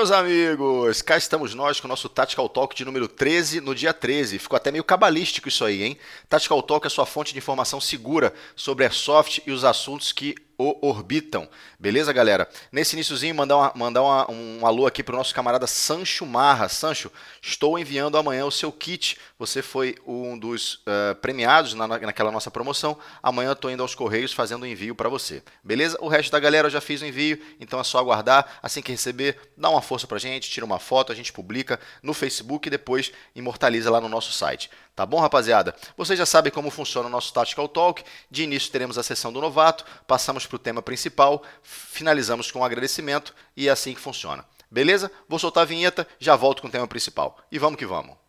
Meus 0.06 0.12
amigos! 0.12 1.02
Cá 1.02 1.16
estamos 1.16 1.52
nós 1.52 1.80
com 1.80 1.88
o 1.88 1.90
nosso 1.90 2.08
Tactical 2.08 2.48
Talk 2.48 2.76
de 2.76 2.84
número 2.84 3.08
13 3.08 3.60
no 3.60 3.74
dia 3.74 3.92
13. 3.92 4.38
Ficou 4.38 4.56
até 4.56 4.70
meio 4.70 4.84
cabalístico 4.84 5.48
isso 5.48 5.64
aí, 5.64 5.82
hein? 5.82 5.98
Tactical 6.28 6.62
Talk 6.62 6.86
é 6.86 6.90
sua 6.90 7.04
fonte 7.04 7.32
de 7.32 7.38
informação 7.38 7.80
segura 7.80 8.32
sobre 8.54 8.84
Airsoft 8.84 9.42
e 9.44 9.50
os 9.50 9.64
assuntos 9.64 10.12
que 10.12 10.36
o 10.58 10.86
orbitam. 10.86 11.48
Beleza, 11.78 12.12
galera? 12.12 12.48
Nesse 12.72 12.94
iníciozinho, 12.94 13.34
mandar, 13.34 13.56
uma, 13.56 13.72
mandar 13.74 14.02
uma, 14.02 14.30
um 14.30 14.66
alô 14.66 14.86
aqui 14.86 15.02
para 15.02 15.14
o 15.14 15.18
nosso 15.18 15.34
camarada 15.34 15.66
Sancho 15.66 16.24
Marra. 16.24 16.68
Sancho, 16.68 17.10
estou 17.42 17.78
enviando 17.78 18.16
amanhã 18.16 18.44
o 18.44 18.50
seu 18.50 18.72
kit. 18.72 19.18
Você 19.38 19.62
foi 19.62 19.96
um 20.06 20.38
dos 20.38 20.74
uh, 20.74 21.14
premiados 21.20 21.74
na, 21.74 21.86
naquela 21.86 22.30
nossa 22.30 22.50
promoção. 22.50 22.98
Amanhã 23.22 23.52
estou 23.52 23.70
indo 23.70 23.82
aos 23.82 23.94
Correios 23.94 24.32
fazendo 24.32 24.62
o 24.62 24.66
envio 24.66 24.94
para 24.94 25.08
você. 25.08 25.42
Beleza? 25.62 25.98
O 26.00 26.08
resto 26.08 26.32
da 26.32 26.40
galera 26.40 26.66
eu 26.66 26.70
já 26.70 26.80
fiz 26.80 27.02
o 27.02 27.06
envio, 27.06 27.38
então 27.60 27.78
é 27.78 27.84
só 27.84 27.98
aguardar. 27.98 28.58
Assim 28.62 28.80
que 28.80 28.92
receber, 28.92 29.38
dá 29.56 29.68
uma 29.68 29.82
força 29.82 30.06
para 30.06 30.18
gente, 30.18 30.50
tira 30.50 30.64
uma 30.64 30.78
foto, 30.78 31.12
a 31.12 31.14
gente 31.14 31.32
publica 31.32 31.78
no 32.02 32.14
Facebook 32.14 32.68
e 32.68 32.70
depois 32.70 33.12
imortaliza 33.34 33.90
lá 33.90 34.00
no 34.00 34.08
nosso 34.08 34.32
site. 34.32 34.70
Tá 34.96 35.04
bom, 35.04 35.20
rapaziada? 35.20 35.76
Vocês 35.94 36.18
já 36.18 36.24
sabem 36.24 36.50
como 36.50 36.70
funciona 36.70 37.06
o 37.06 37.10
nosso 37.10 37.30
Tactical 37.30 37.68
Talk. 37.68 38.02
De 38.30 38.44
início 38.44 38.72
teremos 38.72 38.96
a 38.96 39.02
sessão 39.02 39.30
do 39.30 39.42
novato, 39.42 39.84
passamos 40.06 40.45
para 40.46 40.56
o 40.56 40.58
tema 40.58 40.82
principal, 40.82 41.42
finalizamos 41.62 42.50
com 42.50 42.60
um 42.60 42.64
agradecimento 42.64 43.34
e 43.56 43.68
é 43.68 43.70
assim 43.70 43.94
que 43.94 44.00
funciona. 44.00 44.44
Beleza? 44.70 45.10
Vou 45.28 45.38
soltar 45.38 45.62
a 45.62 45.66
vinheta, 45.66 46.06
já 46.18 46.34
volto 46.36 46.60
com 46.60 46.68
o 46.68 46.70
tema 46.70 46.86
principal. 46.86 47.38
E 47.50 47.58
vamos 47.58 47.78
que 47.78 47.86
vamos. 47.86 48.25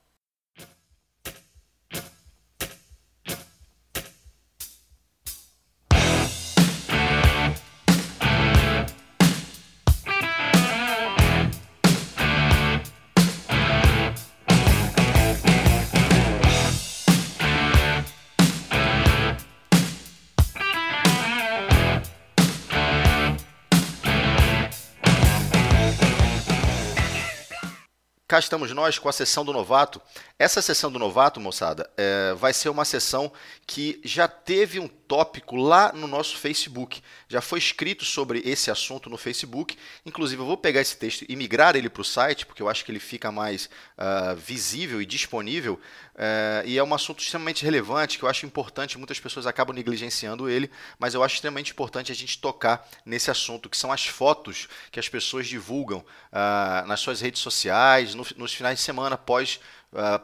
Cá 28.38 28.40
estamos 28.40 28.72
nós 28.72 29.00
com 29.00 29.10
a 29.10 29.12
sessão 29.12 29.44
do 29.44 29.52
novato. 29.52 30.00
Essa 30.38 30.62
sessão 30.62 30.92
do 30.92 31.00
novato, 31.00 31.40
moçada, 31.40 31.90
é, 31.98 32.34
vai 32.36 32.54
ser 32.54 32.70
uma 32.70 32.86
sessão 32.86 33.32
que 33.66 34.00
já 34.04 34.28
teve 34.28 34.80
um 34.80 34.88
tópico 35.08 35.56
lá 35.56 35.92
no 35.94 36.08
nosso 36.08 36.38
Facebook. 36.38 37.02
Já 37.28 37.42
foi 37.42 37.60
escrito 37.60 38.04
sobre 38.04 38.42
esse 38.46 38.70
assunto 38.70 39.10
no 39.10 39.18
Facebook. 39.18 39.78
Inclusive, 40.06 40.42
eu 40.42 40.46
vou 40.46 40.58
pegar 40.58 40.82
esse 40.82 40.98
texto 40.98 41.26
e 41.28 41.36
migrar 41.36 41.76
ele 41.76 41.90
para 41.90 42.02
o 42.02 42.06
site, 42.06 42.46
porque 42.46 42.62
eu 42.62 42.68
acho 42.68 42.84
que 42.84 42.92
ele 42.92 43.00
fica 43.00 43.32
mais 43.32 43.70
uh, 43.98 44.36
visível 44.36 45.02
e 45.02 45.06
disponível. 45.06 45.80
Uh, 46.16 46.66
e 46.66 46.78
é 46.78 46.84
um 46.84 46.94
assunto 46.94 47.22
extremamente 47.22 47.64
relevante, 47.64 48.18
que 48.18 48.24
eu 48.24 48.30
acho 48.30 48.46
importante. 48.46 48.98
Muitas 48.98 49.20
pessoas 49.20 49.48
acabam 49.48 49.76
negligenciando 49.76 50.50
ele, 50.50 50.70
mas 51.00 51.14
eu 51.14 51.24
acho 51.24 51.36
extremamente 51.36 51.72
importante 51.72 52.12
a 52.12 52.16
gente 52.16 52.40
tocar 52.40 52.88
nesse 53.06 53.32
assunto, 53.32 53.70
que 53.70 53.78
são 53.78 53.92
as 53.92 54.06
fotos 54.06 54.68
que 54.92 55.00
as 55.00 55.08
pessoas 55.08 55.48
divulgam 55.48 56.00
uh, 56.00 56.88
nas 56.88 57.00
suas 57.00 57.22
redes 57.22 57.42
sociais, 57.42 58.14
no, 58.14 58.26
nos 58.36 58.54
finais 58.54 58.80
de 58.80 58.84
semana 58.84 59.18
pós, 59.18 59.60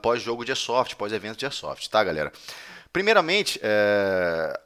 pós 0.01 0.21
jogo 0.21 0.43
de 0.43 0.51
airsoft, 0.51 0.95
pós 0.97 1.13
evento 1.13 1.37
de 1.37 1.45
airsoft, 1.45 1.89
tá, 1.89 2.03
galera? 2.03 2.31
Primeiramente, 2.93 3.59
é, 3.63 4.59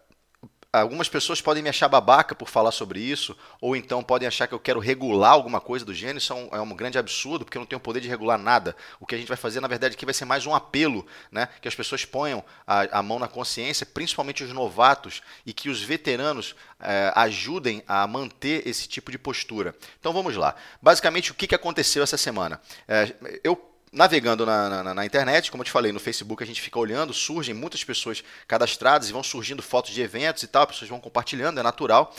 algumas 0.81 1.09
pessoas 1.09 1.41
podem 1.41 1.63
me 1.63 1.69
achar 1.69 1.88
babaca 1.88 2.33
por 2.33 2.49
falar 2.49 2.71
sobre 2.71 2.99
isso, 2.99 3.38
ou 3.61 3.75
então 3.75 4.03
podem 4.03 4.27
achar 4.27 4.47
que 4.47 4.53
eu 4.53 4.59
quero 4.59 4.79
regular 4.79 5.31
alguma 5.31 5.59
coisa 5.59 5.85
do 5.85 5.93
gênero. 5.93 6.17
Isso 6.17 6.33
é 6.33 6.35
um, 6.35 6.49
é 6.53 6.61
um, 6.61 6.75
grande 6.75 6.97
absurdo, 6.97 7.45
porque 7.45 7.57
eu 7.57 7.61
não 7.61 7.65
tenho 7.65 7.79
poder 7.79 7.99
de 7.99 8.07
regular 8.07 8.38
nada. 8.38 8.75
O 8.99 9.05
que 9.05 9.15
a 9.15 9.17
gente 9.17 9.27
vai 9.27 9.38
fazer, 9.38 9.59
na 9.59 9.67
verdade, 9.67 9.95
aqui 9.95 10.05
vai 10.05 10.13
ser 10.13 10.25
mais 10.25 10.45
um 10.45 10.55
apelo, 10.55 11.05
né? 11.31 11.47
Que 11.61 11.67
as 11.67 11.75
pessoas 11.75 12.05
ponham 12.05 12.43
a, 12.65 12.99
a 12.99 13.03
mão 13.03 13.19
na 13.19 13.27
consciência, 13.27 13.85
principalmente 13.85 14.43
os 14.43 14.51
novatos, 14.51 15.21
e 15.45 15.53
que 15.53 15.69
os 15.69 15.81
veteranos 15.81 16.55
é, 16.79 17.11
ajudem 17.15 17.83
a 17.88 18.05
manter 18.07 18.67
esse 18.67 18.88
tipo 18.88 19.11
de 19.11 19.17
postura. 19.17 19.75
Então 19.99 20.13
vamos 20.13 20.35
lá. 20.35 20.55
Basicamente, 20.81 21.31
o 21.31 21.35
que, 21.35 21.55
aconteceu 21.55 22.03
essa 22.03 22.17
semana? 22.17 22.61
É, 22.88 23.13
eu 23.44 23.55
navegando 23.97 24.45
na, 24.45 24.83
na, 24.83 24.93
na, 24.93 25.05
internet, 25.05 25.49
como 25.49 25.61
eu 25.61 25.65
te 25.65 25.71
falei, 25.71 25.91
no 25.91 25.99
Facebook 25.99 26.43
a 26.43 26.45
gente 26.45 26.61
fica 26.61 26.77
olhando, 26.77 27.13
surgem 27.13 27.53
muitas 27.53 27.83
pessoas 27.83 28.23
cadastradas 28.47 29.09
e 29.09 29.11
vão 29.11 29.23
surgindo 29.23 29.63
fotos 29.63 29.91
de 29.91 30.01
eventos 30.01 30.43
e 30.43 30.47
tal, 30.47 30.63
as 30.63 30.69
pessoas 30.69 30.89
vão 30.89 30.99
compartilhando, 30.99 31.59
é 31.59 31.63
natural. 31.63 32.15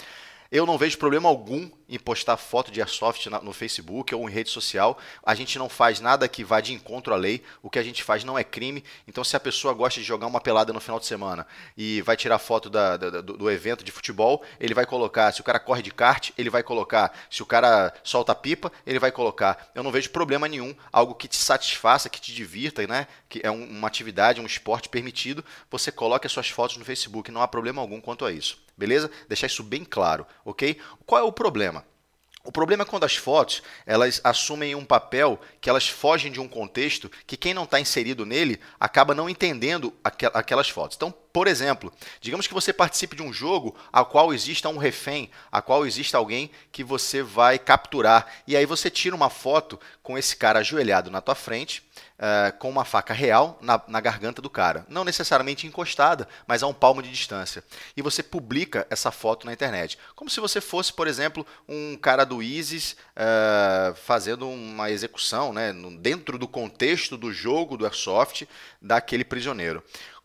Eu 0.50 0.64
não 0.64 0.78
vejo 0.78 0.97
problema 0.97 1.28
algum 1.28 1.70
em 1.86 1.98
postar 1.98 2.38
foto 2.38 2.72
de 2.72 2.81
airsoft 2.81 3.26
no 3.26 3.53
Facebook 3.53 4.14
ou 4.14 4.26
em 4.26 4.32
rede 4.32 4.48
social. 4.48 4.98
A 5.22 5.34
gente 5.34 5.59
não 5.59 5.69
faz 5.69 6.00
nada 6.00 6.26
que 6.26 6.42
vá 6.42 6.62
de 6.62 6.72
encontro 6.72 7.12
à 7.12 7.19
lei. 7.19 7.42
O 7.62 7.69
que 7.69 7.78
a 7.78 7.82
gente 7.82 8.03
faz 8.03 8.25
não 8.25 8.38
é 8.38 8.42
crime. 8.42 8.82
Então, 9.06 9.22
se 9.22 9.37
a 9.37 9.41
pessoa 9.41 9.75
gosta 9.75 10.00
de 10.00 10.06
jogar 10.06 10.26
uma 10.26 10.41
pelada 10.41 10.72
no 10.72 10.81
final 10.81 10.98
de 10.98 11.04
semana 11.04 11.47
e 11.76 12.00
vai 12.00 12.16
tirar 12.16 12.38
foto 12.38 12.70
da, 12.70 12.97
da, 12.97 13.20
do, 13.20 13.37
do, 13.37 13.50
evento 13.50 13.84
de 13.84 13.92
futebol, 13.92 14.42
ele 14.58 14.72
vai 14.72 14.87
colocar. 14.87 15.32
Se 15.32 15.42
o 15.42 15.44
cara 15.44 15.60
corre 15.60 15.82
de 15.82 15.91
kart, 15.91 16.31
ele 16.38 16.48
vai 16.48 16.62
colocar. 16.62 17.14
Se 17.31 17.42
o 17.42 17.47
cara 17.47 17.92
solta 18.03 18.34
pipa, 18.34 18.72
ele 18.87 18.98
vai 18.98 19.12
colocar. 19.12 19.70
Eu 19.75 19.82
não 19.82 19.92
vejo 19.92 20.08
problema 20.08 20.48
nenhum. 20.48 20.75
Algo 20.91 21.14
que 21.14 21.28
te 21.28 21.37
satisfaça, 21.37 22.08
que 22.08 22.22
te 22.22 22.32
divirta, 22.32 22.87
né? 22.87 23.06
Que 23.28 23.42
é 23.44 23.50
um, 23.50 23.64
uma 23.64 23.87
atividade, 23.87 24.41
um 24.41 24.47
esporte 24.47 24.88
permitido. 24.88 25.44
Você 25.70 25.92
coloque 25.92 26.26
as 26.26 26.32
suas 26.32 26.48
fotos 26.48 26.78
no 26.78 26.87
Facebook. 26.87 27.31
Não 27.31 27.42
há 27.42 27.48
problema 27.48 27.82
algum 27.82 28.00
quanto 28.00 28.25
a 28.25 28.32
isso 28.32 28.66
beleza? 28.78 29.10
Deixar 29.28 29.48
isso 29.48 29.62
bem 29.62 29.84
claro, 29.84 30.26
ok? 30.44 30.78
Qual 31.04 31.20
é 31.20 31.24
o 31.24 31.32
problema? 31.32 31.84
O 32.44 32.52
problema 32.52 32.82
é 32.82 32.86
quando 32.86 33.04
as 33.04 33.14
fotos 33.14 33.62
elas 33.84 34.22
assumem 34.24 34.74
um 34.74 34.84
papel 34.84 35.38
que 35.60 35.68
elas 35.68 35.86
fogem 35.86 36.32
de 36.32 36.40
um 36.40 36.48
contexto 36.48 37.10
que 37.26 37.36
quem 37.36 37.52
não 37.52 37.64
está 37.64 37.78
inserido 37.78 38.24
nele 38.24 38.58
acaba 38.80 39.14
não 39.14 39.28
entendendo 39.28 39.92
aquelas 40.32 40.70
fotos. 40.70 40.96
Então, 40.96 41.12
por 41.38 41.47
exemplo, 41.47 41.93
digamos 42.21 42.49
que 42.49 42.53
você 42.53 42.72
participe 42.72 43.15
de 43.15 43.22
um 43.22 43.32
jogo 43.32 43.76
a 43.93 44.04
qual 44.04 44.34
exista 44.34 44.69
um 44.69 44.76
refém, 44.76 45.31
a 45.53 45.62
qual 45.62 45.87
exista 45.87 46.19
alguém 46.19 46.50
que 46.72 46.82
você 46.82 47.22
vai 47.22 47.60
capturar, 47.60 48.26
e 48.44 48.56
aí 48.56 48.66
você 48.66 48.91
tira 48.91 49.15
uma 49.15 49.31
foto 49.31 49.78
com 50.03 50.19
esse 50.19 50.34
cara 50.34 50.59
ajoelhado 50.59 51.12
na 51.12 51.21
tua 51.21 51.37
frente, 51.37 51.88
uh, 52.19 52.56
com 52.59 52.69
uma 52.69 52.84
faca 52.84 53.15
real 53.15 53.56
na, 53.60 53.81
na, 53.87 54.00
garganta 54.00 54.43
do 54.43 54.50
cara. 54.50 54.84
Não 54.88 55.04
necessariamente 55.04 55.66
encostada, 55.66 56.28
mas 56.47 56.62
a 56.62 56.66
um 56.66 56.75
palmo 56.75 57.03
de 57.03 57.10
distância. 57.10 57.62
E 57.97 58.03
você 58.03 58.22
publica 58.22 58.87
essa 58.91 59.10
foto 59.10 59.47
na 59.47 59.53
internet. 59.53 59.97
Como 60.16 60.28
se 60.28 60.41
você 60.41 60.60
fosse, 60.60 60.93
por 60.93 61.06
exemplo, 61.06 61.47
um 61.69 61.97
cara 61.97 62.25
do 62.25 62.43
ISIS 62.43 62.97
uh, 63.16 63.94
fazendo 63.94 64.49
uma 64.49 64.91
execução 64.91 65.53
né, 65.53 65.72
dentro 66.00 66.38
do 66.38 66.49
contexto 66.49 67.16
do 67.16 67.32
jogo 67.32 67.76
do 67.76 67.84
Airsoft 67.84 68.49
daquele 68.82 69.25
prisioneiro. 69.25 69.82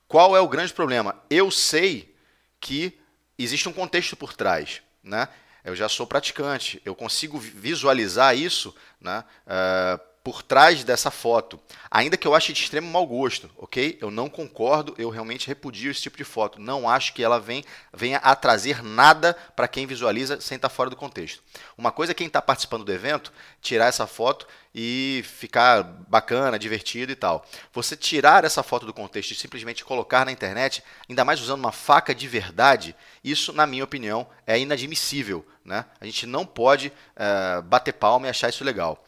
Qual 0.08 0.36
é 0.36 0.40
o 0.40 0.48
grande 0.48 0.74
problema? 0.74 1.22
Eu 1.30 1.50
sei 1.50 2.16
que 2.60 3.00
existe 3.38 3.68
um 3.68 3.74
contexto 3.74 4.16
por 4.16 4.34
trás. 4.34 4.82
Né? 5.04 5.28
Eu 5.64 5.76
já 5.76 5.88
sou 5.88 6.06
praticante, 6.06 6.82
eu 6.86 6.94
consigo 6.94 7.38
visualizar 7.40 8.38
isso 8.38 8.76
né, 9.00 9.24
uh, 9.48 10.13
por 10.24 10.42
trás 10.42 10.84
dessa 10.84 11.12
foto. 11.12 11.60
Ainda 11.92 12.16
que 12.16 12.26
eu 12.26 12.34
ache 12.34 12.54
de 12.54 12.62
extremo 12.62 12.90
mau 12.90 13.06
gosto, 13.06 13.52
ok? 13.58 13.98
Eu 14.00 14.10
não 14.10 14.30
concordo, 14.30 14.96
eu 14.98 15.10
realmente 15.10 15.48
repudio 15.48 15.92
esse 15.92 16.02
tipo 16.02 16.16
de 16.16 16.24
foto. 16.24 16.62
Não 16.62 16.88
acho 16.88 17.14
que 17.14 17.22
ela 17.22 17.40
vem, 17.40 17.64
venha 17.94 18.20
a 18.20 18.34
trazer 18.34 18.82
nada 18.82 19.34
para 19.56 19.68
quem 19.68 19.86
visualiza 19.86 20.40
sem 20.40 20.56
estar 20.56 20.70
tá 20.70 20.74
fora 20.74 20.90
do 20.90 20.96
contexto. 20.96 21.44
Uma 21.78 21.92
coisa 21.92 22.14
é 22.14 22.16
quem 22.16 22.28
está 22.28 22.42
participando 22.42 22.86
do 22.86 22.94
evento 22.94 23.34
tirar 23.62 23.88
essa 23.88 24.08
foto 24.08 24.48
e 24.74 25.24
ficar 25.26 25.84
bacana, 25.84 26.58
divertido 26.58 27.12
e 27.12 27.16
tal. 27.16 27.46
Você 27.74 27.96
tirar 27.96 28.46
essa 28.46 28.64
foto 28.64 28.86
do 28.86 28.94
contexto 28.94 29.32
e 29.32 29.36
simplesmente 29.36 29.84
colocar 29.84 30.26
na 30.26 30.32
internet, 30.32 30.82
ainda 31.08 31.26
mais 31.26 31.42
usando 31.42 31.60
uma 31.60 31.72
faca 31.72 32.16
de 32.16 32.28
verdade, 32.28 32.96
isso, 33.24 33.52
na 33.52 33.68
minha 33.68 33.84
opinião, 33.84 34.26
é 34.48 34.58
inadmissível. 34.58 35.46
Né? 35.64 35.86
A 36.00 36.06
gente 36.06 36.26
não 36.26 36.46
pode 36.46 36.88
uh, 36.88 37.62
bater 37.64 37.94
palma 37.94 38.28
e 38.28 38.30
achar 38.30 38.50
isso 38.50 38.64
legal. 38.64 39.04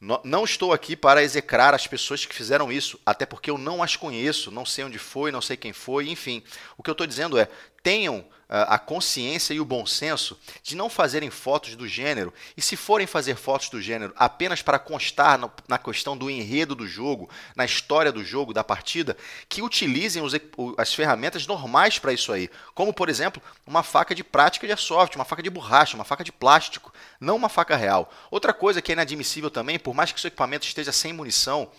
Não 0.00 0.44
estou 0.44 0.72
aqui 0.72 0.94
para 0.94 1.24
execrar 1.24 1.74
as 1.74 1.86
pessoas 1.86 2.24
que 2.24 2.34
fizeram 2.34 2.70
isso, 2.70 3.00
até 3.04 3.26
porque 3.26 3.50
eu 3.50 3.58
não 3.58 3.82
as 3.82 3.96
conheço, 3.96 4.50
não 4.50 4.64
sei 4.64 4.84
onde 4.84 4.98
foi, 4.98 5.32
não 5.32 5.42
sei 5.42 5.56
quem 5.56 5.72
foi, 5.72 6.08
enfim. 6.08 6.42
O 6.76 6.82
que 6.84 6.90
eu 6.90 6.92
estou 6.92 7.06
dizendo 7.06 7.36
é: 7.36 7.48
tenham 7.82 8.24
a 8.48 8.78
consciência 8.78 9.52
e 9.52 9.60
o 9.60 9.64
bom 9.64 9.84
senso 9.84 10.38
de 10.62 10.74
não 10.74 10.88
fazerem 10.88 11.30
fotos 11.30 11.76
do 11.76 11.86
gênero 11.86 12.32
e, 12.56 12.62
se 12.62 12.76
forem 12.76 13.06
fazer 13.06 13.36
fotos 13.36 13.68
do 13.68 13.80
gênero 13.80 14.14
apenas 14.16 14.62
para 14.62 14.78
constar 14.78 15.38
na 15.68 15.78
questão 15.78 16.16
do 16.16 16.30
enredo 16.30 16.74
do 16.74 16.86
jogo, 16.86 17.28
na 17.54 17.64
história 17.64 18.10
do 18.10 18.24
jogo, 18.24 18.54
da 18.54 18.64
partida, 18.64 19.16
que 19.48 19.60
utilizem 19.60 20.22
os, 20.22 20.32
as 20.78 20.94
ferramentas 20.94 21.46
normais 21.46 21.98
para 21.98 22.12
isso 22.12 22.32
aí, 22.32 22.48
como 22.74 22.92
por 22.92 23.08
exemplo 23.08 23.42
uma 23.66 23.82
faca 23.82 24.14
de 24.14 24.24
prática 24.24 24.66
de 24.66 24.72
airsoft, 24.72 25.14
uma 25.16 25.24
faca 25.24 25.42
de 25.42 25.50
borracha, 25.50 25.94
uma 25.94 26.04
faca 26.04 26.24
de 26.24 26.32
plástico, 26.32 26.92
não 27.20 27.36
uma 27.36 27.48
faca 27.50 27.76
real. 27.76 28.10
Outra 28.30 28.54
coisa 28.54 28.80
que 28.80 28.92
é 28.92 28.94
inadmissível 28.94 29.50
também, 29.50 29.78
por 29.78 29.94
mais 29.94 30.10
que 30.10 30.20
seu 30.20 30.28
equipamento 30.28 30.66
esteja 30.66 30.92
sem 30.92 31.12
munição, 31.12 31.70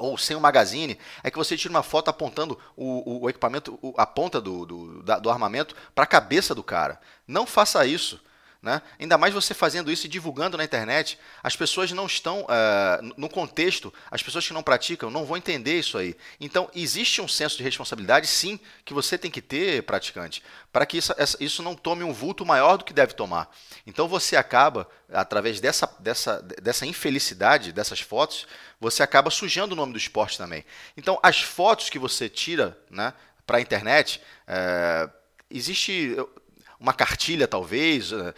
ou 0.00 0.16
sem 0.16 0.34
o 0.34 0.40
magazine, 0.40 0.98
é 1.22 1.30
que 1.30 1.36
você 1.36 1.56
tira 1.56 1.72
uma 1.72 1.82
foto 1.82 2.08
apontando 2.08 2.58
o, 2.74 3.24
o, 3.24 3.28
equipamento, 3.28 3.78
a 3.98 4.06
ponta 4.06 4.40
do, 4.40 4.64
do, 4.64 5.02
da, 5.02 5.18
do 5.18 5.28
armamento 5.28 5.76
para 5.94 6.04
a 6.04 6.06
cabeça 6.06 6.54
do 6.54 6.62
cara. 6.62 6.98
Não 7.28 7.46
faça 7.46 7.84
isso. 7.84 8.18
Né? 8.62 8.82
Ainda 8.98 9.16
mais 9.16 9.32
você 9.32 9.54
fazendo 9.54 9.90
isso 9.90 10.04
e 10.04 10.08
divulgando 10.08 10.58
na 10.58 10.64
internet, 10.64 11.18
as 11.42 11.56
pessoas 11.56 11.90
não 11.92 12.04
estão 12.04 12.42
uh, 12.42 13.14
no 13.16 13.26
contexto, 13.26 13.92
as 14.10 14.22
pessoas 14.22 14.46
que 14.46 14.52
não 14.52 14.62
praticam 14.62 15.10
não 15.10 15.24
vão 15.24 15.38
entender 15.38 15.78
isso 15.78 15.96
aí. 15.96 16.14
Então, 16.38 16.70
existe 16.74 17.22
um 17.22 17.28
senso 17.28 17.56
de 17.56 17.62
responsabilidade, 17.62 18.26
sim, 18.26 18.60
que 18.84 18.92
você 18.92 19.16
tem 19.16 19.30
que 19.30 19.40
ter, 19.40 19.82
praticante, 19.84 20.42
para 20.70 20.84
que 20.84 20.98
isso, 20.98 21.14
isso 21.40 21.62
não 21.62 21.74
tome 21.74 22.04
um 22.04 22.12
vulto 22.12 22.44
maior 22.44 22.76
do 22.76 22.84
que 22.84 22.92
deve 22.92 23.14
tomar. 23.14 23.50
Então, 23.86 24.06
você 24.06 24.36
acaba, 24.36 24.86
através 25.10 25.58
dessa, 25.58 25.90
dessa, 25.98 26.42
dessa 26.60 26.84
infelicidade, 26.84 27.72
dessas 27.72 28.00
fotos, 28.00 28.46
você 28.78 29.02
acaba 29.02 29.30
sujando 29.30 29.72
o 29.72 29.76
nome 29.76 29.92
do 29.92 29.98
esporte 29.98 30.36
também. 30.36 30.66
Então, 30.98 31.18
as 31.22 31.40
fotos 31.40 31.88
que 31.88 31.98
você 31.98 32.28
tira 32.28 32.78
né, 32.90 33.14
para 33.46 33.56
a 33.56 33.60
internet, 33.62 34.20
é, 34.46 35.08
existe 35.50 36.14
uma 36.80 36.94
cartilha, 36.94 37.46
talvez, 37.46 38.10
uh, 38.10 38.32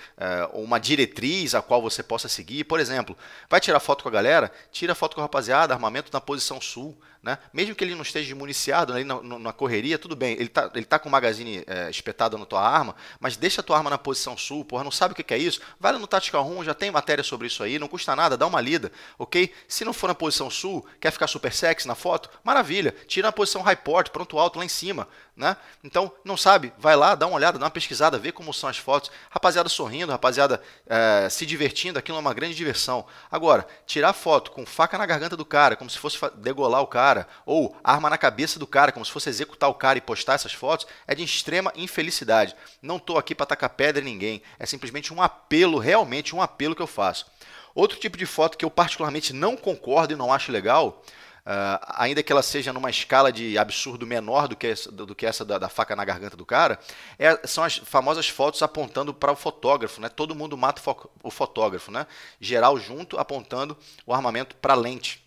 uma 0.52 0.80
diretriz 0.80 1.54
a 1.54 1.62
qual 1.62 1.80
você 1.80 2.02
possa 2.02 2.28
seguir. 2.28 2.64
Por 2.64 2.80
exemplo, 2.80 3.16
vai 3.48 3.60
tirar 3.60 3.78
foto 3.78 4.02
com 4.02 4.08
a 4.08 4.12
galera? 4.12 4.50
Tira 4.72 4.94
foto 4.96 5.14
com 5.14 5.20
a 5.20 5.24
rapaziada, 5.24 5.72
armamento 5.72 6.10
na 6.12 6.20
posição 6.20 6.60
sul. 6.60 6.98
Né? 7.22 7.38
Mesmo 7.52 7.72
que 7.76 7.84
ele 7.84 7.94
não 7.94 8.02
esteja 8.02 8.34
municiado 8.34 8.92
ali 8.92 9.04
na, 9.04 9.22
na 9.22 9.52
correria, 9.52 9.96
tudo 9.96 10.16
bem. 10.16 10.32
Ele 10.32 10.46
está 10.46 10.68
ele 10.74 10.84
tá 10.84 10.98
com 10.98 11.08
o 11.08 11.12
magazine 11.12 11.62
é, 11.68 11.88
espetado 11.88 12.36
na 12.36 12.44
tua 12.44 12.60
arma, 12.60 12.96
mas 13.20 13.36
deixa 13.36 13.60
a 13.60 13.64
tua 13.64 13.76
arma 13.76 13.88
na 13.88 13.96
posição 13.96 14.36
sul, 14.36 14.64
porra, 14.64 14.82
não 14.82 14.90
sabe 14.90 15.12
o 15.12 15.14
que 15.14 15.32
é 15.32 15.38
isso? 15.38 15.60
Vai 15.78 15.92
lá 15.92 16.00
no 16.00 16.08
Tactical 16.08 16.42
Room, 16.42 16.64
já 16.64 16.74
tem 16.74 16.90
matéria 16.90 17.22
sobre 17.22 17.46
isso 17.46 17.62
aí, 17.62 17.78
não 17.78 17.86
custa 17.86 18.16
nada, 18.16 18.36
dá 18.36 18.44
uma 18.44 18.60
lida, 18.60 18.90
ok? 19.16 19.54
Se 19.68 19.84
não 19.84 19.92
for 19.92 20.08
na 20.08 20.16
posição 20.16 20.50
sul, 20.50 20.84
quer 21.00 21.12
ficar 21.12 21.28
super 21.28 21.52
sexy 21.52 21.86
na 21.86 21.94
foto? 21.94 22.28
Maravilha, 22.42 22.92
tira 23.06 23.28
na 23.28 23.32
posição 23.32 23.62
high 23.62 23.76
port, 23.76 24.10
pronto 24.10 24.36
alto 24.36 24.58
lá 24.58 24.64
em 24.64 24.68
cima, 24.68 25.06
né? 25.36 25.56
Então, 25.84 26.12
não 26.24 26.36
sabe? 26.36 26.72
Vai 26.76 26.96
lá, 26.96 27.14
dá 27.14 27.26
uma 27.26 27.36
olhada, 27.36 27.58
dá 27.58 27.64
uma 27.64 27.70
pesquisada, 27.70 28.18
vê 28.18 28.32
como 28.32 28.52
são 28.52 28.68
as 28.68 28.78
fotos. 28.78 29.10
Rapaziada 29.30 29.68
sorrindo, 29.68 30.12
rapaziada 30.12 30.60
é, 30.86 31.28
se 31.30 31.46
divertindo, 31.46 31.98
aquilo 31.98 32.18
é 32.18 32.20
uma 32.20 32.34
grande 32.34 32.54
diversão. 32.54 33.06
Agora, 33.30 33.66
tirar 33.86 34.12
foto 34.12 34.50
com 34.50 34.66
faca 34.66 34.98
na 34.98 35.06
garganta 35.06 35.36
do 35.36 35.44
cara, 35.44 35.76
como 35.76 35.88
se 35.88 35.98
fosse 35.98 36.18
degolar 36.36 36.82
o 36.82 36.86
cara, 36.86 37.11
cara, 37.12 37.28
ou 37.44 37.76
arma 37.84 38.08
na 38.08 38.16
cabeça 38.16 38.58
do 38.58 38.66
cara, 38.66 38.90
como 38.90 39.04
se 39.04 39.12
fosse 39.12 39.28
executar 39.28 39.68
o 39.68 39.74
cara 39.74 39.98
e 39.98 40.00
postar 40.00 40.34
essas 40.34 40.52
fotos, 40.52 40.86
é 41.06 41.14
de 41.14 41.22
extrema 41.22 41.72
infelicidade. 41.76 42.56
Não 42.80 42.96
estou 42.96 43.18
aqui 43.18 43.34
para 43.34 43.46
tacar 43.46 43.70
pedra 43.70 44.00
em 44.00 44.04
ninguém, 44.04 44.42
é 44.58 44.64
simplesmente 44.64 45.12
um 45.12 45.20
apelo, 45.20 45.78
realmente 45.78 46.34
um 46.34 46.40
apelo 46.40 46.74
que 46.74 46.82
eu 46.82 46.86
faço. 46.86 47.26
Outro 47.74 47.98
tipo 47.98 48.16
de 48.16 48.26
foto 48.26 48.56
que 48.56 48.64
eu 48.64 48.70
particularmente 48.70 49.32
não 49.32 49.56
concordo 49.56 50.14
e 50.14 50.16
não 50.16 50.32
acho 50.32 50.50
legal, 50.50 51.02
Uh, 51.44 51.74
ainda 51.96 52.22
que 52.22 52.30
ela 52.30 52.40
seja 52.40 52.72
numa 52.72 52.88
escala 52.88 53.32
de 53.32 53.58
absurdo 53.58 54.06
menor 54.06 54.46
do 54.46 54.54
que 54.54 54.68
essa, 54.68 54.92
do 54.92 55.12
que 55.12 55.26
essa 55.26 55.44
da, 55.44 55.58
da 55.58 55.68
faca 55.68 55.96
na 55.96 56.04
garganta 56.04 56.36
do 56.36 56.46
cara, 56.46 56.78
é, 57.18 57.44
são 57.48 57.64
as 57.64 57.78
famosas 57.78 58.28
fotos 58.28 58.62
apontando 58.62 59.12
para 59.12 59.32
o 59.32 59.34
fotógrafo. 59.34 60.00
Né? 60.00 60.08
Todo 60.08 60.36
mundo 60.36 60.56
mata 60.56 60.80
o 61.20 61.30
fotógrafo, 61.32 61.90
né? 61.90 62.06
geral 62.40 62.78
junto 62.78 63.18
apontando 63.18 63.76
o 64.06 64.14
armamento 64.14 64.54
para 64.54 64.74
a 64.74 64.76
lente. 64.76 65.20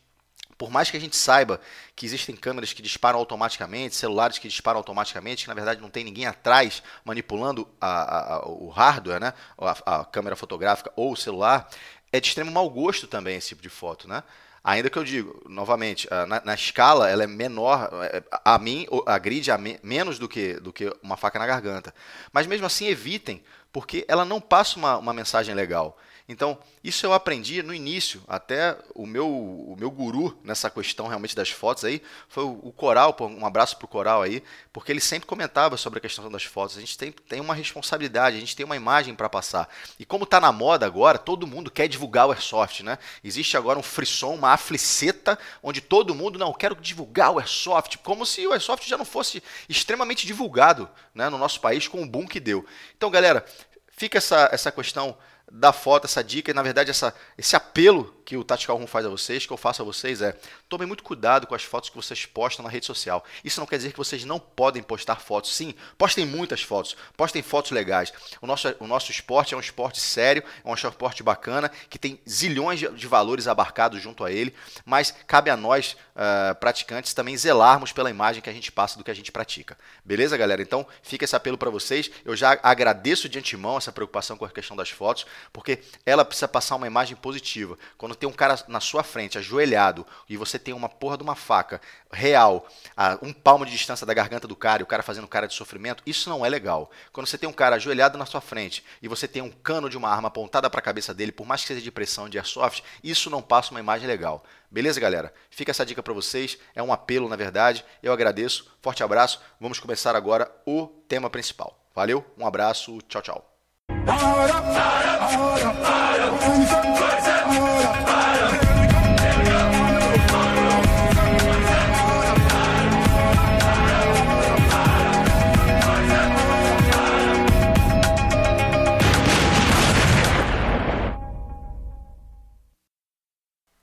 Por 0.58 0.72
mais 0.72 0.90
que 0.90 0.96
a 0.96 1.00
gente 1.00 1.16
saiba 1.18 1.60
que 1.96 2.06
existem 2.06 2.36
câmeras 2.36 2.72
que 2.72 2.82
disparam 2.82 3.20
automaticamente, 3.20 3.96
celulares 3.96 4.38
que 4.38 4.48
disparam 4.48 4.78
automaticamente, 4.78 5.44
que 5.44 5.50
na 5.50 5.54
verdade 5.54 5.82
não 5.82 5.90
tem 5.90 6.04
ninguém 6.04 6.26
atrás 6.26 6.82
manipulando 7.04 7.68
a, 7.80 8.36
a, 8.36 8.48
o 8.48 8.70
hardware, 8.70 9.20
né? 9.20 9.34
A, 9.58 10.00
a, 10.02 10.06
câmera 10.06 10.36
fotográfica 10.36 10.92
ou 10.96 11.12
o 11.12 11.18
celular, 11.18 11.70
é 12.12 12.20
de 12.20 12.28
extremo 12.28 12.52
mau 12.52 12.70
gosto 12.70 13.08
também 13.08 13.36
esse 13.36 13.50
tipo 13.50 13.62
de 13.62 13.70
foto, 13.70 14.08
né? 14.08 14.24
Ainda 14.64 14.90
que 14.90 14.98
eu 14.98 15.04
digo, 15.04 15.44
novamente, 15.48 16.08
na, 16.28 16.42
na 16.44 16.54
escala 16.56 17.08
ela 17.08 17.24
é 17.24 17.28
menor, 17.28 17.88
é, 18.06 18.24
a 18.44 18.58
mim 18.58 18.88
a 19.06 19.58
me, 19.60 19.80
menos 19.84 20.18
do 20.18 20.28
que, 20.28 20.56
do 20.56 20.74
que 20.74 20.92
uma 21.04 21.16
faca 21.16 21.38
na 21.38 21.46
garganta. 21.46 21.94
Mas 22.34 22.48
mesmo 22.48 22.66
assim 22.66 22.88
evitem, 22.88 23.44
porque 23.72 24.06
ela 24.08 24.26
não 24.26 24.42
passa 24.42 24.80
uma, 24.80 24.98
uma 24.98 25.14
mensagem 25.14 25.54
legal. 25.54 25.96
Então, 26.28 26.58
isso 26.84 27.06
eu 27.06 27.14
aprendi 27.14 27.62
no 27.62 27.72
início, 27.72 28.24
até 28.28 28.76
o 28.96 29.06
meu, 29.06 29.30
o 29.30 29.76
meu 29.78 29.92
guru 29.92 30.36
nessa 30.44 30.72
questão 30.72 31.08
realmente 31.08 31.36
das 31.36 31.52
fotos 31.52 31.86
aí, 31.86 32.02
foi 32.28 32.44
o, 32.44 32.72
Coral, 32.76 33.16
um 33.22 33.46
abraço 33.46 33.78
para 33.78 33.86
o 33.86 33.88
Coral 33.88 34.24
aí, 34.24 34.42
porque 34.74 34.92
ele 34.92 35.00
sempre 35.00 35.28
comentava 35.28 35.78
sobre 35.78 36.00
a 36.00 36.02
questão 36.02 36.30
das 36.32 36.44
fotos. 36.44 36.78
A 36.78 36.80
gente 36.80 36.98
tem, 36.98 37.12
tem 37.12 37.40
uma 37.40 37.54
responsabilidade, 37.54 38.38
a 38.38 38.40
gente 38.40 38.56
tem 38.56 38.66
uma 38.66 38.76
imagem 38.76 39.14
para 39.14 39.30
passar. 39.30 39.70
E 40.00 40.06
como 40.06 40.24
está 40.24 40.40
na 40.40 40.52
moda 40.52 40.84
agora, 40.84 41.20
todo 41.20 41.46
mundo 41.46 41.70
quer 41.70 41.88
divulgar 41.88 42.28
o 42.28 42.32
Airsoft, 42.32 42.82
né? 42.82 42.98
Existe 43.24 43.56
agora 43.56 43.78
um 43.78 43.84
frisson, 43.84 44.34
uma 44.34 44.50
afliceta, 44.50 45.38
onde 45.62 45.80
todo 45.80 46.16
mundo, 46.16 46.40
não, 46.40 46.52
quero 46.54 46.76
divulgar 46.76 47.32
o 47.32 47.40
Airsoft, 47.40 48.00
como 48.00 48.26
se 48.26 48.48
o 48.48 48.52
Airsoft 48.52 48.90
já 48.90 48.98
não 48.98 49.06
fosse 49.06 49.44
extremamente 49.70 50.26
divulgado 50.26 50.90
né, 51.14 51.30
no 51.30 51.38
nosso 51.38 51.62
país 51.62 51.88
com 51.88 52.02
o 52.02 52.08
boom 52.08 52.26
que 52.26 52.40
deu. 52.40 52.66
Então, 52.98 53.12
galera, 53.12 53.46
fica 53.92 54.18
essa, 54.18 54.50
essa 54.52 54.72
questão 54.72 55.16
da 55.52 55.72
foto, 55.72 56.06
essa 56.06 56.24
dica, 56.24 56.52
e 56.52 56.54
na 56.54 56.64
verdade 56.64 56.90
essa, 56.90 57.14
esse 57.38 57.56
apelo 57.56 58.16
que 58.26 58.36
o 58.36 58.44
Tactical 58.44 58.78
Room 58.78 58.88
faz 58.88 59.06
a 59.06 59.10
vocês, 59.10 59.46
que 59.46 59.54
eu 59.54 59.58
faço 59.58 59.82
a 59.84 59.86
vocês 59.86 60.22
é: 60.22 60.36
tomem 60.68 60.88
muito 60.88 61.04
cuidado 61.04 61.46
com 61.46 61.54
as 61.54 61.64
fotos 61.64 61.90
que 61.90 61.96
vocês 61.96 62.26
postam 62.26 62.64
na 62.64 62.70
rede 62.70 62.86
social. 62.86 63.24
Isso 63.44 63.60
não 63.60 63.68
quer 63.68 63.78
dizer 63.78 63.92
que 63.92 63.98
vocês 63.98 64.26
não 64.26 64.40
podem 64.40 64.82
postar 64.82 65.18
fotos. 65.18 65.56
Sim, 65.56 65.76
postem 65.98 66.26
muitas 66.26 66.64
fotos, 66.64 66.98
postem 67.16 67.44
fotos 67.44 67.72
legais. 67.72 68.12
O 68.42 68.48
nosso, 68.48 68.76
o 68.80 68.88
nosso 68.88 69.12
esporte 69.12 69.54
é 69.54 69.58
um 69.58 69.60
esporte 69.60 70.02
sério, 70.02 70.44
é 70.64 70.70
um 70.70 70.74
esporte 70.74 71.22
bacana, 71.22 71.70
que 71.90 72.00
tem 72.00 72.20
zilhões 72.28 72.80
de, 72.80 72.90
de 72.90 73.08
valores 73.08 73.48
abarcados 73.48 74.02
junto 74.02 74.24
a 74.24 74.32
ele, 74.32 74.54
mas 74.84 75.14
cabe 75.28 75.52
a 75.52 75.56
nós, 75.56 75.96
uh, 76.16 76.56
praticantes, 76.56 77.14
também 77.14 77.38
zelarmos 77.38 77.92
pela 77.92 78.10
imagem 78.10 78.42
que 78.42 78.50
a 78.50 78.54
gente 78.54 78.72
passa 78.72 78.98
do 78.98 79.04
que 79.04 79.12
a 79.12 79.16
gente 79.16 79.32
pratica. 79.32 79.78
Beleza, 80.04 80.36
galera? 80.36 80.62
Então, 80.62 80.86
fica 81.04 81.26
esse 81.26 81.36
apelo 81.36 81.58
para 81.58 81.70
vocês. 81.70 82.10
Eu 82.24 82.36
já 82.36 82.60
agradeço 82.64 83.30
de 83.30 83.38
antemão 83.38 83.78
essa 83.78 83.92
preocupação 83.92 84.36
com 84.38 84.46
a 84.46 84.50
questão 84.50 84.76
das 84.76 84.90
fotos, 84.90 85.26
porque 85.52 85.80
ela 86.06 86.26
precisa 86.26 86.48
passar 86.48 86.76
uma 86.76 86.88
imagem 86.88 87.16
positiva. 87.16 87.78
Quando 87.98 88.16
tem 88.16 88.28
um 88.28 88.34
cara 88.34 88.58
na 88.68 88.80
sua 88.80 89.04
frente, 89.04 89.38
ajoelhado, 89.38 90.06
e 90.30 90.38
você 90.38 90.58
tem 90.60 90.74
uma 90.74 90.90
porra 90.90 91.18
de 91.18 91.24
uma 91.24 91.36
faca 91.36 91.82
real, 92.12 92.68
a 92.96 93.18
um 93.22 93.34
palmo 93.34 93.66
de 93.66 93.72
distância 93.72 94.06
da 94.06 94.14
garganta 94.14 94.48
do 94.48 94.56
cara, 94.56 94.82
e 94.82 94.84
o 94.84 94.88
cara 94.88 95.04
fazendo 95.04 95.28
cara 95.28 95.48
de 95.48 95.54
sofrimento, 95.54 96.04
isso 96.06 96.30
não 96.30 96.46
é 96.46 96.50
legal. 96.50 96.90
Quando 97.12 97.28
você 97.28 97.38
tem 97.38 97.50
um 97.50 97.54
cara 97.54 97.76
ajoelhado 97.76 98.18
na 98.18 98.26
sua 98.26 98.42
frente 98.42 98.84
e 99.02 99.08
você 99.08 99.28
tem 99.28 99.42
um 99.42 99.52
cano 99.52 99.90
de 99.90 99.98
uma 99.98 100.10
arma 100.10 100.28
apontada 100.28 100.70
para 100.70 100.80
a 100.80 100.84
cabeça 100.84 101.14
dele, 101.14 101.32
por 101.32 101.46
mais 101.46 101.62
que 101.62 101.68
seja 101.68 101.82
de 101.82 101.92
pressão 101.92 102.30
de 102.30 102.38
airsoft, 102.38 102.84
isso 103.04 103.30
não 103.30 103.42
passa 103.42 103.72
uma 103.72 103.80
imagem 103.80 104.08
legal. 104.08 104.44
Beleza, 104.70 105.00
galera? 105.00 105.34
Fica 105.50 105.72
essa 105.72 105.86
dica 105.86 106.04
para 106.04 106.14
vocês, 106.14 106.58
é 106.74 106.84
um 106.84 106.92
apelo, 106.92 107.30
na 107.30 107.36
verdade. 107.36 107.86
Eu 108.04 108.12
agradeço, 108.12 108.70
forte 108.82 109.04
abraço. 109.04 109.42
Vamos 109.60 109.80
começar 109.80 110.16
agora 110.16 110.52
o 110.66 110.88
tema 111.08 111.30
principal. 111.30 111.80
Valeu, 111.94 112.26
um 112.38 112.46
abraço, 112.46 113.00
tchau, 113.08 113.22
tchau. 113.22 113.56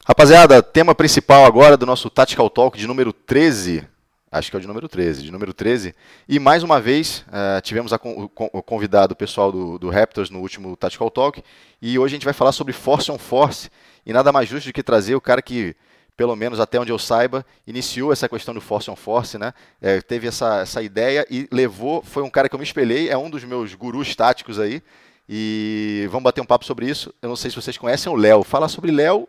Rapaziada, 0.05 0.63
tema 0.63 0.95
principal 0.95 1.45
agora 1.45 1.77
do 1.77 1.87
nosso 1.87 2.11
Tactical 2.11 2.51
Talk 2.51 2.79
de 2.79 2.87
número 2.87 3.13
13. 3.13 3.92
Acho 4.33 4.51
que 4.51 4.57
é 4.57 4.59
o 4.59 4.61
de 4.62 4.67
número 4.67 4.89
13, 4.89 5.25
de 5.25 5.31
número 5.31 5.53
13. 5.53 5.95
E 6.27 6.39
mais 6.39 6.62
uma 6.62 6.81
vez, 6.81 7.23
uh, 7.29 7.61
tivemos 7.61 7.93
a, 7.93 8.01
o, 8.03 8.31
o, 8.35 8.62
convidado 8.62 9.15
pessoal 9.15 9.53
do, 9.53 9.79
do, 9.79 9.91
Raptors 9.91 10.31
no 10.31 10.41
último 10.41 10.75
Tactical 10.75 11.11
Talk. 11.11 11.45
E 11.83 11.99
hoje 11.99 12.15
a 12.15 12.17
gente 12.17 12.25
vai 12.25 12.33
falar 12.33 12.53
sobre 12.53 12.73
Force 12.73 13.12
on 13.12 13.19
Force. 13.19 13.69
E 14.07 14.12
nada 14.12 14.33
mais 14.33 14.49
justo 14.49 14.71
do 14.71 14.73
que 14.73 14.83
trazer 14.83 15.15
o 15.15 15.21
cara 15.21 15.43
que, 15.43 15.77
pelo 16.17 16.35
menos 16.35 16.61
até 16.61 16.81
onde 16.81 16.91
eu 16.91 16.99
saiba, 16.99 17.45
iniciou 17.67 18.11
essa 18.11 18.27
questão 18.27 18.55
do 18.55 18.61
Force 18.62 18.91
on 18.91 18.97
Force, 18.97 19.37
né? 19.37 19.53
É, 19.83 20.01
teve 20.01 20.29
essa, 20.29 20.61
essa 20.61 20.83
ideia 20.83 21.27
e 21.31 21.47
levou. 21.53 22.03
Foi 22.03 22.23
um 22.23 22.31
cara 22.31 22.49
que 22.49 22.55
eu 22.55 22.59
me 22.59 22.65
espelhei, 22.65 23.11
é 23.11 23.19
um 23.19 23.29
dos 23.29 23.45
meus 23.45 23.75
gurus 23.75 24.17
táticos 24.17 24.59
aí. 24.59 24.83
E 25.29 26.07
vamos 26.11 26.25
bater 26.25 26.41
um 26.41 26.47
papo 26.47 26.64
sobre 26.64 26.88
isso. 26.88 27.14
Eu 27.23 27.29
não 27.29 27.37
sei 27.37 27.50
se 27.50 27.57
vocês 27.57 27.79
conhecem 27.79 28.12
o 28.12 28.17
Léo. 28.17 28.43
Falar 28.43 28.69
sobre 28.69 28.91
Léo 28.91 29.29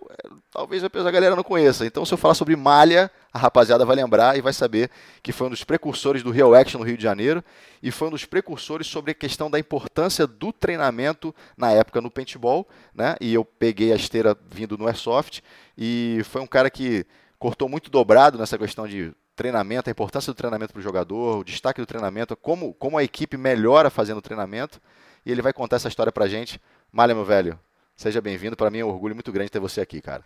talvez 0.54 0.84
a 0.84 1.12
galera 1.12 1.36
não 1.36 1.44
conheça. 1.44 1.86
Então, 1.86 2.06
se 2.06 2.14
eu 2.14 2.18
falar 2.18 2.36
sobre 2.36 2.56
malha, 2.56 3.10
a 3.34 3.40
rapaziada 3.40 3.84
vai 3.84 3.96
lembrar 3.96 4.38
e 4.38 4.42
vai 4.42 4.54
saber 4.54 4.90
que 5.24 5.32
foi 5.32 5.48
um 5.48 5.50
dos 5.50 5.64
precursores 5.64 6.22
do 6.22 6.30
Real 6.30 6.54
Action 6.54 6.80
no 6.80 6.86
Rio 6.86 6.96
de 6.96 7.02
Janeiro 7.04 7.44
e 7.82 7.90
foi 7.90 8.08
um 8.08 8.12
dos 8.12 8.24
precursores 8.24 8.86
sobre 8.86 9.12
a 9.12 9.16
questão 9.16 9.50
da 9.50 9.58
importância 9.58 10.28
do 10.28 10.54
treinamento 10.54 11.34
na 11.58 11.72
época 11.72 12.00
no 12.00 12.12
paintball, 12.12 12.68
né? 12.94 13.16
E 13.20 13.34
eu 13.34 13.44
peguei 13.44 13.92
a 13.92 13.96
esteira 13.96 14.38
vindo 14.52 14.78
no 14.78 14.86
Airsoft 14.86 15.42
e 15.76 16.22
foi 16.26 16.42
um 16.42 16.48
cara 16.48 16.70
que 16.70 17.06
cortou 17.40 17.68
muito 17.68 17.90
dobrado 17.90 18.38
nessa 18.38 18.58
questão 18.58 18.88
de 18.88 19.12
treinamento, 19.36 19.90
a 19.90 19.92
importância 19.92 20.32
do 20.32 20.36
treinamento 20.36 20.72
para 20.72 20.80
o 20.80 20.84
jogador, 20.84 21.40
o 21.40 21.44
destaque 21.44 21.82
do 21.82 21.88
treinamento, 21.88 22.38
como, 22.38 22.76
como 22.76 23.00
a 23.00 23.04
equipe 23.04 23.36
melhora 23.36 23.90
fazendo 23.90 24.20
o 24.20 24.22
treinamento. 24.22 24.80
E 25.26 25.32
ele 25.32 25.42
vai 25.42 25.54
contar 25.54 25.78
essa 25.78 25.88
história 25.88 26.12
para 26.12 26.26
a 26.26 26.28
gente. 26.28 26.62
Malha, 26.92 27.16
meu 27.16 27.26
velho, 27.26 27.60
seja 27.96 28.22
bem-vindo. 28.22 28.58
Para 28.58 28.70
mim 28.70 28.80
é 28.80 28.86
um 28.86 28.90
orgulho 28.90 29.16
muito 29.16 29.32
grande 29.32 29.52
ter 29.52 29.60
você 29.60 29.82
aqui, 29.82 30.02
cara. 30.02 30.26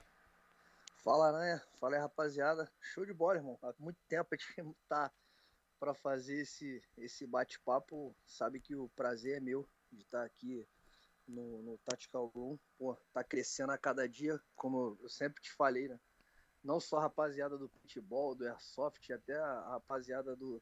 Fala, 1.04 1.32
né? 1.40 1.62
Fala 1.80 1.96
aí, 1.96 2.02
rapaziada. 2.02 2.70
Show 2.82 3.06
de 3.06 3.14
bola, 3.14 3.38
irmão. 3.38 3.58
Há 3.62 3.74
muito 3.80 4.00
tempo 4.08 4.28
a 4.34 4.36
gente 4.36 4.76
tá 4.90 5.12
para 5.80 5.94
fazer 5.94 6.42
esse, 6.42 6.82
esse 6.98 7.26
bate-papo. 7.28 8.16
Sabe 8.26 8.60
que 8.60 8.76
o 8.76 8.90
prazer 8.96 9.38
é 9.38 9.40
meu 9.40 9.68
de 9.92 10.02
estar 10.02 10.20
tá 10.20 10.26
aqui 10.26 10.66
no, 11.28 11.62
no 11.62 11.78
Tactical 11.80 12.26
Room. 12.28 12.58
Pô, 12.78 12.98
tá 13.14 13.24
crescendo 13.24 13.72
a 13.72 13.78
cada 13.78 14.08
dia, 14.08 14.40
como 14.56 14.98
eu 15.02 15.10
sempre 15.10 15.42
te 15.42 15.52
falei, 15.52 15.88
né? 15.88 16.00
não 16.68 16.80
só 16.80 16.98
a 16.98 17.04
rapaziada 17.04 17.58
do 17.58 17.70
futebol, 17.70 18.36
do 18.36 18.46
Airsoft, 18.46 19.10
até 19.12 19.38
a 19.38 19.70
rapaziada 19.70 20.36
do, 20.36 20.62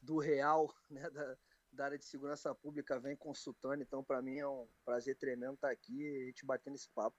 do 0.00 0.18
Real, 0.18 0.72
né, 0.88 1.10
da, 1.10 1.36
da 1.72 1.86
área 1.86 1.98
de 1.98 2.04
segurança 2.04 2.54
pública 2.54 2.98
vem 2.98 3.16
consultando, 3.16 3.82
então 3.82 4.02
para 4.02 4.20
mim 4.20 4.38
é 4.38 4.46
um 4.46 4.66
prazer 4.84 5.16
tremendo 5.16 5.54
estar 5.54 5.70
aqui 5.70 6.02
e 6.02 6.22
a 6.22 6.26
gente 6.26 6.44
batendo 6.44 6.76
esse 6.76 6.88
papo. 6.94 7.16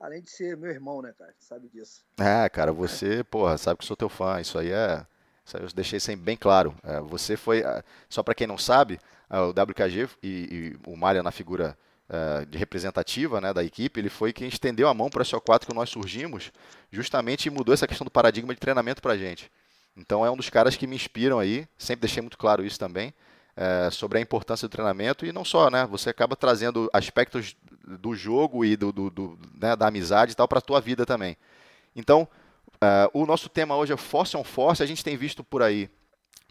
Além 0.00 0.22
de 0.22 0.30
ser 0.30 0.56
meu 0.56 0.70
irmão, 0.70 1.02
né, 1.02 1.12
cara? 1.18 1.34
Sabe 1.40 1.68
disso. 1.68 2.04
É, 2.18 2.48
cara, 2.48 2.72
você, 2.72 3.24
porra, 3.24 3.58
sabe 3.58 3.78
que 3.78 3.84
sou 3.84 3.96
teu 3.96 4.08
fã, 4.08 4.40
isso 4.40 4.56
aí 4.58 4.70
é. 4.70 5.04
Isso 5.44 5.56
aí 5.56 5.62
eu 5.62 5.68
deixei 5.72 5.98
sempre 5.98 6.24
bem 6.24 6.36
claro. 6.36 6.74
É, 6.84 7.00
você 7.00 7.36
foi, 7.36 7.62
só 8.08 8.22
para 8.22 8.34
quem 8.34 8.46
não 8.46 8.58
sabe, 8.58 9.00
o 9.30 9.50
WKG 9.50 10.08
e, 10.22 10.28
e 10.50 10.90
o 10.90 10.96
Malha 10.96 11.22
na 11.22 11.32
figura 11.32 11.76
uh, 12.08 12.46
de 12.46 12.58
representativa 12.58 13.40
né, 13.40 13.52
da 13.52 13.62
equipe, 13.62 14.00
ele 14.00 14.08
foi 14.08 14.32
quem 14.32 14.48
estendeu 14.48 14.88
a 14.88 14.94
mão 14.94 15.10
para 15.10 15.22
a 15.22 15.24
SO4 15.24 15.66
que 15.66 15.74
nós 15.74 15.90
surgimos, 15.90 16.52
justamente 16.90 17.50
mudou 17.50 17.74
essa 17.74 17.86
questão 17.86 18.04
do 18.04 18.10
paradigma 18.10 18.54
de 18.54 18.60
treinamento 18.60 19.02
para 19.02 19.12
a 19.12 19.18
gente. 19.18 19.50
Então 19.96 20.24
é 20.24 20.30
um 20.30 20.36
dos 20.36 20.48
caras 20.48 20.76
que 20.76 20.86
me 20.86 20.96
inspiram 20.96 21.38
aí, 21.38 21.66
sempre 21.76 22.02
deixei 22.02 22.22
muito 22.22 22.38
claro 22.38 22.64
isso 22.64 22.78
também, 22.78 23.12
uh, 23.58 23.90
sobre 23.90 24.18
a 24.18 24.20
importância 24.20 24.66
do 24.66 24.70
treinamento 24.70 25.26
e 25.26 25.32
não 25.32 25.44
só, 25.44 25.68
né? 25.68 25.86
Você 25.86 26.08
acaba 26.08 26.36
trazendo 26.36 26.88
aspectos 26.92 27.56
do 28.00 28.14
jogo 28.14 28.64
e 28.64 28.76
do, 28.76 28.92
do, 28.92 29.10
do 29.10 29.38
né, 29.60 29.74
da 29.74 29.88
amizade 29.88 30.32
e 30.32 30.34
tal 30.34 30.46
para 30.46 30.58
a 30.58 30.62
tua 30.62 30.80
vida 30.80 31.04
também. 31.04 31.36
Então, 31.94 32.28
uh, 32.76 33.10
o 33.12 33.26
nosso 33.26 33.48
tema 33.48 33.76
hoje 33.76 33.92
é 33.92 33.96
Force 33.96 34.36
on 34.36 34.44
Force, 34.44 34.82
a 34.82 34.86
gente 34.86 35.02
tem 35.02 35.16
visto 35.16 35.42
por 35.42 35.62
aí 35.62 35.90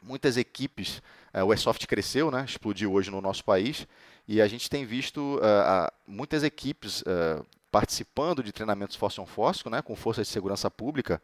muitas 0.03 0.37
equipes, 0.37 1.01
o 1.33 1.51
Airsoft 1.51 1.85
cresceu, 1.85 2.31
né? 2.31 2.45
explodiu 2.47 2.93
hoje 2.93 3.11
no 3.11 3.19
nosso 3.19 3.43
país, 3.43 3.85
e 4.27 4.41
a 4.41 4.47
gente 4.47 4.69
tem 4.69 4.85
visto 4.85 5.37
uh, 5.37 5.91
muitas 6.05 6.43
equipes 6.43 7.01
uh, 7.01 7.45
participando 7.71 8.43
de 8.43 8.51
treinamentos 8.51 8.95
force 8.95 9.21
on 9.21 9.25
fósforo, 9.25 9.69
né, 9.69 9.81
com 9.81 9.95
forças 9.95 10.27
de 10.27 10.33
segurança 10.33 10.69
pública, 10.69 11.21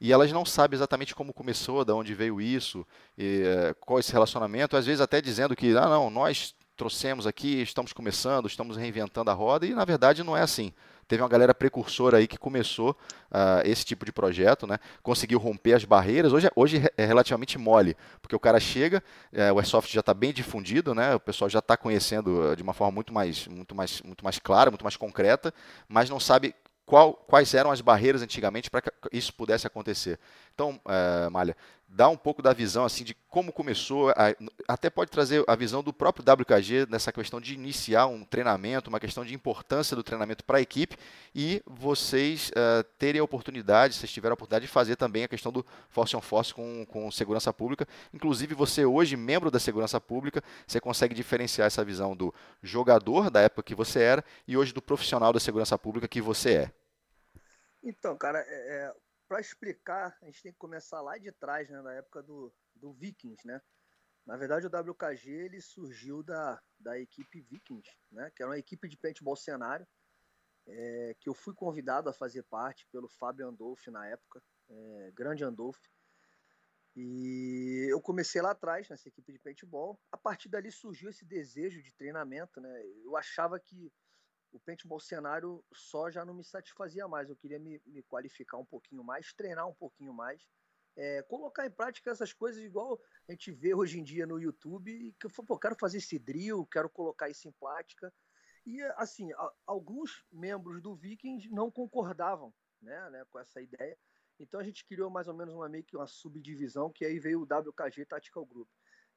e 0.00 0.12
elas 0.12 0.32
não 0.32 0.44
sabem 0.44 0.76
exatamente 0.76 1.14
como 1.14 1.32
começou, 1.32 1.84
de 1.84 1.92
onde 1.92 2.14
veio 2.14 2.40
isso, 2.40 2.86
e, 3.18 3.42
uh, 3.42 3.74
qual 3.80 3.98
esse 3.98 4.12
relacionamento, 4.12 4.76
às 4.76 4.86
vezes 4.86 5.00
até 5.00 5.20
dizendo 5.20 5.54
que, 5.54 5.76
ah, 5.76 5.88
não, 5.88 6.10
nós 6.10 6.54
trouxemos 6.76 7.26
aqui, 7.26 7.60
estamos 7.60 7.92
começando, 7.92 8.46
estamos 8.46 8.76
reinventando 8.76 9.30
a 9.30 9.34
roda, 9.34 9.66
e 9.66 9.74
na 9.74 9.84
verdade 9.84 10.22
não 10.22 10.36
é 10.36 10.40
assim 10.40 10.72
teve 11.10 11.24
uma 11.24 11.28
galera 11.28 11.52
precursora 11.52 12.18
aí 12.18 12.28
que 12.28 12.38
começou 12.38 12.92
uh, 12.92 13.60
esse 13.64 13.84
tipo 13.84 14.06
de 14.06 14.12
projeto, 14.12 14.64
né? 14.64 14.78
Conseguiu 15.02 15.40
romper 15.40 15.72
as 15.72 15.84
barreiras. 15.84 16.32
Hoje, 16.32 16.46
é, 16.46 16.50
hoje 16.54 16.80
é 16.96 17.04
relativamente 17.04 17.58
mole, 17.58 17.96
porque 18.22 18.36
o 18.36 18.38
cara 18.38 18.60
chega, 18.60 19.02
é, 19.32 19.52
o 19.52 19.58
Airsoft 19.58 19.92
já 19.92 19.98
está 19.98 20.14
bem 20.14 20.32
difundido, 20.32 20.94
né? 20.94 21.16
O 21.16 21.18
pessoal 21.18 21.50
já 21.50 21.58
está 21.58 21.76
conhecendo 21.76 22.42
ah, 22.42 22.54
de 22.54 22.62
uma 22.62 22.72
forma 22.72 22.92
muito 22.92 23.12
mais, 23.12 23.48
muito 23.48 23.74
mais, 23.74 24.00
muito 24.02 24.22
mais 24.22 24.38
clara, 24.38 24.70
muito 24.70 24.84
mais 24.84 24.96
concreta, 24.96 25.52
mas 25.88 26.08
não 26.08 26.20
sabe 26.20 26.54
qual, 26.90 27.14
quais 27.14 27.54
eram 27.54 27.70
as 27.70 27.80
barreiras 27.80 28.20
antigamente 28.20 28.68
para 28.68 28.82
que 28.82 28.90
isso 29.12 29.32
pudesse 29.32 29.64
acontecer. 29.64 30.18
Então, 30.52 30.80
é, 30.88 31.30
Malha, 31.30 31.56
dá 31.86 32.08
um 32.08 32.16
pouco 32.16 32.42
da 32.42 32.52
visão 32.52 32.84
assim 32.84 33.04
de 33.04 33.14
como 33.28 33.52
começou, 33.52 34.10
a, 34.10 34.34
até 34.66 34.90
pode 34.90 35.08
trazer 35.08 35.44
a 35.46 35.54
visão 35.54 35.84
do 35.84 35.92
próprio 35.92 36.24
WKG 36.24 36.88
nessa 36.90 37.12
questão 37.12 37.40
de 37.40 37.54
iniciar 37.54 38.06
um 38.06 38.24
treinamento, 38.24 38.90
uma 38.90 38.98
questão 38.98 39.24
de 39.24 39.32
importância 39.32 39.94
do 39.94 40.02
treinamento 40.02 40.44
para 40.44 40.58
a 40.58 40.60
equipe 40.60 40.96
e 41.32 41.62
vocês 41.64 42.50
uh, 42.50 42.82
terem 42.98 43.20
a 43.20 43.24
oportunidade, 43.24 43.94
se 43.94 44.08
tiverem 44.08 44.32
a 44.32 44.34
oportunidade 44.34 44.66
de 44.66 44.72
fazer 44.72 44.96
também 44.96 45.22
a 45.22 45.28
questão 45.28 45.52
do 45.52 45.64
Force 45.90 46.16
on 46.16 46.20
Force 46.20 46.52
com, 46.52 46.84
com 46.86 47.08
segurança 47.12 47.52
pública. 47.52 47.86
Inclusive, 48.12 48.52
você 48.52 48.84
hoje, 48.84 49.16
membro 49.16 49.48
da 49.48 49.60
segurança 49.60 50.00
pública, 50.00 50.42
você 50.66 50.80
consegue 50.80 51.14
diferenciar 51.14 51.68
essa 51.68 51.84
visão 51.84 52.16
do 52.16 52.34
jogador 52.60 53.30
da 53.30 53.40
época 53.40 53.62
que 53.62 53.76
você 53.76 54.00
era 54.00 54.24
e 54.48 54.56
hoje 54.56 54.72
do 54.72 54.82
profissional 54.82 55.32
da 55.32 55.38
segurança 55.38 55.78
pública 55.78 56.08
que 56.08 56.20
você 56.20 56.50
é. 56.54 56.79
Então, 57.82 58.16
cara, 58.16 58.40
é, 58.40 58.86
é 58.86 58.94
para 59.28 59.40
explicar, 59.40 60.18
a 60.20 60.26
gente 60.26 60.42
tem 60.42 60.52
que 60.52 60.58
começar 60.58 61.00
lá 61.00 61.16
de 61.16 61.30
trás, 61.30 61.70
né, 61.70 61.80
na 61.82 61.94
época 61.94 62.20
do, 62.20 62.52
do 62.74 62.92
Vikings, 62.92 63.46
né? 63.46 63.62
Na 64.26 64.36
verdade, 64.36 64.66
o 64.66 64.70
WKG 64.70 65.30
ele 65.30 65.60
surgiu 65.60 66.22
da, 66.22 66.60
da 66.78 66.98
equipe 66.98 67.40
Vikings, 67.40 67.90
né? 68.10 68.30
Que 68.34 68.42
era 68.42 68.50
uma 68.50 68.58
equipe 68.58 68.88
de 68.88 68.96
paintball 68.96 69.36
cenário, 69.36 69.86
é, 70.66 71.16
que 71.20 71.28
eu 71.28 71.34
fui 71.34 71.54
convidado 71.54 72.08
a 72.08 72.12
fazer 72.12 72.42
parte 72.44 72.86
pelo 72.92 73.08
Fábio 73.08 73.48
Andolfi 73.48 73.90
na 73.90 74.06
época, 74.06 74.42
é, 74.68 75.10
grande 75.14 75.44
Andolfi. 75.44 75.88
E 76.96 77.86
eu 77.88 78.00
comecei 78.00 78.42
lá 78.42 78.50
atrás, 78.50 78.88
nessa 78.88 79.08
equipe 79.08 79.32
de 79.32 79.38
paintball. 79.38 79.98
A 80.10 80.18
partir 80.18 80.48
dali 80.48 80.70
surgiu 80.72 81.08
esse 81.08 81.24
desejo 81.24 81.80
de 81.80 81.92
treinamento, 81.92 82.60
né? 82.60 82.82
Eu 83.04 83.16
achava 83.16 83.58
que 83.60 83.92
o 84.52 84.60
paintball 84.60 85.00
cenário 85.00 85.64
só 85.72 86.10
já 86.10 86.24
não 86.24 86.34
me 86.34 86.44
satisfazia 86.44 87.06
mais. 87.06 87.28
Eu 87.28 87.36
queria 87.36 87.58
me, 87.58 87.80
me 87.86 88.02
qualificar 88.02 88.58
um 88.58 88.64
pouquinho 88.64 89.04
mais, 89.04 89.32
treinar 89.32 89.68
um 89.68 89.74
pouquinho 89.74 90.12
mais, 90.12 90.46
é, 90.96 91.22
colocar 91.22 91.66
em 91.66 91.70
prática 91.70 92.10
essas 92.10 92.32
coisas 92.32 92.62
igual 92.62 93.00
a 93.28 93.32
gente 93.32 93.50
vê 93.52 93.74
hoje 93.74 93.98
em 93.98 94.04
dia 94.04 94.26
no 94.26 94.40
YouTube, 94.40 95.14
que 95.18 95.26
eu 95.26 95.30
pô, 95.46 95.58
quero 95.58 95.76
fazer 95.76 95.98
esse 95.98 96.18
drill, 96.18 96.66
quero 96.66 96.90
colocar 96.90 97.28
isso 97.28 97.48
em 97.48 97.52
prática. 97.52 98.12
E 98.66 98.82
assim, 98.96 99.32
a, 99.32 99.52
alguns 99.66 100.24
membros 100.30 100.82
do 100.82 100.94
Vikings 100.94 101.48
não 101.50 101.70
concordavam 101.70 102.52
né, 102.82 103.10
né, 103.10 103.24
com 103.30 103.38
essa 103.38 103.60
ideia. 103.60 103.96
Então 104.38 104.58
a 104.58 104.64
gente 104.64 104.84
criou 104.86 105.10
mais 105.10 105.28
ou 105.28 105.34
menos 105.34 105.54
uma 105.54 105.68
meio 105.68 105.84
que 105.84 105.96
uma 105.96 106.06
subdivisão, 106.06 106.90
que 106.90 107.04
aí 107.04 107.18
veio 107.18 107.40
o 107.40 107.44
WKG 107.44 108.06
Tactical 108.06 108.46
Group, 108.46 108.68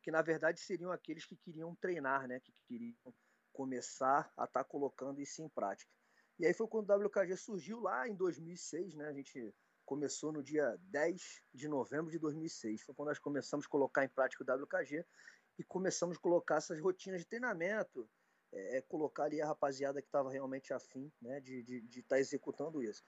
que 0.01 0.11
na 0.11 0.21
verdade 0.21 0.59
seriam 0.59 0.91
aqueles 0.91 1.25
que 1.25 1.35
queriam 1.37 1.73
treinar, 1.75 2.27
né, 2.27 2.39
que 2.39 2.53
queriam 2.67 3.13
começar 3.53 4.31
a 4.35 4.43
estar 4.43 4.47
tá 4.47 4.63
colocando 4.63 5.21
isso 5.21 5.41
em 5.41 5.47
prática. 5.47 5.91
E 6.39 6.45
aí 6.45 6.53
foi 6.53 6.67
quando 6.67 6.89
o 6.89 7.05
WKG 7.05 7.37
surgiu 7.37 7.79
lá 7.79 8.07
em 8.07 8.15
2006, 8.15 8.95
né? 8.95 9.07
A 9.07 9.13
gente 9.13 9.53
começou 9.85 10.31
no 10.31 10.43
dia 10.43 10.77
10 10.81 11.41
de 11.53 11.67
novembro 11.67 12.11
de 12.11 12.17
2006. 12.17 12.81
Foi 12.81 12.95
quando 12.95 13.09
nós 13.09 13.19
começamos 13.19 13.65
a 13.65 13.69
colocar 13.69 14.03
em 14.03 14.09
prática 14.09 14.43
o 14.43 14.63
WKG 14.63 15.05
e 15.59 15.63
começamos 15.63 16.17
a 16.17 16.19
colocar 16.19 16.55
essas 16.55 16.79
rotinas 16.79 17.21
de 17.21 17.27
treinamento, 17.27 18.09
é, 18.51 18.77
é 18.77 18.81
colocar 18.81 19.25
ali 19.25 19.41
a 19.41 19.47
rapaziada 19.47 20.01
que 20.01 20.07
estava 20.07 20.31
realmente 20.31 20.73
afim 20.73 21.11
né, 21.21 21.39
de 21.39 21.59
estar 21.59 21.71
de, 21.71 21.81
de 21.81 22.03
tá 22.03 22.19
executando 22.19 22.81
isso. 22.81 23.03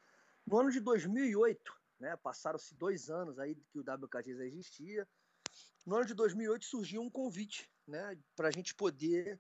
No 0.46 0.60
ano 0.60 0.72
de 0.72 0.80
2008, 0.80 1.74
né, 2.00 2.16
passaram-se 2.18 2.76
dois 2.76 3.10
anos 3.10 3.40
aí 3.40 3.56
que 3.56 3.80
o 3.80 3.82
WKG 3.82 4.36
já 4.36 4.46
existia, 4.46 5.08
no 5.86 5.96
ano 5.96 6.06
de 6.06 6.14
2008 6.14 6.66
surgiu 6.66 7.02
um 7.02 7.10
convite 7.10 7.70
né, 7.88 8.18
para 8.36 8.50
a 8.50 8.52
gente 8.52 8.76
poder 8.76 9.40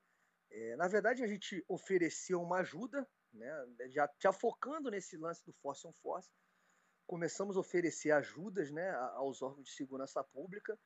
é, 0.51 0.75
na 0.75 0.87
verdade, 0.87 1.23
a 1.23 1.27
gente 1.27 1.63
ofereceu 1.67 2.41
uma 2.41 2.59
ajuda, 2.59 3.07
né, 3.33 3.67
já, 3.89 4.09
já 4.19 4.31
focando 4.31 4.89
nesse 4.89 5.17
lance 5.17 5.43
do 5.45 5.53
Force 5.53 5.85
on 5.85 5.93
Force, 6.01 6.29
começamos 7.05 7.55
a 7.57 7.59
oferecer 7.59 8.11
ajudas 8.11 8.71
né, 8.71 8.89
aos 9.15 9.41
órgãos 9.41 9.67
de 9.67 9.75
segurança 9.75 10.23
pública 10.23 10.77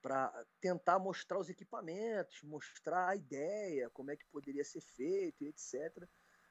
para 0.00 0.32
tentar 0.60 0.98
mostrar 0.98 1.38
os 1.38 1.48
equipamentos, 1.48 2.42
mostrar 2.42 3.08
a 3.08 3.16
ideia, 3.16 3.90
como 3.90 4.10
é 4.10 4.16
que 4.16 4.24
poderia 4.26 4.64
ser 4.64 4.80
feito, 4.80 5.42
etc. 5.42 6.08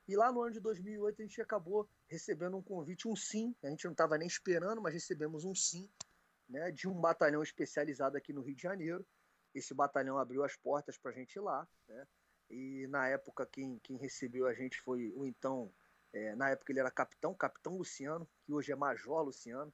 E 0.08 0.16
lá 0.16 0.32
no 0.32 0.42
ano 0.42 0.54
de 0.54 0.60
2008 0.60 1.22
a 1.22 1.26
gente 1.26 1.42
acabou 1.42 1.90
recebendo 2.10 2.58
um 2.58 2.64
convite, 2.64 3.08
um 3.08 3.16
sim, 3.16 3.56
a 3.64 3.70
gente 3.70 3.86
não 3.86 3.92
estava 3.94 4.18
nem 4.18 4.28
esperando, 4.28 4.82
mas 4.82 4.94
recebemos 4.94 5.46
um 5.46 5.56
sim, 5.56 5.90
né, 6.48 6.72
de 6.72 6.88
um 6.88 7.00
batalhão 7.00 7.42
especializado 7.42 8.18
aqui 8.18 8.34
no 8.34 8.42
Rio 8.42 8.56
de 8.56 8.62
Janeiro. 8.62 9.06
Esse 9.54 9.74
batalhão 9.74 10.18
abriu 10.18 10.44
as 10.44 10.56
portas 10.56 10.98
para 10.98 11.12
a 11.12 11.14
gente 11.14 11.36
ir 11.36 11.42
lá, 11.42 11.68
né? 11.88 12.08
E 12.50 12.88
na 12.88 13.08
época 13.08 13.46
quem, 13.46 13.80
quem 13.80 13.98
recebeu 13.98 14.48
a 14.48 14.54
gente 14.54 14.80
foi 14.82 15.12
o 15.16 15.26
então, 15.26 15.72
é, 16.14 16.36
na 16.36 16.50
época 16.50 16.72
ele 16.72 16.80
era 16.80 16.92
capitão, 16.92 17.34
capitão 17.34 17.78
Luciano, 17.78 18.28
que 18.44 18.54
hoje 18.54 18.72
é 18.72 18.76
major 18.76 19.24
Luciano. 19.24 19.74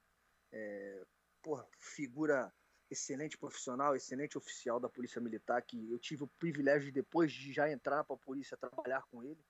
É, 0.52 1.04
porra, 1.42 1.68
figura 1.80 2.54
excelente 2.90 3.38
profissional, 3.38 3.96
excelente 3.96 4.38
oficial 4.38 4.80
da 4.80 4.90
Polícia 4.90 5.20
Militar, 5.20 5.62
que 5.62 5.92
eu 5.92 6.00
tive 6.00 6.24
o 6.24 6.28
privilégio 6.40 6.86
de, 6.86 6.92
depois 6.92 7.32
de 7.32 7.52
já 7.52 7.70
entrar 7.70 8.04
para 8.04 8.16
a 8.16 8.20
polícia, 8.20 8.58
trabalhar 8.58 9.04
com 9.12 9.24
ele. 9.24 9.44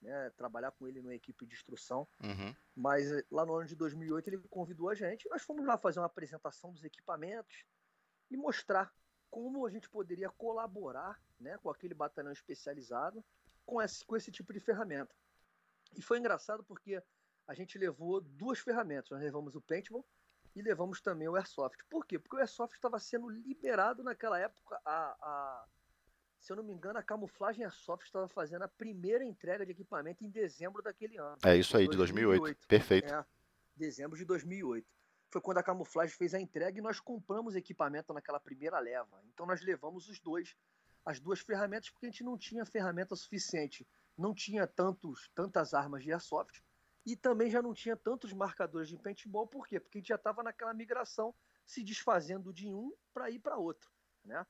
né, 0.00 0.30
trabalhar 0.36 0.70
com 0.72 0.86
ele 0.86 1.00
numa 1.00 1.14
equipe 1.14 1.44
de 1.46 1.54
instrução. 1.54 2.06
Uhum. 2.22 2.54
Mas 2.74 3.10
eh, 3.10 3.24
lá 3.30 3.44
no 3.44 3.54
ano 3.54 3.66
de 3.66 3.74
2008 3.74 4.28
ele 4.28 4.38
convidou 4.48 4.88
a 4.88 4.94
gente. 4.94 5.28
Nós 5.28 5.42
fomos 5.42 5.66
lá 5.66 5.76
fazer 5.76 5.98
uma 5.98 6.06
apresentação 6.06 6.72
dos 6.72 6.84
equipamentos 6.84 7.64
e 8.30 8.36
mostrar 8.36 8.94
como 9.30 9.66
a 9.66 9.70
gente 9.70 9.88
poderia 9.88 10.30
colaborar 10.30 11.20
né, 11.38 11.58
com 11.58 11.70
aquele 11.70 11.94
batalhão 11.94 12.32
especializado 12.32 13.24
com 13.64 13.82
esse, 13.82 14.04
com 14.04 14.16
esse 14.16 14.32
tipo 14.32 14.52
de 14.52 14.60
ferramenta. 14.60 15.14
E 15.96 16.02
foi 16.02 16.18
engraçado 16.18 16.64
porque 16.64 17.02
a 17.46 17.54
gente 17.54 17.78
levou 17.78 18.20
duas 18.20 18.58
ferramentas. 18.58 19.10
Nós 19.10 19.20
levamos 19.20 19.54
o 19.54 19.60
Paintball 19.60 20.06
e 20.54 20.62
levamos 20.62 21.00
também 21.00 21.28
o 21.28 21.36
Airsoft. 21.36 21.78
Por 21.88 22.06
quê? 22.06 22.18
Porque 22.18 22.36
o 22.36 22.38
Airsoft 22.38 22.74
estava 22.74 22.98
sendo 22.98 23.28
liberado 23.28 24.02
naquela 24.02 24.38
época. 24.38 24.80
A, 24.84 25.16
a, 25.20 25.66
se 26.40 26.52
eu 26.52 26.56
não 26.56 26.64
me 26.64 26.72
engano, 26.72 26.98
a 26.98 27.02
Camuflagem 27.02 27.64
Airsoft 27.64 28.06
estava 28.06 28.28
fazendo 28.28 28.62
a 28.62 28.68
primeira 28.68 29.24
entrega 29.24 29.64
de 29.64 29.72
equipamento 29.72 30.24
em 30.24 30.30
dezembro 30.30 30.82
daquele 30.82 31.18
ano. 31.18 31.38
É 31.44 31.56
isso 31.56 31.76
aí, 31.76 31.88
de 31.88 31.96
2008. 31.96 32.40
2008. 32.40 32.66
Perfeito. 32.66 33.14
É, 33.14 33.24
dezembro 33.76 34.16
de 34.16 34.24
2008. 34.24 34.86
Foi 35.30 35.40
quando 35.40 35.58
a 35.58 35.62
Camuflagem 35.62 36.16
fez 36.16 36.34
a 36.34 36.40
entrega 36.40 36.78
e 36.78 36.82
nós 36.82 37.00
compramos 37.00 37.54
equipamento 37.54 38.12
naquela 38.12 38.40
primeira 38.40 38.78
leva. 38.78 39.22
Então 39.26 39.44
nós 39.46 39.62
levamos 39.62 40.08
os 40.08 40.18
dois, 40.20 40.56
as 41.04 41.20
duas 41.20 41.40
ferramentas, 41.40 41.90
porque 41.90 42.06
a 42.06 42.10
gente 42.10 42.24
não 42.24 42.38
tinha 42.38 42.64
ferramenta 42.64 43.14
suficiente. 43.14 43.86
Não 44.16 44.34
tinha 44.34 44.66
tantos, 44.66 45.30
tantas 45.34 45.74
armas 45.74 46.02
de 46.02 46.12
Airsoft 46.12 46.62
e 47.08 47.16
também 47.16 47.50
já 47.50 47.62
não 47.62 47.72
tinha 47.72 47.96
tantos 47.96 48.34
marcadores 48.34 48.88
de 48.88 48.98
paintball, 48.98 49.46
por 49.46 49.66
quê? 49.66 49.80
Porque 49.80 49.96
a 49.96 50.00
gente 50.00 50.08
já 50.08 50.16
estava 50.16 50.42
naquela 50.42 50.74
migração 50.74 51.34
se 51.64 51.82
desfazendo 51.82 52.52
de 52.52 52.68
um 52.68 52.92
para 53.14 53.30
ir 53.30 53.38
para 53.38 53.56
outro, 53.56 53.90
né? 54.22 54.46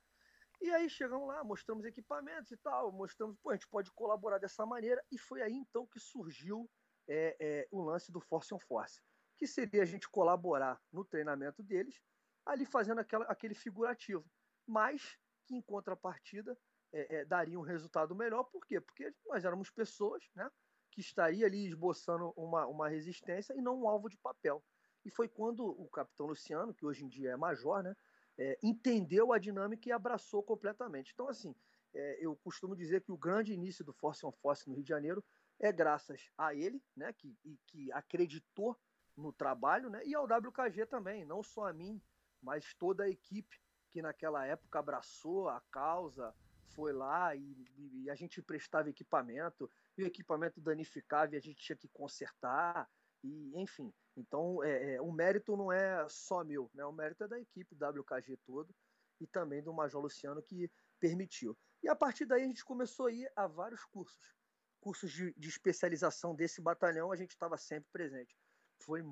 E 0.61 0.69
aí 0.73 0.91
chegamos 0.91 1.29
lá, 1.29 1.45
mostramos 1.45 1.85
equipamentos 1.85 2.51
e 2.51 2.57
tal, 2.57 2.91
mostramos, 2.91 3.37
pô, 3.41 3.51
a 3.51 3.55
gente 3.55 3.69
pode 3.69 3.93
colaborar 3.93 4.39
dessa 4.39 4.67
maneira, 4.67 5.01
e 5.09 5.17
foi 5.17 5.41
aí 5.41 5.55
então 5.55 5.87
que 5.87 6.01
surgiu 6.01 6.69
é, 7.07 7.37
é, 7.39 7.69
o 7.71 7.81
lance 7.81 8.11
do 8.11 8.21
Force 8.21 8.53
on 8.53 8.59
Force, 8.59 9.01
que 9.39 9.47
seria 9.47 9.83
a 9.83 9.87
gente 9.87 10.09
colaborar 10.09 10.81
no 10.93 11.05
treinamento 11.05 11.63
deles, 11.63 12.03
ali 12.45 12.67
fazendo 12.67 12.99
aquela, 12.99 13.25
aquele 13.27 13.55
figurativo, 13.55 14.25
mas 14.67 15.17
que 15.47 15.55
em 15.55 15.63
contrapartida 15.63 16.59
é, 16.93 17.21
é 17.21 17.25
daria 17.25 17.59
um 17.59 17.63
resultado 17.63 18.15
melhor, 18.15 18.45
por 18.45 18.67
quê? 18.67 18.81
Porque 18.81 19.15
nós 19.27 19.45
éramos 19.45 19.71
pessoas, 19.71 20.23
né? 20.35 20.51
que 20.91 21.01
estaria 21.01 21.47
ali 21.47 21.67
esboçando 21.67 22.33
uma, 22.37 22.67
uma 22.67 22.89
resistência 22.89 23.55
e 23.55 23.63
não 23.63 23.83
um 23.83 23.89
alvo 23.89 24.09
de 24.09 24.17
papel. 24.17 24.65
E 25.05 25.11
foi 25.11 25.29
quando 25.29 25.65
o 25.65 25.89
capitão 25.89 26.27
Luciano, 26.27 26.75
que 26.75 26.85
hoje 26.85 27.05
em 27.05 27.09
dia 27.09 27.31
é 27.31 27.37
major, 27.37 27.85
né, 27.85 27.95
é, 28.37 28.59
entendeu 28.63 29.33
a 29.33 29.39
dinâmica 29.39 29.89
e 29.89 29.93
abraçou 29.93 30.43
completamente. 30.43 31.13
Então, 31.15 31.29
assim, 31.29 31.55
é, 31.95 32.19
eu 32.25 32.37
costumo 32.37 32.75
dizer 32.75 33.03
que 33.03 33.13
o 33.13 33.17
grande 33.17 33.53
início 33.53 33.85
do 33.85 33.93
Force 33.93 34.27
on 34.27 34.33
Force 34.33 34.69
no 34.69 34.75
Rio 34.75 34.83
de 34.83 34.89
Janeiro 34.89 35.25
é 35.61 35.73
graças 35.73 36.31
a 36.37 36.55
ele, 36.55 36.83
né, 36.97 37.13
que, 37.13 37.37
que 37.67 37.93
acreditou 37.93 38.77
no 39.19 39.33
trabalho, 39.33 39.91
né, 39.91 40.01
e 40.07 40.15
ao 40.15 40.25
WKG 40.25 40.87
também, 40.87 41.25
não 41.25 41.43
só 41.43 41.67
a 41.67 41.73
mim, 41.73 42.01
mas 42.41 42.73
toda 42.75 43.05
a 43.05 43.09
equipe 43.09 43.61
que 43.91 44.01
naquela 44.01 44.47
época 44.47 44.79
abraçou 44.79 45.49
a 45.49 45.61
causa, 45.71 46.35
foi 46.75 46.93
lá 46.93 47.35
e, 47.35 47.67
e 47.77 48.11
a 48.11 48.15
gente 48.15 48.41
prestava 48.41 48.89
equipamento, 48.89 49.71
e 49.97 50.05
o 50.05 50.07
equipamento 50.07 50.61
danificava 50.61 51.35
e 51.35 51.39
a 51.39 51.41
gente 51.41 51.61
tinha 51.61 51.77
que 51.77 51.89
consertar, 51.89 52.89
e 53.25 53.53
enfim. 53.61 53.93
Então, 54.17 54.63
é, 54.63 54.95
é, 54.95 55.01
o 55.01 55.11
mérito 55.11 55.57
não 55.57 55.73
é 55.73 56.07
só 56.09 56.45
meu, 56.45 56.71
né? 56.75 56.85
o 56.85 56.93
mérito 56.93 57.25
é 57.25 57.29
da 57.29 57.41
equipe 57.41 57.75
WKG 57.75 58.37
todo 58.45 58.75
e 59.21 59.27
também 59.27 59.63
do 59.63 59.73
Major 59.73 60.01
Luciano 60.01 60.43
que 60.43 60.71
permitiu. 61.01 61.57
E 61.83 61.89
a 61.89 61.97
partir 61.97 62.27
daí 62.27 62.43
a 62.43 62.47
gente 62.47 62.65
começou 62.65 63.07
a 63.07 63.13
ir 63.13 63.31
a 63.35 63.47
vários 63.47 63.85
cursos. 63.85 64.37
Cursos 64.81 65.11
de, 65.11 65.35
de 65.37 65.49
especialização 65.49 66.35
desse 66.35 66.61
batalhão, 66.61 67.11
a 67.11 67.17
gente 67.17 67.31
estava 67.31 67.57
sempre 67.57 67.89
presente. 67.93 68.37
Foi 68.79 69.03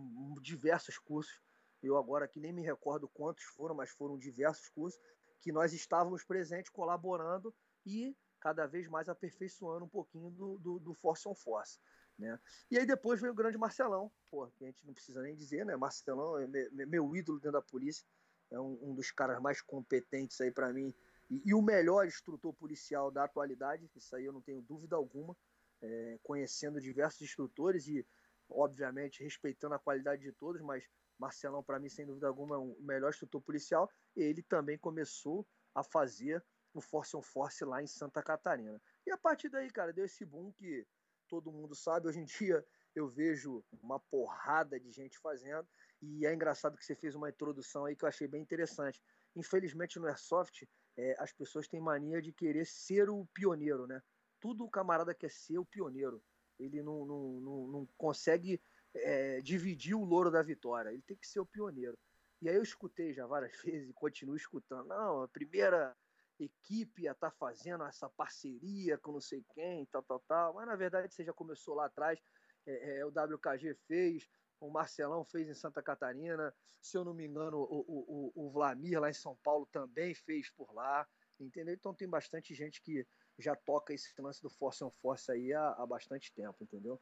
diversos 0.41 0.99
cursos, 0.99 1.41
eu 1.83 1.97
agora 1.97 2.25
aqui 2.25 2.41
nem 2.41 2.53
me 2.53 2.63
recordo 2.63 3.09
quantos 3.09 3.45
foram, 3.45 3.75
mas 3.75 3.91
foram 3.91 4.19
diversos 4.19 4.69
cursos 4.69 5.01
que 5.41 5.53
nós 5.53 5.73
estávamos 5.73 6.25
presentes, 6.25 6.71
colaborando 6.71 7.55
e 7.85 8.17
cada 8.41 8.67
vez 8.67 8.89
mais 8.89 9.09
aperfeiçoando 9.09 9.85
um 9.85 9.89
pouquinho 9.89 10.31
do, 10.31 10.59
do, 10.59 10.79
do 10.79 10.95
Force 10.95 11.29
on 11.29 11.35
Force. 11.35 11.79
Né? 12.19 12.39
E 12.71 12.79
aí 12.79 12.87
depois 12.87 13.21
veio 13.21 13.33
o 13.33 13.37
grande 13.37 13.59
Marcelão, 13.59 14.11
pô, 14.31 14.47
que 14.57 14.65
a 14.65 14.67
gente 14.67 14.87
não 14.87 14.95
precisa 14.95 15.21
nem 15.23 15.35
dizer, 15.35 15.67
né? 15.67 15.77
Marcelão 15.77 16.39
é 16.39 16.47
meu 16.87 17.15
ídolo 17.15 17.39
dentro 17.39 17.53
da 17.53 17.63
polícia, 17.63 18.07
é 18.51 18.59
um, 18.59 18.79
um 18.83 18.95
dos 18.95 19.11
caras 19.11 19.41
mais 19.41 19.61
competentes 19.61 20.41
aí 20.41 20.51
para 20.51 20.73
mim 20.73 20.95
e, 21.31 21.43
e, 21.45 21.55
o 21.55 21.61
melhor 21.61 22.07
instrutor 22.07 22.53
policial 22.55 23.11
da 23.11 23.25
atualidade, 23.25 23.91
isso 23.97 24.15
aí 24.15 24.25
eu 24.25 24.33
não 24.33 24.41
tenho 24.41 24.63
dúvida 24.63 24.95
alguma, 24.97 25.37
é, 25.83 26.19
conhecendo 26.23 26.81
diversos 26.81 27.21
instrutores 27.23 27.89
e, 27.89 28.07
obviamente, 28.49 29.23
respeitando 29.23 29.75
a 29.75 29.79
qualidade 29.79 30.23
de 30.23 30.33
todos, 30.33 30.61
mas 30.63 30.89
Marcelão, 31.19 31.63
para 31.63 31.79
mim, 31.79 31.89
sem 31.89 32.07
dúvida 32.07 32.29
alguma, 32.29 32.57
é 32.57 32.59
o 32.59 32.77
melhor 32.81 33.11
instrutor 33.11 33.41
policial. 33.41 33.91
Ele 34.15 34.43
também 34.43 34.79
começou 34.79 35.47
a 35.75 35.83
fazer 35.83 36.45
o 36.75 36.81
Force 36.81 37.17
on 37.17 37.23
Force 37.23 37.65
lá 37.65 37.83
em 37.83 37.87
Santa 37.87 38.23
Catarina. 38.23 38.81
E 39.07 39.11
a 39.11 39.17
partir 39.17 39.49
daí, 39.49 39.71
cara, 39.71 39.93
deu 39.93 40.05
esse 40.05 40.25
boom 40.25 40.53
que 40.53 40.87
todo 41.29 41.53
mundo 41.53 41.75
sabe. 41.75 42.09
Hoje 42.09 42.21
em 42.21 42.25
dia 42.25 42.65
eu 42.95 43.09
vejo 43.09 43.65
uma 43.83 43.99
porrada 43.99 44.79
de 44.79 44.91
gente 44.91 45.19
fazendo. 45.19 45.67
E 46.01 46.27
é 46.27 46.35
engraçado 46.35 46.77
que 46.77 46.85
você 46.85 46.95
fez 46.95 47.15
uma 47.15 47.31
introdução 47.31 47.85
aí 47.85 47.97
que 47.97 48.05
eu 48.05 48.09
achei 48.09 48.29
bem 48.29 48.43
interessante. 48.43 49.03
Infelizmente 49.35 49.99
no 49.99 50.07
Airsoft, 50.07 50.69
é, 50.97 51.15
as 51.19 51.33
pessoas 51.33 51.69
têm 51.69 51.81
mania 51.81 52.21
de 52.23 52.33
querer 52.33 52.67
ser 52.67 53.11
o 53.11 53.27
pioneiro, 53.35 53.87
né? 53.87 54.01
Tudo 54.41 54.65
o 54.65 54.71
camarada 54.71 55.15
quer 55.15 55.31
ser 55.31 55.59
o 55.59 55.65
pioneiro. 55.65 56.23
Ele 56.59 56.83
não, 56.83 57.05
não, 57.05 57.41
não, 57.41 57.67
não 57.69 57.89
consegue 57.97 58.61
é, 58.95 59.41
dividir 59.41 59.95
o 59.95 60.05
louro 60.05 60.31
da 60.31 60.43
vitória. 60.43 60.91
Ele 60.91 61.03
tem 61.03 61.17
que 61.17 61.27
ser 61.27 61.41
o 61.41 61.47
pioneiro. 61.47 61.97
E 62.41 62.49
aí 62.49 62.57
eu 62.57 62.63
escutei 62.63 63.13
já 63.13 63.27
várias 63.27 63.53
vezes 63.63 63.89
e 63.89 63.93
continuo 63.93 64.37
escutando. 64.37 64.87
Não, 64.89 65.23
a 65.23 65.29
primeira 65.29 65.97
equipe 66.39 67.09
a 67.09 67.13
estar 67.13 67.31
tá 67.31 67.37
fazendo 67.39 67.85
essa 67.85 68.09
parceria 68.11 68.99
com 68.99 69.13
não 69.13 69.21
sei 69.21 69.43
quem, 69.55 69.87
tal, 69.87 70.03
tal, 70.03 70.21
tal. 70.29 70.55
Mas 70.55 70.67
na 70.67 70.77
verdade 70.77 71.13
você 71.13 71.25
já 71.25 71.33
começou 71.33 71.75
lá 71.75 71.87
atrás. 71.87 72.21
É, 72.67 72.99
é, 72.99 73.07
o 73.07 73.09
WKG 73.09 73.75
fez, 73.87 74.29
o 74.61 74.71
Marcelão 74.71 75.25
fez 75.25 75.49
em 75.49 75.55
Santa 75.55 75.83
Catarina. 75.83 76.53
Se 76.81 76.97
eu 76.97 77.05
não 77.05 77.15
me 77.15 77.27
engano, 77.27 77.59
o, 77.59 77.81
o, 77.81 78.33
o, 78.35 78.47
o 78.47 78.51
Vlamir 78.51 79.01
lá 79.01 79.09
em 79.09 79.15
São 79.15 79.37
Paulo 79.43 79.67
também 79.67 80.15
fez 80.15 80.51
por 80.51 80.73
lá. 80.75 81.07
Entendeu? 81.39 81.75
Então 81.75 81.95
tem 81.95 82.09
bastante 82.09 82.55
gente 82.55 82.81
que 82.81 83.07
já 83.39 83.55
toca 83.55 83.93
esse 83.93 84.11
lance 84.21 84.43
do 84.43 84.51
Force 84.51 84.83
on 84.83 84.91
Force 84.91 85.31
aí 85.31 85.53
há, 85.53 85.71
há 85.79 85.87
bastante 85.87 86.33
tempo, 86.33 86.57
entendeu? 86.63 87.01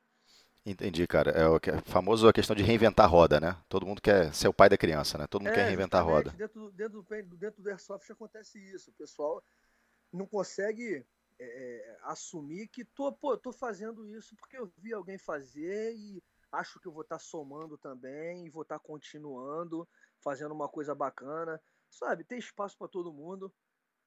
Entendi, 0.66 1.06
cara. 1.06 1.30
É 1.30 1.46
o 1.46 1.56
é 1.56 1.80
famoso 1.84 2.26
a 2.26 2.32
questão 2.32 2.56
de 2.56 2.62
reinventar 2.62 3.04
a 3.04 3.08
roda, 3.08 3.38
né? 3.38 3.56
Todo 3.68 3.86
mundo 3.86 4.00
quer 4.00 4.32
ser 4.32 4.48
o 4.48 4.54
pai 4.54 4.68
da 4.68 4.78
criança, 4.78 5.18
né? 5.18 5.26
Todo 5.26 5.42
mundo 5.42 5.52
é, 5.52 5.54
quer 5.54 5.66
reinventar 5.66 6.00
a 6.00 6.04
roda. 6.04 6.30
Dentro, 6.30 6.72
dentro, 6.72 7.02
do, 7.02 7.36
dentro 7.36 7.62
do 7.62 7.68
Airsoft 7.68 8.10
acontece 8.10 8.58
isso. 8.58 8.90
O 8.90 8.94
pessoal 8.94 9.44
não 10.10 10.26
consegue 10.26 11.04
é, 11.38 11.44
é, 11.44 11.98
assumir 12.04 12.68
que 12.68 12.84
tô, 12.84 13.12
pô, 13.12 13.36
tô 13.36 13.52
fazendo 13.52 14.06
isso 14.08 14.34
porque 14.36 14.56
eu 14.56 14.72
vi 14.78 14.94
alguém 14.94 15.18
fazer 15.18 15.94
e 15.94 16.22
acho 16.50 16.80
que 16.80 16.88
eu 16.88 16.92
vou 16.92 17.02
estar 17.02 17.16
tá 17.16 17.22
somando 17.22 17.76
também 17.76 18.46
e 18.46 18.50
vou 18.50 18.62
estar 18.62 18.78
tá 18.78 18.84
continuando 18.84 19.86
fazendo 20.20 20.52
uma 20.54 20.68
coisa 20.68 20.94
bacana. 20.94 21.60
Sabe, 21.90 22.24
tem 22.24 22.38
espaço 22.38 22.76
para 22.78 22.88
todo 22.88 23.12
mundo. 23.12 23.52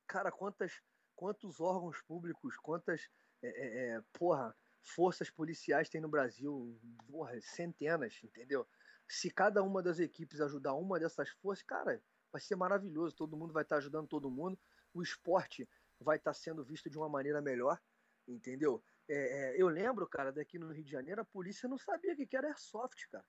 Cara, 0.07 0.31
quantas, 0.31 0.81
quantos 1.17 1.59
órgãos 1.59 2.01
públicos, 2.01 2.55
quantas. 2.57 3.09
É, 3.43 3.49
é, 3.49 3.89
é 3.89 4.03
porra 4.13 4.55
forças 4.87 5.29
policiais 5.29 5.89
tem 5.89 5.99
no 5.99 6.07
Brasil, 6.07 6.79
porra, 7.07 7.39
centenas, 7.41 8.19
entendeu? 8.23 8.65
Se 9.07 9.29
cada 9.29 9.61
uma 9.61 9.81
das 9.83 9.99
equipes 9.99 10.41
ajudar 10.41 10.73
uma 10.73 10.99
dessas 10.99 11.29
forças, 11.29 11.63
cara, 11.63 12.01
vai 12.31 12.41
ser 12.41 12.55
maravilhoso. 12.55 13.15
Todo 13.15 13.37
mundo 13.37 13.53
vai 13.53 13.63
estar 13.63 13.77
ajudando 13.77 14.07
todo 14.07 14.31
mundo. 14.31 14.57
O 14.93 15.01
esporte 15.01 15.67
vai 15.99 16.17
estar 16.17 16.33
sendo 16.33 16.63
visto 16.63 16.89
de 16.89 16.97
uma 16.97 17.09
maneira 17.09 17.41
melhor, 17.41 17.79
entendeu? 18.27 18.83
É, 19.09 19.15
é, 19.15 19.61
eu 19.61 19.67
lembro, 19.67 20.07
cara, 20.07 20.31
daqui 20.31 20.59
no 20.59 20.71
Rio 20.71 20.83
de 20.83 20.91
Janeiro, 20.91 21.21
a 21.21 21.25
polícia 21.25 21.69
não 21.69 21.77
sabia 21.77 22.13
o 22.13 22.15
que 22.15 22.35
era 22.35 22.47
airsoft, 22.47 23.07
cara. 23.09 23.25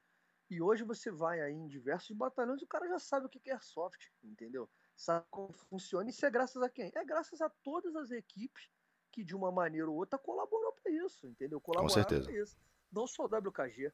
E 0.50 0.62
hoje 0.62 0.82
você 0.82 1.10
vai 1.10 1.40
aí 1.40 1.52
em 1.52 1.66
diversos 1.66 2.16
batalhões, 2.16 2.62
o 2.62 2.66
cara 2.66 2.88
já 2.88 2.98
sabe 2.98 3.26
o 3.26 3.28
que 3.28 3.50
é 3.50 3.52
airsoft, 3.52 4.10
entendeu? 4.22 4.68
Sabe 4.98 5.24
como 5.30 5.52
funciona. 5.52 6.10
Isso 6.10 6.26
é 6.26 6.30
graças 6.30 6.60
a 6.60 6.68
quem? 6.68 6.90
É 6.92 7.04
graças 7.04 7.40
a 7.40 7.48
todas 7.48 7.94
as 7.94 8.10
equipes 8.10 8.68
que 9.12 9.22
de 9.22 9.34
uma 9.34 9.52
maneira 9.52 9.88
ou 9.88 9.96
outra 9.96 10.18
colaborou 10.18 10.72
para 10.72 10.90
isso, 10.90 11.24
entendeu? 11.28 11.60
Colaborou 11.60 12.04
para 12.04 12.32
isso. 12.32 12.58
Não 12.90 13.06
só 13.06 13.24
o 13.24 13.26
WKG, 13.26 13.92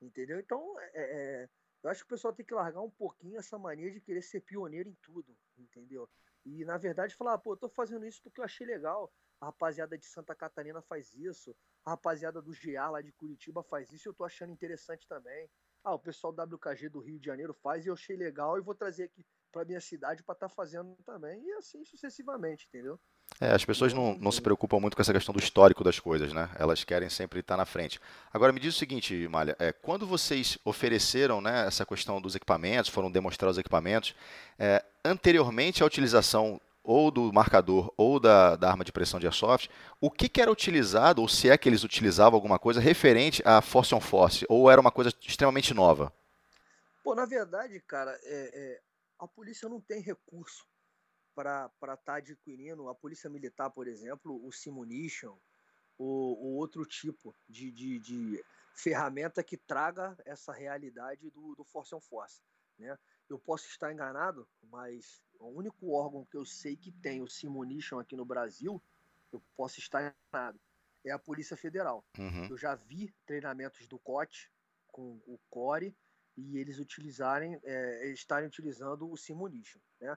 entendeu? 0.00 0.40
Então, 0.40 0.74
é, 0.80 0.90
é, 0.94 1.48
eu 1.82 1.90
acho 1.90 2.00
que 2.00 2.06
o 2.06 2.16
pessoal 2.16 2.32
tem 2.32 2.44
que 2.44 2.54
largar 2.54 2.80
um 2.80 2.90
pouquinho 2.90 3.38
essa 3.38 3.58
mania 3.58 3.90
de 3.90 4.00
querer 4.00 4.22
ser 4.22 4.40
pioneiro 4.40 4.88
em 4.88 4.94
tudo, 5.02 5.36
entendeu? 5.58 6.08
E 6.42 6.64
na 6.64 6.78
verdade 6.78 7.14
falar, 7.14 7.36
pô, 7.36 7.52
eu 7.52 7.58
tô 7.58 7.68
fazendo 7.68 8.06
isso 8.06 8.22
porque 8.22 8.40
eu 8.40 8.44
achei 8.44 8.66
legal. 8.66 9.12
A 9.38 9.46
rapaziada 9.46 9.98
de 9.98 10.06
Santa 10.06 10.34
Catarina 10.34 10.80
faz 10.80 11.12
isso, 11.12 11.54
a 11.84 11.90
rapaziada 11.90 12.40
do 12.40 12.52
GA 12.52 12.88
lá 12.88 13.02
de 13.02 13.12
Curitiba 13.12 13.62
faz 13.62 13.92
isso, 13.92 14.08
eu 14.08 14.14
tô 14.14 14.24
achando 14.24 14.52
interessante 14.52 15.06
também. 15.06 15.50
Ah, 15.84 15.94
o 15.94 15.98
pessoal 15.98 16.32
WKG 16.32 16.88
do 16.88 17.00
Rio 17.00 17.20
de 17.20 17.26
Janeiro 17.26 17.52
faz 17.52 17.84
e 17.84 17.88
eu 17.90 17.94
achei 17.94 18.16
legal 18.16 18.56
e 18.56 18.62
vou 18.62 18.74
trazer 18.74 19.04
aqui 19.04 19.22
para 19.56 19.64
minha 19.64 19.80
cidade 19.80 20.22
para 20.22 20.34
estar 20.34 20.48
tá 20.48 20.54
fazendo 20.54 20.94
também 21.02 21.42
e 21.42 21.52
assim 21.54 21.82
sucessivamente, 21.82 22.66
entendeu? 22.68 23.00
É, 23.40 23.52
as 23.52 23.64
pessoas 23.64 23.94
não, 23.94 24.14
não 24.18 24.30
se 24.30 24.42
preocupam 24.42 24.78
muito 24.78 24.94
com 24.94 25.00
essa 25.00 25.14
questão 25.14 25.32
do 25.32 25.40
histórico 25.40 25.82
das 25.82 25.98
coisas, 25.98 26.30
né? 26.30 26.50
Elas 26.58 26.84
querem 26.84 27.08
sempre 27.08 27.40
estar 27.40 27.56
na 27.56 27.64
frente. 27.64 27.98
Agora, 28.30 28.52
me 28.52 28.60
diz 28.60 28.74
o 28.74 28.78
seguinte, 28.78 29.26
Malha, 29.28 29.56
é, 29.58 29.72
quando 29.72 30.06
vocês 30.06 30.58
ofereceram 30.62 31.40
né, 31.40 31.66
essa 31.66 31.86
questão 31.86 32.20
dos 32.20 32.34
equipamentos, 32.34 32.90
foram 32.90 33.10
demonstrar 33.10 33.50
os 33.50 33.56
equipamentos, 33.56 34.14
é, 34.58 34.84
anteriormente 35.02 35.82
à 35.82 35.86
utilização 35.86 36.60
ou 36.84 37.10
do 37.10 37.32
marcador 37.32 37.90
ou 37.96 38.20
da, 38.20 38.56
da 38.56 38.70
arma 38.70 38.84
de 38.84 38.92
pressão 38.92 39.18
de 39.18 39.26
airsoft, 39.26 39.70
o 39.98 40.10
que, 40.10 40.28
que, 40.28 40.40
era 40.40 40.52
utilizado, 40.52 41.22
ou 41.22 41.28
se 41.28 41.48
é 41.48 41.56
que 41.56 41.66
eles 41.66 41.82
utilizavam 41.82 42.36
alguma 42.36 42.58
coisa 42.58 42.78
referente 42.78 43.42
à 43.44 43.62
Force 43.62 43.94
on 43.94 44.00
Force, 44.00 44.44
ou 44.50 44.70
era 44.70 44.80
uma 44.80 44.92
coisa 44.92 45.10
extremamente 45.26 45.72
nova? 45.72 46.12
Pô, 47.06 47.14
na 47.14 47.24
verdade, 47.24 47.80
cara, 47.86 48.10
é, 48.24 48.50
é, 48.52 48.80
a 49.18 49.26
polícia 49.26 49.68
não 49.68 49.80
tem 49.80 50.00
recurso 50.00 50.66
para 51.34 51.70
estar 51.74 51.96
tá 51.98 52.14
adquirindo, 52.16 52.88
a 52.88 52.94
polícia 52.94 53.28
militar, 53.28 53.70
por 53.70 53.86
exemplo, 53.86 54.42
o 54.44 54.50
Simunition, 54.50 55.36
ou, 55.98 56.38
ou 56.38 56.54
outro 56.54 56.84
tipo 56.84 57.34
de, 57.48 57.70
de, 57.70 57.98
de, 57.98 58.44
ferramenta 58.74 59.42
que 59.42 59.56
traga 59.56 60.16
essa 60.24 60.52
realidade 60.52 61.30
do, 61.30 61.54
do 61.54 61.64
Force 61.64 61.94
on 61.94 62.00
Force. 62.00 62.42
Né? 62.78 62.96
Eu 63.28 63.38
posso 63.38 63.66
estar 63.66 63.92
enganado, 63.92 64.46
mas 64.64 65.22
o 65.38 65.46
único 65.46 65.92
órgão 65.92 66.24
que 66.26 66.36
eu 66.36 66.44
sei 66.44 66.76
que 66.76 66.92
tem 66.92 67.22
o 67.22 67.28
Simunition 67.28 67.98
aqui 67.98 68.14
no 68.16 68.24
Brasil, 68.24 68.82
eu 69.32 69.42
posso 69.56 69.78
estar 69.78 70.14
enganado, 70.32 70.60
é 71.04 71.10
a 71.10 71.18
Polícia 71.18 71.56
Federal. 71.56 72.04
Uhum. 72.18 72.48
Eu 72.50 72.56
já 72.56 72.74
vi 72.74 73.14
treinamentos 73.24 73.88
do 73.88 73.98
COT 73.98 74.50
com 74.88 75.20
o 75.26 75.38
CORE 75.48 75.96
e 76.36 76.58
eles 76.58 76.78
utilizarem, 76.78 77.58
é, 77.64 78.08
estarem 78.08 78.48
utilizando 78.48 79.10
o 79.10 79.16
Simunition. 79.16 79.80
Né? 80.00 80.16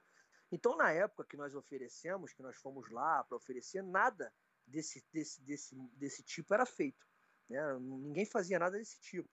Então, 0.51 0.75
na 0.75 0.91
época 0.91 1.25
que 1.25 1.37
nós 1.37 1.55
oferecemos, 1.55 2.33
que 2.33 2.41
nós 2.41 2.57
fomos 2.57 2.89
lá 2.89 3.23
para 3.23 3.37
oferecer, 3.37 3.81
nada 3.81 4.33
desse, 4.65 5.03
desse, 5.13 5.41
desse, 5.41 5.75
desse 5.95 6.23
tipo 6.23 6.53
era 6.53 6.65
feito. 6.65 7.07
Né? 7.49 7.59
Ninguém 7.79 8.25
fazia 8.25 8.59
nada 8.59 8.77
desse 8.77 8.99
tipo. 8.99 9.29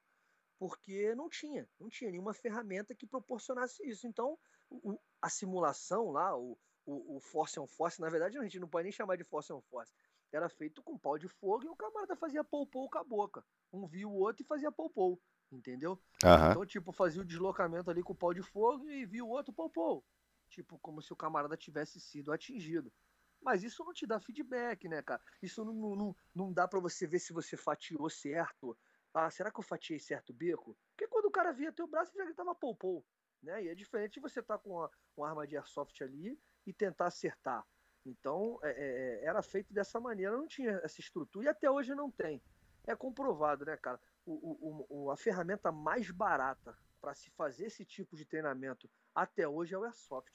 Porque 0.59 1.15
não 1.15 1.29
tinha, 1.29 1.69
não 1.79 1.89
tinha 1.89 2.11
nenhuma 2.11 2.33
ferramenta 2.33 2.95
que 2.95 3.07
proporcionasse 3.07 3.87
isso. 3.87 4.07
Então, 4.07 4.39
o, 4.71 4.99
a 5.21 5.29
simulação 5.29 6.11
lá, 6.11 6.37
o, 6.37 6.59
o, 6.87 7.17
o 7.17 7.21
Force 7.21 7.59
on 7.61 7.67
Force, 7.67 8.01
na 8.01 8.09
verdade, 8.09 8.39
a 8.39 8.43
gente 8.43 8.59
não 8.59 8.69
pode 8.69 8.85
nem 8.85 8.93
chamar 8.93 9.17
de 9.17 9.25
Force 9.25 9.53
on 9.53 9.61
Force. 9.63 9.93
Era 10.33 10.49
feito 10.49 10.83
com 10.83 10.99
pau 10.99 11.19
de 11.19 11.29
fogo 11.29 11.65
e 11.65 11.69
o 11.69 11.77
camarada 11.77 12.17
fazia 12.17 12.43
pou-pou 12.43 12.89
com 12.91 12.99
a 12.99 13.05
boca. 13.05 13.45
Um 13.73 13.87
via 13.87 14.09
o 14.09 14.15
outro 14.15 14.43
e 14.43 14.47
fazia 14.47 14.73
pou-pou. 14.73 15.21
Entendeu? 15.51 15.93
Uhum. 16.25 16.51
Então, 16.51 16.67
tipo, 16.67 16.93
fazia 16.93 17.23
o 17.23 17.25
deslocamento 17.25 17.91
ali 17.91 18.03
com 18.03 18.13
o 18.13 18.17
pau 18.17 18.35
de 18.35 18.43
fogo 18.43 18.89
e 18.91 19.07
via 19.07 19.25
o 19.25 19.29
outro 19.29 19.53
pou-pou 19.53 20.05
tipo, 20.49 20.79
como 20.79 21.03
se 21.03 21.13
o 21.13 21.17
camarada 21.17 21.57
tivesse 21.57 22.01
sido 22.01 22.33
atingido. 22.33 22.93
Mas 23.41 23.63
isso 23.63 23.85
não 23.85 23.93
te 23.93 24.07
dá 24.07 24.19
feedback, 24.19 24.89
né, 24.89 25.03
cara? 25.03 25.21
Isso 25.43 25.65
não, 25.65 25.95
não, 25.95 26.17
não 26.35 26.53
dá 26.53 26.67
para 26.67 26.81
você 26.81 27.07
ver 27.07 27.19
se 27.19 27.33
você 27.33 27.57
fatiou 27.57 28.09
certo. 28.09 28.77
Ah, 29.13 29.31
será 29.31 29.51
que 29.51 29.59
eu 29.59 29.65
fatiei 29.65 29.99
certo 29.99 30.31
o 30.31 30.35
beco? 30.35 30.77
Porque 30.91 31.07
quando 31.07 31.27
o 31.27 31.31
cara 31.31 31.53
via 31.53 31.73
teu 31.73 31.87
braço, 31.87 32.11
ele 32.13 32.19
já 32.19 32.25
gritava 32.25 32.55
poupou, 32.55 33.05
né? 33.43 33.65
E 33.65 33.69
é 33.69 33.75
diferente 33.75 34.15
de 34.15 34.21
você 34.21 34.41
estar 34.41 34.59
tá 34.59 34.63
com 34.63 34.71
uma, 34.71 34.91
uma 35.17 35.29
arma 35.29 35.47
de 35.47 35.57
airsoft 35.57 36.03
ali 36.03 36.39
e 36.67 36.73
tentar 36.73 37.07
acertar. 37.07 37.65
Então, 38.05 38.59
é, 38.63 38.71
é, 38.71 38.75
é, 38.75 39.25
era 39.25 39.43
feito 39.43 39.73
dessa 39.73 40.01
maneira, 40.01 40.37
não 40.37 40.47
tinha 40.47 40.81
essa 40.83 41.01
estrutura 41.01 41.47
e 41.47 41.49
até 41.49 41.71
hoje 41.71 41.95
não 41.95 42.11
tem. 42.11 42.43
É 42.87 42.95
comprovado, 42.95 43.65
né, 43.65 43.77
cara? 43.77 44.01
O, 44.27 44.87
o, 44.89 45.11
a 45.11 45.17
ferramenta 45.17 45.71
mais 45.71 46.11
barata 46.11 46.77
para 47.01 47.15
se 47.15 47.31
fazer 47.31 47.67
esse 47.67 47.85
tipo 47.85 48.17
de 48.17 48.25
treinamento 48.25 48.91
até 49.15 49.47
hoje 49.47 49.75
é 49.75 49.79
o 49.79 49.85
Airsoft. 49.85 50.33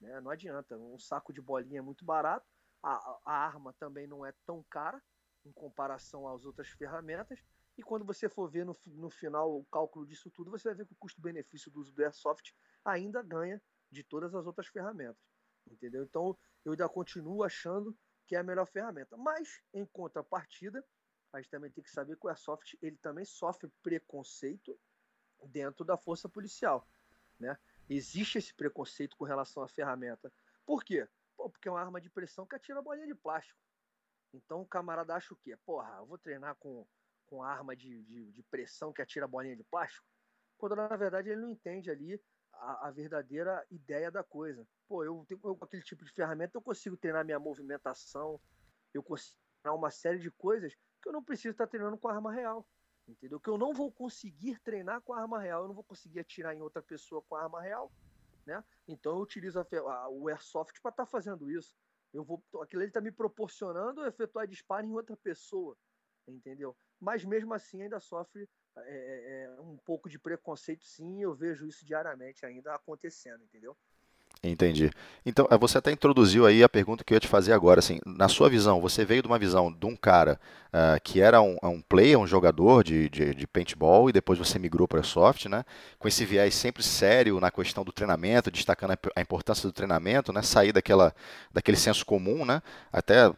Né? 0.00 0.20
Não 0.20 0.30
adianta, 0.30 0.76
um 0.76 0.98
saco 0.98 1.32
de 1.32 1.40
bolinha 1.40 1.78
é 1.78 1.82
muito 1.82 2.04
barato, 2.04 2.46
a, 2.82 3.20
a 3.24 3.32
arma 3.32 3.72
também 3.74 4.06
não 4.06 4.26
é 4.26 4.32
tão 4.44 4.62
cara 4.68 5.02
em 5.44 5.52
comparação 5.52 6.28
às 6.28 6.44
outras 6.44 6.68
ferramentas, 6.68 7.42
e 7.76 7.82
quando 7.82 8.04
você 8.04 8.28
for 8.28 8.48
ver 8.50 8.66
no, 8.66 8.76
no 8.86 9.08
final 9.08 9.58
o 9.58 9.64
cálculo 9.64 10.06
disso 10.06 10.30
tudo, 10.30 10.50
você 10.50 10.68
vai 10.68 10.76
ver 10.76 10.86
que 10.86 10.92
o 10.92 10.96
custo-benefício 10.96 11.70
do 11.70 11.80
uso 11.80 11.92
do 11.92 12.02
Airsoft 12.02 12.54
ainda 12.84 13.22
ganha 13.22 13.62
de 13.90 14.02
todas 14.02 14.34
as 14.34 14.46
outras 14.46 14.66
ferramentas. 14.66 15.22
Entendeu? 15.66 16.02
Então 16.02 16.36
eu 16.64 16.72
ainda 16.72 16.88
continuo 16.88 17.42
achando 17.42 17.96
que 18.26 18.36
é 18.36 18.38
a 18.38 18.42
melhor 18.42 18.66
ferramenta. 18.66 19.16
Mas, 19.16 19.62
em 19.72 19.86
contrapartida, 19.86 20.84
a 21.32 21.40
gente 21.40 21.50
também 21.50 21.70
tem 21.70 21.82
que 21.82 21.90
saber 21.90 22.16
que 22.16 22.26
o 22.26 22.28
Airsoft 22.28 22.76
ele 22.82 22.96
também 22.98 23.24
sofre 23.24 23.70
preconceito 23.82 24.78
dentro 25.46 25.84
da 25.84 25.96
força 25.96 26.28
policial. 26.28 26.86
Né? 27.38 27.58
Existe 27.88 28.38
esse 28.38 28.54
preconceito 28.54 29.16
com 29.16 29.24
relação 29.24 29.62
à 29.62 29.68
ferramenta. 29.68 30.32
Por 30.66 30.84
quê? 30.84 31.08
Pô, 31.36 31.48
porque 31.48 31.68
é 31.68 31.70
uma 31.70 31.80
arma 31.80 32.00
de 32.00 32.10
pressão 32.10 32.46
que 32.46 32.54
atira 32.54 32.82
bolinha 32.82 33.06
de 33.06 33.14
plástico. 33.14 33.58
Então 34.34 34.60
o 34.60 34.66
camarada 34.66 35.14
acha 35.14 35.32
o 35.32 35.36
quê? 35.36 35.56
Porra, 35.64 35.96
eu 35.98 36.06
vou 36.06 36.18
treinar 36.18 36.54
com, 36.56 36.86
com 37.26 37.42
arma 37.42 37.74
de, 37.74 38.02
de, 38.04 38.30
de 38.30 38.42
pressão 38.44 38.92
que 38.92 39.02
atira 39.02 39.26
bolinha 39.26 39.56
de 39.56 39.64
plástico? 39.64 40.06
Quando 40.58 40.76
na 40.76 40.96
verdade 40.96 41.30
ele 41.30 41.40
não 41.40 41.50
entende 41.50 41.90
ali 41.90 42.22
a, 42.52 42.88
a 42.88 42.90
verdadeira 42.90 43.64
ideia 43.70 44.10
da 44.10 44.22
coisa. 44.22 44.66
Pô, 44.86 45.02
eu 45.02 45.24
tenho 45.26 45.40
eu, 45.42 45.58
aquele 45.60 45.82
tipo 45.82 46.04
de 46.04 46.12
ferramenta, 46.12 46.56
eu 46.56 46.62
consigo 46.62 46.96
treinar 46.96 47.24
minha 47.24 47.38
movimentação, 47.38 48.40
eu 48.92 49.02
consigo 49.02 49.36
treinar 49.62 49.78
uma 49.78 49.90
série 49.90 50.18
de 50.18 50.30
coisas 50.30 50.76
que 51.02 51.08
eu 51.08 51.12
não 51.12 51.22
preciso 51.22 51.50
estar 51.50 51.66
treinando 51.66 51.98
com 51.98 52.08
arma 52.08 52.32
real 52.32 52.66
entendeu? 53.08 53.40
Que 53.40 53.48
eu 53.48 53.58
não 53.58 53.72
vou 53.72 53.90
conseguir 53.90 54.58
treinar 54.60 55.00
com 55.02 55.12
arma 55.12 55.40
real, 55.40 55.62
eu 55.62 55.68
não 55.68 55.74
vou 55.74 55.84
conseguir 55.84 56.20
atirar 56.20 56.54
em 56.54 56.60
outra 56.60 56.82
pessoa 56.82 57.22
com 57.22 57.34
arma 57.34 57.60
real, 57.60 57.92
né? 58.46 58.62
Então 58.86 59.12
eu 59.16 59.22
utilizo 59.22 59.58
a, 59.58 59.66
a, 59.90 60.08
o 60.08 60.28
airsoft 60.28 60.80
para 60.80 60.90
estar 60.90 61.04
tá 61.04 61.10
fazendo 61.10 61.50
isso. 61.50 61.76
Eu 62.12 62.24
vou, 62.24 62.42
aquilo 62.60 62.82
ele 62.82 62.90
está 62.90 63.00
me 63.00 63.10
proporcionando 63.10 64.04
efetuar 64.06 64.46
disparo 64.46 64.86
em 64.86 64.92
outra 64.92 65.16
pessoa, 65.16 65.76
entendeu? 66.28 66.76
Mas 67.00 67.24
mesmo 67.24 67.54
assim 67.54 67.82
ainda 67.82 67.98
sofre 68.00 68.48
é, 68.76 68.80
é, 68.80 69.44
é 69.44 69.60
um 69.60 69.76
pouco 69.78 70.08
de 70.08 70.18
preconceito, 70.18 70.84
sim. 70.84 71.22
Eu 71.22 71.34
vejo 71.34 71.66
isso 71.66 71.84
diariamente 71.84 72.44
ainda 72.44 72.74
acontecendo, 72.74 73.42
entendeu? 73.44 73.76
Entendi. 74.44 74.90
Então, 75.24 75.46
eh, 75.50 75.56
você 75.56 75.78
até 75.78 75.92
introduziu 75.92 76.46
aí 76.46 76.64
a 76.64 76.68
pergunta 76.68 77.04
que 77.04 77.12
eu 77.12 77.16
ia 77.16 77.20
te 77.20 77.28
fazer 77.28 77.52
agora. 77.52 77.78
Assim, 77.78 78.00
na 78.04 78.28
sua 78.28 78.48
visão, 78.48 78.80
você 78.80 79.04
veio 79.04 79.22
de 79.22 79.28
uma 79.28 79.38
visão 79.38 79.72
de 79.72 79.86
um 79.86 79.94
cara 79.94 80.38
uh, 80.72 81.00
que 81.02 81.20
era 81.20 81.40
um, 81.40 81.56
um 81.62 81.80
player, 81.80 82.18
um 82.18 82.26
jogador 82.26 82.82
de, 82.82 83.08
de, 83.08 83.34
de 83.34 83.46
paintball, 83.46 84.10
e 84.10 84.12
depois 84.12 84.38
você 84.38 84.58
migrou 84.58 84.88
para 84.88 85.02
soft, 85.04 85.46
né? 85.46 85.64
Com 85.96 86.08
esse 86.08 86.24
viés 86.24 86.56
sempre 86.56 86.82
sério 86.82 87.38
na 87.38 87.52
questão 87.52 87.84
do 87.84 87.92
treinamento, 87.92 88.50
destacando 88.50 88.98
a 89.14 89.20
importância 89.20 89.68
do 89.68 89.72
treinamento, 89.72 90.32
né? 90.32 90.42
Sair 90.42 90.72
daquela, 90.72 91.14
daquele 91.52 91.76
senso 91.76 92.04
comum, 92.04 92.44
né? 92.44 92.60
Até 92.92 93.32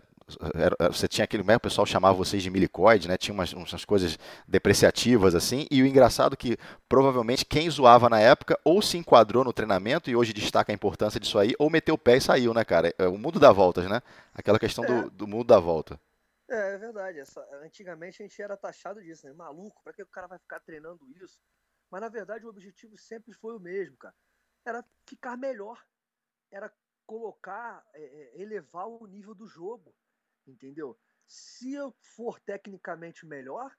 era, 0.55 0.91
você 0.91 1.07
tinha 1.07 1.25
aquele, 1.25 1.43
o 1.43 1.61
pessoal 1.61 1.87
chamava 1.87 2.17
vocês 2.17 2.43
de 2.43 2.51
milicoide, 2.51 3.09
né? 3.09 3.17
Tinha 3.17 3.35
umas, 3.35 3.53
umas 3.53 3.85
coisas 3.85 4.19
depreciativas 4.49 5.35
assim. 5.35 5.67
E 5.71 5.83
o 5.83 5.87
engraçado 5.87 6.33
é 6.33 6.37
que 6.37 6.57
provavelmente 6.89 7.45
quem 7.45 7.69
zoava 7.69 8.09
na 8.09 8.19
época 8.19 8.59
ou 8.65 8.81
se 8.81 8.97
enquadrou 8.97 9.45
no 9.45 9.53
treinamento 9.53 10.11
e 10.11 10.17
hoje 10.17 10.33
destaca 10.33 10.73
a 10.73 10.75
importância 10.75 11.21
disso 11.21 11.39
aí, 11.39 11.55
ou 11.59 11.69
meteu 11.69 11.95
o 11.95 11.99
pé 11.99 12.17
e 12.17 12.21
saiu, 12.21 12.55
né, 12.55 12.65
cara? 12.65 12.95
É 12.99 13.07
o 13.07 13.19
mundo 13.19 13.39
dá 13.39 13.53
voltas, 13.53 13.89
né? 13.89 14.01
Aquela 14.33 14.59
questão 14.59 14.85
é. 14.85 14.87
do, 14.87 15.11
do 15.11 15.27
mundo 15.27 15.45
da 15.45 15.61
volta. 15.61 16.01
É, 16.49 16.75
é 16.75 16.79
verdade. 16.79 17.19
Essa, 17.19 17.47
antigamente 17.63 18.23
a 18.23 18.27
gente 18.27 18.41
era 18.41 18.57
taxado 18.57 19.03
disso, 19.03 19.27
né? 19.27 19.33
Maluco, 19.35 19.83
pra 19.83 19.93
que 19.93 20.03
o 20.03 20.07
cara 20.07 20.27
vai 20.27 20.39
ficar 20.39 20.61
treinando 20.61 21.07
isso? 21.23 21.39
Mas 21.91 22.01
na 22.01 22.09
verdade 22.09 22.47
o 22.47 22.49
objetivo 22.49 22.97
sempre 22.97 23.35
foi 23.35 23.55
o 23.55 23.61
mesmo, 23.61 23.97
cara. 23.99 24.15
Era 24.67 24.83
ficar 25.07 25.37
melhor. 25.37 25.85
Era 26.51 26.73
colocar, 27.07 27.85
é 27.95 28.41
elevar 28.41 28.89
o 28.89 29.07
nível 29.07 29.35
do 29.35 29.47
jogo 29.47 29.95
entendeu? 30.47 30.99
Se 31.27 31.73
eu 31.73 31.95
for 32.01 32.41
tecnicamente 32.41 33.27
melhor, 33.27 33.75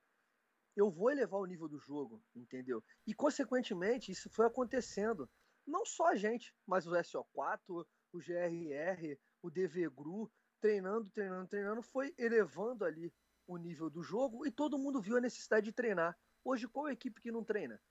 eu 0.76 0.90
vou 0.90 1.10
elevar 1.10 1.40
o 1.40 1.46
nível 1.46 1.68
do 1.68 1.80
jogo, 1.80 2.24
entendeu? 2.36 2.84
E 3.08 3.14
consequentemente 3.14 4.12
isso 4.12 4.30
foi 4.30 4.46
acontecendo. 4.46 5.30
Não 5.66 5.86
só 5.86 6.08
a 6.08 6.16
gente, 6.16 6.54
mas 6.66 6.86
o 6.86 6.92
SO4, 6.92 7.86
o 8.12 8.20
GRR, 8.20 9.18
o 9.42 9.50
DVGRU, 9.50 10.32
treinando, 10.60 11.10
treinando, 11.12 11.48
treinando, 11.48 11.82
foi 11.82 12.14
elevando 12.18 12.84
ali 12.84 13.14
o 13.48 13.58
nível 13.58 13.90
do 13.90 14.04
jogo 14.04 14.46
e 14.46 14.52
todo 14.52 14.78
mundo 14.78 15.02
viu 15.02 15.18
a 15.18 15.22
necessidade 15.22 15.66
de 15.66 15.72
treinar. 15.72 16.18
Hoje, 16.44 16.68
qual 16.68 16.90
equipe 16.90 17.22
que 17.22 17.32
não 17.32 17.44
treina? 17.44 17.82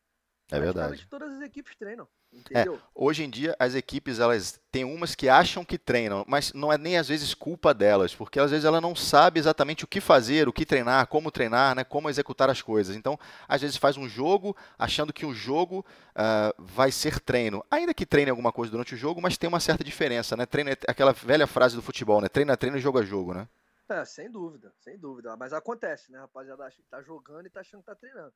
É 0.50 0.61
verdade. 0.61 1.07
Todas 1.09 1.33
as 1.33 1.42
equipes 1.42 1.74
treinam. 1.76 2.07
É, 2.52 2.64
hoje 2.94 3.22
em 3.22 3.30
dia 3.30 3.54
as 3.59 3.74
equipes 3.74 4.18
elas 4.18 4.61
têm 4.70 4.85
umas 4.85 5.14
que 5.14 5.28
acham 5.28 5.64
que 5.64 5.78
treinam, 5.78 6.24
mas 6.26 6.52
não 6.52 6.72
é 6.72 6.76
nem 6.76 6.98
às 6.98 7.09
vezes 7.09 7.33
culpa 7.33 7.72
delas, 7.72 8.14
porque 8.14 8.40
às 8.40 8.50
vezes 8.50 8.64
ela 8.64 8.80
não 8.80 8.94
sabe 8.94 9.38
exatamente 9.38 9.85
o 9.85 9.87
que 9.87 10.00
fazer, 10.00 10.48
o 10.48 10.52
que 10.52 10.66
treinar, 10.66 11.07
como 11.07 11.30
treinar, 11.30 11.76
né, 11.76 11.85
como 11.85 12.11
executar 12.11 12.50
as 12.50 12.61
coisas. 12.61 12.96
Então, 12.96 13.18
às 13.48 13.62
vezes 13.62 13.76
faz 13.76 13.96
um 13.96 14.09
jogo 14.09 14.57
achando 14.76 15.12
que 15.12 15.24
o 15.24 15.33
jogo 15.33 15.87
uh, 16.11 16.54
vai 16.59 16.90
ser 16.90 17.20
treino, 17.20 17.64
ainda 17.70 17.94
que 17.94 18.04
treine 18.04 18.30
alguma 18.30 18.52
coisa 18.52 18.70
durante 18.70 18.94
o 18.94 18.98
jogo, 18.98 19.22
mas 19.22 19.38
tem 19.38 19.48
uma 19.48 19.61
certa 19.61 19.85
diferença, 19.85 20.37
né? 20.37 20.44
Treino 20.44 20.70
é 20.70 20.76
aquela 20.88 21.12
velha 21.12 21.46
frase 21.46 21.76
do 21.76 21.83
futebol, 21.83 22.20
né? 22.20 22.28
Treina, 22.28 22.57
treino, 22.57 22.78
jogo 22.78 22.98
a 22.98 23.02
jogo, 23.02 23.33
né? 23.33 23.48
É, 23.88 24.04
sem 24.04 24.30
dúvida, 24.30 24.72
sem 24.80 24.98
dúvida. 24.98 25.37
Mas 25.37 25.52
acontece, 25.52 26.11
né, 26.11 26.18
rapaziada? 26.18 26.64
Acha 26.64 26.76
que 26.76 26.88
tá 26.88 27.02
jogando 27.02 27.46
e 27.46 27.50
tá 27.50 27.61
achando 27.61 27.80
que 27.80 27.87
tá 27.87 27.94
treinando. 27.94 28.33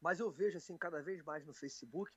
Mas 0.00 0.20
eu 0.20 0.30
vejo, 0.30 0.56
assim, 0.56 0.76
cada 0.76 1.02
vez 1.02 1.22
mais 1.22 1.44
no 1.46 1.54
Facebook, 1.54 2.10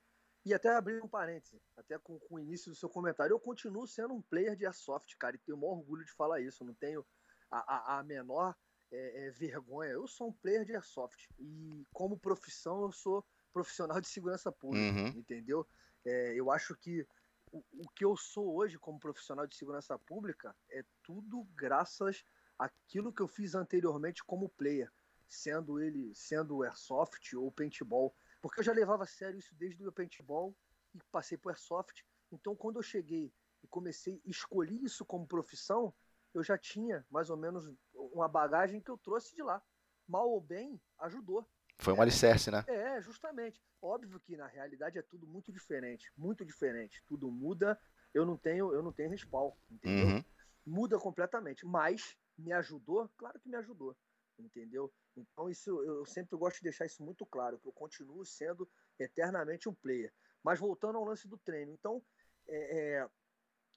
E 0.46 0.54
até 0.54 0.70
abrir 0.76 1.02
um 1.02 1.08
parêntese, 1.08 1.62
até 1.78 1.98
com, 1.98 2.20
com, 2.20 2.36
o 2.36 2.40
início 2.40 2.70
do 2.70 2.76
seu 2.76 2.90
comentário, 2.90 3.34
eu 3.34 3.40
continuo 3.40 3.88
sendo 3.88 4.14
um 4.14 4.22
player 4.22 4.58
de 4.58 4.66
airsoft, 4.66 5.16
cara, 5.18 5.38
e 5.38 5.40
tenho 5.40 5.58
o 5.58 5.62
maior 5.62 5.78
orgulho 5.78 6.04
de 6.04 6.12
falar 6.12 6.42
isso. 6.42 6.66
Não 6.66 6.74
tenho 6.74 7.06
a, 7.50 7.60
a, 7.60 8.00
a 8.00 8.04
menor 8.04 8.54
é, 8.92 9.28
é, 9.28 9.32
vergonha. 9.32 9.92
Eu 9.92 10.06
sou 10.06 10.28
um 10.28 10.34
player 10.34 10.66
de 10.66 10.74
airsoft. 10.74 11.30
E 11.40 11.88
como 11.94 12.20
profissão, 12.20 12.84
eu 12.84 12.92
sou 12.92 13.26
profissional 13.54 14.02
de 14.02 14.08
segurança 14.08 14.52
pública, 14.52 15.00
uhum. 15.00 15.08
entendeu? 15.10 15.66
É, 16.06 16.34
eu 16.34 16.52
acho 16.52 16.76
que 16.76 17.08
o, 17.52 17.64
o, 17.74 17.90
que 17.96 18.04
eu 18.04 18.18
sou 18.18 18.56
hoje 18.56 18.78
como 18.78 19.00
profissional 19.00 19.48
de 19.48 19.56
segurança 19.56 19.98
pública 19.98 20.56
é 20.72 20.84
tudo 21.04 21.48
graças 21.56 22.26
àquilo 22.58 23.14
que 23.14 23.22
eu 23.22 23.28
fiz 23.28 23.56
anteriormente 23.56 24.24
como 24.24 24.50
player, 24.50 24.92
sendo 25.28 25.80
ele 25.80 26.14
sendo 26.14 26.64
airsoft 26.64 27.34
ou 27.36 27.52
paintball, 27.52 28.16
porque 28.42 28.60
eu 28.60 28.64
já 28.64 28.74
levava 28.74 29.04
a 29.04 29.08
sério 29.08 29.40
isso 29.40 29.56
desde 29.56 29.88
o 29.88 29.92
paintball 29.92 30.56
e 30.94 31.00
passei 31.12 31.38
por 31.38 31.50
airsoft. 31.50 32.04
Então, 32.32 32.56
quando 32.56 32.78
eu 32.78 32.84
cheguei 32.84 33.34
e 33.64 33.68
comecei 33.68 34.22
a 34.26 34.30
escolher 34.30 34.82
isso 34.84 35.06
como 35.06 35.28
profissão, 35.28 35.94
eu 36.34 36.44
já 36.44 36.58
tinha 36.58 37.06
mais 37.10 37.30
ou 37.30 37.38
menos 37.38 37.72
uma 37.94 38.28
bagagem 38.28 38.82
que 38.82 38.90
eu 38.90 38.98
trouxe 38.98 39.36
de 39.36 39.44
lá. 39.44 39.62
Mal 40.08 40.30
ou 40.30 40.42
bem, 40.42 40.82
ajudou. 41.00 41.48
Foi 41.78 41.94
um 41.94 42.02
alicerce, 42.02 42.52
né? 42.52 42.64
É, 42.68 43.02
justamente. 43.02 43.62
Óbvio 43.82 44.20
que 44.20 44.36
na 44.36 44.48
realidade 44.48 44.98
é 44.98 45.02
tudo 45.02 45.28
muito 45.28 45.52
diferente, 45.52 46.12
muito 46.18 46.46
diferente. 46.46 47.04
Tudo 47.08 47.32
muda. 47.32 47.80
Eu 48.14 48.26
não 48.26 48.38
tenho, 48.38 48.74
eu 48.74 48.84
não 48.84 48.92
tenho 48.92 49.10
respaldo, 49.10 49.56
entendeu? 49.70 50.08
Uhum. 50.08 50.26
Muda 50.66 51.00
completamente, 51.00 51.66
mas 51.66 52.16
me 52.38 52.54
ajudou, 52.54 53.10
claro 53.18 53.40
que 53.40 53.50
me 53.50 53.56
ajudou, 53.56 53.96
entendeu? 54.40 54.92
Então 55.16 55.50
isso 55.50 55.70
eu 55.84 56.06
sempre 56.06 56.38
gosto 56.38 56.58
de 56.58 56.64
deixar 56.64 56.86
isso 56.86 57.04
muito 57.04 57.26
claro, 57.26 57.60
que 57.60 57.68
eu 57.68 57.74
continuo 57.74 58.26
sendo 58.26 58.70
eternamente 59.00 59.70
um 59.70 59.74
player. 59.74 60.14
Mas 60.44 60.60
voltando 60.60 60.98
ao 60.98 61.06
lance 61.06 61.28
do 61.28 61.38
treino, 61.38 61.72
então 61.72 62.04
é, 62.48 63.00
é, 63.00 63.10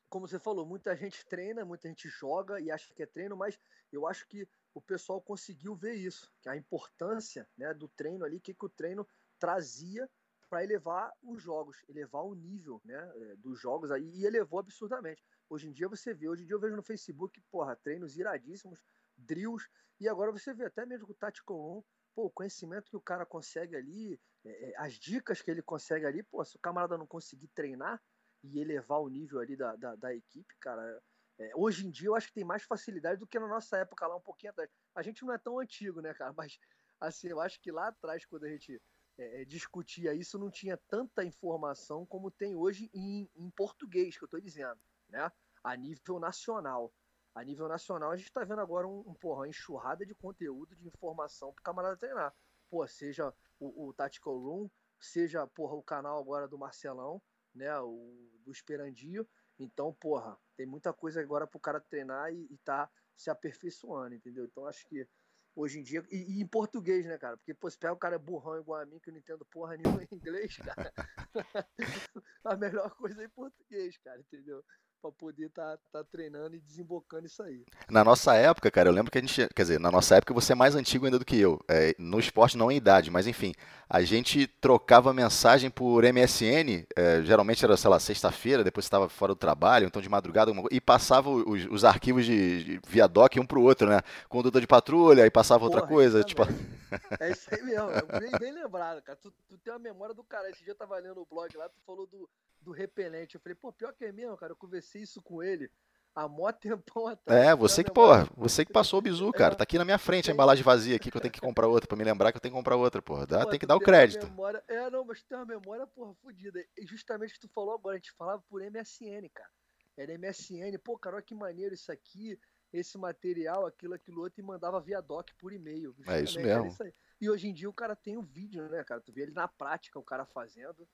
como 0.08 0.26
você 0.26 0.38
falou, 0.38 0.64
muita 0.64 0.94
gente 0.96 1.26
treina, 1.26 1.64
muita 1.64 1.88
gente 1.88 2.08
joga 2.08 2.60
e 2.60 2.70
acha 2.70 2.92
que 2.94 3.02
é 3.02 3.06
treino, 3.06 3.36
mas 3.36 3.58
eu 3.92 4.06
acho 4.06 4.26
que 4.28 4.48
o 4.74 4.80
pessoal 4.80 5.20
conseguiu 5.20 5.74
ver 5.74 5.94
isso, 5.94 6.30
que 6.40 6.48
a 6.48 6.56
importância 6.56 7.48
né, 7.56 7.72
do 7.72 7.88
treino 7.88 8.24
ali, 8.24 8.40
que, 8.40 8.54
que 8.54 8.64
o 8.64 8.68
treino 8.68 9.06
trazia 9.38 10.08
para 10.48 10.62
elevar 10.62 11.12
os 11.22 11.42
jogos, 11.42 11.84
elevar 11.88 12.22
o 12.22 12.34
nível 12.34 12.80
né, 12.84 13.12
é, 13.16 13.36
dos 13.36 13.58
jogos 13.58 13.90
aí, 13.90 14.08
e 14.14 14.24
elevou 14.24 14.60
absurdamente. 14.60 15.24
Hoje 15.48 15.68
em 15.68 15.72
dia 15.72 15.88
você 15.88 16.14
vê, 16.14 16.28
hoje 16.28 16.44
em 16.44 16.46
dia 16.46 16.54
eu 16.54 16.60
vejo 16.60 16.76
no 16.76 16.82
Facebook, 16.82 17.40
porra, 17.50 17.76
treinos 17.76 18.16
iradíssimos, 18.16 18.80
drills, 19.16 19.68
e 20.00 20.08
agora 20.08 20.30
você 20.30 20.52
vê 20.52 20.66
até 20.66 20.84
mesmo 20.84 21.08
o 21.10 21.14
Tactical 21.14 21.56
Room, 21.56 21.82
pô, 22.14 22.26
o 22.26 22.30
conhecimento 22.30 22.90
que 22.90 22.96
o 22.96 23.00
cara 23.00 23.24
consegue 23.26 23.76
ali, 23.76 24.20
é, 24.44 24.70
é, 24.70 24.74
as 24.78 24.94
dicas 24.94 25.42
que 25.42 25.50
ele 25.50 25.62
consegue 25.62 26.06
ali, 26.06 26.22
pô, 26.22 26.44
se 26.44 26.56
o 26.56 26.60
camarada 26.60 26.96
não 26.96 27.06
conseguir 27.06 27.48
treinar 27.48 28.02
e 28.42 28.58
elevar 28.60 29.00
o 29.00 29.08
nível 29.08 29.40
ali 29.40 29.56
da, 29.56 29.74
da, 29.76 29.96
da 29.96 30.14
equipe, 30.14 30.54
cara, 30.60 31.02
é, 31.38 31.52
hoje 31.54 31.86
em 31.86 31.90
dia 31.90 32.08
eu 32.08 32.14
acho 32.14 32.28
que 32.28 32.34
tem 32.34 32.44
mais 32.44 32.62
facilidade 32.62 33.20
do 33.20 33.26
que 33.26 33.38
na 33.38 33.46
nossa 33.48 33.76
época 33.78 34.06
lá, 34.06 34.16
um 34.16 34.20
pouquinho 34.20 34.50
atrás. 34.50 34.70
A 34.94 35.02
gente 35.02 35.24
não 35.24 35.34
é 35.34 35.38
tão 35.38 35.58
antigo, 35.58 36.00
né, 36.00 36.14
cara? 36.14 36.32
Mas, 36.36 36.58
assim, 37.00 37.28
eu 37.28 37.40
acho 37.40 37.60
que 37.60 37.70
lá 37.70 37.88
atrás, 37.88 38.24
quando 38.24 38.44
a 38.44 38.48
gente 38.48 38.80
é, 39.18 39.42
é 39.42 39.44
discutia 39.44 40.14
isso, 40.14 40.38
não 40.38 40.50
tinha 40.50 40.76
tanta 40.88 41.24
informação 41.24 42.06
como 42.06 42.30
tem 42.30 42.56
hoje 42.56 42.90
em, 42.94 43.28
em 43.34 43.50
português, 43.50 44.16
que 44.16 44.24
eu 44.24 44.26
estou 44.26 44.40
dizendo, 44.40 44.80
né? 45.08 45.30
A 45.62 45.76
nível 45.76 46.18
nacional. 46.18 46.92
A 47.36 47.44
nível 47.44 47.68
nacional, 47.68 48.10
a 48.10 48.16
gente 48.16 48.26
está 48.26 48.42
vendo 48.44 48.60
agora 48.60 48.88
um, 48.88 49.00
um, 49.00 49.14
porra, 49.14 49.40
uma 49.40 49.48
enxurrada 49.48 50.04
de 50.04 50.14
conteúdo, 50.14 50.74
de 50.74 50.86
informação 50.88 51.52
para 51.52 51.60
o 51.60 51.64
camarada 51.64 51.96
treinar. 51.96 52.34
Pô, 52.68 52.86
seja 52.88 53.32
o, 53.60 53.88
o 53.88 53.92
Tactical 53.92 54.38
Room, 54.38 54.70
seja, 54.98 55.46
porra, 55.46 55.74
o 55.74 55.82
canal 55.82 56.18
agora 56.18 56.48
do 56.48 56.58
Marcelão, 56.58 57.22
né? 57.54 57.78
O 57.78 58.40
do 58.44 58.50
Esperandio 58.50 59.28
então, 59.58 59.92
porra, 59.94 60.38
tem 60.56 60.66
muita 60.66 60.92
coisa 60.92 61.20
agora 61.20 61.46
pro 61.46 61.58
cara 61.58 61.80
treinar 61.80 62.32
e, 62.32 62.46
e 62.50 62.58
tá 62.58 62.90
se 63.14 63.30
aperfeiçoando, 63.30 64.14
entendeu? 64.14 64.44
Então 64.44 64.66
acho 64.66 64.86
que 64.86 65.08
hoje 65.54 65.78
em 65.78 65.82
dia. 65.82 66.04
E, 66.10 66.38
e, 66.38 66.42
em 66.42 66.46
português, 66.46 67.06
né, 67.06 67.16
cara? 67.16 67.36
Porque, 67.36 67.54
pô, 67.54 67.70
se 67.70 67.78
pega 67.78 67.94
o 67.94 67.98
cara 67.98 68.18
burrão 68.18 68.60
igual 68.60 68.80
a 68.80 68.86
mim, 68.86 68.98
que 69.00 69.08
eu 69.08 69.12
não 69.12 69.20
entendo 69.20 69.44
porra 69.46 69.76
nenhuma 69.76 70.02
em 70.02 70.14
inglês, 70.14 70.56
cara. 70.58 70.92
a 72.44 72.56
melhor 72.56 72.90
coisa 72.96 73.22
é 73.22 73.26
em 73.26 73.30
português, 73.30 73.96
cara, 73.98 74.20
entendeu? 74.20 74.62
Para 75.00 75.12
poder 75.12 75.46
estar 75.46 75.76
tá, 75.76 75.82
tá 75.92 76.04
treinando 76.04 76.56
e 76.56 76.60
desembocando 76.60 77.26
isso 77.26 77.42
aí. 77.42 77.64
Na 77.88 78.02
nossa 78.04 78.34
época, 78.34 78.70
cara, 78.70 78.88
eu 78.88 78.92
lembro 78.92 79.10
que 79.10 79.18
a 79.18 79.20
gente, 79.20 79.48
quer 79.54 79.62
dizer, 79.62 79.80
na 79.80 79.90
nossa 79.90 80.16
época 80.16 80.34
você 80.34 80.52
é 80.52 80.56
mais 80.56 80.74
antigo 80.74 81.04
ainda 81.04 81.18
do 81.18 81.24
que 81.24 81.38
eu, 81.38 81.60
é, 81.68 81.94
no 81.98 82.18
esporte 82.18 82.56
não 82.56 82.70
em 82.70 82.76
idade, 82.76 83.10
mas 83.10 83.26
enfim, 83.26 83.52
a 83.88 84.02
gente 84.02 84.46
trocava 84.46 85.12
mensagem 85.12 85.70
por 85.70 86.04
MSN, 86.04 86.86
é, 86.96 87.22
geralmente 87.22 87.64
era, 87.64 87.76
sei 87.76 87.90
lá, 87.90 88.00
sexta-feira, 88.00 88.64
depois 88.64 88.86
estava 88.86 89.08
fora 89.08 89.34
do 89.34 89.38
trabalho, 89.38 89.86
então 89.86 90.02
de 90.02 90.08
madrugada, 90.08 90.52
e 90.70 90.80
passava 90.80 91.30
os, 91.30 91.66
os 91.70 91.84
arquivos 91.84 92.24
de, 92.24 92.64
de 92.64 92.80
via 92.86 93.06
doc 93.06 93.36
um 93.36 93.46
pro 93.46 93.62
outro, 93.62 93.88
né? 93.88 94.00
Condutor 94.28 94.60
de 94.60 94.66
patrulha, 94.66 95.24
aí 95.24 95.30
passava 95.30 95.60
Porra, 95.60 95.74
outra 95.74 95.88
coisa, 95.88 96.24
tipo... 96.24 96.42
É 97.20 97.30
isso 97.30 97.52
aí 97.52 97.62
mesmo, 97.62 97.90
é 97.90 98.20
bem, 98.20 98.30
bem 98.38 98.52
lembrado, 98.52 99.02
cara, 99.02 99.18
tu, 99.20 99.32
tu 99.48 99.58
tem 99.58 99.72
uma 99.72 99.78
memória 99.78 100.14
do 100.14 100.22
cara, 100.24 100.48
esse 100.50 100.62
dia 100.62 100.72
eu 100.72 100.76
tava 100.76 100.96
lendo 100.98 101.20
o 101.20 101.26
blog 101.26 101.54
lá, 101.56 101.68
tu 101.68 101.80
falou 101.84 102.06
do 102.06 102.28
do 102.66 102.72
repelente. 102.72 103.36
Eu 103.36 103.40
falei, 103.40 103.54
pô, 103.54 103.72
pior 103.72 103.94
que 103.94 104.04
é 104.04 104.12
mesmo, 104.12 104.36
cara. 104.36 104.52
Eu 104.52 104.56
conversei 104.56 105.02
isso 105.02 105.22
com 105.22 105.40
ele 105.40 105.70
há 106.14 106.26
mó 106.26 106.50
tempão 106.52 107.06
atrás. 107.06 107.46
É, 107.46 107.54
você 107.54 107.84
que, 107.84 107.92
porra, 107.92 108.28
você 108.36 108.64
que 108.64 108.72
passou 108.72 108.98
o 108.98 109.02
bizu, 109.02 109.30
cara. 109.32 109.54
É, 109.54 109.56
tá 109.56 109.62
aqui 109.62 109.78
na 109.78 109.84
minha 109.84 109.98
frente 109.98 110.30
a 110.30 110.34
embalagem 110.34 110.64
vazia 110.64 110.96
aqui 110.96 111.10
que 111.10 111.16
eu 111.16 111.20
tenho 111.20 111.32
que 111.32 111.40
comprar 111.40 111.68
outra, 111.68 111.86
pra 111.86 111.96
me 111.96 112.04
lembrar 112.04 112.32
que 112.32 112.38
eu 112.38 112.40
tenho 112.40 112.52
que 112.52 112.58
comprar 112.58 112.76
outra, 112.76 113.00
porra. 113.00 113.24
Dá, 113.24 113.44
pô, 113.44 113.50
tem 113.50 113.60
que 113.60 113.66
dar 113.66 113.76
o 113.76 113.80
crédito. 113.80 114.26
Memória... 114.26 114.62
É, 114.66 114.90
não, 114.90 115.04
mas 115.04 115.22
tu 115.22 115.28
tem 115.28 115.38
uma 115.38 115.46
memória, 115.46 115.86
porra, 115.86 116.12
fodida. 116.16 116.60
E 116.76 116.84
justamente 116.84 117.30
o 117.30 117.34
que 117.34 117.40
tu 117.40 117.48
falou 117.54 117.74
agora, 117.74 117.94
a 117.94 117.98
gente 117.98 118.12
falava 118.12 118.42
por 118.48 118.60
MSN, 118.60 119.28
cara. 119.32 119.50
Era 119.96 120.18
MSN, 120.18 120.76
pô, 120.82 120.98
cara, 120.98 121.16
olha 121.16 121.24
que 121.24 121.34
maneiro 121.34 121.72
isso 121.74 121.90
aqui, 121.90 122.38
esse 122.70 122.98
material, 122.98 123.64
aquilo, 123.64 123.94
aquilo 123.94 124.20
outro, 124.20 124.40
e 124.40 124.44
mandava 124.44 124.80
via 124.80 125.00
doc 125.00 125.30
por 125.38 125.52
e-mail. 125.52 125.94
É 126.06 126.20
isso 126.20 126.38
mesmo. 126.38 126.66
Isso 126.66 126.82
e 127.18 127.30
hoje 127.30 127.48
em 127.48 127.54
dia 127.54 127.68
o 127.68 127.72
cara 127.72 127.96
tem 127.96 128.16
o 128.16 128.20
um 128.20 128.22
vídeo, 128.22 128.68
né, 128.68 128.84
cara? 128.84 129.00
Tu 129.00 129.10
vê 129.10 129.22
ele 129.22 129.32
na 129.32 129.48
prática, 129.48 129.98
o 129.98 130.02
cara 130.02 130.26
fazendo. 130.26 130.86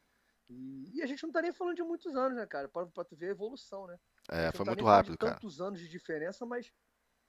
E, 0.52 0.98
e, 0.98 1.02
a 1.02 1.06
gente 1.06 1.22
não 1.22 1.32
tá 1.32 1.40
nem 1.40 1.52
falando 1.52 1.76
de 1.76 1.82
muitos 1.82 2.14
anos, 2.14 2.36
né, 2.36 2.46
cara? 2.46 2.68
Pra, 2.68 2.86
pra 2.86 3.04
tu 3.04 3.16
ver 3.16 3.28
a 3.28 3.30
evolução, 3.30 3.86
né? 3.86 3.98
É, 4.30 4.52
foi 4.52 4.64
tá 4.64 4.72
muito 4.72 4.84
rápido, 4.84 5.18
cara. 5.18 5.34
tantos 5.34 5.60
anos 5.60 5.80
de 5.80 5.88
diferença, 5.88 6.44
mas 6.44 6.72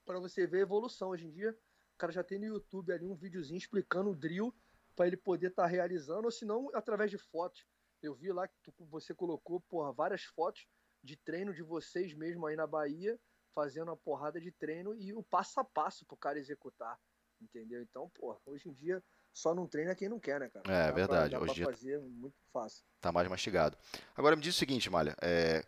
para 0.04 0.18
você 0.18 0.46
ver 0.46 0.58
a 0.58 0.62
evolução. 0.62 1.10
Hoje 1.10 1.26
em 1.26 1.30
dia, 1.30 1.50
o 1.94 1.98
cara 1.98 2.12
já 2.12 2.22
tem 2.22 2.38
no 2.38 2.46
YouTube 2.46 2.92
ali 2.92 3.06
um 3.06 3.16
videozinho 3.16 3.58
explicando 3.58 4.10
o 4.10 4.16
drill 4.16 4.54
para 4.94 5.06
ele 5.06 5.16
poder 5.16 5.48
estar 5.48 5.64
tá 5.64 5.68
realizando, 5.68 6.26
ou 6.26 6.30
se 6.30 6.44
não, 6.44 6.70
através 6.74 7.10
de 7.10 7.18
fotos. 7.18 7.66
Eu 8.02 8.14
vi 8.14 8.30
lá 8.32 8.46
que 8.46 8.54
tu, 8.62 8.72
você 8.86 9.14
colocou, 9.14 9.60
porra, 9.62 9.92
várias 9.92 10.24
fotos 10.24 10.66
de 11.02 11.16
treino 11.16 11.52
de 11.52 11.62
vocês 11.62 12.14
mesmo 12.14 12.46
aí 12.46 12.56
na 12.56 12.66
Bahia, 12.66 13.18
fazendo 13.54 13.88
uma 13.88 13.96
porrada 13.96 14.40
de 14.40 14.52
treino 14.52 14.94
e 14.94 15.12
o 15.12 15.22
passo 15.22 15.60
a 15.60 15.64
passo 15.64 16.04
pro 16.06 16.16
cara 16.16 16.38
executar. 16.38 16.98
Entendeu? 17.40 17.82
Então, 17.82 18.08
porra, 18.10 18.38
hoje 18.46 18.68
em 18.68 18.72
dia 18.72 19.02
só 19.34 19.54
não 19.54 19.66
treina 19.66 19.94
quem 19.94 20.08
não 20.08 20.20
quer, 20.20 20.38
né, 20.38 20.48
cara? 20.48 20.64
É, 20.72 20.86
dá 20.86 20.92
verdade. 20.92 21.30
Pra, 21.30 21.40
Hoje 21.40 21.62
pra 21.64 21.72
fazer 21.74 22.00
muito 22.00 22.36
fácil. 22.52 22.84
Tá 23.00 23.10
mais 23.10 23.28
mastigado. 23.28 23.76
Agora 24.16 24.36
me 24.36 24.42
diz 24.42 24.54
o 24.54 24.58
seguinte, 24.58 24.88
Malha. 24.88 25.16
É, 25.20 25.64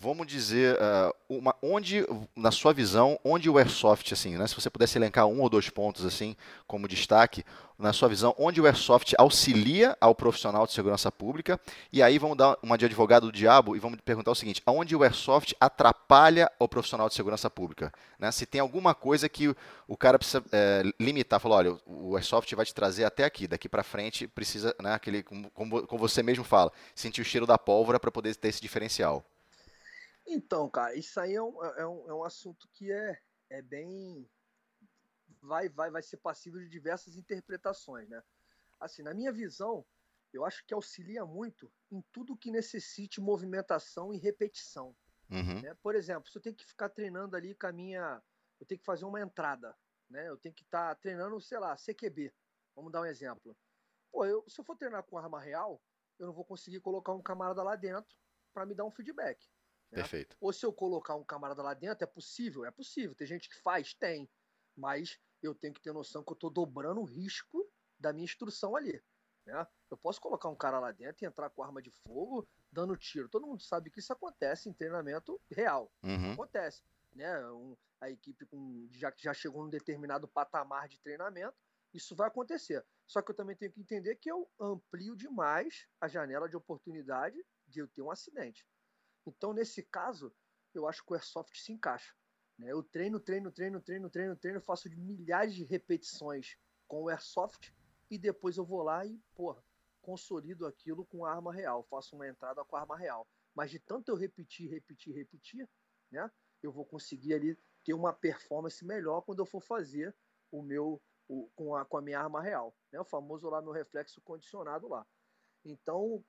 vamos 0.00 0.26
dizer, 0.26 0.76
uh, 0.76 1.14
uma, 1.28 1.54
onde, 1.62 2.06
na 2.34 2.50
sua 2.50 2.72
visão, 2.72 3.18
onde 3.24 3.50
o 3.50 3.58
Airsoft, 3.58 4.12
assim, 4.12 4.36
né, 4.36 4.46
se 4.46 4.54
você 4.54 4.70
pudesse 4.70 4.96
elencar 4.96 5.26
um 5.26 5.40
ou 5.40 5.50
dois 5.50 5.68
pontos, 5.68 6.04
assim, 6.04 6.34
como 6.66 6.88
destaque, 6.88 7.44
na 7.78 7.92
sua 7.92 8.08
visão, 8.08 8.34
onde 8.38 8.60
o 8.60 8.66
Airsoft 8.66 9.12
auxilia 9.18 9.96
ao 10.00 10.14
profissional 10.14 10.66
de 10.66 10.72
segurança 10.72 11.10
pública, 11.10 11.60
e 11.92 12.02
aí 12.02 12.18
vamos 12.18 12.36
dar 12.36 12.56
uma 12.62 12.78
de 12.78 12.84
advogado 12.84 13.26
do 13.26 13.32
diabo 13.32 13.76
e 13.76 13.80
vamos 13.80 14.00
perguntar 14.00 14.30
o 14.30 14.34
seguinte, 14.34 14.62
aonde 14.64 14.94
o 14.94 15.02
Airsoft 15.02 15.54
atrapalha 15.60 16.50
o 16.58 16.68
profissional 16.68 17.08
de 17.08 17.14
segurança 17.14 17.50
pública? 17.50 17.92
Né? 18.18 18.30
Se 18.30 18.46
tem 18.46 18.60
alguma 18.60 18.94
coisa 18.94 19.28
que 19.28 19.54
o 19.88 19.96
cara 19.96 20.18
precisa 20.18 20.42
é, 20.52 20.82
limitar, 20.98 21.40
falar, 21.40 21.56
olha, 21.56 21.76
o 21.84 22.14
Airsoft 22.16 22.54
vai 22.54 22.64
te 22.64 22.74
trazer 22.74 23.04
até 23.04 23.24
aqui, 23.24 23.48
daqui 23.48 23.68
para 23.68 23.82
frente 23.82 24.28
precisa, 24.28 24.74
né, 24.80 24.94
aquele, 24.94 25.22
como, 25.22 25.50
como 25.86 25.98
você 25.98 26.22
mesmo 26.22 26.44
fala, 26.44 26.72
sentir 26.94 27.20
o 27.20 27.24
cheiro 27.24 27.46
da 27.46 27.58
pólvora 27.58 27.98
para 27.98 28.10
poder 28.10 28.34
ter 28.36 28.48
esse 28.48 28.60
diferencial. 28.60 29.24
Então, 30.26 30.68
cara, 30.70 30.94
isso 30.94 31.18
aí 31.20 31.34
é 31.34 31.42
um, 31.42 31.64
é 31.64 31.86
um, 31.86 32.10
é 32.10 32.14
um 32.14 32.24
assunto 32.24 32.68
que 32.72 32.90
é, 32.92 33.20
é 33.50 33.62
bem. 33.62 34.28
Vai, 35.40 35.68
vai, 35.68 35.90
vai 35.90 36.02
ser 36.02 36.18
passível 36.18 36.60
de 36.60 36.68
diversas 36.68 37.16
interpretações, 37.16 38.08
né? 38.08 38.22
Assim, 38.78 39.02
na 39.02 39.12
minha 39.12 39.32
visão, 39.32 39.84
eu 40.32 40.44
acho 40.44 40.64
que 40.64 40.72
auxilia 40.72 41.24
muito 41.24 41.70
em 41.90 42.00
tudo 42.12 42.36
que 42.36 42.50
necessite 42.50 43.20
movimentação 43.20 44.12
e 44.12 44.18
repetição. 44.18 44.96
Uhum. 45.30 45.60
Né? 45.60 45.74
Por 45.82 45.94
exemplo, 45.94 46.30
se 46.30 46.38
eu 46.38 46.42
tenho 46.42 46.56
que 46.56 46.66
ficar 46.66 46.88
treinando 46.88 47.36
ali 47.36 47.54
com 47.54 47.66
a 47.66 47.72
minha. 47.72 48.22
Eu 48.60 48.66
tenho 48.66 48.78
que 48.78 48.84
fazer 48.84 49.04
uma 49.04 49.20
entrada, 49.20 49.76
né? 50.08 50.28
Eu 50.28 50.36
tenho 50.36 50.54
que 50.54 50.62
estar 50.62 50.90
tá 50.90 50.94
treinando, 50.94 51.40
sei 51.40 51.58
lá, 51.58 51.76
CQB. 51.76 52.32
Vamos 52.76 52.92
dar 52.92 53.00
um 53.00 53.06
exemplo. 53.06 53.56
Pô, 54.10 54.24
eu, 54.24 54.44
se 54.48 54.60
eu 54.60 54.64
for 54.64 54.76
treinar 54.76 55.02
com 55.02 55.18
arma 55.18 55.40
real, 55.40 55.82
eu 56.18 56.26
não 56.26 56.32
vou 56.32 56.44
conseguir 56.44 56.80
colocar 56.80 57.12
um 57.12 57.22
camarada 57.22 57.62
lá 57.62 57.74
dentro 57.74 58.16
para 58.52 58.64
me 58.64 58.74
dar 58.74 58.84
um 58.84 58.90
feedback. 58.90 59.48
Né? 59.92 60.00
Perfeito. 60.00 60.36
Ou 60.40 60.52
se 60.52 60.64
eu 60.64 60.72
colocar 60.72 61.14
um 61.14 61.22
camarada 61.22 61.62
lá 61.62 61.74
dentro, 61.74 62.02
é 62.02 62.06
possível? 62.06 62.64
É 62.64 62.70
possível. 62.70 63.14
Tem 63.14 63.26
gente 63.26 63.48
que 63.48 63.56
faz? 63.60 63.92
Tem. 63.92 64.28
Mas 64.74 65.20
eu 65.42 65.54
tenho 65.54 65.74
que 65.74 65.80
ter 65.80 65.92
noção 65.92 66.24
que 66.24 66.32
eu 66.32 66.34
estou 66.34 66.50
dobrando 66.50 67.00
o 67.00 67.04
risco 67.04 67.70
da 67.98 68.12
minha 68.12 68.24
instrução 68.24 68.74
ali. 68.74 69.02
Né? 69.44 69.66
Eu 69.90 69.96
posso 69.96 70.20
colocar 70.20 70.48
um 70.48 70.56
cara 70.56 70.80
lá 70.80 70.90
dentro 70.90 71.24
e 71.24 71.26
entrar 71.26 71.50
com 71.50 71.62
arma 71.62 71.82
de 71.82 71.90
fogo, 72.06 72.48
dando 72.70 72.96
tiro. 72.96 73.28
Todo 73.28 73.46
mundo 73.46 73.62
sabe 73.62 73.90
que 73.90 74.00
isso 74.00 74.12
acontece 74.12 74.68
em 74.68 74.72
treinamento 74.72 75.40
real. 75.50 75.92
Uhum. 76.02 76.32
Acontece. 76.32 76.82
Né? 77.14 77.46
Um, 77.50 77.76
a 78.00 78.08
equipe 78.08 78.46
com, 78.46 78.88
já, 78.92 79.12
já 79.16 79.34
chegou 79.34 79.62
num 79.62 79.70
determinado 79.70 80.26
patamar 80.26 80.88
de 80.88 80.98
treinamento, 81.00 81.54
isso 81.92 82.16
vai 82.16 82.28
acontecer. 82.28 82.84
Só 83.06 83.20
que 83.20 83.30
eu 83.30 83.34
também 83.34 83.54
tenho 83.54 83.70
que 83.70 83.80
entender 83.80 84.16
que 84.16 84.30
eu 84.30 84.48
amplio 84.58 85.14
demais 85.14 85.86
a 86.00 86.08
janela 86.08 86.48
de 86.48 86.56
oportunidade 86.56 87.44
de 87.66 87.80
eu 87.80 87.88
ter 87.88 88.00
um 88.00 88.10
acidente. 88.10 88.66
Então, 89.26 89.52
nesse 89.52 89.82
caso, 89.82 90.34
eu 90.74 90.88
acho 90.88 91.04
que 91.04 91.12
o 91.12 91.14
Airsoft 91.14 91.56
se 91.58 91.72
encaixa. 91.72 92.14
Né? 92.58 92.72
Eu 92.72 92.82
treino, 92.82 93.20
treino, 93.20 93.50
treino, 93.50 93.80
treino, 93.80 94.10
treino, 94.10 94.36
treino, 94.36 94.60
faço 94.60 94.88
milhares 94.90 95.54
de 95.54 95.64
repetições 95.64 96.56
com 96.86 97.02
o 97.02 97.08
Airsoft 97.08 97.72
e 98.10 98.18
depois 98.18 98.56
eu 98.56 98.64
vou 98.64 98.82
lá 98.82 99.04
e, 99.06 99.18
porra, 99.34 99.62
consolido 100.02 100.66
aquilo 100.66 101.06
com 101.06 101.24
a 101.24 101.32
arma 101.32 101.52
real, 101.52 101.82
faço 101.84 102.16
uma 102.16 102.28
entrada 102.28 102.64
com 102.64 102.76
a 102.76 102.80
arma 102.80 102.98
real. 102.98 103.26
Mas 103.54 103.70
de 103.70 103.78
tanto 103.78 104.10
eu 104.10 104.16
repetir, 104.16 104.68
repetir, 104.68 105.14
repetir, 105.14 105.68
né, 106.10 106.30
eu 106.62 106.72
vou 106.72 106.84
conseguir 106.84 107.34
ali 107.34 107.58
ter 107.84 107.94
uma 107.94 108.12
performance 108.12 108.84
melhor 108.84 109.22
quando 109.22 109.38
eu 109.38 109.46
for 109.46 109.60
fazer 109.60 110.14
o 110.50 110.62
meu 110.62 111.00
o, 111.28 111.48
com, 111.54 111.74
a, 111.74 111.84
com 111.84 111.96
a 111.96 112.02
minha 112.02 112.20
arma 112.20 112.42
real, 112.42 112.74
né, 112.92 113.00
o 113.00 113.04
famoso 113.04 113.48
lá 113.48 113.62
meu 113.62 113.72
reflexo 113.72 114.20
condicionado 114.20 114.88
lá. 114.88 115.06
Então, 115.64 116.22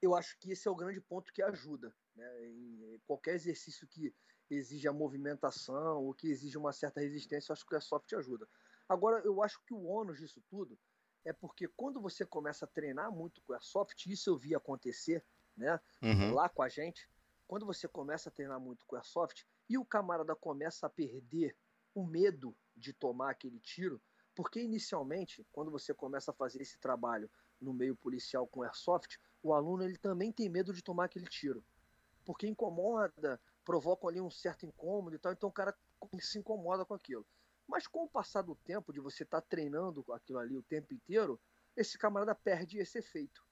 eu 0.00 0.14
acho 0.14 0.38
que 0.38 0.52
esse 0.52 0.68
é 0.68 0.70
o 0.70 0.76
grande 0.76 1.00
ponto 1.00 1.32
que 1.32 1.42
ajuda. 1.42 1.94
Né, 2.14 2.46
em 2.46 3.00
qualquer 3.06 3.34
exercício 3.34 3.86
que 3.86 4.14
exija 4.50 4.92
movimentação 4.92 6.04
ou 6.04 6.14
que 6.14 6.28
exija 6.28 6.58
uma 6.58 6.72
certa 6.72 7.00
resistência, 7.00 7.50
eu 7.50 7.54
acho 7.54 7.66
que 7.66 7.74
o 7.74 7.76
Airsoft 7.76 8.12
ajuda. 8.14 8.48
Agora, 8.88 9.20
eu 9.24 9.42
acho 9.42 9.60
que 9.64 9.74
o 9.74 9.84
ônus 9.84 10.18
disso 10.18 10.42
tudo 10.48 10.78
é 11.24 11.32
porque 11.32 11.68
quando 11.68 12.00
você 12.00 12.24
começa 12.24 12.64
a 12.64 12.68
treinar 12.68 13.12
muito 13.12 13.42
com 13.42 13.52
o 13.52 13.54
Airsoft, 13.54 14.10
isso 14.10 14.30
eu 14.30 14.36
vi 14.36 14.54
acontecer 14.54 15.24
né, 15.56 15.78
uhum. 16.02 16.32
lá 16.32 16.48
com 16.48 16.62
a 16.62 16.68
gente, 16.68 17.08
quando 17.46 17.66
você 17.66 17.86
começa 17.86 18.28
a 18.28 18.32
treinar 18.32 18.60
muito 18.60 18.86
com 18.86 18.94
o 18.94 18.98
Airsoft 18.98 19.46
e 19.68 19.76
o 19.76 19.84
camarada 19.84 20.34
começa 20.34 20.86
a 20.86 20.90
perder 20.90 21.56
o 21.94 22.06
medo 22.06 22.56
de 22.76 22.92
tomar 22.92 23.30
aquele 23.30 23.58
tiro, 23.58 24.00
porque 24.34 24.60
inicialmente, 24.60 25.44
quando 25.50 25.70
você 25.70 25.92
começa 25.92 26.30
a 26.30 26.34
fazer 26.34 26.62
esse 26.62 26.78
trabalho 26.78 27.28
no 27.60 27.74
meio 27.74 27.96
policial 27.96 28.46
com 28.46 28.62
Airsoft, 28.62 29.18
o 29.42 29.52
aluno 29.52 29.84
ele 29.84 29.96
também 29.96 30.32
tem 30.32 30.48
medo 30.48 30.72
de 30.72 30.82
tomar 30.82 31.04
aquele 31.04 31.26
tiro. 31.26 31.64
Porque 32.24 32.46
incomoda, 32.46 33.40
provoca 33.64 34.06
ali 34.06 34.20
um 34.20 34.30
certo 34.30 34.66
incômodo 34.66 35.16
e 35.16 35.18
tal, 35.18 35.32
então 35.32 35.48
o 35.48 35.52
cara 35.52 35.76
se 36.20 36.38
incomoda 36.38 36.84
com 36.84 36.94
aquilo. 36.94 37.26
Mas 37.66 37.86
com 37.86 38.04
o 38.04 38.08
passar 38.08 38.42
do 38.42 38.54
tempo, 38.54 38.92
de 38.92 39.00
você 39.00 39.22
estar 39.22 39.40
tá 39.40 39.46
treinando 39.48 40.04
aquilo 40.12 40.38
ali 40.38 40.56
o 40.56 40.62
tempo 40.62 40.92
inteiro, 40.94 41.40
esse 41.76 41.98
camarada 41.98 42.34
perde 42.34 42.78
esse 42.78 42.98
efeito. 42.98 43.46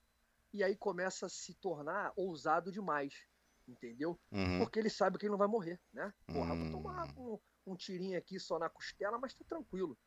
E 0.53 0.65
aí 0.65 0.75
começa 0.75 1.27
a 1.27 1.29
se 1.29 1.55
tornar 1.55 2.13
ousado 2.17 2.73
demais, 2.73 3.27
entendeu? 3.69 4.19
Uhum. 4.33 4.59
Porque 4.59 4.79
ele 4.79 4.89
sabe 4.89 5.19
que 5.19 5.27
ele 5.27 5.33
não 5.33 5.39
vai 5.39 5.49
morrer, 5.49 5.79
né? 5.93 6.13
Porra, 6.27 6.55
uhum. 6.55 6.71
vou 6.71 6.83
tomar 6.83 7.07
hum. 7.19 7.41
um, 7.67 7.73
um 7.73 7.77
tirinho 7.77 8.19
aqui 8.19 8.41
só 8.41 8.59
na 8.59 8.71
costela, 8.71 9.19
mas 9.19 9.35
tá 9.35 9.45
tranquilo. 9.47 9.99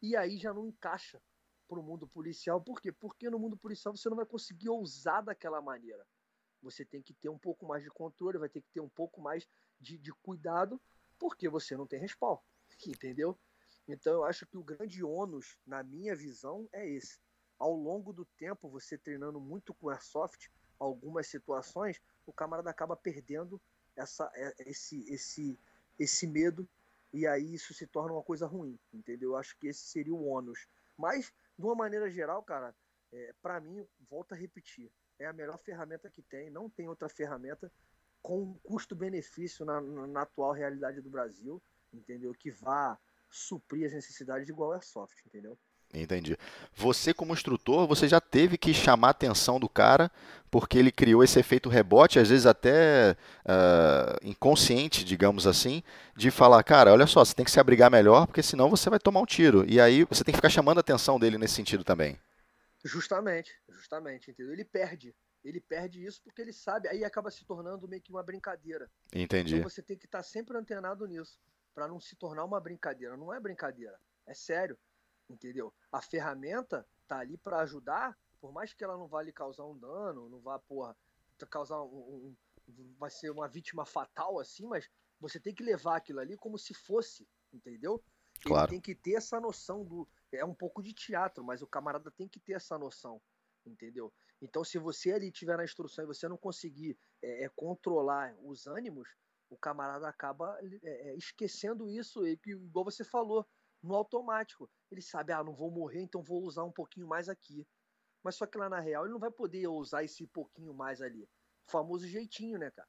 E 0.00 0.14
aí 0.16 0.38
já 0.38 0.54
não 0.54 0.66
encaixa 0.66 1.20
pro 1.66 1.82
mundo 1.82 2.06
policial. 2.06 2.60
Por 2.60 2.80
quê? 2.80 2.92
Porque 2.92 3.28
no 3.30 3.38
mundo 3.38 3.56
policial 3.56 3.96
você 3.96 4.08
não 4.08 4.16
vai 4.16 4.26
conseguir 4.26 4.68
ousar 4.68 5.22
daquela 5.22 5.60
maneira. 5.60 6.06
Você 6.62 6.84
tem 6.84 7.02
que 7.02 7.14
ter 7.14 7.28
um 7.28 7.38
pouco 7.38 7.66
mais 7.66 7.82
de 7.82 7.90
controle, 7.90 8.38
vai 8.38 8.48
ter 8.48 8.60
que 8.60 8.70
ter 8.72 8.80
um 8.80 8.88
pouco 8.88 9.20
mais 9.20 9.46
de, 9.80 9.98
de 9.98 10.12
cuidado, 10.12 10.80
porque 11.18 11.48
você 11.48 11.76
não 11.76 11.86
tem 11.86 12.00
respaldo, 12.00 12.42
entendeu? 12.86 13.38
Então 13.86 14.12
eu 14.12 14.24
acho 14.24 14.46
que 14.46 14.56
o 14.56 14.64
grande 14.64 15.04
ônus, 15.04 15.58
na 15.66 15.82
minha 15.82 16.16
visão, 16.16 16.68
é 16.72 16.88
esse. 16.88 17.20
Ao 17.58 17.72
longo 17.72 18.12
do 18.12 18.24
tempo, 18.24 18.68
você 18.68 18.98
treinando 18.98 19.40
muito 19.40 19.72
com 19.74 19.88
airsoft, 19.88 20.50
algumas 20.78 21.26
situações, 21.26 22.00
o 22.26 22.32
camarada 22.32 22.68
acaba 22.68 22.96
perdendo 22.96 23.60
essa, 23.94 24.30
é, 24.34 24.54
esse, 24.66 25.02
esse, 25.10 25.58
esse 25.98 26.26
medo 26.26 26.68
e 27.12 27.26
aí 27.26 27.54
isso 27.54 27.72
se 27.72 27.86
torna 27.86 28.12
uma 28.12 28.22
coisa 28.22 28.46
ruim, 28.46 28.78
entendeu? 28.92 29.30
Eu 29.30 29.36
acho 29.36 29.56
que 29.56 29.68
esse 29.68 29.80
seria 29.86 30.14
o 30.14 30.26
ônus. 30.26 30.66
Mas, 30.98 31.32
de 31.58 31.64
uma 31.64 31.74
maneira 31.74 32.10
geral, 32.10 32.42
cara, 32.42 32.74
é, 33.12 33.34
para 33.42 33.60
mim, 33.60 33.86
volta 34.08 34.34
a 34.34 34.38
repetir, 34.38 34.90
é 35.18 35.26
a 35.26 35.32
melhor 35.32 35.58
ferramenta 35.58 36.10
que 36.10 36.22
tem, 36.22 36.50
não 36.50 36.68
tem 36.68 36.88
outra 36.88 37.08
ferramenta 37.08 37.72
com 38.22 38.58
custo-benefício 38.58 39.64
na, 39.64 39.80
na, 39.80 40.22
atual 40.22 40.52
realidade 40.52 41.00
do 41.00 41.08
Brasil, 41.08 41.62
entendeu? 41.92 42.32
Que 42.34 42.50
vá 42.50 42.98
suprir 43.30 43.86
as 43.86 43.92
necessidades 43.92 44.48
igual 44.48 44.72
Airsoft, 44.72 45.24
entendeu? 45.24 45.58
Entendi. 45.94 46.36
Você, 46.74 47.14
como 47.14 47.32
instrutor, 47.32 47.86
você 47.86 48.06
já 48.06 48.20
teve 48.20 48.58
que 48.58 48.74
chamar 48.74 49.08
a 49.08 49.10
atenção 49.12 49.58
do 49.58 49.68
cara, 49.68 50.10
porque 50.50 50.78
ele 50.78 50.92
criou 50.92 51.24
esse 51.24 51.38
efeito 51.38 51.68
rebote, 51.68 52.18
às 52.18 52.28
vezes 52.28 52.46
até 52.46 53.16
uh, 53.44 54.26
inconsciente, 54.26 55.04
digamos 55.04 55.46
assim, 55.46 55.82
de 56.14 56.30
falar, 56.30 56.62
cara, 56.64 56.92
olha 56.92 57.06
só, 57.06 57.24
você 57.24 57.34
tem 57.34 57.44
que 57.44 57.50
se 57.50 57.60
abrigar 57.60 57.90
melhor, 57.90 58.26
porque 58.26 58.42
senão 58.42 58.68
você 58.68 58.90
vai 58.90 58.98
tomar 58.98 59.20
um 59.20 59.26
tiro. 59.26 59.64
E 59.68 59.80
aí 59.80 60.04
você 60.04 60.22
tem 60.22 60.32
que 60.32 60.38
ficar 60.38 60.50
chamando 60.50 60.78
a 60.78 60.80
atenção 60.80 61.18
dele 61.18 61.38
nesse 61.38 61.54
sentido 61.54 61.82
também. 61.82 62.18
Justamente, 62.84 63.52
justamente, 63.68 64.30
entendeu? 64.30 64.52
Ele 64.52 64.64
perde. 64.64 65.14
Ele 65.42 65.60
perde 65.60 66.04
isso 66.04 66.20
porque 66.22 66.42
ele 66.42 66.52
sabe, 66.52 66.88
aí 66.88 67.04
acaba 67.04 67.30
se 67.30 67.44
tornando 67.44 67.86
meio 67.86 68.02
que 68.02 68.10
uma 68.10 68.22
brincadeira. 68.22 68.90
Entendi. 69.14 69.56
Então 69.56 69.70
você 69.70 69.82
tem 69.82 69.96
que 69.96 70.06
estar 70.06 70.22
sempre 70.22 70.56
antenado 70.58 71.06
nisso 71.06 71.38
para 71.74 71.86
não 71.86 72.00
se 72.00 72.16
tornar 72.16 72.44
uma 72.44 72.60
brincadeira. 72.60 73.16
Não 73.16 73.32
é 73.32 73.38
brincadeira, 73.38 73.96
é 74.26 74.34
sério, 74.34 74.76
entendeu? 75.28 75.72
A 75.90 76.00
ferramenta 76.00 76.86
tá 77.06 77.18
ali 77.18 77.36
para 77.36 77.60
ajudar, 77.60 78.16
por 78.40 78.52
mais 78.52 78.72
que 78.72 78.84
ela 78.84 78.96
não 78.96 79.06
vá 79.06 79.22
lhe 79.22 79.32
causar 79.32 79.64
um 79.64 79.78
dano, 79.78 80.28
não 80.28 80.40
vá, 80.40 80.58
porra, 80.58 80.96
causar 81.50 81.82
um, 81.82 82.36
um, 82.68 82.94
vai 82.98 83.10
ser 83.10 83.30
uma 83.30 83.48
vítima 83.48 83.84
fatal 83.84 84.38
assim, 84.38 84.66
mas 84.66 84.88
você 85.20 85.38
tem 85.38 85.54
que 85.54 85.62
levar 85.62 85.96
aquilo 85.96 86.20
ali 86.20 86.36
como 86.36 86.58
se 86.58 86.74
fosse, 86.74 87.28
entendeu? 87.52 88.02
Claro. 88.42 88.70
Ele 88.70 88.80
tem 88.80 88.80
que 88.80 88.94
ter 88.94 89.14
essa 89.14 89.40
noção 89.40 89.84
do 89.84 90.08
é 90.32 90.44
um 90.44 90.54
pouco 90.54 90.82
de 90.82 90.92
teatro, 90.92 91.42
mas 91.42 91.62
o 91.62 91.66
camarada 91.66 92.10
tem 92.10 92.28
que 92.28 92.40
ter 92.40 92.54
essa 92.54 92.76
noção, 92.78 93.20
entendeu? 93.64 94.12
Então, 94.42 94.62
se 94.62 94.78
você 94.78 95.12
ali 95.12 95.30
tiver 95.30 95.56
na 95.56 95.64
instrução 95.64 96.04
e 96.04 96.06
você 96.06 96.28
não 96.28 96.36
conseguir 96.36 96.98
é, 97.22 97.44
é, 97.44 97.48
controlar 97.48 98.36
os 98.42 98.66
ânimos, 98.66 99.08
o 99.48 99.56
camarada 99.56 100.08
acaba 100.08 100.58
é, 100.82 101.10
é, 101.10 101.16
esquecendo 101.16 101.88
isso, 101.88 102.26
e, 102.26 102.38
igual 102.46 102.84
você 102.84 103.04
falou, 103.04 103.46
no 103.86 103.94
automático. 103.94 104.68
Ele 104.90 105.00
sabe, 105.00 105.32
ah, 105.32 105.42
não 105.42 105.54
vou 105.54 105.70
morrer, 105.70 106.02
então 106.02 106.22
vou 106.22 106.42
usar 106.42 106.64
um 106.64 106.72
pouquinho 106.72 107.06
mais 107.06 107.28
aqui. 107.28 107.66
Mas 108.22 108.34
só 108.34 108.46
que 108.46 108.58
lá 108.58 108.68
na 108.68 108.80
real 108.80 109.04
ele 109.04 109.12
não 109.12 109.20
vai 109.20 109.30
poder 109.30 109.66
usar 109.68 110.02
esse 110.02 110.26
pouquinho 110.26 110.74
mais 110.74 111.00
ali. 111.00 111.22
O 111.66 111.70
famoso 111.70 112.06
jeitinho, 112.06 112.58
né, 112.58 112.70
cara? 112.70 112.88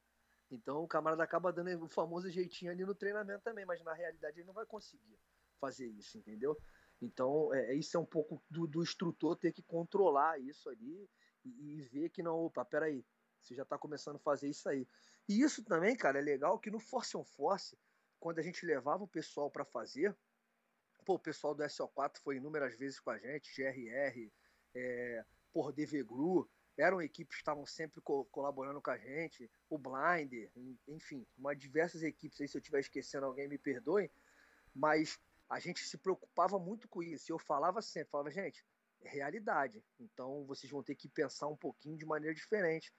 Então 0.50 0.82
o 0.82 0.88
camarada 0.88 1.22
acaba 1.22 1.52
dando 1.52 1.84
o 1.84 1.88
famoso 1.88 2.30
jeitinho 2.30 2.72
ali 2.72 2.84
no 2.84 2.94
treinamento 2.94 3.42
também, 3.42 3.64
mas 3.64 3.82
na 3.82 3.92
realidade 3.92 4.38
ele 4.38 4.46
não 4.46 4.54
vai 4.54 4.66
conseguir 4.66 5.18
fazer 5.60 5.86
isso, 5.86 6.16
entendeu? 6.18 6.56
Então 7.00 7.52
é, 7.54 7.74
isso 7.74 7.96
é 7.96 8.00
um 8.00 8.06
pouco 8.06 8.42
do, 8.50 8.66
do 8.66 8.82
instrutor 8.82 9.36
ter 9.36 9.52
que 9.52 9.62
controlar 9.62 10.40
isso 10.40 10.68
ali 10.68 11.08
e, 11.44 11.76
e 11.76 11.82
ver 11.82 12.10
que 12.10 12.22
não, 12.22 12.36
opa, 12.36 12.64
peraí, 12.64 13.04
você 13.40 13.54
já 13.54 13.62
está 13.62 13.78
começando 13.78 14.16
a 14.16 14.20
fazer 14.20 14.48
isso 14.48 14.68
aí. 14.68 14.88
E 15.28 15.42
isso 15.42 15.62
também, 15.62 15.94
cara, 15.96 16.18
é 16.18 16.22
legal 16.22 16.58
que 16.58 16.70
no 16.70 16.80
Force 16.80 17.16
on 17.16 17.24
Force, 17.24 17.78
quando 18.18 18.38
a 18.38 18.42
gente 18.42 18.64
levava 18.64 19.04
o 19.04 19.08
pessoal 19.08 19.50
para 19.50 19.64
fazer, 19.64 20.16
pô, 21.08 21.14
o 21.14 21.18
pessoal 21.18 21.54
do 21.54 21.62
SO4 21.62 22.18
foi 22.18 22.36
inúmeras 22.36 22.74
vezes 22.74 23.00
com 23.00 23.08
a 23.08 23.16
gente, 23.16 23.50
GRR, 23.56 24.30
é, 24.74 25.24
por 25.50 25.72
DVGRU, 25.72 26.46
eram 26.76 27.00
equipes 27.00 27.36
que 27.36 27.40
estavam 27.40 27.64
sempre 27.64 27.98
co 28.02 28.26
colaborando 28.26 28.82
com 28.82 28.90
a 28.90 28.98
gente, 28.98 29.50
o 29.70 29.78
Blinder, 29.78 30.50
enfim, 30.86 31.26
uma 31.38 31.56
diversas 31.56 32.02
equipes 32.02 32.38
aí, 32.42 32.46
se 32.46 32.58
eu 32.58 32.60
estiver 32.60 32.80
esquecendo 32.80 33.24
alguém, 33.24 33.48
me 33.48 33.56
perdoem, 33.56 34.10
mas 34.74 35.18
a 35.48 35.58
gente 35.58 35.80
se 35.80 35.96
preocupava 35.96 36.58
muito 36.58 36.86
com 36.86 37.02
isso, 37.02 37.32
eu 37.32 37.38
falava 37.38 37.80
sempre, 37.80 38.10
falava, 38.10 38.30
gente, 38.30 38.62
é 39.00 39.08
realidade, 39.08 39.82
então 39.98 40.44
vocês 40.44 40.70
vão 40.70 40.82
ter 40.82 40.94
que 40.94 41.08
pensar 41.08 41.46
um 41.48 41.56
pouquinho 41.56 41.96
de 41.96 42.04
maneira 42.04 42.34
diferente, 42.34 42.92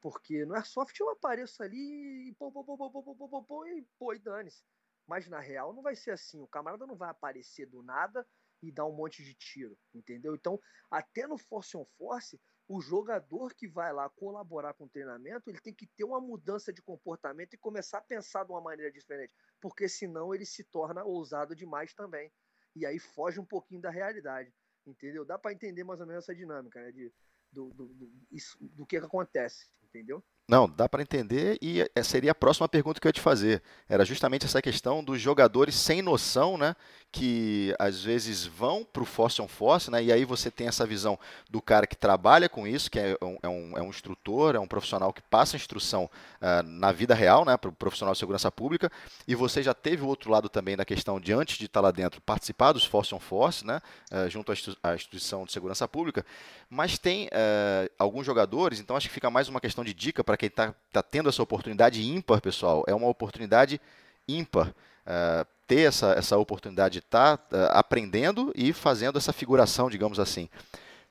porque 0.00 0.46
no 0.46 0.54
Airsoft 0.54 0.98
eu 0.98 1.10
apareço 1.10 1.62
ali 1.62 2.30
e 2.30 2.32
pô, 2.38 2.50
pô, 2.50 2.64
pô, 2.64 2.78
pô, 2.78 2.90
pô, 2.90 3.14
pô, 3.14 3.28
pô, 3.28 3.42
pô, 3.42 3.66
e, 3.66 3.82
pô, 3.98 4.14
e 4.14 4.18
dane-se. 4.18 4.64
Mas 5.10 5.26
na 5.26 5.40
real 5.40 5.72
não 5.72 5.82
vai 5.82 5.96
ser 5.96 6.12
assim. 6.12 6.40
O 6.40 6.46
camarada 6.46 6.86
não 6.86 6.94
vai 6.94 7.10
aparecer 7.10 7.66
do 7.66 7.82
nada 7.82 8.24
e 8.62 8.70
dar 8.70 8.86
um 8.86 8.94
monte 8.94 9.24
de 9.24 9.34
tiro, 9.34 9.76
entendeu? 9.92 10.36
Então, 10.36 10.56
até 10.88 11.26
no 11.26 11.36
Force 11.36 11.76
on 11.76 11.84
Force, 11.98 12.40
o 12.68 12.80
jogador 12.80 13.52
que 13.52 13.66
vai 13.66 13.92
lá 13.92 14.08
colaborar 14.08 14.72
com 14.74 14.84
o 14.84 14.88
treinamento, 14.88 15.50
ele 15.50 15.60
tem 15.60 15.74
que 15.74 15.88
ter 15.88 16.04
uma 16.04 16.20
mudança 16.20 16.72
de 16.72 16.80
comportamento 16.80 17.54
e 17.54 17.58
começar 17.58 17.98
a 17.98 18.02
pensar 18.02 18.44
de 18.44 18.52
uma 18.52 18.60
maneira 18.60 18.92
diferente, 18.92 19.34
porque 19.60 19.88
senão 19.88 20.32
ele 20.32 20.46
se 20.46 20.62
torna 20.62 21.02
ousado 21.02 21.56
demais 21.56 21.92
também. 21.92 22.30
E 22.76 22.86
aí 22.86 23.00
foge 23.00 23.40
um 23.40 23.44
pouquinho 23.44 23.80
da 23.80 23.90
realidade, 23.90 24.54
entendeu? 24.86 25.24
Dá 25.24 25.36
para 25.36 25.52
entender 25.52 25.82
mais 25.82 26.00
ou 26.00 26.06
menos 26.06 26.22
essa 26.22 26.36
dinâmica, 26.36 26.80
né? 26.80 26.92
De, 26.92 27.12
do, 27.50 27.70
do, 27.70 27.88
do, 27.88 28.12
isso, 28.30 28.56
do 28.60 28.86
que, 28.86 29.00
que 29.00 29.06
acontece 29.06 29.68
entendeu? 29.90 30.24
Não, 30.50 30.68
dá 30.68 30.88
para 30.88 31.00
entender 31.00 31.58
e 31.62 31.88
é, 31.94 32.02
seria 32.02 32.32
a 32.32 32.34
próxima 32.34 32.68
pergunta 32.68 33.00
que 33.00 33.06
eu 33.06 33.08
ia 33.08 33.12
te 33.12 33.20
fazer. 33.20 33.62
Era 33.88 34.04
justamente 34.04 34.44
essa 34.44 34.60
questão 34.60 35.04
dos 35.04 35.20
jogadores 35.20 35.76
sem 35.76 36.02
noção, 36.02 36.58
né? 36.58 36.74
Que 37.12 37.72
às 37.78 38.02
vezes 38.02 38.46
vão 38.46 38.84
para 38.84 39.02
o 39.02 39.06
Force 39.06 39.40
on 39.40 39.46
Force, 39.46 39.88
né? 39.92 40.02
E 40.02 40.12
aí 40.12 40.24
você 40.24 40.50
tem 40.50 40.66
essa 40.66 40.84
visão 40.84 41.16
do 41.48 41.62
cara 41.62 41.86
que 41.86 41.96
trabalha 41.96 42.48
com 42.48 42.66
isso, 42.66 42.90
que 42.90 42.98
é 42.98 43.16
um, 43.22 43.36
é 43.40 43.48
um, 43.48 43.78
é 43.78 43.82
um 43.82 43.90
instrutor, 43.90 44.56
é 44.56 44.58
um 44.58 44.66
profissional 44.66 45.12
que 45.12 45.22
passa 45.22 45.54
instrução 45.54 46.10
uh, 46.40 46.64
na 46.64 46.90
vida 46.90 47.14
real, 47.14 47.44
né? 47.44 47.56
Para 47.56 47.70
o 47.70 47.72
profissional 47.72 48.12
de 48.12 48.18
segurança 48.18 48.50
pública. 48.50 48.90
E 49.28 49.36
você 49.36 49.62
já 49.62 49.72
teve 49.72 50.02
o 50.02 50.08
outro 50.08 50.32
lado 50.32 50.48
também 50.48 50.76
da 50.76 50.84
questão 50.84 51.20
de 51.20 51.32
antes 51.32 51.58
de 51.58 51.66
estar 51.66 51.80
lá 51.80 51.92
dentro 51.92 52.20
participar 52.20 52.72
dos 52.72 52.84
Force 52.84 53.14
on 53.14 53.20
Force, 53.20 53.64
né? 53.64 53.80
Uh, 54.10 54.28
junto 54.28 54.50
à 54.82 54.94
instituição 54.94 55.44
de 55.44 55.52
segurança 55.52 55.86
pública. 55.86 56.26
Mas 56.68 56.98
tem 56.98 57.26
uh, 57.26 57.90
alguns 57.96 58.26
jogadores, 58.26 58.80
então 58.80 58.96
acho 58.96 59.08
que 59.08 59.14
fica 59.14 59.30
mais 59.30 59.48
uma 59.48 59.60
questão 59.60 59.84
de 59.84 59.94
dica 59.94 60.24
para 60.24 60.39
quem 60.40 60.46
está 60.46 60.74
tá 60.90 61.02
tendo 61.02 61.28
essa 61.28 61.42
oportunidade 61.42 62.02
ímpar, 62.02 62.40
pessoal, 62.40 62.82
é 62.86 62.94
uma 62.94 63.08
oportunidade 63.08 63.78
ímpar. 64.26 64.68
Uh, 65.06 65.46
ter 65.66 65.82
essa, 65.82 66.12
essa 66.12 66.38
oportunidade 66.38 66.94
de 66.94 66.98
estar 67.00 67.36
tá, 67.36 67.56
uh, 67.56 67.68
aprendendo 67.72 68.50
e 68.56 68.72
fazendo 68.72 69.18
essa 69.18 69.34
figuração, 69.34 69.90
digamos 69.90 70.18
assim. 70.18 70.48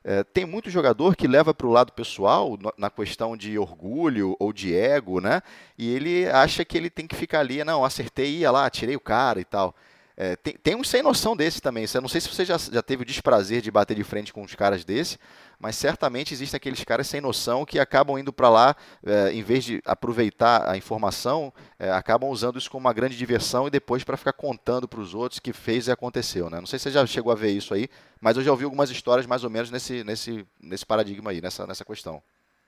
Uh, 0.04 0.24
tem 0.34 0.46
muito 0.46 0.70
jogador 0.72 1.16
que 1.16 1.28
leva 1.28 1.54
para 1.54 1.68
o 1.68 1.72
lado 1.72 1.94
pessoal, 1.94 2.58
no, 2.58 2.74
na 2.76 2.90
questão 2.90 3.38
de 3.38 3.60
orgulho 3.60 4.36
ou 4.40 4.52
de 4.52 4.76
ego, 4.76 5.22
né? 5.22 5.44
E 5.78 5.94
ele 5.94 6.28
acha 6.28 6.66
que 6.66 6.76
ele 6.76 6.90
tem 6.90 7.06
que 7.06 7.16
ficar 7.16 7.42
ali, 7.42 7.64
não, 7.64 7.86
acertei, 7.86 8.38
ia 8.38 8.50
lá, 8.50 8.68
tirei 8.68 8.96
o 8.96 9.00
cara 9.00 9.40
e 9.40 9.46
tal. 9.46 9.76
É, 10.22 10.36
tem, 10.36 10.54
tem 10.56 10.76
um 10.76 10.84
sem 10.84 11.02
noção 11.02 11.34
desse 11.34 11.62
também. 11.62 11.86
Eu 11.94 12.02
não 12.02 12.10
sei 12.10 12.20
se 12.20 12.28
você 12.28 12.44
já, 12.44 12.58
já 12.58 12.82
teve 12.82 13.04
o 13.04 13.06
desprazer 13.06 13.62
de 13.62 13.72
bater 13.72 13.96
de 13.96 14.04
frente 14.04 14.34
com 14.34 14.44
uns 14.44 14.54
caras 14.54 14.84
desse, 14.84 15.18
mas 15.58 15.78
certamente 15.78 16.34
existem 16.34 16.58
aqueles 16.58 16.84
caras 16.84 17.08
sem 17.08 17.22
noção 17.22 17.66
que 17.66 17.80
acabam 17.80 18.20
indo 18.20 18.34
para 18.34 18.50
lá, 18.50 18.76
é, 19.02 19.32
em 19.32 19.42
vez 19.42 19.64
de 19.64 19.82
aproveitar 19.86 20.70
a 20.70 20.76
informação, 20.76 21.54
é, 21.80 21.90
acabam 21.90 22.30
usando 22.30 22.60
isso 22.60 22.70
como 22.70 22.86
uma 22.86 22.92
grande 22.92 23.16
diversão 23.16 23.66
e 23.66 23.70
depois 23.70 24.04
para 24.04 24.18
ficar 24.18 24.34
contando 24.34 24.90
para 24.90 25.00
os 25.00 25.14
outros 25.16 25.40
que 25.40 25.54
fez 25.54 25.88
e 25.88 25.92
aconteceu. 25.92 26.50
Né? 26.50 26.60
Não 26.60 26.68
sei 26.68 26.78
se 26.80 26.84
você 26.84 26.92
já 26.92 27.06
chegou 27.06 27.32
a 27.32 27.36
ver 27.36 27.52
isso 27.52 27.74
aí, 27.74 27.88
mas 28.20 28.36
eu 28.36 28.44
já 28.44 28.52
ouvi 28.52 28.66
algumas 28.66 28.90
histórias 28.90 29.26
mais 29.26 29.46
ou 29.46 29.50
menos 29.50 29.72
nesse, 29.72 30.04
nesse, 30.04 30.46
nesse 30.60 30.86
paradigma 30.86 31.32
aí, 31.32 31.40
nessa, 31.40 31.66
nessa 31.66 31.86
questão. 31.86 32.22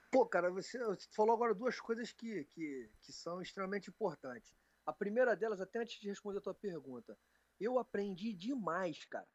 Pô, 0.09 0.25
cara, 0.25 0.49
você, 0.49 0.77
você 0.85 1.05
falou 1.11 1.35
agora 1.35 1.53
duas 1.53 1.81
coisas 1.81 2.13
que, 2.13 2.45
que, 2.45 2.89
que 3.01 3.11
são 3.11 3.41
extremamente 3.41 3.89
importantes. 3.89 4.53
A 4.85 4.93
primeira 4.93 5.35
delas, 5.35 5.59
até 5.59 5.79
antes 5.79 5.99
de 5.99 6.07
responder 6.07 6.37
a 6.39 6.41
tua 6.41 6.53
pergunta, 6.53 7.17
eu 7.63 7.77
aprendi 7.77 8.33
demais, 8.33 9.05
cara. 9.05 9.27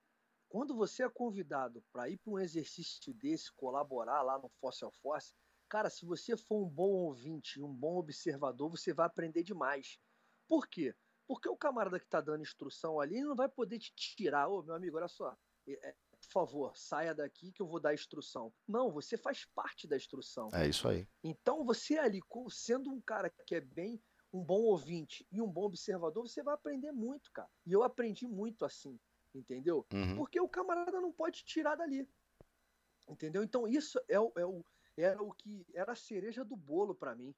Quando 0.49 0.75
você 0.75 1.03
é 1.03 1.09
convidado 1.09 1.85
para 1.93 2.09
ir 2.09 2.19
para 2.19 2.33
um 2.33 2.39
exercício 2.39 3.13
desse, 3.15 3.53
colaborar 3.53 4.23
lá 4.23 4.39
no 4.39 4.49
Fossil 4.61 4.91
Force, 5.03 5.33
cara, 5.69 5.91
se 5.91 6.05
você 6.05 6.37
for 6.37 6.65
um 6.65 6.69
bom 6.69 6.91
ouvinte, 6.91 7.61
um 7.61 7.73
bom 7.73 7.97
observador, 7.97 8.71
você 8.71 8.93
vai 8.93 9.07
aprender 9.07 9.43
demais. 9.43 9.99
Por 10.49 10.69
quê? 10.69 10.95
Porque 11.27 11.49
o 11.49 11.57
camarada 11.57 11.99
que 11.99 12.07
está 12.07 12.21
dando 12.21 12.43
instrução 12.43 13.01
ali 13.01 13.21
não 13.23 13.35
vai 13.35 13.49
poder 13.49 13.79
te 13.79 13.93
tirar. 13.95 14.49
Ô, 14.49 14.63
meu 14.63 14.75
amigo, 14.75 14.97
olha 14.97 15.09
só, 15.09 15.37
é, 15.67 15.89
é, 15.89 15.93
por 15.93 16.31
favor, 16.31 16.77
saia 16.77 17.15
daqui 17.15 17.53
que 17.53 17.61
eu 17.61 17.67
vou 17.67 17.81
dar 17.81 17.95
instrução. 17.95 18.55
Não, 18.67 18.93
você 18.93 19.17
faz 19.17 19.45
parte 19.55 19.89
da 19.89 19.97
instrução. 19.97 20.49
É 20.53 20.69
isso 20.69 20.89
aí. 20.89 21.09
Então, 21.25 21.65
você 21.65 21.99
ali, 21.99 22.21
sendo 22.49 22.93
um 22.93 23.01
cara 23.01 23.29
que 23.45 23.57
é 23.57 23.61
bem 23.61 24.01
um 24.33 24.43
bom 24.43 24.61
ouvinte 24.63 25.27
e 25.31 25.41
um 25.41 25.51
bom 25.51 25.65
observador, 25.65 26.29
você 26.29 26.43
vai 26.43 26.55
aprender 26.55 26.93
muito, 26.93 27.31
cara. 27.33 27.49
E 27.65 27.73
eu 27.73 27.83
aprendi 27.83 28.27
muito 28.27 28.65
assim, 28.65 28.99
entendeu? 29.35 29.87
Uhum. 29.93 30.17
Porque 30.17 30.41
o 30.41 30.49
camarada 30.49 31.01
não 31.01 31.13
pode 31.13 31.45
tirar 31.45 31.77
dali. 31.77 32.09
Entendeu? 33.09 33.43
Então 33.43 33.69
isso 33.69 34.01
é 34.09 34.19
o, 34.19 34.33
é 34.37 34.45
o, 34.45 34.65
era 34.97 35.23
o 35.23 35.33
que 35.33 35.65
era 35.75 35.93
a 35.93 35.97
cereja 35.97 36.45
do 36.45 36.57
bolo 36.57 36.95
para 36.95 37.15
mim. 37.15 37.35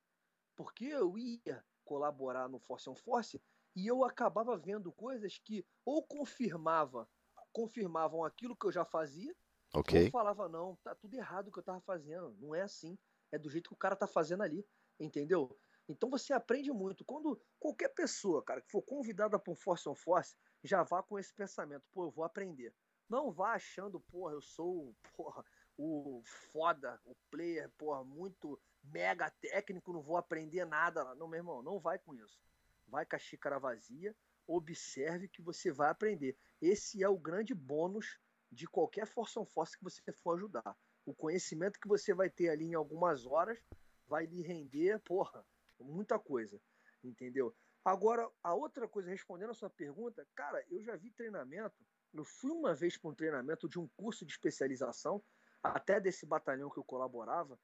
Porque 0.57 0.87
eu 0.87 1.17
ia 1.19 1.65
colaborar 1.85 2.49
no 2.49 2.59
Force 2.59 2.89
on 2.89 2.95
Force 2.95 3.41
e 3.77 3.87
eu 3.87 4.05
acabava 4.05 4.57
vendo 4.57 4.91
coisas 4.93 5.39
que 5.39 5.65
ou 5.85 6.03
confirmava, 6.03 7.09
confirmavam 7.53 8.25
aquilo 8.25 8.57
que 8.57 8.67
eu 8.67 8.73
já 8.73 8.85
fazia, 8.85 9.35
okay. 9.73 10.07
ou 10.07 10.11
falava 10.11 10.49
não, 10.49 10.77
tá 10.83 10.95
tudo 10.95 11.15
errado 11.15 11.49
o 11.49 11.53
que 11.53 11.59
eu 11.59 11.63
tava 11.63 11.81
fazendo, 11.81 12.35
não 12.41 12.55
é 12.55 12.63
assim, 12.63 12.99
é 13.31 13.39
do 13.39 13.51
jeito 13.51 13.69
que 13.71 13.75
o 13.75 13.79
cara 13.79 13.95
tá 13.95 14.07
fazendo 14.07 14.43
ali, 14.43 14.67
entendeu? 14.99 15.57
Então 15.89 16.11
você 16.11 16.33
aprende 16.33 16.71
muito. 16.71 17.05
Quando 17.05 17.41
qualquer 17.59 17.89
pessoa, 17.89 18.43
cara, 18.43 18.61
que 18.61 18.71
for 18.71 18.83
convidada 18.83 19.39
para 19.39 19.53
um 19.53 19.57
Force 19.57 19.89
on 19.89 19.95
Force, 19.95 20.37
já 20.63 20.83
vá 20.83 21.03
com 21.03 21.19
esse 21.19 21.33
pensamento, 21.33 21.85
pô, 21.93 22.05
eu 22.05 22.11
vou 22.11 22.25
aprender. 22.25 22.75
Não 23.09 23.33
vá 23.33 23.55
achando, 23.55 24.01
porra, 24.01 24.35
eu 24.35 24.43
sou, 24.43 24.95
porra, 25.17 25.45
o 25.79 26.21
foda, 26.53 27.01
o 27.05 27.15
player, 27.31 27.71
porra, 27.79 28.05
muito 28.05 28.61
mega 28.85 29.31
técnico, 29.41 29.93
não 29.93 30.03
vou 30.03 30.17
aprender 30.17 30.65
nada. 30.67 31.15
Não, 31.15 31.29
meu 31.29 31.39
irmão, 31.39 31.63
não 31.63 31.79
vai 31.79 31.99
com 31.99 32.15
isso. 32.15 32.39
Vai 32.87 33.07
com 33.07 33.17
a 33.17 33.19
xícara 33.19 33.59
vazia, 33.59 34.15
observe 34.47 35.29
que 35.29 35.41
você 35.41 35.71
vai 35.71 35.91
aprender. 35.91 36.37
Esse 36.61 37.03
é 37.03 37.09
o 37.09 37.19
grande 37.19 37.55
bônus 37.55 38.19
de 38.51 38.67
qualquer 38.67 39.07
Force 39.07 39.39
on 39.39 39.45
Force 39.45 39.77
que 39.77 39.85
você 39.85 40.03
for 40.13 40.37
ajudar. 40.37 40.77
O 41.05 41.15
conhecimento 41.15 41.81
que 41.81 41.89
você 41.89 42.13
vai 42.13 42.29
ter 42.29 42.49
ali 42.49 42.67
em 42.67 42.75
algumas 42.75 43.25
horas 43.25 43.59
vai 44.07 44.27
lhe 44.27 44.43
render, 44.43 44.99
porra, 45.01 45.45
muita 45.85 46.19
coisa, 46.19 46.61
entendeu? 47.03 47.55
Agora, 47.85 48.29
a 48.43 48.55
outra 48.55 48.87
coisa, 48.89 49.09
respondendo 49.09 49.51
a 49.51 49.55
sua 49.55 49.71
pergunta, 49.71 50.27
cara, 50.35 50.63
eu 50.71 50.83
já 50.83 50.97
vi 50.97 51.11
treinamento, 51.11 51.77
eu 52.13 52.25
fui 52.25 52.51
uma 52.51 52.75
vez 52.75 52.97
para 52.97 53.11
um 53.11 53.15
treinamento 53.15 53.69
de 53.69 53.79
um 53.79 53.89
curso 53.97 54.27
de 54.27 54.33
especialização, 54.33 55.23
até 55.63 56.01
desse 56.01 56.27
batalhão 56.27 56.71
que 56.71 56.79
eu 56.79 56.85
colaborava, 56.85 57.59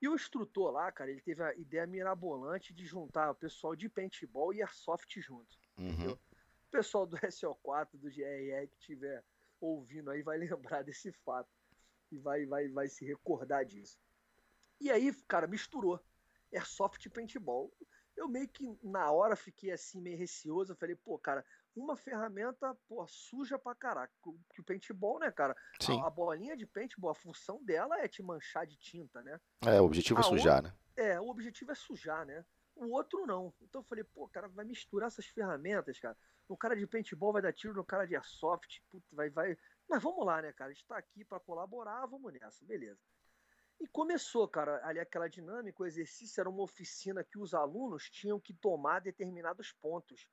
e 0.00 0.08
o 0.08 0.14
instrutor 0.14 0.72
lá, 0.72 0.90
cara, 0.90 1.10
ele 1.10 1.20
teve 1.20 1.42
a 1.44 1.54
ideia 1.54 1.86
mirabolante 1.86 2.74
de 2.74 2.84
juntar 2.84 3.30
o 3.30 3.36
pessoal 3.36 3.76
de 3.76 3.88
paintball 3.88 4.52
e 4.52 4.60
airsoft 4.60 5.20
junto, 5.20 5.56
uhum. 5.78 6.12
O 6.12 6.70
pessoal 6.72 7.06
do 7.06 7.16
SO4, 7.28 7.90
do 7.92 8.10
GRE 8.10 8.68
que 8.68 8.78
tiver 8.78 9.22
ouvindo 9.60 10.10
aí 10.10 10.22
vai 10.22 10.38
lembrar 10.38 10.82
desse 10.82 11.12
fato 11.12 11.50
e 12.10 12.18
vai, 12.18 12.44
vai, 12.46 12.68
vai 12.68 12.88
se 12.88 13.04
recordar 13.04 13.64
disso. 13.64 13.98
E 14.80 14.90
aí, 14.90 15.14
cara, 15.28 15.46
misturou 15.46 16.00
airsoft 16.52 17.04
e 17.04 17.10
paintball. 17.10 17.72
Eu 18.16 18.28
meio 18.28 18.48
que 18.48 18.64
na 18.82 19.10
hora 19.10 19.34
fiquei 19.34 19.72
assim 19.72 20.00
meio 20.00 20.18
receoso, 20.18 20.72
eu 20.72 20.76
falei, 20.76 20.94
pô, 20.94 21.18
cara, 21.18 21.44
uma 21.74 21.96
ferramenta, 21.96 22.76
pô, 22.86 23.06
suja 23.08 23.58
pra 23.58 23.74
caraca. 23.74 24.12
Que 24.52 24.60
o 24.60 24.64
paintball, 24.64 25.18
né, 25.18 25.30
cara? 25.30 25.56
Sim. 25.80 26.00
A, 26.02 26.06
a, 26.06 26.10
bolinha 26.10 26.56
de 26.56 26.66
paintball, 26.66 27.10
a 27.10 27.14
função 27.14 27.62
dela 27.64 27.98
é 28.00 28.08
te 28.08 28.22
manchar 28.22 28.66
de 28.66 28.76
tinta, 28.76 29.22
né? 29.22 29.40
É, 29.64 29.80
o 29.80 29.84
objetivo 29.84 30.20
é 30.20 30.22
a 30.22 30.26
é 30.26 30.28
sujar, 30.28 30.56
outra, 30.56 30.70
né? 30.70 30.76
É, 30.96 31.20
o 31.20 31.28
objetivo 31.28 31.72
é 31.72 31.74
sujar, 31.74 32.26
né? 32.26 32.44
O 32.74 32.90
outro 32.92 33.26
não. 33.26 33.52
Então 33.60 33.80
eu 33.80 33.84
falei, 33.84 34.04
pô, 34.04 34.28
cara, 34.28 34.48
vai 34.48 34.64
misturar 34.64 35.08
essas 35.08 35.26
ferramentas, 35.26 35.98
cara. 35.98 36.16
O 36.48 36.56
cara 36.56 36.76
de 36.76 36.86
paintball 36.86 37.32
vai 37.32 37.42
dar 37.42 37.52
tiro 37.52 37.74
no 37.74 37.84
cara 37.84 38.06
de 38.06 38.14
airsoft, 38.14 38.82
puta, 38.90 39.06
vai, 39.14 39.30
vai. 39.30 39.56
Mas 39.88 40.02
vamos 40.02 40.24
lá, 40.24 40.42
né, 40.42 40.52
cara? 40.52 40.70
A 40.70 40.74
gente 40.74 40.86
tá 40.86 40.96
aqui 40.96 41.24
para 41.24 41.40
colaborar, 41.40 42.06
vamos 42.06 42.32
nessa, 42.32 42.64
beleza. 42.64 43.00
E 43.80 43.86
começou, 43.88 44.46
cara, 44.48 44.80
ali 44.86 45.00
aquela 45.00 45.28
dinâmica, 45.28 45.82
o 45.82 45.86
exercício 45.86 46.40
era 46.40 46.48
uma 46.48 46.62
oficina 46.62 47.24
que 47.24 47.38
os 47.38 47.52
alunos 47.52 48.08
tinham 48.10 48.40
que 48.40 48.54
tomar 48.54 49.00
determinados 49.00 49.72
pontos. 49.72 50.28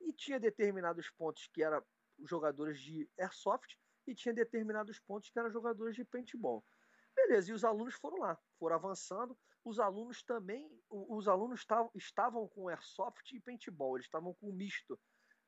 E 0.00 0.12
tinha 0.12 0.38
determinados 0.38 1.10
pontos 1.10 1.46
que 1.48 1.62
eram 1.62 1.84
jogadores 2.24 2.80
de 2.80 3.08
airsoft 3.18 3.78
e 4.06 4.14
tinha 4.14 4.34
determinados 4.34 4.98
pontos 4.98 5.30
que 5.30 5.38
eram 5.38 5.50
jogadores 5.50 5.94
de 5.94 6.04
paintball. 6.04 6.64
Beleza, 7.14 7.50
e 7.50 7.54
os 7.54 7.64
alunos 7.64 7.94
foram 7.94 8.18
lá, 8.18 8.38
foram 8.58 8.76
avançando. 8.76 9.36
Os 9.64 9.78
alunos 9.78 10.22
também, 10.22 10.70
os 10.88 11.28
alunos 11.28 11.66
estavam 11.94 12.48
com 12.48 12.68
airsoft 12.68 13.32
e 13.32 13.40
paintball, 13.40 13.96
eles 13.96 14.06
estavam 14.06 14.32
com 14.34 14.52
misto, 14.52 14.98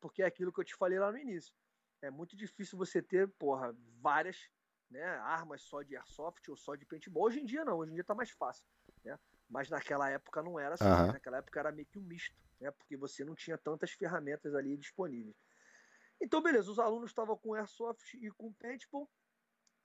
porque 0.00 0.22
é 0.22 0.26
aquilo 0.26 0.52
que 0.52 0.60
eu 0.60 0.64
te 0.64 0.74
falei 0.74 0.98
lá 0.98 1.10
no 1.10 1.18
início. 1.18 1.54
É 2.02 2.10
muito 2.10 2.36
difícil 2.36 2.76
você 2.76 3.00
ter, 3.00 3.28
porra, 3.38 3.74
várias 4.00 4.48
né, 4.90 5.04
armas 5.18 5.62
só 5.62 5.82
de 5.82 5.96
airsoft 5.96 6.48
ou 6.48 6.56
só 6.56 6.74
de 6.74 6.84
paintball. 6.84 7.24
Hoje 7.24 7.40
em 7.40 7.44
dia 7.44 7.64
não, 7.64 7.78
hoje 7.78 7.92
em 7.92 7.94
dia 7.94 8.04
tá 8.04 8.14
mais 8.14 8.30
fácil, 8.30 8.66
né? 9.04 9.18
Mas 9.48 9.70
naquela 9.70 10.08
época 10.10 10.42
não 10.42 10.58
era 10.58 10.74
assim, 10.74 10.84
uhum. 10.84 11.12
naquela 11.12 11.38
época 11.38 11.58
era 11.60 11.72
meio 11.72 11.86
que 11.86 11.98
um 11.98 12.02
misto, 12.02 12.36
né? 12.60 12.70
Porque 12.72 12.96
você 12.96 13.24
não 13.24 13.34
tinha 13.34 13.56
tantas 13.56 13.92
ferramentas 13.92 14.54
ali 14.54 14.76
disponíveis. 14.76 15.36
Então, 16.20 16.42
beleza, 16.42 16.70
os 16.70 16.78
alunos 16.78 17.10
estavam 17.10 17.36
com 17.36 17.54
airsoft 17.54 18.14
e 18.14 18.30
com 18.32 18.52
paintball 18.52 19.08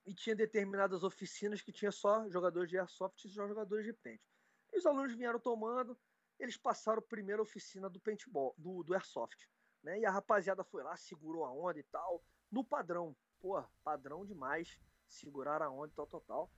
e 0.05 0.13
tinha 0.13 0.35
determinadas 0.35 1.03
oficinas 1.03 1.61
que 1.61 1.71
tinha 1.71 1.91
só 1.91 2.27
jogadores 2.29 2.69
de 2.69 2.77
airsoft 2.77 3.23
e 3.25 3.29
só 3.29 3.47
jogadores 3.47 3.85
de 3.85 3.93
paintball. 3.93 4.35
E 4.73 4.77
os 4.77 4.85
alunos 4.85 5.15
vieram 5.15 5.39
tomando, 5.39 5.97
eles 6.39 6.57
passaram 6.57 6.99
a 6.99 7.01
primeira 7.01 7.41
oficina 7.41 7.89
do 7.89 7.99
paintball, 7.99 8.53
do, 8.57 8.83
do 8.83 8.93
airsoft, 8.93 9.47
né? 9.83 9.99
E 9.99 10.05
a 10.05 10.11
rapaziada 10.11 10.63
foi 10.63 10.83
lá, 10.83 10.97
segurou 10.97 11.45
a 11.45 11.51
onda 11.51 11.79
e 11.79 11.83
tal, 11.83 12.23
no 12.51 12.63
padrão. 12.63 13.15
Pô, 13.39 13.63
padrão 13.83 14.25
demais 14.25 14.77
segurar 15.15 15.61
a 15.61 15.69
onda, 15.69 15.91
tal, 15.95 16.07
tal, 16.07 16.21
tal. 16.21 16.51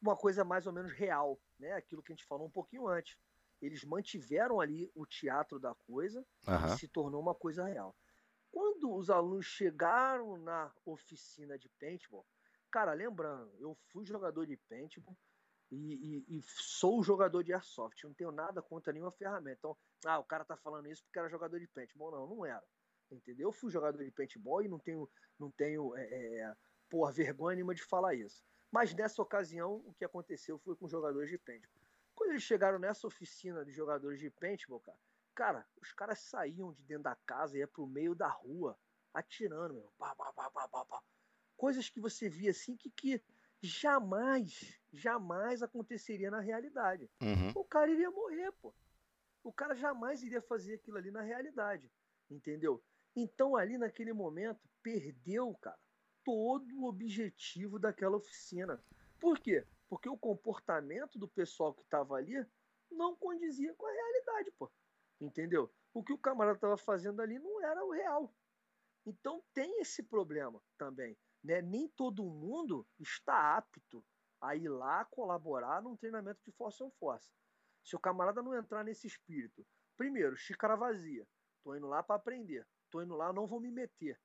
Uma 0.00 0.16
coisa 0.16 0.44
mais 0.44 0.66
ou 0.66 0.72
menos 0.72 0.92
real, 0.92 1.40
né? 1.58 1.72
Aquilo 1.72 2.02
que 2.02 2.12
a 2.12 2.14
gente 2.14 2.26
falou 2.26 2.46
um 2.46 2.50
pouquinho 2.50 2.88
antes. 2.88 3.16
Eles 3.60 3.84
mantiveram 3.84 4.60
ali 4.60 4.90
o 4.94 5.06
teatro 5.06 5.58
da 5.58 5.74
coisa 5.74 6.26
uhum. 6.48 6.66
e 6.66 6.78
se 6.78 6.88
tornou 6.88 7.20
uma 7.20 7.34
coisa 7.34 7.64
real. 7.64 7.94
Quando 8.50 8.92
os 8.92 9.08
alunos 9.08 9.46
chegaram 9.46 10.36
na 10.38 10.72
oficina 10.84 11.56
de 11.58 11.68
paintball, 11.80 12.26
cara, 12.70 12.92
lembrando, 12.92 13.50
eu 13.60 13.74
fui 13.90 14.04
jogador 14.04 14.46
de 14.46 14.56
paintball 14.56 15.16
e, 15.70 15.94
e, 16.28 16.38
e, 16.38 16.42
sou 16.42 17.02
jogador 17.02 17.42
de 17.42 17.54
airsoft. 17.54 18.04
Não 18.04 18.12
tenho 18.12 18.30
nada 18.30 18.60
contra 18.60 18.92
nenhuma 18.92 19.10
ferramenta. 19.12 19.56
Então, 19.58 19.76
ah, 20.04 20.18
o 20.18 20.24
cara 20.24 20.44
tá 20.44 20.54
falando 20.56 20.86
isso 20.86 21.02
porque 21.04 21.18
era 21.18 21.30
jogador 21.30 21.58
de 21.58 21.66
paintball. 21.68 22.10
Não, 22.10 22.26
não 22.26 22.44
era. 22.44 22.62
Entendeu? 23.10 23.48
Eu 23.48 23.52
fui 23.52 23.70
jogador 23.70 24.04
de 24.04 24.10
paintball 24.10 24.62
e 24.62 24.68
não 24.68 24.78
tenho, 24.78 25.08
não 25.38 25.50
tenho 25.50 25.96
é, 25.96 26.02
é, 26.02 26.56
porra, 26.92 27.10
vergonha 27.10 27.54
nenhuma 27.54 27.74
de 27.74 27.82
falar 27.82 28.14
isso. 28.14 28.44
Mas 28.70 28.92
nessa 28.92 29.22
ocasião, 29.22 29.76
o 29.86 29.94
que 29.94 30.04
aconteceu 30.04 30.58
foi 30.58 30.76
com 30.76 30.86
jogadores 30.86 31.30
de 31.30 31.38
paintball. 31.38 31.80
Quando 32.14 32.32
eles 32.32 32.42
chegaram 32.42 32.78
nessa 32.78 33.06
oficina 33.06 33.64
de 33.64 33.72
jogadores 33.72 34.20
de 34.20 34.28
paintball, 34.28 34.78
cara, 34.80 34.98
cara, 35.34 35.66
os 35.80 35.90
caras 35.94 36.18
saíam 36.18 36.70
de 36.74 36.82
dentro 36.82 37.04
da 37.04 37.16
casa 37.16 37.56
e 37.56 37.60
ia 37.60 37.66
pro 37.66 37.86
meio 37.86 38.14
da 38.14 38.28
rua, 38.28 38.78
atirando, 39.14 39.72
meu. 39.72 39.90
Pá, 39.96 40.14
pá, 40.14 40.30
pá, 40.34 40.50
pá, 40.50 40.68
pá, 40.68 40.84
pá. 40.84 41.02
Coisas 41.56 41.88
que 41.88 41.98
você 41.98 42.28
via 42.28 42.50
assim 42.50 42.76
que, 42.76 42.90
que 42.90 43.22
jamais, 43.62 44.78
jamais 44.92 45.62
aconteceria 45.62 46.30
na 46.30 46.40
realidade. 46.40 47.10
Uhum. 47.22 47.52
O 47.54 47.64
cara 47.64 47.90
iria 47.90 48.10
morrer, 48.10 48.52
pô. 48.60 48.74
O 49.42 49.50
cara 49.50 49.74
jamais 49.74 50.22
iria 50.22 50.42
fazer 50.42 50.74
aquilo 50.74 50.98
ali 50.98 51.10
na 51.10 51.22
realidade, 51.22 51.90
entendeu? 52.30 52.84
Então 53.16 53.56
ali 53.56 53.78
naquele 53.78 54.12
momento 54.12 54.60
perdeu, 54.82 55.54
cara, 55.54 55.78
todo 56.24 56.66
o 56.78 56.86
objetivo 56.86 57.78
daquela 57.78 58.16
oficina. 58.16 58.82
Por 59.20 59.38
quê? 59.38 59.66
Porque 59.88 60.08
o 60.08 60.16
comportamento 60.16 61.18
do 61.18 61.28
pessoal 61.28 61.74
que 61.74 61.82
estava 61.82 62.16
ali 62.16 62.46
não 62.90 63.16
condizia 63.16 63.74
com 63.74 63.86
a 63.86 63.92
realidade, 63.92 64.50
pô. 64.52 64.70
Entendeu? 65.20 65.72
O 65.94 66.02
que 66.02 66.12
o 66.12 66.18
camarada 66.18 66.56
estava 66.56 66.76
fazendo 66.76 67.20
ali 67.20 67.38
não 67.38 67.64
era 67.64 67.84
o 67.84 67.90
real. 67.90 68.34
Então 69.04 69.42
tem 69.52 69.80
esse 69.80 70.02
problema 70.02 70.60
também. 70.78 71.16
Né? 71.42 71.60
Nem 71.60 71.88
todo 71.88 72.24
mundo 72.24 72.86
está 72.98 73.56
apto 73.56 74.04
a 74.40 74.56
ir 74.56 74.68
lá 74.68 75.04
colaborar 75.04 75.82
num 75.82 75.96
treinamento 75.96 76.40
de 76.44 76.52
força 76.52 76.84
on 76.84 76.90
force. 76.90 77.30
Se 77.84 77.96
o 77.96 78.00
camarada 78.00 78.42
não 78.42 78.56
entrar 78.56 78.84
nesse 78.84 79.06
espírito, 79.06 79.66
primeiro, 79.96 80.36
xícara 80.36 80.76
vazia, 80.76 81.26
tô 81.62 81.74
indo 81.76 81.86
lá 81.86 82.02
para 82.02 82.16
aprender, 82.16 82.66
tô 82.90 83.02
indo 83.02 83.14
lá, 83.14 83.32
não 83.32 83.46
vou 83.46 83.60
me 83.60 83.70
meter. 83.70 84.18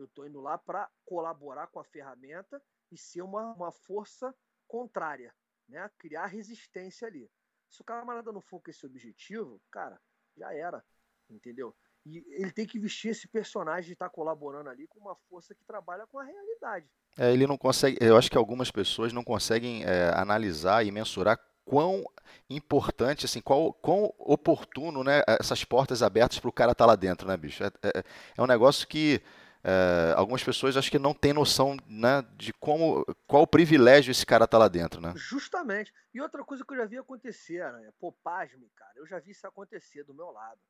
Eu 0.00 0.08
tô 0.08 0.24
indo 0.24 0.40
lá 0.40 0.56
para 0.56 0.88
colaborar 1.04 1.66
com 1.68 1.78
a 1.78 1.84
ferramenta 1.84 2.60
e 2.90 2.96
ser 2.96 3.22
uma, 3.22 3.52
uma 3.54 3.70
força 3.70 4.34
contrária, 4.66 5.34
né? 5.68 5.90
Criar 5.98 6.26
resistência 6.26 7.06
ali. 7.06 7.30
Se 7.68 7.82
o 7.82 7.84
camarada 7.84 8.32
não 8.32 8.40
for 8.40 8.60
com 8.60 8.70
esse 8.70 8.84
objetivo, 8.86 9.60
cara, 9.70 10.00
já 10.36 10.52
era, 10.54 10.84
entendeu? 11.28 11.76
E 12.04 12.24
ele 12.30 12.50
tem 12.50 12.66
que 12.66 12.78
vestir 12.78 13.10
esse 13.10 13.28
personagem 13.28 13.88
de 13.88 13.92
estar 13.92 14.08
tá 14.08 14.14
colaborando 14.14 14.70
ali 14.70 14.86
com 14.88 14.98
uma 14.98 15.14
força 15.28 15.54
que 15.54 15.62
trabalha 15.64 16.06
com 16.06 16.18
a 16.18 16.24
realidade. 16.24 16.90
É, 17.18 17.32
ele 17.32 17.46
não 17.46 17.58
consegue. 17.58 17.98
Eu 18.00 18.16
acho 18.16 18.30
que 18.30 18.38
algumas 18.38 18.70
pessoas 18.70 19.12
não 19.12 19.22
conseguem 19.22 19.84
é, 19.84 20.10
analisar 20.14 20.84
e 20.84 20.90
mensurar 20.90 21.38
quão 21.64 22.04
importante, 22.48 23.26
assim, 23.26 23.40
qual, 23.40 23.72
quão 23.74 24.12
oportuno, 24.18 25.04
né, 25.04 25.22
essas 25.26 25.62
portas 25.62 26.02
abertas 26.02 26.38
para 26.40 26.48
o 26.48 26.52
cara 26.52 26.72
estar 26.72 26.84
tá 26.84 26.88
lá 26.90 26.96
dentro, 26.96 27.28
né, 27.28 27.36
bicho? 27.36 27.62
É, 27.62 27.70
é, 27.82 28.04
é 28.36 28.42
um 28.42 28.46
negócio 28.46 28.88
que 28.88 29.22
é, 29.62 30.14
algumas 30.16 30.42
pessoas 30.42 30.76
acho 30.76 30.90
que 30.90 30.98
não 30.98 31.12
têm 31.12 31.32
noção 31.32 31.76
né, 31.86 32.22
de 32.36 32.52
como 32.54 33.04
qual 33.26 33.42
o 33.42 33.46
privilégio 33.46 34.10
esse 34.10 34.24
cara 34.24 34.46
tá 34.46 34.56
lá 34.58 34.68
dentro, 34.68 35.00
né? 35.00 35.12
Justamente. 35.16 35.92
E 36.14 36.20
outra 36.20 36.44
coisa 36.44 36.64
que 36.64 36.72
eu 36.72 36.78
já 36.78 36.86
vi 36.86 36.98
acontecer, 36.98 37.70
né? 37.72 37.90
Pô, 37.98 38.12
pasme, 38.24 38.70
cara, 38.74 38.92
eu 38.96 39.06
já 39.06 39.18
vi 39.18 39.32
isso 39.32 39.46
acontecer 39.46 40.04
do 40.04 40.14
meu 40.14 40.30
lado 40.30 40.60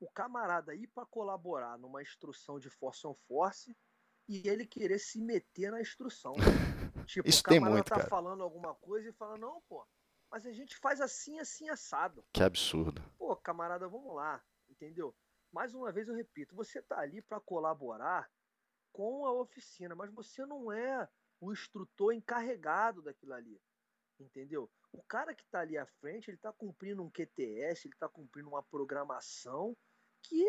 o 0.00 0.10
camarada 0.10 0.74
ir 0.74 0.86
para 0.88 1.06
colaborar 1.06 1.78
numa 1.78 2.02
instrução 2.02 2.58
de 2.58 2.68
force 2.68 3.06
on 3.06 3.14
force 3.26 3.76
e 4.28 4.46
ele 4.48 4.66
querer 4.66 4.98
se 4.98 5.20
meter 5.20 5.70
na 5.70 5.80
instrução. 5.80 6.34
tipo, 7.06 7.28
Isso 7.28 7.40
o 7.40 7.44
camarada 7.44 7.66
tem 7.66 7.74
muito, 7.74 7.88
tá 7.88 7.96
cara. 7.96 8.08
falando 8.08 8.42
alguma 8.42 8.74
coisa 8.74 9.08
e 9.08 9.12
fala, 9.12 9.36
não, 9.38 9.62
pô, 9.68 9.86
mas 10.30 10.46
a 10.46 10.52
gente 10.52 10.76
faz 10.76 11.00
assim, 11.00 11.38
assim, 11.38 11.68
assado. 11.68 12.24
Que 12.32 12.42
absurdo. 12.42 13.02
Pô, 13.18 13.36
camarada, 13.36 13.88
vamos 13.88 14.14
lá, 14.14 14.42
entendeu? 14.68 15.14
Mais 15.54 15.72
uma 15.72 15.92
vez 15.92 16.08
eu 16.08 16.14
repito, 16.16 16.52
você 16.56 16.82
tá 16.82 16.98
ali 16.98 17.22
para 17.22 17.38
colaborar 17.38 18.28
com 18.92 19.24
a 19.24 19.32
oficina, 19.32 19.94
mas 19.94 20.12
você 20.12 20.44
não 20.44 20.72
é 20.72 21.08
o 21.40 21.52
instrutor 21.52 22.12
encarregado 22.12 23.00
daquilo 23.00 23.34
ali, 23.34 23.62
entendeu? 24.18 24.68
O 24.92 25.00
cara 25.04 25.32
que 25.32 25.44
está 25.44 25.60
ali 25.60 25.78
à 25.78 25.86
frente, 25.86 26.28
ele 26.28 26.36
está 26.36 26.52
cumprindo 26.52 27.04
um 27.04 27.08
QTS, 27.08 27.86
ele 27.86 27.94
está 27.94 28.08
cumprindo 28.08 28.48
uma 28.48 28.64
programação 28.64 29.76
que, 30.24 30.44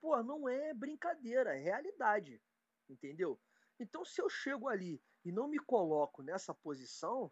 pô, 0.00 0.20
não 0.24 0.48
é 0.48 0.74
brincadeira, 0.74 1.56
é 1.56 1.60
realidade, 1.60 2.42
entendeu? 2.90 3.40
Então, 3.78 4.04
se 4.04 4.20
eu 4.20 4.28
chego 4.28 4.66
ali 4.66 5.00
e 5.24 5.30
não 5.30 5.46
me 5.46 5.60
coloco 5.60 6.20
nessa 6.20 6.52
posição, 6.52 7.30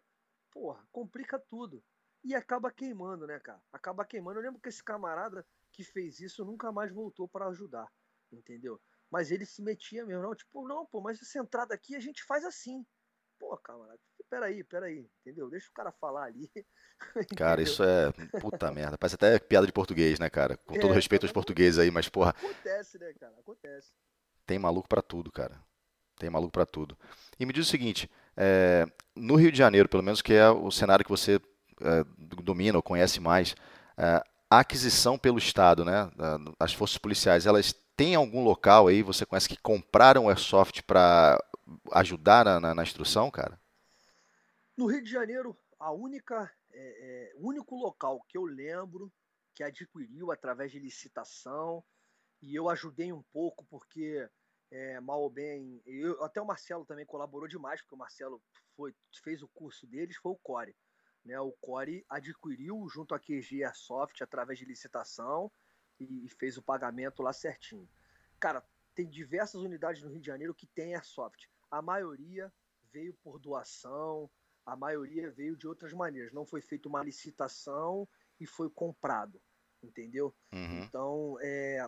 porra, 0.49 0.87
complica 0.93 1.37
tudo. 1.37 1.83
E 2.23 2.33
acaba 2.33 2.71
queimando, 2.71 3.27
né, 3.27 3.37
cara? 3.41 3.61
Acaba 3.71 4.05
queimando. 4.05 4.39
Eu 4.39 4.43
lembro 4.43 4.61
que 4.61 4.69
esse 4.69 4.83
camarada 4.83 5.45
que 5.77 5.83
fez 5.83 6.19
isso 6.19 6.43
nunca 6.43 6.71
mais 6.71 6.91
voltou 6.91 7.27
para 7.27 7.47
ajudar, 7.49 7.87
entendeu? 8.31 8.81
Mas 9.11 9.29
ele 9.29 9.45
se 9.45 9.61
metia 9.61 10.03
mesmo, 10.03 10.23
não, 10.23 10.35
tipo, 10.35 10.67
não, 10.67 10.87
pô, 10.87 10.99
mas 10.99 11.21
essa 11.21 11.37
entrada 11.37 11.75
aqui 11.75 11.95
a 11.95 11.99
gente 11.99 12.23
faz 12.23 12.43
assim. 12.43 12.83
Pô, 13.37 13.55
camarada, 13.57 13.99
peraí, 14.27 14.63
peraí, 14.63 15.07
entendeu? 15.21 15.47
Deixa 15.51 15.69
o 15.69 15.73
cara 15.73 15.91
falar 15.91 16.23
ali. 16.23 16.51
Cara, 17.37 17.61
isso 17.61 17.83
é 17.83 18.11
puta 18.41 18.71
merda. 18.71 18.97
Parece 18.97 19.13
até 19.13 19.37
piada 19.37 19.67
de 19.67 19.71
português, 19.71 20.17
né, 20.17 20.31
cara? 20.31 20.57
Com 20.57 20.79
todo 20.79 20.93
é, 20.93 20.95
respeito 20.95 21.27
aos 21.27 21.31
portugueses 21.31 21.77
aí, 21.77 21.91
mas 21.91 22.09
porra. 22.09 22.31
Acontece, 22.31 22.97
né, 22.97 23.13
cara? 23.19 23.35
Acontece. 23.39 23.93
Tem 24.47 24.57
maluco 24.57 24.89
para 24.89 25.03
tudo, 25.03 25.31
cara. 25.31 25.63
Tem 26.17 26.27
maluco 26.27 26.51
para 26.51 26.65
tudo. 26.65 26.97
E 27.39 27.45
me 27.45 27.53
diz 27.53 27.67
o 27.67 27.69
seguinte: 27.69 28.09
é, 28.35 28.87
no 29.15 29.35
Rio 29.35 29.51
de 29.51 29.59
Janeiro, 29.59 29.87
pelo 29.87 30.01
menos, 30.01 30.23
que 30.23 30.33
é 30.33 30.49
o 30.49 30.71
cenário 30.71 31.05
que 31.05 31.11
você 31.11 31.39
é, 31.81 32.03
domina 32.41 32.79
ou 32.79 32.81
conhece 32.81 33.19
mais, 33.19 33.55
é, 33.95 34.23
a 34.49 34.59
aquisição 34.59 35.17
pelo 35.17 35.37
Estado, 35.37 35.83
né? 35.83 36.09
As 36.59 36.73
forças 36.73 36.97
policiais, 36.97 37.45
elas 37.45 37.73
têm 37.95 38.15
algum 38.15 38.43
local 38.43 38.87
aí, 38.87 39.01
você 39.01 39.25
conhece, 39.25 39.49
que 39.49 39.57
compraram 39.57 40.25
o 40.25 40.29
Airsoft 40.29 40.83
para 40.83 41.37
ajudar 41.93 42.45
na, 42.45 42.59
na, 42.59 42.75
na 42.75 42.83
instrução, 42.83 43.29
cara? 43.29 43.59
No 44.75 44.85
Rio 44.85 45.03
de 45.03 45.09
Janeiro, 45.09 45.57
a 45.79 45.91
única, 45.91 46.51
é, 46.71 47.31
é, 47.31 47.33
único 47.37 47.75
local 47.75 48.23
que 48.27 48.37
eu 48.37 48.45
lembro 48.45 49.11
que 49.53 49.63
adquiriu 49.63 50.31
através 50.31 50.71
de 50.71 50.79
licitação, 50.79 51.83
e 52.41 52.55
eu 52.55 52.69
ajudei 52.69 53.11
um 53.11 53.23
pouco 53.33 53.65
porque 53.65 54.29
é, 54.69 54.99
mal 54.99 55.21
ou 55.21 55.29
bem, 55.29 55.81
eu, 55.85 56.23
até 56.23 56.41
o 56.41 56.45
Marcelo 56.45 56.85
também 56.85 57.05
colaborou 57.05 57.47
demais, 57.47 57.81
porque 57.81 57.95
o 57.95 57.97
Marcelo 57.97 58.41
foi, 58.75 58.93
fez 59.23 59.41
o 59.41 59.47
curso 59.47 59.87
deles, 59.87 60.17
foi 60.17 60.31
o 60.31 60.39
Core. 60.43 60.75
Né? 61.27 61.39
O 61.39 61.51
Core 61.51 62.05
adquiriu 62.09 62.87
junto 62.87 63.13
à 63.13 63.19
QG 63.19 63.63
Airsoft 63.63 64.23
através 64.23 64.57
de 64.57 64.65
licitação 64.65 65.51
e, 65.99 66.29
fez 66.29 66.57
o 66.57 66.61
pagamento 66.61 67.21
lá 67.21 67.33
certinho. 67.33 67.87
Cara, 68.39 68.63
tem 68.95 69.07
diversas 69.07 69.61
unidades 69.61 70.01
no 70.01 70.09
Rio 70.09 70.21
de 70.21 70.27
Janeiro 70.27 70.55
que 70.55 70.65
tem 70.65 70.95
Airsoft. 70.95 71.49
A 71.69 71.81
maioria 71.81 72.51
veio 72.91 73.13
por 73.15 73.39
doação, 73.39 74.29
a 74.65 74.75
maioria 74.75 75.29
veio 75.29 75.57
de 75.57 75.67
outras 75.67 75.91
maneiras. 75.91 76.31
Não 76.31 76.45
foi 76.45 76.61
feita 76.61 76.87
uma 76.87 77.03
licitação 77.03 78.07
e 78.39 78.45
foi 78.45 78.69
comprado, 78.69 79.41
entendeu? 79.83 80.33
Uhum. 80.53 80.83
Então, 80.83 81.37
é, 81.41 81.85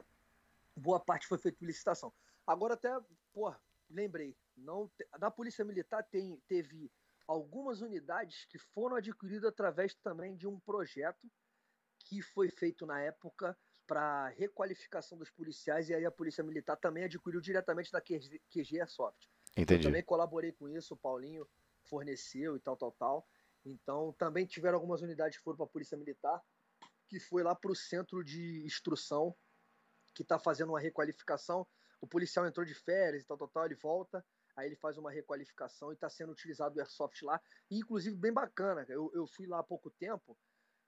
boa 0.76 1.00
parte 1.00 1.28
foi 1.28 1.38
feita 1.38 1.58
por 1.58 1.66
licitação. 1.66 2.14
Agora 2.46 2.74
até, 2.74 2.90
pô, 3.32 3.54
lembrei, 3.90 4.36
não, 4.58 4.92
na 5.18 5.32
Polícia 5.32 5.64
Militar 5.64 6.04
tem, 6.04 6.42
teve 6.48 6.92
algumas 7.30 7.80
unidades 7.82 8.46
que 8.46 8.58
foram 8.58 8.96
adquiridas 8.96 9.46
através 9.46 9.94
também 9.94 10.36
de 10.36 10.48
um 10.48 10.60
projeto 10.60 11.32
que 12.00 12.24
foi 12.24 12.50
feito 12.50 12.88
na 12.88 13.00
época 13.00 13.56
para 13.86 14.30
requalificação 14.30 15.16
dos 15.16 15.30
policiais 15.30 15.90
e 15.90 15.94
aí 15.94 16.06
a 16.06 16.12
Polícia 16.12 16.44
Militar 16.44 16.76
também 16.78 17.04
adquiriu 17.04 17.40
diretamente 17.40 17.92
da 17.92 18.02
QG, 18.02 18.42
QG 18.50 18.80
Airsoft. 18.80 19.30
Entendi. 19.56 19.82
Eu 19.82 19.90
também 19.90 20.04
colaborei 20.04 20.52
com 20.54 20.68
isso, 20.68 20.96
o 20.96 20.98
Paulinho 20.98 21.48
forneceu 21.84 22.56
e 22.56 22.60
tal, 22.60 22.76
tal, 22.76 22.92
tal. 22.94 23.28
Então, 23.64 24.12
também 24.18 24.48
tiveram 24.48 24.78
algumas 24.78 25.04
unidades 25.04 25.38
que 25.38 25.44
foram 25.44 25.58
para 25.58 25.66
a 25.66 25.70
Polícia 25.70 25.98
Militar, 25.98 26.42
que 27.08 27.20
foi 27.20 27.44
lá 27.44 27.54
para 27.54 27.72
o 27.72 27.76
centro 27.76 28.24
de 28.24 28.64
instrução, 28.66 29.36
que 30.16 30.24
está 30.24 30.40
fazendo 30.40 30.70
uma 30.70 30.80
requalificação. 30.80 31.68
O 32.02 32.08
policial 32.08 32.48
entrou 32.48 32.66
de 32.66 32.74
férias 32.74 33.22
e 33.22 33.28
tal, 33.28 33.38
tal, 33.38 33.48
tal, 33.50 33.66
ele 33.66 33.76
volta, 33.76 34.26
aí 34.60 34.68
ele 34.68 34.76
faz 34.76 34.98
uma 34.98 35.12
requalificação 35.12 35.92
e 35.92 35.96
está 35.96 36.10
sendo 36.10 36.32
utilizado 36.32 36.78
o 36.78 36.80
Airsoft 36.80 37.22
lá, 37.24 37.42
e 37.70 37.80
inclusive 37.80 38.16
bem 38.16 38.32
bacana. 38.32 38.86
Eu, 38.88 39.12
eu 39.14 39.28
fui 39.28 39.48
lá 39.48 39.60
há 39.60 39.64
pouco 39.64 39.90
tempo, 39.90 40.38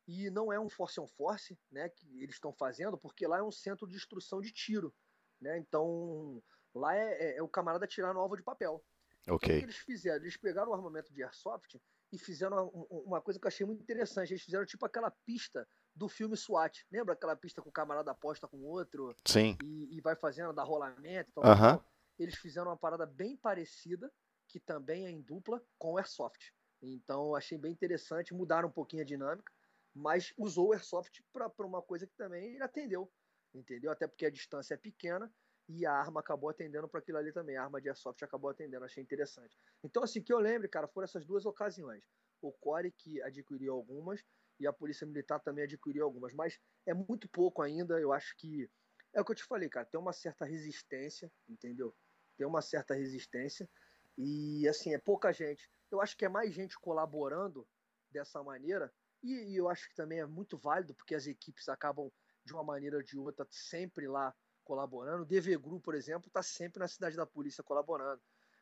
e 0.07 0.29
não 0.29 0.51
é 0.51 0.59
um 0.59 0.69
force 0.69 0.99
on 0.99 1.07
force, 1.07 1.57
né, 1.71 1.89
que 1.89 2.21
eles 2.21 2.35
estão 2.35 2.51
fazendo, 2.51 2.97
porque 2.97 3.25
lá 3.25 3.37
é 3.37 3.43
um 3.43 3.51
centro 3.51 3.87
de 3.87 3.95
instrução 3.95 4.41
de 4.41 4.51
tiro, 4.51 4.93
né? 5.39 5.57
Então, 5.57 6.41
lá 6.73 6.95
é, 6.95 7.13
é, 7.13 7.37
é 7.37 7.43
o 7.43 7.47
camarada 7.47 7.87
tirar 7.87 8.13
no 8.13 8.19
alvo 8.19 8.35
de 8.35 8.43
papel. 8.43 8.83
Ok. 9.27 9.55
O 9.55 9.59
que 9.59 9.65
eles 9.65 9.77
fizeram? 9.77 10.21
Eles 10.21 10.37
pegaram 10.37 10.71
o 10.71 10.73
armamento 10.73 11.13
de 11.13 11.23
airsoft 11.23 11.79
e 12.11 12.17
fizeram 12.17 12.67
uma, 12.69 12.85
uma, 12.89 13.21
coisa 13.21 13.39
que 13.39 13.45
eu 13.45 13.47
achei 13.47 13.65
muito 13.65 13.81
interessante. 13.81 14.31
Eles 14.31 14.43
fizeram 14.43 14.65
tipo 14.65 14.85
aquela 14.85 15.11
pista 15.25 15.67
do 15.95 16.09
filme 16.09 16.35
SWAT. 16.35 16.85
Lembra 16.91 17.13
aquela 17.13 17.35
pista 17.35 17.61
que 17.61 17.69
o 17.69 17.71
camarada 17.71 18.11
aposta 18.11 18.47
com 18.47 18.57
o 18.57 18.65
outro? 18.65 19.15
Sim. 19.25 19.57
E, 19.63 19.95
e 19.95 20.01
vai 20.01 20.15
fazendo, 20.15 20.53
dá 20.53 20.63
rolamento 20.63 21.29
e 21.29 21.33
tal, 21.33 21.43
uh 21.43 21.47
-huh. 21.47 21.83
Eles 22.21 22.35
fizeram 22.35 22.67
uma 22.67 22.77
parada 22.77 23.05
bem 23.05 23.35
parecida, 23.35 24.11
que 24.47 24.59
também 24.59 25.05
é 25.05 25.09
em 25.09 25.21
dupla, 25.21 25.63
com 25.77 25.93
o 25.93 25.97
airsoft. 25.97 26.53
Então 26.81 27.35
achei 27.35 27.57
bem 27.57 27.71
interessante, 27.71 28.33
mudaram 28.33 28.67
um 28.69 28.71
pouquinho 28.71 29.03
a 29.03 29.05
dinâmica, 29.05 29.53
mas 29.93 30.33
usou 30.37 30.69
o 30.69 30.73
Airsoft 30.73 31.23
para 31.31 31.65
uma 31.65 31.81
coisa 31.81 32.07
que 32.07 32.15
também 32.15 32.59
atendeu, 32.61 33.11
entendeu? 33.53 33.91
Até 33.91 34.07
porque 34.07 34.25
a 34.25 34.31
distância 34.31 34.73
é 34.73 34.77
pequena 34.77 35.31
e 35.67 35.85
a 35.85 35.93
arma 35.93 36.21
acabou 36.21 36.49
atendendo 36.49 36.87
para 36.87 36.99
aquilo 36.99 37.17
ali 37.17 37.31
também. 37.31 37.55
A 37.57 37.63
arma 37.63 37.79
de 37.79 37.89
Airsoft 37.89 38.23
acabou 38.23 38.49
atendendo, 38.49 38.85
achei 38.85 39.03
interessante. 39.03 39.55
Então, 39.83 40.03
assim, 40.03 40.21
que 40.21 40.33
eu 40.33 40.39
lembre, 40.39 40.67
cara, 40.67 40.87
foram 40.87 41.05
essas 41.05 41.25
duas 41.25 41.45
ocasiões. 41.45 42.03
O 42.41 42.51
Core 42.51 42.91
que 42.91 43.21
adquiriu 43.21 43.73
algumas 43.73 44.23
e 44.59 44.65
a 44.65 44.73
Polícia 44.73 45.05
Militar 45.05 45.39
também 45.39 45.65
adquiriu 45.65 46.03
algumas, 46.03 46.33
mas 46.33 46.59
é 46.85 46.93
muito 46.93 47.29
pouco 47.29 47.61
ainda. 47.61 47.99
Eu 47.99 48.11
acho 48.11 48.35
que 48.37 48.69
é 49.13 49.21
o 49.21 49.25
que 49.25 49.31
eu 49.31 49.35
te 49.35 49.43
falei, 49.43 49.69
cara, 49.69 49.85
tem 49.85 49.99
uma 49.99 50.13
certa 50.13 50.45
resistência, 50.45 51.31
entendeu? 51.47 51.95
Tem 52.41 52.47
uma 52.47 52.63
certa 52.63 52.95
resistência 52.95 53.69
e 54.17 54.67
assim, 54.67 54.95
é 54.95 54.97
pouca 54.97 55.31
gente. 55.31 55.69
Eu 55.91 56.01
acho 56.01 56.17
que 56.17 56.25
é 56.25 56.27
mais 56.27 56.51
gente 56.51 56.75
colaborando 56.79 57.67
dessa 58.09 58.41
maneira 58.41 58.91
e, 59.21 59.51
e 59.51 59.57
eu 59.57 59.69
acho 59.69 59.87
que 59.87 59.93
também 59.93 60.21
é 60.21 60.25
muito 60.25 60.57
válido 60.57 60.95
porque 60.95 61.13
as 61.13 61.27
equipes 61.27 61.69
acabam 61.69 62.11
de 62.43 62.51
uma 62.51 62.63
maneira 62.63 62.97
ou 62.97 63.03
de 63.03 63.15
outra 63.15 63.47
sempre 63.51 64.07
lá 64.07 64.33
colaborando. 64.63 65.21
O 65.21 65.25
DVGRU, 65.27 65.79
por 65.81 65.93
exemplo, 65.93 66.29
está 66.29 66.41
sempre 66.41 66.79
na 66.79 66.87
cidade 66.87 67.15
da 67.15 67.27
polícia 67.27 67.63
colaborando. 67.63 68.19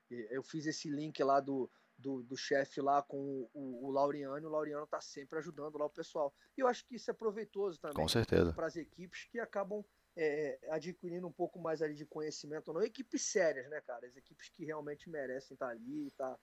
Eu 0.10 0.44
fiz 0.44 0.66
esse 0.66 0.90
link 0.90 1.24
lá 1.24 1.40
do, 1.40 1.72
do, 1.98 2.22
do 2.22 2.36
chefe 2.36 2.82
lá 2.82 3.02
com 3.02 3.50
o, 3.54 3.88
o 3.88 3.92
Laureano, 3.92 4.46
o 4.46 4.52
Laureano 4.52 4.84
está 4.84 5.00
sempre 5.00 5.40
ajudando 5.40 5.78
lá 5.78 5.86
o 5.86 5.90
pessoal. 5.90 6.36
E 6.58 6.60
eu 6.60 6.68
acho 6.68 6.86
que 6.86 6.96
isso 6.96 7.10
é 7.10 7.14
proveitoso 7.14 7.80
também. 7.80 7.96
Com 7.96 8.10
certeza. 8.10 8.52
Para 8.52 8.68
as 8.68 8.76
equipes 8.76 9.24
que 9.32 9.40
acabam 9.40 9.86
é, 10.22 10.60
adquirindo 10.72 11.28
um 11.28 11.32
pouco 11.32 11.60
mais 11.60 11.82
ali 11.82 11.94
de 11.94 12.06
conhecimento. 12.06 12.74
Não 12.74 12.82
equipes 12.82 13.22
sérias, 13.22 13.70
né, 13.70 13.82
cara? 13.82 14.06
As 14.06 14.18
equipes 14.18 14.50
que 14.50 14.66
realmente 14.66 15.10
merecem 15.10 15.56
estar 15.56 15.68
tá 15.68 15.72
ali 15.72 16.04
e 16.04 16.08
estar 16.08 16.32
tá 16.32 16.40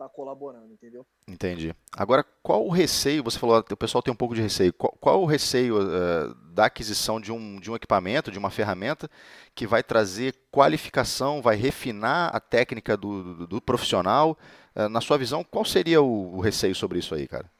está 0.00 0.08
colaborando, 0.08 0.72
entendeu? 0.72 1.06
Entendi. 1.28 1.74
Agora, 1.94 2.24
qual 2.42 2.64
o 2.64 2.70
receio? 2.70 3.22
Você 3.22 3.38
falou, 3.38 3.58
o 3.58 3.76
pessoal 3.76 4.02
tem 4.02 4.12
um 4.12 4.16
pouco 4.16 4.34
de 4.34 4.40
receio. 4.40 4.72
Qual, 4.72 4.92
qual 4.98 5.22
o 5.22 5.26
receio 5.26 5.76
uh, 5.78 6.34
da 6.52 6.66
aquisição 6.66 7.20
de 7.20 7.30
um, 7.30 7.60
de 7.60 7.70
um 7.70 7.76
equipamento, 7.76 8.30
de 8.30 8.38
uma 8.38 8.50
ferramenta 8.50 9.10
que 9.54 9.66
vai 9.66 9.82
trazer 9.82 10.34
qualificação, 10.50 11.42
vai 11.42 11.56
refinar 11.56 12.34
a 12.34 12.40
técnica 12.40 12.96
do, 12.96 13.34
do, 13.34 13.46
do 13.46 13.60
profissional? 13.60 14.38
Uh, 14.74 14.88
na 14.88 15.00
sua 15.00 15.18
visão, 15.18 15.44
qual 15.44 15.64
seria 15.64 16.00
o, 16.00 16.36
o, 16.36 16.40
receio 16.40 16.74
sobre 16.74 16.98
isso 16.98 17.14
aí, 17.14 17.28
cara? 17.28 17.50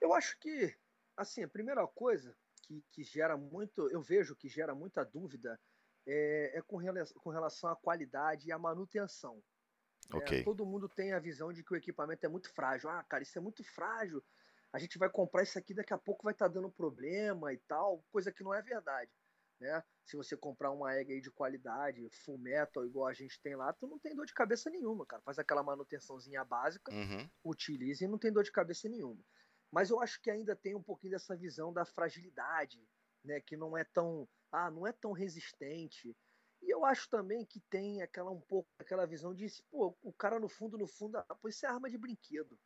Eu 0.00 0.14
acho 0.14 0.38
que, 0.38 0.72
assim, 1.16 1.42
a 1.42 1.48
primeira 1.48 1.84
coisa 1.88 2.34
que, 2.62 2.84
que 2.90 3.02
gera 3.02 3.36
muito, 3.36 3.88
eu 3.90 4.00
vejo 4.00 4.36
que 4.36 4.48
gera 4.48 4.74
muita 4.74 5.04
dúvida 5.04 5.58
é, 6.06 6.58
é 6.58 6.62
com, 6.62 6.76
relação, 6.76 7.20
com 7.20 7.30
relação 7.30 7.70
à 7.70 7.76
qualidade 7.76 8.48
e 8.48 8.52
à 8.52 8.58
manutenção. 8.58 9.42
É, 10.12 10.16
okay. 10.16 10.40
É, 10.40 10.44
todo 10.44 10.66
mundo 10.66 10.88
tem 10.88 11.12
a 11.12 11.18
visão 11.18 11.52
de 11.52 11.62
que 11.62 11.72
o 11.72 11.76
equipamento 11.76 12.24
é 12.24 12.28
muito 12.28 12.52
frágil. 12.52 12.88
Ah, 12.90 13.04
cara, 13.04 13.22
isso 13.22 13.38
é 13.38 13.40
muito 13.40 13.62
frágil. 13.64 14.22
A 14.72 14.78
gente 14.78 14.98
vai 14.98 15.10
comprar 15.10 15.42
isso 15.42 15.58
aqui, 15.58 15.74
daqui 15.74 15.92
a 15.92 15.98
pouco 15.98 16.24
vai 16.24 16.32
estar 16.32 16.48
tá 16.48 16.54
dando 16.54 16.70
problema 16.70 17.52
e 17.52 17.58
tal, 17.68 18.02
coisa 18.10 18.32
que 18.32 18.42
não 18.42 18.54
é 18.54 18.62
verdade. 18.62 19.10
Né? 19.60 19.82
Se 20.04 20.16
você 20.16 20.36
comprar 20.36 20.72
uma 20.72 20.92
egg 20.96 21.12
aí 21.12 21.20
de 21.20 21.30
qualidade, 21.30 22.08
full 22.24 22.38
metal, 22.38 22.84
igual 22.84 23.06
a 23.06 23.12
gente 23.12 23.40
tem 23.42 23.54
lá, 23.54 23.72
tu 23.72 23.86
não 23.86 23.98
tem 23.98 24.14
dor 24.14 24.26
de 24.26 24.34
cabeça 24.34 24.70
nenhuma, 24.70 25.06
cara. 25.06 25.22
Faz 25.22 25.38
aquela 25.38 25.62
manutençãozinha 25.62 26.44
básica, 26.44 26.92
uhum. 26.92 27.30
utilize 27.44 28.04
e 28.04 28.08
não 28.08 28.18
tem 28.18 28.32
dor 28.32 28.42
de 28.42 28.50
cabeça 28.50 28.88
nenhuma. 28.88 29.22
Mas 29.72 29.88
eu 29.88 30.00
acho 30.00 30.20
que 30.20 30.30
ainda 30.30 30.54
tem 30.54 30.74
um 30.74 30.82
pouquinho 30.82 31.12
dessa 31.12 31.34
visão 31.34 31.72
da 31.72 31.84
fragilidade, 31.86 32.86
né? 33.24 33.40
Que 33.40 33.56
não 33.56 33.76
é 33.76 33.82
tão, 33.82 34.28
ah, 34.52 34.70
não 34.70 34.86
é 34.86 34.92
tão 34.92 35.12
resistente. 35.12 36.14
E 36.60 36.70
eu 36.70 36.84
acho 36.84 37.08
também 37.08 37.44
que 37.44 37.58
tem 37.58 38.02
aquela 38.02 38.30
um 38.30 38.40
pouco 38.40 38.68
aquela 38.78 39.06
visão 39.06 39.34
de, 39.34 39.46
pô, 39.70 39.96
o 40.02 40.12
cara 40.12 40.38
no 40.38 40.48
fundo, 40.48 40.76
no 40.76 40.86
fundo, 40.86 41.16
ah, 41.16 41.34
pô, 41.40 41.48
isso 41.48 41.64
é 41.64 41.68
arma 41.70 41.88
de 41.88 41.96
brinquedo, 41.96 42.60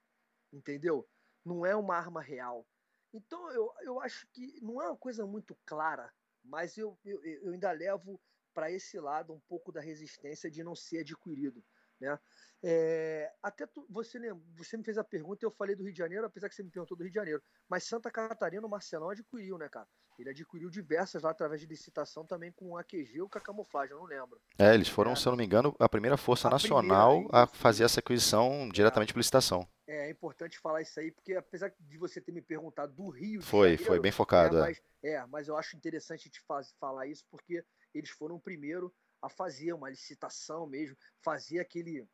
entendeu? 0.53 1.09
Não 1.45 1.65
é 1.65 1.77
uma 1.77 1.97
arma 1.97 2.21
real. 2.21 2.67
Então 3.13 3.51
eu, 3.53 3.73
eu 3.83 4.01
acho 4.01 4.27
que 4.33 4.61
não 4.61 4.83
é 4.83 4.89
uma 4.89 4.97
coisa 4.97 5.25
muito 5.25 5.57
clara, 5.65 6.13
mas 6.43 6.77
eu, 6.77 6.99
eu, 7.05 7.25
eu 7.25 7.53
ainda 7.53 7.71
levo 7.71 8.21
para 8.53 8.71
esse 8.71 8.99
lado 8.99 9.33
um 9.33 9.41
pouco 9.41 9.71
da 9.71 9.81
resistência 9.81 10.51
de 10.51 10.65
não 10.65 10.75
ser 10.75 11.01
adquirido. 11.01 11.65
Né? 12.01 12.19
É, 12.63 13.31
até 13.43 13.67
tu, 13.67 13.87
você, 13.89 14.19
você 14.57 14.77
me 14.77 14.85
fez 14.85 14.99
a 14.99 15.05
pergunta 15.05 15.45
e 15.45 15.47
eu 15.47 15.51
falei 15.51 15.77
do 15.77 15.85
Rio 15.85 15.93
de 15.93 15.99
Janeiro, 15.99 16.27
apesar 16.27 16.49
que 16.49 16.55
você 16.55 16.63
me 16.63 16.71
perguntou 16.71 16.97
do 16.97 17.03
Rio 17.03 17.11
de 17.11 17.15
Janeiro. 17.15 17.43
Mas 17.69 17.85
Santa 17.85 18.11
Catarina, 18.11 18.67
o 18.67 18.71
Marcelão 18.71 19.11
adquiriu, 19.11 19.59
né, 19.59 19.69
cara? 19.69 19.87
Ele 20.19 20.31
adquiriu 20.31 20.71
diversas 20.71 21.23
lá 21.23 21.31
através 21.31 21.61
de 21.61 21.67
licitação 21.67 22.25
também 22.25 22.51
com 22.51 22.71
o 22.71 22.79
AQG 22.79 23.21
ou 23.21 23.29
com 23.29 23.39
a 23.39 23.41
camuflagem, 23.41 23.93
eu 23.93 23.99
não 23.99 24.07
lembro. 24.07 24.41
É, 24.59 24.75
eles 24.75 24.89
foram, 24.89 25.13
é. 25.13 25.17
se 25.17 25.29
eu 25.29 25.33
não 25.33 25.37
me 25.37 25.45
engano, 25.45 25.77
a 25.79 25.89
primeira 25.89 26.17
força 26.17 26.49
a 26.49 26.51
nacional 26.51 27.17
primeira, 27.17 27.43
a 27.43 27.47
fazer 27.47 27.85
essa 27.85 28.01
aquisição 28.01 28.69
diretamente 28.71 29.13
por 29.13 29.19
licitação. 29.19 29.69
É, 29.87 30.09
é, 30.09 30.11
importante 30.11 30.59
falar 30.59 30.81
isso 30.81 30.99
aí, 30.99 31.13
porque 31.13 31.35
apesar 31.35 31.73
de 31.79 31.99
você 31.99 32.21
ter 32.21 32.33
me 32.33 32.41
perguntado 32.41 32.93
do 32.95 33.11
Rio. 33.11 33.43
Foi, 33.43 33.73
Janeiro, 33.73 33.85
foi 33.85 34.01
bem 34.01 34.11
focado. 34.11 34.57
É, 34.57 34.61
mas, 34.61 34.83
é, 35.05 35.27
mas 35.27 35.49
eu 35.49 35.57
acho 35.57 35.77
interessante 35.77 36.31
te 36.31 36.41
faz, 36.49 36.75
falar 36.81 37.07
isso 37.07 37.25
porque 37.31 37.63
eles 37.95 38.11
foram 38.11 38.37
o 38.37 38.41
primeiro 38.41 38.93
a 39.21 39.29
fazer 39.29 39.73
uma 39.73 39.91
licitação 39.91 40.67
mesmo, 40.67 40.97
fazer 41.21 41.61
aquele, 41.61 42.07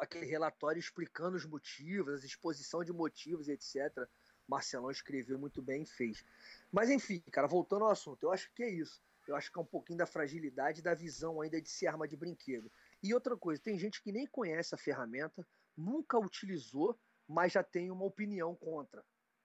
aquele 0.00 0.26
relatório 0.26 0.78
explicando 0.78 1.36
os 1.36 1.46
motivos, 1.46 2.22
a 2.22 2.26
exposição 2.26 2.84
de 2.84 2.92
motivos, 2.92 3.48
etc. 3.48 4.08
Marcelão 4.46 4.90
escreveu 4.90 5.38
muito 5.38 5.60
bem 5.60 5.82
e 5.82 5.86
fez. 5.86 6.24
Mas 6.72 6.90
enfim, 6.90 7.22
cara, 7.30 7.46
voltando 7.46 7.84
ao 7.84 7.90
assunto, 7.90 8.22
eu 8.22 8.32
acho 8.32 8.52
que 8.54 8.62
é 8.62 8.70
isso. 8.70 9.02
Eu 9.26 9.36
acho 9.36 9.52
que 9.52 9.58
é 9.58 9.62
um 9.62 9.66
pouquinho 9.66 9.98
da 9.98 10.06
fragilidade 10.06 10.80
da 10.80 10.94
visão 10.94 11.42
ainda 11.42 11.60
de 11.60 11.68
ser 11.68 11.86
arma 11.86 12.08
de 12.08 12.16
brinquedo. 12.16 12.72
E 13.02 13.12
outra 13.12 13.36
coisa, 13.36 13.62
tem 13.62 13.78
gente 13.78 14.02
que 14.02 14.10
nem 14.10 14.26
conhece 14.26 14.74
a 14.74 14.78
ferramenta, 14.78 15.46
nunca 15.76 16.18
utilizou, 16.18 16.98
mas 17.26 17.52
já 17.52 17.62
tem 17.62 17.90
uma 17.90 18.06
opinião 18.06 18.56
contra. 18.56 19.04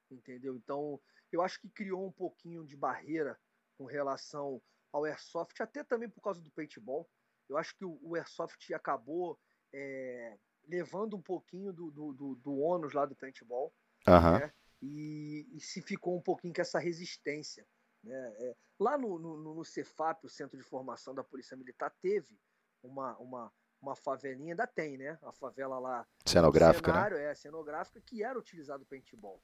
Entendeu? 0.10 0.56
Então, 0.56 1.00
eu 1.32 1.42
acho 1.42 1.60
que 1.60 1.70
criou 1.70 2.06
um 2.06 2.12
pouquinho 2.12 2.66
de 2.66 2.78
barreira 2.78 3.38
com 3.78 3.86
relação 3.86 4.62
ao 4.94 5.06
Airsoft, 5.06 5.60
até 5.60 5.84
também 5.84 6.08
por 6.08 6.22
causa 6.22 6.40
do 6.40 6.52
paintball. 6.52 7.10
Eu 7.50 7.58
acho 7.58 7.76
que 7.76 7.84
o, 7.84 8.00
o 8.02 8.16
Airsoft 8.16 8.72
acabou 8.74 9.38
é, 9.74 10.38
levando 10.68 11.18
um 11.18 11.22
pouquinho 11.22 11.74
do, 11.74 11.92
do, 11.92 12.14
do, 12.14 12.36
do 12.36 12.58
ônus 12.60 12.94
lá 12.94 13.06
do 13.06 13.16
paintball. 13.16 13.74
Uhum. 14.08 14.40
Né? 14.40 14.54
E, 14.82 15.48
e, 15.52 15.60
se 15.60 15.82
ficou 15.82 16.16
um 16.16 16.22
pouquinho 16.22 16.54
com 16.54 16.62
essa 16.62 16.78
resistência. 16.78 17.66
Né? 18.04 18.36
É, 18.38 18.56
lá 18.80 18.98
no, 18.98 19.18
no, 19.18 19.56
no 19.56 19.66
Cefap, 19.66 20.24
o 20.26 20.30
Centro 20.30 20.58
de 20.58 20.64
Formação 20.64 21.16
da 21.16 21.24
Polícia 21.24 21.58
Militar, 21.58 21.92
teve 22.02 22.38
uma, 22.84 23.18
uma, 23.18 23.52
uma 23.82 23.96
favelinha, 23.96 24.54
ainda 24.54 24.68
tem, 24.68 24.98
né? 24.98 25.18
A 25.24 25.32
favela 25.32 25.80
lá. 25.80 26.06
Cenográfica, 26.26 26.92
né? 26.92 26.98
cenário, 26.98 27.18
né? 27.18 27.32
É, 27.32 27.36
cenográfica, 27.36 28.02
que 28.02 28.24
era 28.24 28.38
utilizado 28.38 28.86
paintball 28.86 29.42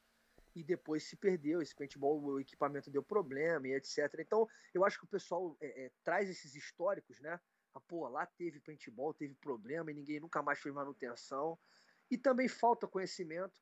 e 0.55 0.63
depois 0.63 1.03
se 1.03 1.15
perdeu. 1.15 1.61
Esse 1.61 1.75
paintball, 1.75 2.21
o 2.21 2.39
equipamento 2.39 2.89
deu 2.89 3.03
problema 3.03 3.67
e 3.67 3.73
etc. 3.73 4.13
Então, 4.19 4.47
eu 4.73 4.83
acho 4.85 4.97
que 4.97 5.05
o 5.05 5.09
pessoal 5.09 5.57
é, 5.61 5.85
é, 5.85 5.91
traz 6.03 6.29
esses 6.29 6.55
históricos, 6.55 7.19
né? 7.19 7.39
Ah, 7.73 7.79
pô, 7.79 8.07
lá 8.07 8.25
teve 8.25 8.59
paintball, 8.59 9.13
teve 9.13 9.35
problema 9.35 9.91
e 9.91 9.93
ninguém 9.93 10.19
nunca 10.19 10.41
mais 10.41 10.59
fez 10.59 10.73
manutenção. 10.73 11.57
E 12.09 12.17
também 12.17 12.47
falta 12.47 12.87
conhecimento. 12.87 13.59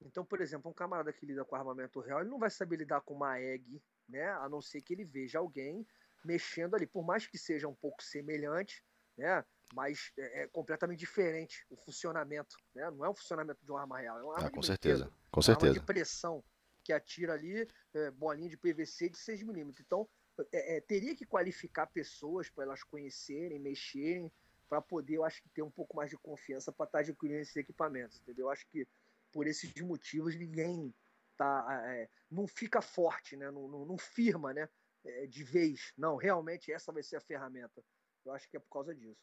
Então, 0.00 0.24
por 0.24 0.40
exemplo, 0.40 0.70
um 0.70 0.74
camarada 0.74 1.12
que 1.12 1.26
lida 1.26 1.44
com 1.44 1.56
armamento 1.56 2.00
real, 2.00 2.20
ele 2.20 2.30
não 2.30 2.38
vai 2.38 2.50
saber 2.50 2.76
lidar 2.76 3.00
com 3.00 3.14
uma 3.14 3.40
egg, 3.40 3.82
né? 4.08 4.28
A 4.30 4.48
não 4.48 4.60
ser 4.60 4.80
que 4.80 4.92
ele 4.92 5.04
veja 5.04 5.38
alguém 5.38 5.86
mexendo 6.24 6.74
ali, 6.74 6.86
por 6.86 7.04
mais 7.04 7.26
que 7.26 7.38
seja 7.38 7.66
um 7.66 7.74
pouco 7.74 8.02
semelhante, 8.02 8.84
né? 9.16 9.44
Mas 9.74 10.12
é, 10.18 10.42
é 10.42 10.48
completamente 10.48 10.98
diferente 10.98 11.64
o 11.70 11.76
funcionamento, 11.76 12.56
né? 12.74 12.90
Não 12.90 13.04
é 13.04 13.08
o 13.08 13.14
funcionamento 13.14 13.64
de 13.64 13.70
uma 13.70 13.80
arma 13.80 13.98
real, 13.98 14.18
é 14.18 14.22
uma 14.22 14.34
arma 14.34 14.48
ah, 14.48 14.50
com 14.50 14.60
de 14.60 14.66
certeza, 14.66 15.04
brinquedo, 15.04 15.30
com 15.30 15.42
certeza. 15.42 15.72
Arma 15.72 15.80
de 15.80 15.86
pressão 15.86 16.44
que 16.82 16.92
atira 16.92 17.34
ali 17.34 17.68
é, 17.94 18.10
bolinha 18.10 18.48
de 18.48 18.56
PVC 18.56 19.10
de 19.10 19.18
6 19.18 19.42
milímetros. 19.42 19.84
Então, 19.84 20.08
é, 20.52 20.76
é, 20.76 20.80
teria 20.80 21.14
que 21.14 21.26
qualificar 21.26 21.86
pessoas 21.86 22.48
para 22.48 22.64
elas 22.64 22.82
conhecerem, 22.82 23.58
mexerem, 23.58 24.32
para 24.68 24.80
poder, 24.80 25.14
eu 25.14 25.24
acho 25.24 25.42
que 25.42 25.48
ter 25.48 25.62
um 25.62 25.70
pouco 25.70 25.96
mais 25.96 26.10
de 26.10 26.16
confiança 26.16 26.70
para 26.72 26.86
estar 26.86 26.98
tá 26.98 27.04
adquirindo 27.04 27.40
esses 27.40 27.56
equipamentos, 27.56 28.20
entendeu? 28.20 28.46
Eu 28.46 28.50
acho 28.50 28.66
que 28.68 28.86
por 29.32 29.46
esses 29.46 29.72
motivos 29.80 30.36
ninguém 30.36 30.94
tá, 31.36 31.66
é, 31.86 32.08
não 32.30 32.46
fica 32.46 32.80
forte, 32.80 33.36
né? 33.36 33.50
Não, 33.50 33.68
não, 33.68 33.84
não 33.84 33.98
firma, 33.98 34.52
né? 34.52 34.68
É, 35.04 35.26
de 35.26 35.44
vez, 35.44 35.92
não, 35.96 36.16
realmente 36.16 36.72
essa 36.72 36.92
vai 36.92 37.02
ser 37.02 37.16
a 37.16 37.20
ferramenta. 37.20 37.82
Eu 38.24 38.32
acho 38.32 38.48
que 38.50 38.56
é 38.56 38.60
por 38.60 38.70
causa 38.70 38.94
disso. 38.94 39.20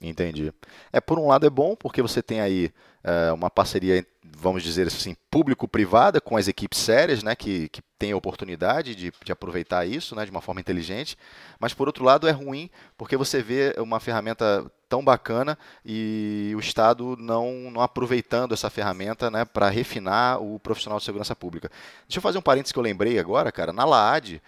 Entendi. 0.00 0.52
É 0.92 1.00
por 1.00 1.18
um 1.18 1.26
lado 1.26 1.46
é 1.46 1.50
bom 1.50 1.74
porque 1.74 2.00
você 2.00 2.22
tem 2.22 2.40
aí 2.40 2.70
é, 3.02 3.32
uma 3.32 3.50
parceria, 3.50 4.06
vamos 4.22 4.62
dizer 4.62 4.86
assim, 4.86 5.16
público-privada 5.30 6.20
com 6.20 6.36
as 6.36 6.46
equipes 6.46 6.78
sérias, 6.78 7.22
né, 7.22 7.34
que, 7.34 7.68
que 7.68 7.82
tem 7.98 8.12
a 8.12 8.16
oportunidade 8.16 8.94
de, 8.94 9.12
de 9.24 9.32
aproveitar 9.32 9.86
isso, 9.86 10.14
né, 10.14 10.24
de 10.24 10.30
uma 10.30 10.40
forma 10.40 10.60
inteligente. 10.60 11.16
Mas 11.58 11.74
por 11.74 11.88
outro 11.88 12.04
lado 12.04 12.28
é 12.28 12.30
ruim 12.30 12.70
porque 12.96 13.16
você 13.16 13.42
vê 13.42 13.74
uma 13.78 13.98
ferramenta 13.98 14.70
tão 14.88 15.04
bacana 15.04 15.58
e 15.84 16.52
o 16.56 16.60
Estado 16.60 17.16
não, 17.18 17.70
não 17.70 17.80
aproveitando 17.80 18.52
essa 18.52 18.70
ferramenta 18.70 19.30
né, 19.30 19.44
para 19.44 19.68
refinar 19.68 20.42
o 20.42 20.58
profissional 20.58 20.98
de 20.98 21.04
segurança 21.04 21.36
pública. 21.36 21.70
Deixa 22.08 22.18
eu 22.18 22.22
fazer 22.22 22.38
um 22.38 22.42
parênteses 22.42 22.72
que 22.72 22.78
eu 22.78 22.82
lembrei 22.82 23.18
agora, 23.18 23.52
cara. 23.52 23.72
Na 23.72 23.84
LAAD, 23.84 24.42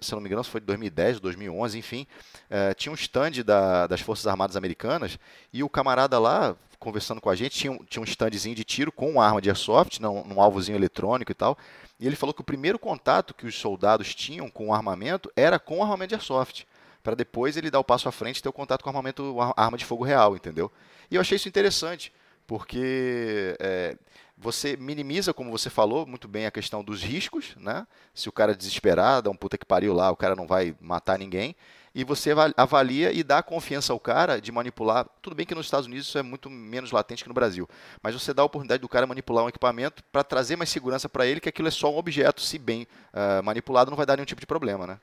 se 0.00 0.12
não 0.12 0.20
me 0.20 0.28
engano, 0.28 0.44
foi 0.44 0.60
de 0.60 0.66
2010, 0.66 1.20
2011, 1.20 1.78
enfim, 1.78 2.06
é, 2.48 2.72
tinha 2.74 2.92
um 2.92 2.94
stand 2.94 3.42
da, 3.44 3.86
das 3.86 4.00
Forças 4.00 4.26
Armadas 4.26 4.56
Americanas 4.56 5.18
e 5.52 5.62
o 5.62 5.68
camarada 5.68 6.18
lá, 6.18 6.56
conversando 6.78 7.20
com 7.20 7.28
a 7.28 7.34
gente, 7.34 7.58
tinha, 7.58 7.78
tinha 7.88 8.00
um 8.00 8.06
standzinho 8.06 8.54
de 8.54 8.64
tiro 8.64 8.92
com 8.92 9.10
uma 9.10 9.26
arma 9.26 9.40
de 9.40 9.50
airsoft, 9.50 10.00
num, 10.00 10.24
num 10.24 10.40
alvozinho 10.40 10.76
eletrônico 10.76 11.32
e 11.32 11.34
tal. 11.34 11.58
E 11.98 12.06
ele 12.06 12.16
falou 12.16 12.32
que 12.32 12.40
o 12.40 12.44
primeiro 12.44 12.78
contato 12.78 13.34
que 13.34 13.46
os 13.46 13.58
soldados 13.58 14.14
tinham 14.14 14.48
com 14.48 14.68
o 14.68 14.74
armamento 14.74 15.30
era 15.36 15.58
com 15.58 15.78
o 15.78 15.82
armamento 15.82 16.10
de 16.10 16.14
airsoft 16.14 16.66
para 17.02 17.14
depois 17.14 17.56
ele 17.56 17.70
dar 17.70 17.80
o 17.80 17.84
passo 17.84 18.08
à 18.08 18.12
frente 18.12 18.38
e 18.38 18.42
ter 18.42 18.48
o 18.48 18.52
contato 18.52 18.82
com 18.82 18.90
armamento, 18.90 19.36
arma 19.56 19.78
de 19.78 19.84
fogo 19.84 20.04
real, 20.04 20.36
entendeu? 20.36 20.70
E 21.10 21.14
eu 21.14 21.20
achei 21.20 21.36
isso 21.36 21.48
interessante, 21.48 22.12
porque 22.46 23.56
é, 23.58 23.96
você 24.36 24.76
minimiza, 24.76 25.34
como 25.34 25.50
você 25.50 25.68
falou, 25.68 26.06
muito 26.06 26.26
bem 26.26 26.46
a 26.46 26.50
questão 26.50 26.82
dos 26.82 27.02
riscos, 27.02 27.54
né? 27.56 27.86
Se 28.14 28.28
o 28.28 28.32
cara 28.32 28.54
desesperar, 28.54 29.20
dá 29.20 29.30
um 29.30 29.36
puta 29.36 29.58
que 29.58 29.66
pariu 29.66 29.92
lá, 29.92 30.10
o 30.10 30.16
cara 30.16 30.34
não 30.34 30.46
vai 30.46 30.74
matar 30.80 31.18
ninguém. 31.18 31.54
E 31.94 32.04
você 32.04 32.30
avalia 32.56 33.12
e 33.12 33.24
dá 33.24 33.42
confiança 33.42 33.92
ao 33.92 33.98
cara 33.98 34.40
de 34.40 34.52
manipular. 34.52 35.06
Tudo 35.20 35.34
bem 35.34 35.44
que 35.44 35.54
nos 35.54 35.66
Estados 35.66 35.86
Unidos 35.86 36.06
isso 36.06 36.16
é 36.16 36.22
muito 36.22 36.48
menos 36.48 36.92
latente 36.92 37.24
que 37.24 37.28
no 37.28 37.34
Brasil. 37.34 37.68
Mas 38.00 38.14
você 38.14 38.32
dá 38.32 38.42
a 38.42 38.44
oportunidade 38.44 38.80
do 38.80 38.88
cara 38.88 39.06
manipular 39.06 39.44
um 39.44 39.48
equipamento 39.48 40.02
para 40.12 40.22
trazer 40.22 40.56
mais 40.56 40.70
segurança 40.70 41.08
para 41.08 41.26
ele, 41.26 41.40
que 41.40 41.48
aquilo 41.48 41.66
é 41.66 41.70
só 41.70 41.92
um 41.92 41.98
objeto, 41.98 42.40
se 42.40 42.58
bem 42.58 42.86
uh, 43.12 43.42
manipulado, 43.42 43.90
não 43.90 43.96
vai 43.96 44.06
dar 44.06 44.16
nenhum 44.16 44.26
tipo 44.26 44.40
de 44.40 44.46
problema, 44.46 44.86
né? 44.86 45.00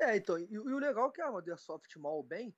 É, 0.00 0.16
então, 0.16 0.38
e, 0.38 0.48
e 0.50 0.58
o 0.58 0.78
legal 0.78 1.10
é 1.10 1.12
que 1.12 1.20
a 1.20 1.28
Airsoft 1.28 1.94
mal 1.98 2.16
ou 2.16 2.22
bem, 2.22 2.56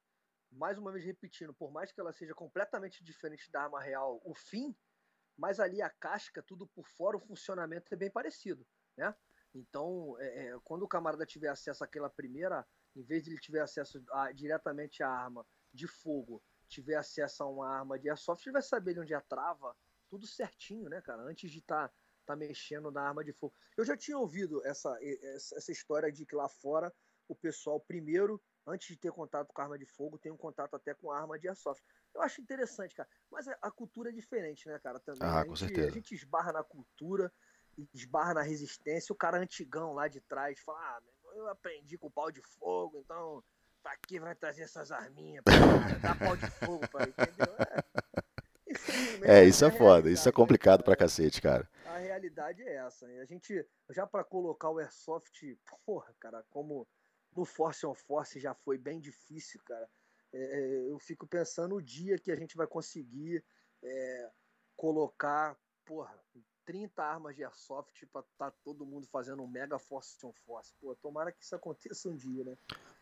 mais 0.50 0.78
uma 0.78 0.92
vez 0.92 1.04
repetindo, 1.04 1.52
por 1.52 1.72
mais 1.72 1.90
que 1.90 2.00
ela 2.00 2.12
seja 2.12 2.34
completamente 2.34 3.02
diferente 3.02 3.50
da 3.50 3.64
arma 3.64 3.80
real, 3.80 4.22
o 4.24 4.32
fim, 4.32 4.74
mas 5.36 5.58
ali 5.58 5.82
a 5.82 5.90
casca, 5.90 6.42
tudo 6.42 6.68
por 6.68 6.86
fora, 6.86 7.16
o 7.16 7.20
funcionamento 7.20 7.92
é 7.92 7.96
bem 7.96 8.10
parecido, 8.10 8.64
né? 8.96 9.14
Então, 9.54 10.16
é, 10.20 10.46
é, 10.46 10.58
quando 10.62 10.82
o 10.82 10.88
camarada 10.88 11.26
tiver 11.26 11.48
acesso 11.48 11.82
àquela 11.82 12.08
primeira, 12.08 12.66
em 12.94 13.02
vez 13.02 13.24
de 13.24 13.30
ele 13.30 13.40
tiver 13.40 13.60
acesso 13.60 14.02
a, 14.12 14.30
diretamente 14.30 15.02
à 15.02 15.08
arma 15.08 15.44
de 15.72 15.88
fogo, 15.88 16.42
tiver 16.68 16.94
acesso 16.94 17.42
a 17.42 17.48
uma 17.48 17.68
arma 17.68 17.98
de 17.98 18.08
airsoft, 18.08 18.46
ele 18.46 18.52
vai 18.52 18.62
saber 18.62 18.98
onde 18.98 19.12
é 19.12 19.16
a 19.16 19.20
trava, 19.20 19.76
tudo 20.08 20.26
certinho, 20.26 20.88
né, 20.88 21.00
cara? 21.00 21.22
Antes 21.22 21.50
de 21.50 21.58
estar 21.58 21.88
tá, 21.88 21.94
tá 22.26 22.36
mexendo 22.36 22.90
na 22.90 23.02
arma 23.02 23.24
de 23.24 23.32
fogo. 23.32 23.54
Eu 23.76 23.84
já 23.84 23.96
tinha 23.96 24.16
ouvido 24.16 24.64
essa, 24.64 24.96
essa 25.02 25.72
história 25.72 26.10
de 26.12 26.24
que 26.24 26.36
lá 26.36 26.48
fora 26.48 26.92
o 27.32 27.36
pessoal 27.36 27.80
primeiro, 27.80 28.40
antes 28.66 28.88
de 28.88 28.96
ter 28.96 29.10
contato 29.10 29.52
com 29.52 29.62
arma 29.62 29.78
de 29.78 29.86
fogo, 29.86 30.18
tem 30.18 30.30
um 30.30 30.36
contato 30.36 30.74
até 30.74 30.94
com 30.94 31.10
arma 31.10 31.38
de 31.38 31.48
airsoft. 31.48 31.82
Eu 32.14 32.22
acho 32.22 32.40
interessante, 32.40 32.94
cara. 32.94 33.08
Mas 33.30 33.48
a, 33.48 33.70
cultura 33.70 34.10
é 34.10 34.12
diferente, 34.12 34.68
né, 34.68 34.78
cara? 34.78 35.00
Também. 35.00 35.22
Ah, 35.22 35.40
a, 35.40 35.44
com 35.44 35.56
gente, 35.56 35.68
certeza. 35.68 35.88
a 35.88 35.92
gente 35.92 36.14
esbarra 36.14 36.52
na 36.52 36.62
cultura, 36.62 37.32
esbarra 37.94 38.34
na 38.34 38.42
resistência. 38.42 39.12
O 39.12 39.16
cara 39.16 39.38
antigão 39.38 39.94
lá 39.94 40.08
de 40.08 40.20
trás 40.20 40.60
fala: 40.60 40.78
ah, 40.78 41.00
eu 41.34 41.48
aprendi 41.48 41.96
com 41.98 42.10
pau 42.10 42.30
de 42.30 42.42
fogo, 42.42 42.98
então 42.98 43.42
pra 43.82 43.96
que 43.96 44.20
vai 44.20 44.34
trazer 44.34 44.62
essas 44.62 44.92
arminhas? 44.92 45.42
Pra 45.42 45.98
dar 45.98 46.18
pau 46.18 46.36
de 46.36 46.46
fogo, 46.50 46.86
pra, 46.88 47.08
entendeu? 47.08 47.56
É, 49.22 49.40
é 49.40 49.44
isso 49.44 49.64
é, 49.64 49.68
é 49.68 49.70
foda, 49.70 50.10
isso 50.10 50.28
é 50.28 50.32
complicado 50.32 50.80
né, 50.80 50.84
pra 50.84 50.96
cacete, 50.96 51.42
cara. 51.42 51.68
A 51.86 51.98
realidade 51.98 52.62
é 52.62 52.76
essa. 52.76 53.06
A 53.06 53.24
gente, 53.24 53.66
já 53.90 54.06
para 54.06 54.24
colocar 54.24 54.70
o 54.70 54.78
Airsoft, 54.78 55.58
porra, 55.84 56.14
cara, 56.18 56.44
como 56.50 56.86
no 57.36 57.44
Force 57.44 57.84
on 57.86 57.94
Force 57.94 58.38
já 58.38 58.54
foi 58.54 58.78
bem 58.78 59.00
difícil, 59.00 59.60
cara. 59.64 59.88
É, 60.32 60.38
é, 60.38 60.90
eu 60.90 60.98
fico 60.98 61.26
pensando 61.26 61.76
o 61.76 61.82
dia 61.82 62.18
que 62.18 62.32
a 62.32 62.36
gente 62.36 62.56
vai 62.56 62.66
conseguir 62.66 63.44
é, 63.82 64.30
colocar, 64.76 65.56
porra, 65.84 66.14
30 66.64 67.02
armas 67.02 67.34
de 67.34 67.44
airsoft 67.44 68.06
para 68.12 68.22
tá 68.38 68.52
todo 68.64 68.86
mundo 68.86 69.06
fazendo 69.06 69.42
um 69.42 69.46
mega 69.46 69.78
Force 69.78 70.16
on 70.24 70.32
Force. 70.46 70.72
Pô, 70.80 70.94
tomara 70.94 71.32
que 71.32 71.42
isso 71.42 71.54
aconteça 71.54 72.08
um 72.08 72.16
dia, 72.16 72.44
né? 72.44 72.56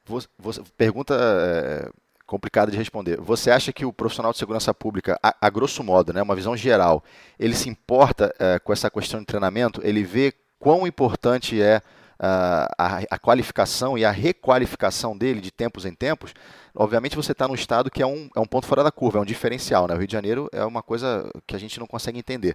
Você, 0.04 0.28
você 0.38 0.62
pergunta 0.76 1.14
é, 1.14 1.92
complicada 2.26 2.70
de 2.70 2.76
responder. 2.76 3.20
Você 3.20 3.50
acha 3.50 3.72
que 3.72 3.84
o 3.84 3.92
profissional 3.92 4.32
de 4.32 4.38
segurança 4.38 4.72
pública, 4.72 5.18
a, 5.22 5.36
a 5.40 5.50
grosso 5.50 5.84
modo, 5.84 6.12
né, 6.12 6.22
uma 6.22 6.36
visão 6.36 6.56
geral, 6.56 7.04
ele 7.38 7.54
se 7.54 7.68
importa 7.68 8.34
é, 8.38 8.58
com 8.58 8.72
essa 8.72 8.90
questão 8.90 9.20
de 9.20 9.26
treinamento? 9.26 9.80
Ele 9.84 10.02
vê 10.02 10.32
quão 10.58 10.86
importante 10.86 11.60
é 11.60 11.82
a, 12.22 12.98
a, 13.10 13.18
qualificação 13.18 13.96
e 13.96 14.04
a 14.04 14.10
requalificação 14.10 15.16
dele 15.16 15.40
de 15.40 15.50
tempos 15.50 15.86
em 15.86 15.94
tempos, 15.94 16.34
obviamente 16.74 17.16
você 17.16 17.32
está 17.32 17.48
num 17.48 17.54
estado 17.54 17.90
que 17.90 18.02
é 18.02 18.06
um, 18.06 18.28
é 18.36 18.40
um 18.40 18.44
ponto 18.44 18.66
fora 18.66 18.84
da 18.84 18.92
curva, 18.92 19.18
é 19.18 19.22
um 19.22 19.24
diferencial. 19.24 19.88
Né? 19.88 19.94
O 19.94 19.98
Rio 19.98 20.06
de 20.06 20.12
Janeiro 20.12 20.48
é 20.52 20.62
uma 20.64 20.82
coisa 20.82 21.30
que 21.46 21.56
a 21.56 21.58
gente 21.58 21.80
não 21.80 21.86
consegue 21.86 22.18
entender. 22.18 22.54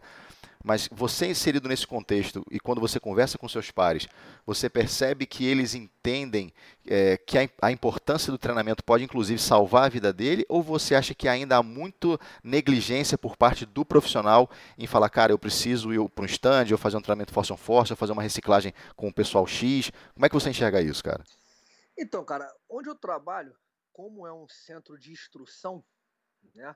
Mas 0.65 0.89
você 0.91 1.27
inserido 1.27 1.69
nesse 1.69 1.85
contexto 1.85 2.43
e 2.49 2.59
quando 2.59 2.81
você 2.81 2.99
conversa 2.99 3.37
com 3.37 3.47
seus 3.47 3.69
pares, 3.69 4.07
você 4.47 4.67
percebe 4.67 5.27
que 5.27 5.45
eles 5.45 5.75
entendem 5.75 6.51
é, 6.87 7.17
que 7.17 7.37
a, 7.37 7.47
a, 7.61 7.71
importância 7.71 8.31
do 8.31 8.37
treinamento 8.39 8.83
pode 8.83 9.03
inclusive 9.03 9.39
salvar 9.39 9.85
a 9.85 9.89
vida 9.89 10.11
dele, 10.11 10.43
ou 10.49 10.63
você 10.63 10.95
acha 10.95 11.13
que 11.13 11.27
ainda 11.27 11.57
há 11.57 11.61
muito 11.61 12.19
negligência 12.43 13.15
por 13.15 13.37
parte 13.37 13.63
do 13.63 13.85
profissional 13.85 14.49
em 14.75 14.87
falar, 14.87 15.07
cara, 15.09 15.31
eu 15.31 15.37
preciso 15.37 15.93
ir 15.93 16.09
para 16.09 16.23
um 16.23 16.25
stand, 16.25 16.71
ou 16.71 16.79
fazer 16.79 16.97
um 16.97 17.01
treinamento 17.01 17.31
force 17.31 17.53
on 17.53 17.57
force, 17.57 17.93
ou 17.93 17.97
fazer 17.97 18.13
uma 18.13 18.23
reciclagem 18.23 18.73
com 18.95 19.07
o 19.07 19.13
pessoal 19.13 19.45
X? 19.45 19.91
Como 20.15 20.25
é 20.25 20.29
que 20.29 20.33
você 20.33 20.49
enxerga 20.49 20.81
isso, 20.81 21.03
cara? 21.03 21.23
Então, 21.95 22.25
cara, 22.25 22.51
onde 22.67 22.89
eu 22.89 22.95
trabalho, 22.95 23.55
como 23.93 24.25
é 24.25 24.33
um 24.33 24.47
centro 24.47 24.97
de 24.97 25.11
instrução, 25.11 25.85
né? 26.55 26.75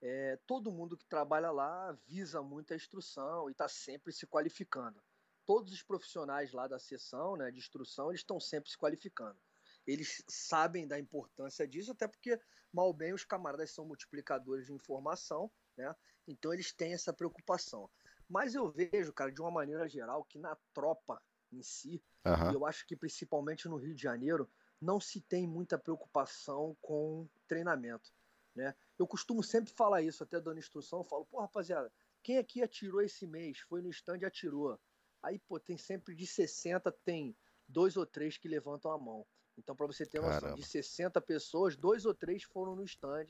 É, 0.00 0.38
todo 0.46 0.70
mundo 0.70 0.96
que 0.96 1.04
trabalha 1.06 1.50
lá 1.50 1.92
visa 2.06 2.40
muito 2.40 2.72
a 2.72 2.76
instrução 2.76 3.48
e 3.48 3.52
está 3.52 3.68
sempre 3.68 4.12
se 4.12 4.26
qualificando. 4.26 5.02
Todos 5.44 5.72
os 5.72 5.82
profissionais 5.82 6.52
lá 6.52 6.68
da 6.68 6.78
sessão 6.78 7.36
né, 7.36 7.50
de 7.50 7.58
instrução 7.58 8.10
eles 8.10 8.20
estão 8.20 8.38
sempre 8.38 8.70
se 8.70 8.78
qualificando. 8.78 9.38
Eles 9.86 10.22
sabem 10.28 10.86
da 10.86 10.98
importância 10.98 11.66
disso, 11.66 11.92
até 11.92 12.06
porque, 12.06 12.38
mal 12.72 12.92
bem, 12.92 13.14
os 13.14 13.24
camaradas 13.24 13.70
são 13.70 13.86
multiplicadores 13.86 14.66
de 14.66 14.72
informação, 14.72 15.50
né? 15.76 15.94
então 16.26 16.52
eles 16.52 16.72
têm 16.72 16.92
essa 16.92 17.12
preocupação. 17.12 17.88
Mas 18.28 18.54
eu 18.54 18.70
vejo, 18.70 19.12
cara, 19.14 19.32
de 19.32 19.40
uma 19.40 19.50
maneira 19.50 19.88
geral, 19.88 20.24
que 20.24 20.38
na 20.38 20.54
tropa 20.74 21.22
em 21.50 21.62
si, 21.62 22.02
uhum. 22.26 22.52
eu 22.52 22.66
acho 22.66 22.86
que 22.86 22.94
principalmente 22.94 23.66
no 23.66 23.76
Rio 23.76 23.94
de 23.94 24.02
Janeiro, 24.02 24.48
não 24.78 25.00
se 25.00 25.22
tem 25.22 25.46
muita 25.46 25.78
preocupação 25.78 26.76
com 26.82 27.26
treinamento. 27.48 28.12
Né? 28.54 28.74
Eu 28.98 29.06
costumo 29.06 29.42
sempre 29.42 29.72
falar 29.72 30.02
isso, 30.02 30.22
até 30.22 30.40
dando 30.40 30.58
instrução, 30.58 31.00
eu 31.00 31.04
falo, 31.04 31.24
pô, 31.26 31.40
rapaziada, 31.40 31.92
quem 32.22 32.38
aqui 32.38 32.62
atirou 32.62 33.00
esse 33.00 33.26
mês? 33.26 33.60
Foi 33.60 33.80
no 33.80 33.90
stand 33.90 34.18
e 34.18 34.24
atirou. 34.24 34.78
Aí, 35.22 35.38
pô, 35.38 35.58
tem 35.58 35.78
sempre 35.78 36.14
de 36.14 36.26
60, 36.26 36.90
tem 37.04 37.36
dois 37.66 37.96
ou 37.96 38.06
três 38.06 38.36
que 38.36 38.48
levantam 38.48 38.90
a 38.90 38.98
mão. 38.98 39.26
Então, 39.56 39.74
para 39.74 39.86
você 39.86 40.06
ter 40.06 40.20
noção, 40.20 40.40
Caramba. 40.40 40.56
de 40.56 40.66
60 40.66 41.20
pessoas, 41.20 41.76
dois 41.76 42.06
ou 42.06 42.14
três 42.14 42.44
foram 42.44 42.76
no 42.76 42.84
stand 42.84 43.26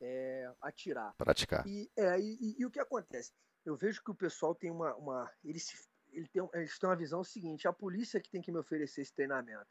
é, 0.00 0.50
atirar. 0.60 1.14
Praticar. 1.16 1.66
E, 1.66 1.90
é, 1.96 2.18
e, 2.18 2.38
e, 2.40 2.56
e, 2.60 2.66
o 2.66 2.70
que 2.70 2.80
acontece? 2.80 3.32
Eu 3.64 3.76
vejo 3.76 4.02
que 4.02 4.10
o 4.10 4.14
pessoal 4.14 4.54
tem 4.54 4.70
uma. 4.70 4.94
uma 4.96 5.30
eles, 5.44 5.88
ele 6.12 6.28
tem, 6.28 6.48
eles 6.54 6.78
têm 6.78 6.88
uma 6.88 6.96
visão 6.96 7.22
seguinte: 7.22 7.68
a 7.68 7.72
polícia 7.72 8.20
que 8.20 8.30
tem 8.30 8.40
que 8.40 8.50
me 8.50 8.58
oferecer 8.58 9.02
esse 9.02 9.12
treinamento. 9.12 9.66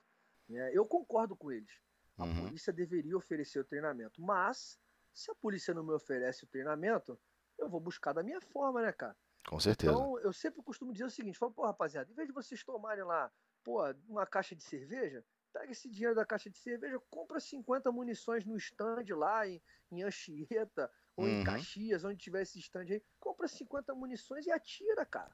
Né? 0.48 0.72
Eu 0.74 0.86
concordo 0.86 1.36
com 1.36 1.52
eles. 1.52 1.72
A 2.18 2.24
uhum. 2.24 2.46
polícia 2.46 2.72
deveria 2.72 3.18
oferecer 3.18 3.60
o 3.60 3.66
treinamento, 3.66 4.22
mas 4.22 4.80
se 5.16 5.32
a 5.32 5.36
polícia 5.36 5.74
não 5.74 5.84
me 5.84 5.94
oferece 5.94 6.44
o 6.44 6.48
treinamento, 6.48 7.18
eu 7.58 7.70
vou 7.70 7.80
buscar 7.80 8.14
da 8.14 8.22
minha 8.22 8.42
forma, 8.42 8.82
né, 8.82 8.92
cara? 8.92 9.16
Com 9.48 9.60
certeza. 9.60 9.92
Então, 9.92 10.20
eu 10.20 10.34
sempre 10.34 10.62
costumo 10.62 10.92
dizer 10.92 11.06
o 11.06 11.10
seguinte: 11.10 11.38
falo, 11.38 11.54
pô, 11.54 11.66
rapaziada, 11.66 12.12
em 12.12 12.16
vez 12.16 12.28
de 12.28 12.34
vocês 12.34 12.64
tomarem 12.64 13.04
lá, 13.04 13.32
pô, 13.64 13.82
uma 14.08 14.26
caixa 14.26 14.56
de 14.56 14.64
cerveja, 14.64 15.24
pega 15.54 15.72
esse 15.72 15.90
dinheiro 15.90 16.14
da 16.14 16.26
caixa 16.26 16.50
de 16.50 16.58
cerveja, 16.58 17.00
compra 17.10 17.40
50 17.40 17.92
munições 17.92 18.44
no 18.46 18.58
stand 18.58 19.06
lá 19.16 19.48
em, 19.48 19.62
em 19.90 20.04
Anchieta 20.04 20.92
ou 21.16 21.26
uhum. 21.26 21.42
em 21.42 21.44
Caxias, 21.46 22.04
onde 22.04 22.18
tiver 22.18 22.42
esse 22.42 22.60
stand 22.60 22.88
aí, 22.90 23.02
compra 23.20 23.48
50 23.48 23.96
munições 23.96 24.46
e 24.46 24.52
atira, 24.52 25.06
cara. 25.06 25.34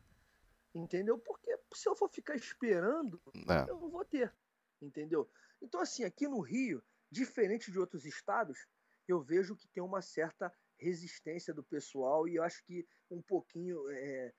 Entendeu? 0.76 1.18
Porque 1.18 1.58
se 1.74 1.90
eu 1.90 1.96
for 1.96 2.08
ficar 2.08 2.36
esperando, 2.36 3.20
é. 3.50 3.70
eu 3.70 3.80
não 3.80 3.90
vou 3.90 4.06
ter. 4.06 4.32
Entendeu? 4.80 5.30
Então, 5.62 5.82
assim, 5.82 6.04
aqui 6.04 6.28
no 6.28 6.40
Rio, 6.40 6.84
diferente 7.10 7.72
de 7.72 7.80
outros 7.80 8.06
estados, 8.06 8.68
eu 9.08 9.22
vejo 9.22 9.56
que 9.56 9.68
tem 9.68 9.84
uma 9.84 10.02
certa 10.02 10.52
resistência 10.78 11.54
do 11.54 11.64
pessoal 11.64 12.28
e 12.28 12.36
eu 12.36 12.44
acho 12.44 12.64
que 12.66 12.88
um 13.10 13.22
pouquinho 13.22 13.80
é, 13.90 14.34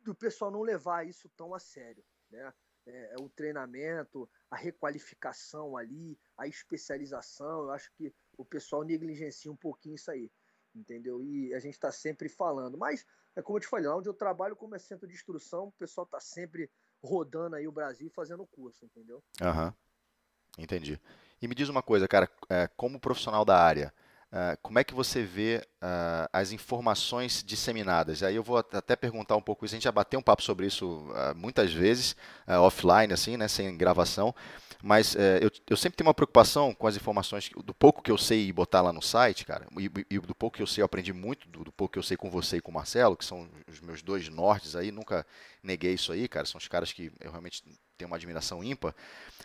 do 0.00 0.14
pessoal 0.14 0.50
não 0.50 0.62
levar 0.62 1.06
isso 1.06 1.28
tão 1.36 1.54
a 1.54 1.58
sério, 1.58 2.04
né? 2.30 2.52
É, 2.86 3.14
é, 3.14 3.16
o 3.18 3.30
treinamento, 3.30 4.28
a 4.50 4.56
requalificação 4.56 5.74
ali, 5.74 6.18
a 6.36 6.46
especialização, 6.46 7.62
eu 7.62 7.70
acho 7.70 7.90
que 7.94 8.14
o 8.36 8.44
pessoal 8.44 8.82
negligencia 8.82 9.50
um 9.50 9.56
pouquinho 9.56 9.94
isso 9.94 10.10
aí, 10.10 10.30
entendeu? 10.74 11.22
E 11.22 11.54
a 11.54 11.58
gente 11.58 11.74
está 11.74 11.90
sempre 11.90 12.28
falando, 12.28 12.76
mas 12.76 13.06
é 13.34 13.40
como 13.40 13.56
eu 13.56 13.62
te 13.62 13.66
falei, 13.66 13.88
lá 13.88 13.96
onde 13.96 14.08
eu 14.08 14.14
trabalho 14.14 14.54
como 14.54 14.74
é 14.74 14.78
centro 14.78 15.08
de 15.08 15.14
instrução, 15.14 15.68
o 15.68 15.72
pessoal 15.72 16.04
está 16.04 16.20
sempre 16.20 16.70
rodando 17.02 17.56
aí 17.56 17.66
o 17.66 17.72
Brasil 17.72 18.10
fazendo 18.10 18.46
curso, 18.46 18.84
entendeu? 18.84 19.24
Aham, 19.40 19.68
uhum. 19.68 20.64
entendi. 20.64 21.00
E 21.44 21.46
me 21.46 21.54
diz 21.54 21.68
uma 21.68 21.82
coisa, 21.82 22.08
cara, 22.08 22.26
é, 22.48 22.70
como 22.74 22.98
profissional 22.98 23.44
da 23.44 23.58
área, 23.58 23.92
Uh, 24.34 24.58
como 24.62 24.80
é 24.80 24.82
que 24.82 24.92
você 24.92 25.22
vê 25.22 25.64
uh, 25.80 26.28
as 26.32 26.50
informações 26.50 27.40
disseminadas? 27.46 28.20
Aí 28.20 28.34
eu 28.34 28.42
vou 28.42 28.56
até 28.56 28.96
perguntar 28.96 29.36
um 29.36 29.40
pouco 29.40 29.64
isso. 29.64 29.72
A 29.72 29.76
gente 29.76 29.84
já 29.84 29.92
bateu 29.92 30.18
um 30.18 30.22
papo 30.24 30.42
sobre 30.42 30.66
isso 30.66 31.06
muitas 31.36 31.72
vezes, 31.72 32.16
offline, 32.48 33.12
assim, 33.12 33.36
né, 33.36 33.46
sem 33.46 33.76
gravação. 33.76 34.34
Mas 34.82 35.14
é, 35.14 35.38
eu, 35.40 35.50
eu, 35.70 35.76
sempre 35.76 35.96
tenho 35.96 36.08
uma 36.08 36.12
preocupação 36.14 36.74
com 36.74 36.86
as 36.88 36.96
informações, 36.96 37.48
do 37.64 37.72
pouco 37.72 38.02
que 38.02 38.10
eu 38.10 38.18
sei 38.18 38.52
botar 38.52 38.82
lá 38.82 38.92
no 38.92 39.00
site, 39.00 39.46
cara, 39.46 39.66
e, 39.78 39.90
e 40.10 40.18
do 40.18 40.34
pouco 40.34 40.56
que 40.56 40.62
eu 40.62 40.66
sei, 40.66 40.82
eu 40.82 40.86
aprendi 40.86 41.12
muito, 41.12 41.48
do, 41.48 41.64
do, 41.64 41.72
pouco 41.72 41.92
que 41.92 41.98
eu 41.98 42.02
sei 42.02 42.16
com 42.16 42.28
você 42.28 42.56
e 42.56 42.60
com 42.60 42.72
o 42.72 42.74
Marcelo, 42.74 43.16
que 43.16 43.24
são 43.24 43.48
os 43.66 43.80
meus 43.80 44.02
dois 44.02 44.28
nortes 44.28 44.76
aí, 44.76 44.90
nunca 44.90 45.24
neguei 45.64 45.94
isso 45.94 46.12
aí, 46.12 46.28
cara, 46.28 46.46
são 46.46 46.58
os 46.58 46.68
caras 46.68 46.92
que 46.92 47.10
eu 47.20 47.30
realmente 47.30 47.62
tenho 47.96 48.08
uma 48.08 48.16
admiração 48.16 48.62
ímpar. 48.62 48.94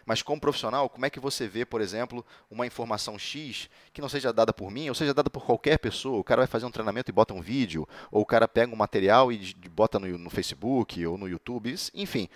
Mas 0.05 0.22
como 0.22 0.41
profissional, 0.41 0.89
como 0.89 1.05
é 1.05 1.09
que 1.09 1.20
você 1.20 1.47
vê, 1.47 1.65
por 1.65 1.82
exemplo, 1.82 2.26
uma 2.49 2.65
informação 2.65 3.17
X 3.17 3.70
que 3.93 4.01
não 4.01 4.09
seja 4.09 4.34
dada 4.34 4.51
por 4.51 4.70
mim, 4.70 4.89
ou 4.89 4.95
seja 4.95 5.13
dada 5.13 5.30
por 5.30 5.45
qualquer 5.45 5.78
pessoa? 5.78 6.20
O 6.20 6.24
cara 6.24 6.41
vai 6.41 6.47
fazer 6.47 6.65
um 6.65 6.72
treinamento 6.72 7.09
e 7.09 7.13
bota 7.13 7.34
um 7.34 7.41
vídeo, 7.41 7.88
ou 8.11 8.22
o 8.22 8.26
cara 8.26 8.47
pega 8.47 8.74
um 8.74 8.78
material 8.78 9.32
e 9.32 9.53
bota 9.72 9.99
no, 9.99 10.17
no 10.17 10.30
Facebook 10.30 11.05
ou 11.05 11.17
no 11.17 11.28
YouTube, 11.28 11.74
enfim. 11.93 12.28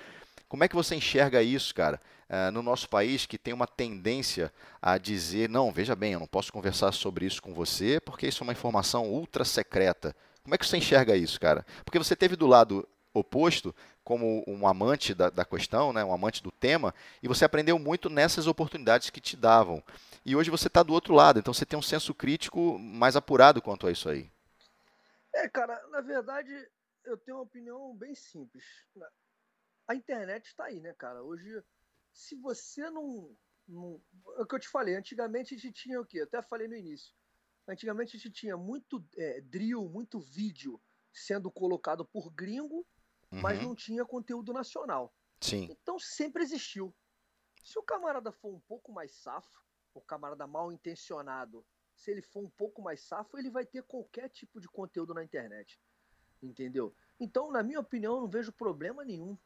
Como 0.48 0.64
é 0.64 0.68
que 0.68 0.76
você 0.76 0.96
enxerga 0.96 1.42
isso, 1.42 1.74
cara, 1.74 2.00
uh, 2.30 2.52
no 2.52 2.62
nosso 2.62 2.88
país 2.88 3.26
que 3.26 3.40
tem 3.40 3.54
uma 3.54 3.66
tendência 3.66 4.54
a 4.82 4.98
dizer: 4.98 5.50
não, 5.50 5.72
veja 5.72 5.96
bem, 5.96 6.14
eu 6.14 6.20
não 6.20 6.28
posso 6.28 6.54
conversar 6.54 6.92
sobre 6.92 7.26
isso 7.26 7.42
com 7.42 7.54
você 7.54 8.00
porque 8.00 8.28
isso 8.28 8.44
é 8.44 8.46
uma 8.46 8.54
informação 8.54 9.08
ultra 9.08 9.44
secreta. 9.44 10.16
Como 10.44 10.54
é 10.54 10.58
que 10.58 10.68
você 10.68 10.78
enxerga 10.78 11.16
isso, 11.16 11.40
cara? 11.40 11.66
Porque 11.86 11.98
você 11.98 12.16
teve 12.16 12.36
do 12.36 12.46
lado 12.46 12.88
oposto 13.14 13.76
como 14.04 14.44
um 14.48 14.68
amante 14.68 15.14
da, 15.14 15.30
da 15.30 15.46
questão, 15.46 15.94
né, 15.94 16.04
um 16.04 16.14
amante 16.14 16.42
do 16.42 16.52
tema, 16.52 16.94
e 17.22 17.28
você 17.28 17.46
aprendeu 17.46 17.78
muito 17.80 18.10
nessas 18.10 18.48
oportunidades 18.48 19.10
que 19.10 19.22
te 19.22 19.38
davam. 19.38 19.84
E 20.26 20.36
hoje 20.36 20.50
você 20.50 20.68
está 20.68 20.84
do 20.84 20.94
outro 20.94 21.14
lado, 21.14 21.40
então 21.40 21.54
você 21.54 21.66
tem 21.66 21.78
um 21.78 21.84
senso 21.84 22.14
crítico 22.14 22.78
mais 22.80 23.16
apurado 23.16 23.62
quanto 23.62 23.88
a 23.88 23.92
isso 23.92 24.10
aí. 24.10 24.30
É, 25.34 25.48
cara, 25.50 25.82
na 25.90 26.02
verdade, 26.02 26.52
eu 27.04 27.18
tenho 27.18 27.38
uma 27.38 27.44
opinião 27.44 27.96
bem 27.96 28.14
simples. 28.16 28.64
A 29.88 29.96
internet 29.96 30.48
está 30.48 30.66
aí, 30.66 30.80
né, 30.80 30.94
cara? 30.94 31.22
Hoje, 31.24 31.64
se 32.14 32.36
você 32.36 32.90
não, 32.90 33.36
não. 33.68 34.02
É 34.38 34.42
o 34.42 34.46
que 34.46 34.56
eu 34.56 34.60
te 34.60 34.70
falei, 34.70 34.96
antigamente 34.96 35.56
a 35.56 35.58
gente 35.58 35.74
tinha 35.74 36.00
o 36.00 36.06
quê? 36.06 36.20
Eu 36.20 36.26
até 36.26 36.42
falei 36.42 36.68
no 36.68 36.76
início. 36.76 37.14
Antigamente 37.68 38.16
a 38.16 38.20
gente 38.20 38.32
tinha 38.32 38.58
muito 38.58 39.04
é, 39.18 39.42
drill, 39.42 39.90
muito 39.90 40.20
vídeo 40.20 40.80
sendo 41.12 41.50
colocado 41.52 42.04
por 42.04 42.32
gringo, 42.32 42.86
uhum. 43.34 43.42
mas 43.42 43.62
não 43.62 43.76
tinha 43.76 44.06
conteúdo 44.06 44.54
nacional. 44.54 45.14
Sim. 45.40 45.68
Então 45.72 46.00
sempre 46.00 46.44
existiu. 46.44 46.94
Se 47.64 47.78
o 47.80 47.84
camarada 47.84 48.32
for 48.32 48.54
um 48.54 48.60
pouco 48.60 48.92
mais 48.92 49.12
safo, 49.12 49.62
o 49.94 50.02
camarada 50.02 50.46
mal 50.48 50.72
intencionado, 50.72 51.66
se 51.96 52.12
ele 52.12 52.22
for 52.22 52.44
um 52.44 52.50
pouco 52.50 52.82
mais 52.82 53.02
safo, 53.02 53.38
ele 53.38 53.50
vai 53.50 53.66
ter 53.66 53.84
qualquer 53.84 54.30
tipo 54.30 54.60
de 54.60 54.68
conteúdo 54.68 55.14
na 55.14 55.24
internet. 55.24 55.80
Entendeu? 56.42 56.94
Então, 57.20 57.52
na 57.52 57.64
minha 57.64 57.80
opinião, 57.80 58.16
eu 58.16 58.22
não 58.22 58.30
vejo 58.30 58.52
problema 58.52 59.06
nenhum 59.06 59.38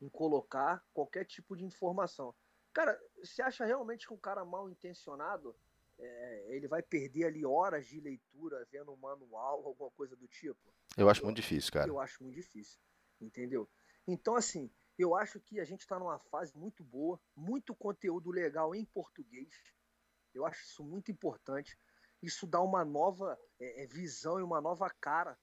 em 0.00 0.08
colocar 0.08 0.84
qualquer 0.92 1.24
tipo 1.24 1.56
de 1.56 1.64
informação. 1.64 2.34
Cara, 2.72 2.98
você 3.22 3.40
acha 3.40 3.64
realmente 3.64 4.06
que 4.06 4.12
um 4.12 4.18
cara 4.18 4.44
mal 4.44 4.68
intencionado 4.68 5.54
é, 5.98 6.46
ele 6.48 6.66
vai 6.66 6.82
perder 6.82 7.24
ali 7.24 7.44
horas 7.44 7.86
de 7.86 8.00
leitura 8.00 8.66
vendo 8.70 8.92
um 8.92 8.96
manual, 8.96 9.64
alguma 9.64 9.90
coisa 9.92 10.16
do 10.16 10.26
tipo? 10.26 10.74
Eu 10.96 11.08
acho 11.08 11.20
eu, 11.20 11.26
muito 11.26 11.36
difícil, 11.36 11.72
cara. 11.72 11.88
Eu 11.88 12.00
acho 12.00 12.22
muito 12.22 12.34
difícil, 12.34 12.78
entendeu? 13.22 13.68
Então, 14.06 14.34
assim, 14.34 14.70
eu 14.98 15.16
acho 15.16 15.40
que 15.40 15.60
a 15.60 15.64
gente 15.64 15.80
está 15.80 15.98
numa 15.98 16.18
fase 16.18 16.56
muito 16.56 16.84
boa, 16.84 17.20
muito 17.34 17.74
conteúdo 17.74 18.30
legal 18.30 18.74
em 18.74 18.84
português. 18.84 19.54
Eu 20.34 20.44
acho 20.44 20.62
isso 20.64 20.84
muito 20.84 21.10
importante. 21.10 21.78
Isso 22.22 22.46
dá 22.46 22.60
uma 22.60 22.84
nova 22.84 23.38
é, 23.58 23.84
é 23.84 23.86
visão 23.86 24.38
e 24.38 24.42
uma 24.42 24.60
nova 24.60 24.88
cara 25.00 25.38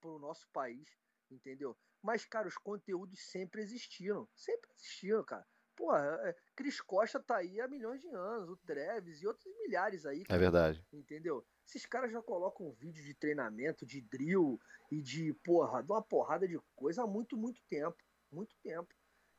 para 0.00 0.10
o 0.10 0.18
nosso 0.18 0.48
país, 0.52 0.88
entendeu? 1.30 1.76
Mas, 2.02 2.24
cara, 2.24 2.48
os 2.48 2.56
conteúdos 2.56 3.20
sempre 3.30 3.60
existiram. 3.60 4.28
Sempre 4.34 4.70
existiram, 4.72 5.22
cara. 5.24 5.46
Pô, 5.76 5.94
é, 5.96 6.36
Cris 6.54 6.80
Costa 6.80 7.20
tá 7.20 7.38
aí 7.38 7.60
há 7.60 7.68
milhões 7.68 8.00
de 8.00 8.08
anos, 8.08 8.50
o 8.50 8.56
Treves 8.58 9.22
e 9.22 9.26
outros 9.26 9.46
milhares 9.58 10.04
aí. 10.06 10.24
Cara, 10.24 10.36
é 10.36 10.38
verdade. 10.38 10.86
Entendeu? 10.92 11.44
Esses 11.70 11.86
caras 11.86 12.10
já 12.10 12.20
colocam 12.20 12.66
um 12.66 12.72
vídeo 12.72 13.04
de 13.04 13.14
treinamento, 13.14 13.86
de 13.86 14.00
drill 14.00 14.60
e 14.90 15.00
de, 15.00 15.32
porra, 15.34 15.80
de 15.80 15.92
uma 15.92 16.02
porrada 16.02 16.48
de 16.48 16.58
coisa 16.74 17.04
há 17.04 17.06
muito, 17.06 17.36
muito 17.36 17.62
tempo. 17.70 17.96
Muito 18.32 18.56
tempo. 18.60 18.92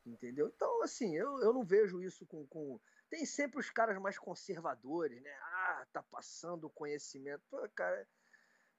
Entendeu? 0.06 0.48
Então, 0.48 0.82
assim, 0.82 1.14
eu, 1.14 1.42
eu 1.42 1.52
não 1.52 1.62
vejo 1.62 2.02
isso 2.02 2.24
com, 2.24 2.46
com. 2.46 2.80
Tem 3.10 3.26
sempre 3.26 3.60
os 3.60 3.68
caras 3.68 4.00
mais 4.00 4.18
conservadores, 4.18 5.22
né? 5.22 5.30
Ah, 5.30 5.86
tá 5.92 6.02
passando 6.02 6.64
o 6.64 6.70
conhecimento. 6.70 7.42
Pô, 7.50 7.68
cara, 7.74 8.08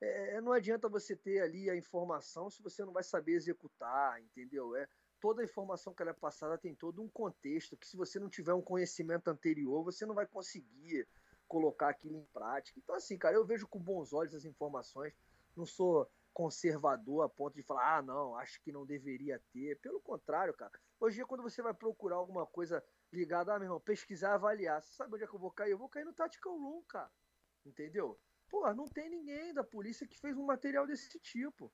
é, 0.02 0.42
não 0.42 0.52
adianta 0.52 0.90
você 0.90 1.16
ter 1.16 1.40
ali 1.40 1.70
a 1.70 1.76
informação 1.76 2.50
se 2.50 2.62
você 2.64 2.84
não 2.84 2.92
vai 2.92 3.04
saber 3.04 3.34
executar, 3.34 4.20
entendeu? 4.20 4.76
É, 4.76 4.90
toda 5.22 5.44
a 5.44 5.46
informação 5.46 5.94
que 5.94 6.02
ela 6.02 6.12
é 6.12 6.16
passada 6.16 6.58
tem 6.58 6.74
todo 6.74 7.04
um 7.04 7.08
contexto 7.08 7.78
que 7.78 7.88
se 7.88 7.96
você 7.96 8.20
não 8.20 8.30
tiver 8.30 8.54
um 8.56 8.64
conhecimento 8.64 9.28
anterior, 9.28 9.84
você 9.84 10.08
não 10.08 10.16
vai 10.16 10.26
conseguir 10.26 11.08
colocar 11.54 11.90
aquilo 11.90 12.18
em 12.18 12.26
prática. 12.34 12.80
Então, 12.80 12.96
assim, 12.96 13.16
cara, 13.16 13.36
eu 13.36 13.46
vejo 13.46 13.68
com 13.68 13.78
bons 13.78 14.12
olhos 14.12 14.34
as 14.34 14.44
informações, 14.44 15.14
não 15.56 15.68
sou 15.68 16.10
conservador 16.34 17.24
a 17.24 17.30
ponto 17.30 17.54
de 17.54 17.62
falar, 17.62 17.98
ah, 17.98 18.02
não, 18.02 18.36
acho 18.38 18.60
que 18.64 18.72
não 18.72 18.88
deveria 18.88 19.40
ter. 19.54 19.80
Pelo 19.80 20.02
contrário, 20.02 20.52
cara. 20.56 20.72
Hoje, 21.00 21.22
é 21.22 21.26
quando 21.26 21.44
você 21.44 21.62
vai 21.62 21.72
procurar 21.72 22.16
alguma 22.16 22.48
coisa 22.48 22.84
ligada, 23.12 23.54
ah, 23.54 23.60
meu 23.60 23.68
irmão, 23.68 23.80
pesquisar, 23.80 24.34
avaliar, 24.34 24.82
você 24.82 24.96
sabe 24.96 25.14
onde 25.14 25.26
é 25.26 25.28
que 25.28 25.36
eu 25.36 25.40
vou 25.40 25.52
cair? 25.52 25.70
Eu 25.70 25.78
vou 25.78 25.88
cair 25.88 26.06
no 26.06 26.14
Tactical 26.14 26.58
Room, 26.58 26.82
cara. 26.88 27.12
Entendeu? 27.64 28.20
Pô, 28.50 28.74
não 28.74 28.88
tem 28.88 29.08
ninguém 29.08 29.54
da 29.54 29.64
polícia 29.64 30.08
que 30.08 30.20
fez 30.20 30.36
um 30.36 30.46
material 30.46 30.88
desse 30.88 31.20
tipo. 31.20 31.72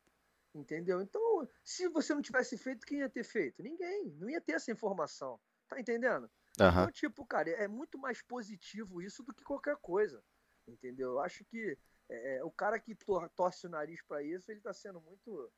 Entendeu? 0.54 1.02
Então, 1.02 1.48
se 1.64 1.88
você 1.88 2.14
não 2.14 2.22
tivesse 2.22 2.58
feito, 2.58 2.86
quem 2.86 3.00
ia 3.00 3.10
ter 3.10 3.24
feito? 3.24 3.64
Ninguém. 3.64 4.12
Não 4.20 4.30
ia 4.30 4.42
ter 4.42 4.54
essa 4.54 4.72
informação. 4.72 5.40
Tá 5.70 5.80
entendendo? 5.80 6.30
Uhum. 6.60 6.68
Então, 6.68 6.92
tipo, 6.92 7.26
cara, 7.26 7.50
é 7.50 7.68
muito 7.68 7.98
mais 7.98 8.22
positivo 8.22 9.02
isso 9.02 9.24
do 9.24 9.34
que 9.34 9.44
qualquer 9.44 9.78
coisa. 9.78 10.22
Entendeu? 10.68 11.12
Eu 11.12 11.20
acho 11.20 11.44
que 11.46 11.78
é, 12.10 12.38
é 12.38 12.44
o 12.44 12.52
cara 12.52 12.80
que 12.80 12.96
torce 13.36 13.68
o 13.68 13.70
nariz 13.70 14.02
para 14.08 14.22
isso, 14.24 14.52
ele 14.52 14.62
tá 14.62 14.74
sendo 14.74 15.02
muito 15.02 15.52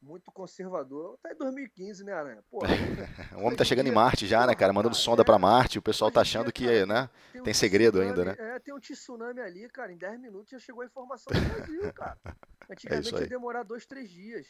muito 0.00 0.30
conservador. 0.30 1.18
Tá 1.22 1.32
em 1.32 1.36
2015, 1.36 2.04
né, 2.04 2.12
Aranha? 2.12 2.44
Pô, 2.48 2.60
o 3.36 3.40
homem 3.40 3.56
tá 3.56 3.64
chegando 3.64 3.88
em 3.88 3.92
Marte 3.92 4.26
já, 4.26 4.46
né, 4.46 4.54
cara? 4.54 4.72
Mandando 4.72 4.94
sonda 4.94 5.22
é, 5.22 5.24
para 5.24 5.38
Marte. 5.38 5.78
O 5.78 5.82
pessoal 5.82 6.10
tá 6.10 6.20
achando 6.20 6.52
que, 6.52 6.86
né, 6.86 7.10
tem, 7.32 7.40
um 7.40 7.44
tem 7.44 7.54
segredo 7.54 8.00
ainda, 8.00 8.24
né? 8.24 8.36
É, 8.38 8.58
tem 8.60 8.72
um 8.72 8.78
tsunami 8.78 9.40
ali, 9.40 9.68
cara. 9.68 9.92
Em 9.92 9.98
10 9.98 10.20
minutos 10.20 10.50
já 10.50 10.58
chegou 10.58 10.82
a 10.82 10.86
informação 10.86 11.32
do 11.32 11.48
Brasil, 11.48 11.80
cara. 11.94 12.18
É 12.24 12.72
Antigamente 12.72 13.14
é 13.14 13.20
ia 13.20 13.26
demorar 13.26 13.62
dois, 13.62 13.86
três 13.86 14.10
dias. 14.10 14.46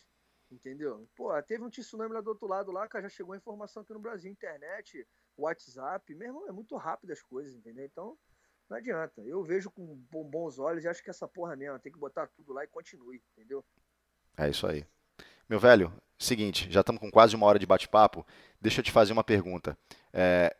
Entendeu? 0.50 1.06
Pô, 1.14 1.30
teve 1.42 1.62
um 1.62 1.70
tsunami 1.70 2.14
lá 2.14 2.20
do 2.20 2.28
outro 2.28 2.46
lado 2.46 2.72
lá, 2.72 2.88
cara, 2.88 3.02
já 3.02 3.10
chegou 3.10 3.34
a 3.34 3.36
informação 3.36 3.82
aqui 3.82 3.92
no 3.92 4.00
Brasil, 4.00 4.30
internet, 4.30 5.06
WhatsApp, 5.42 6.14
meu 6.14 6.28
irmão, 6.28 6.48
é 6.48 6.52
muito 6.52 6.76
rápido 6.76 7.12
as 7.12 7.22
coisas, 7.22 7.54
entendeu? 7.54 7.84
Então, 7.84 8.18
não 8.68 8.76
adianta. 8.76 9.22
Eu 9.22 9.42
vejo 9.42 9.70
com 9.70 9.84
bons 10.10 10.58
olhos 10.58 10.84
e 10.84 10.88
acho 10.88 11.02
que 11.02 11.10
essa 11.10 11.26
porra 11.26 11.56
mesmo, 11.56 11.78
tem 11.78 11.92
que 11.92 11.98
botar 11.98 12.26
tudo 12.28 12.52
lá 12.52 12.64
e 12.64 12.68
continue, 12.68 13.22
entendeu? 13.36 13.64
É 14.36 14.48
isso 14.48 14.66
aí. 14.66 14.84
Meu 15.48 15.58
velho, 15.58 15.92
seguinte, 16.18 16.70
já 16.70 16.80
estamos 16.80 17.00
com 17.00 17.10
quase 17.10 17.34
uma 17.34 17.46
hora 17.46 17.58
de 17.58 17.66
bate-papo. 17.66 18.26
Deixa 18.60 18.80
eu 18.80 18.84
te 18.84 18.92
fazer 18.92 19.12
uma 19.12 19.24
pergunta. 19.24 19.76
É, 20.12 20.54